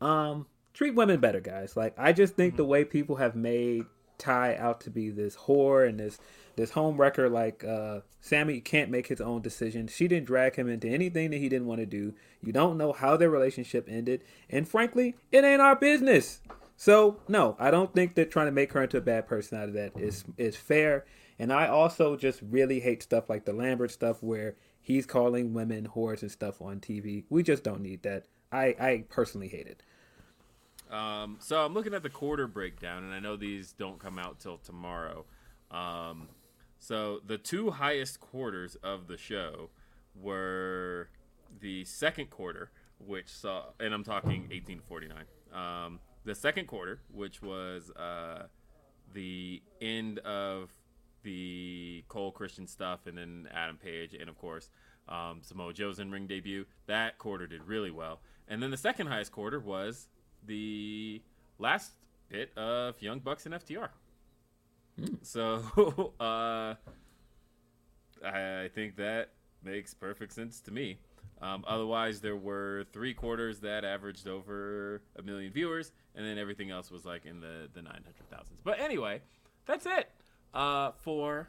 Um, 0.00 0.46
treat 0.74 0.94
women 0.94 1.20
better, 1.20 1.40
guys. 1.40 1.76
Like 1.76 1.94
I 1.96 2.12
just 2.12 2.34
think 2.34 2.56
the 2.56 2.64
way 2.64 2.84
people 2.84 3.16
have 3.16 3.34
made 3.34 3.86
Tay 4.18 4.56
out 4.56 4.80
to 4.82 4.90
be 4.90 5.10
this 5.10 5.36
whore 5.36 5.88
and 5.88 5.98
this 5.98 6.18
this 6.56 6.70
home 6.70 7.00
wrecker, 7.00 7.28
like 7.28 7.64
uh, 7.64 8.00
Sammy 8.20 8.60
can't 8.60 8.90
make 8.90 9.08
his 9.08 9.20
own 9.20 9.42
decisions. 9.42 9.92
She 9.92 10.06
didn't 10.06 10.26
drag 10.26 10.54
him 10.54 10.68
into 10.68 10.88
anything 10.88 11.30
that 11.30 11.38
he 11.38 11.48
didn't 11.48 11.66
want 11.66 11.80
to 11.80 11.86
do. 11.86 12.14
You 12.42 12.52
don't 12.52 12.78
know 12.78 12.92
how 12.92 13.16
their 13.16 13.30
relationship 13.30 13.88
ended, 13.88 14.22
and 14.50 14.68
frankly, 14.68 15.16
it 15.32 15.44
ain't 15.44 15.62
our 15.62 15.76
business. 15.76 16.40
So 16.76 17.20
no, 17.28 17.56
I 17.58 17.70
don't 17.70 17.92
think 17.92 18.14
that 18.14 18.30
trying 18.30 18.46
to 18.46 18.52
make 18.52 18.72
her 18.72 18.82
into 18.82 18.98
a 18.98 19.02
bad 19.02 19.26
person 19.26 19.58
out 19.58 19.68
of 19.68 19.74
that 19.74 19.92
is 19.96 20.24
is 20.36 20.56
fair. 20.56 21.04
And 21.38 21.52
I 21.52 21.66
also 21.66 22.16
just 22.16 22.40
really 22.42 22.78
hate 22.78 23.02
stuff 23.02 23.28
like 23.28 23.44
the 23.44 23.52
Lambert 23.52 23.90
stuff 23.90 24.22
where 24.22 24.54
he's 24.80 25.06
calling 25.06 25.52
women 25.52 25.88
whores 25.96 26.22
and 26.22 26.30
stuff 26.30 26.62
on 26.62 26.78
TV. 26.78 27.24
We 27.28 27.42
just 27.42 27.64
don't 27.64 27.80
need 27.80 28.02
that. 28.04 28.26
I 28.52 28.76
I 28.78 29.04
personally 29.08 29.48
hate 29.48 29.66
it. 29.66 29.82
Um, 30.94 31.38
so 31.40 31.64
I'm 31.64 31.74
looking 31.74 31.92
at 31.92 32.04
the 32.04 32.10
quarter 32.10 32.46
breakdown, 32.46 33.02
and 33.02 33.12
I 33.12 33.18
know 33.18 33.36
these 33.36 33.72
don't 33.72 33.98
come 33.98 34.16
out 34.16 34.38
till 34.38 34.58
tomorrow. 34.58 35.24
Um, 35.72 36.28
so 36.78 37.20
the 37.26 37.36
two 37.36 37.72
highest 37.72 38.20
quarters 38.20 38.76
of 38.76 39.08
the 39.08 39.16
show 39.16 39.70
were 40.14 41.08
the 41.60 41.84
second 41.84 42.30
quarter, 42.30 42.70
which 43.04 43.28
saw, 43.28 43.64
and 43.80 43.92
I'm 43.92 44.04
talking 44.04 44.42
1849. 44.50 45.24
Um, 45.52 45.98
the 46.24 46.34
second 46.34 46.68
quarter, 46.68 47.00
which 47.12 47.42
was 47.42 47.90
uh, 47.90 48.44
the 49.12 49.62
end 49.80 50.20
of 50.20 50.70
the 51.24 52.04
Cole 52.06 52.30
Christian 52.30 52.68
stuff, 52.68 53.06
and 53.06 53.18
then 53.18 53.48
Adam 53.52 53.78
Page, 53.78 54.14
and 54.14 54.28
of 54.28 54.38
course 54.38 54.70
um, 55.08 55.40
Samoa 55.42 55.72
Joe's 55.72 55.98
in 55.98 56.12
ring 56.12 56.28
debut. 56.28 56.66
That 56.86 57.18
quarter 57.18 57.48
did 57.48 57.64
really 57.64 57.90
well, 57.90 58.20
and 58.46 58.62
then 58.62 58.70
the 58.70 58.76
second 58.76 59.08
highest 59.08 59.32
quarter 59.32 59.58
was 59.58 60.08
the 60.46 61.22
last 61.58 61.92
bit 62.28 62.56
of 62.56 63.00
Young 63.00 63.20
Bucks 63.20 63.46
and 63.46 63.54
FTR. 63.54 63.88
So 65.22 66.12
uh, 66.20 66.74
I 68.24 68.70
think 68.72 68.94
that 68.96 69.30
makes 69.64 69.92
perfect 69.92 70.32
sense 70.32 70.60
to 70.60 70.70
me. 70.70 70.98
Um, 71.42 71.64
otherwise, 71.66 72.20
there 72.20 72.36
were 72.36 72.84
three 72.92 73.12
quarters 73.12 73.58
that 73.60 73.84
averaged 73.84 74.28
over 74.28 75.02
a 75.16 75.22
million 75.22 75.52
viewers, 75.52 75.92
and 76.14 76.24
then 76.24 76.38
everything 76.38 76.70
else 76.70 76.90
was 76.90 77.04
like 77.04 77.26
in 77.26 77.40
the 77.40 77.68
the 77.74 77.82
nine 77.82 78.02
hundred 78.04 78.30
thousands. 78.30 78.60
But 78.62 78.78
anyway, 78.80 79.20
that's 79.66 79.84
it 79.84 80.10
uh, 80.54 80.92
for 81.02 81.48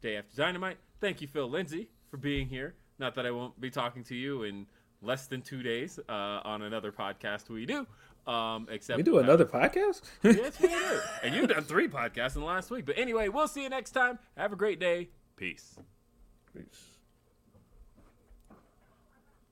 Day 0.00 0.16
After 0.16 0.36
Dynamite. 0.36 0.78
Thank 1.00 1.20
you, 1.20 1.26
Phil 1.28 1.48
Lindsey, 1.50 1.88
for 2.10 2.16
being 2.16 2.48
here. 2.48 2.74
Not 2.98 3.14
that 3.16 3.26
I 3.26 3.32
won't 3.32 3.60
be 3.60 3.70
talking 3.70 4.04
to 4.04 4.14
you 4.14 4.44
in 4.44 4.66
less 5.02 5.26
than 5.26 5.42
two 5.42 5.62
days 5.62 5.98
uh, 6.08 6.12
on 6.44 6.62
another 6.62 6.92
podcast 6.92 7.48
we 7.50 7.66
do. 7.66 7.86
Um, 8.26 8.68
except 8.70 8.98
We 8.98 9.02
do 9.02 9.18
another 9.18 9.44
podcast? 9.44 10.02
yes, 10.22 10.60
we 10.60 10.68
do. 10.68 11.00
And 11.24 11.34
you've 11.34 11.48
done 11.48 11.64
three 11.64 11.88
podcasts 11.88 12.36
in 12.36 12.42
the 12.42 12.46
last 12.46 12.70
week. 12.70 12.86
But 12.86 12.96
anyway, 12.96 13.28
we'll 13.28 13.48
see 13.48 13.64
you 13.64 13.68
next 13.68 13.90
time. 13.90 14.18
Have 14.36 14.52
a 14.52 14.56
great 14.56 14.78
day. 14.78 15.08
Peace. 15.36 15.76
Peace. 16.54 16.91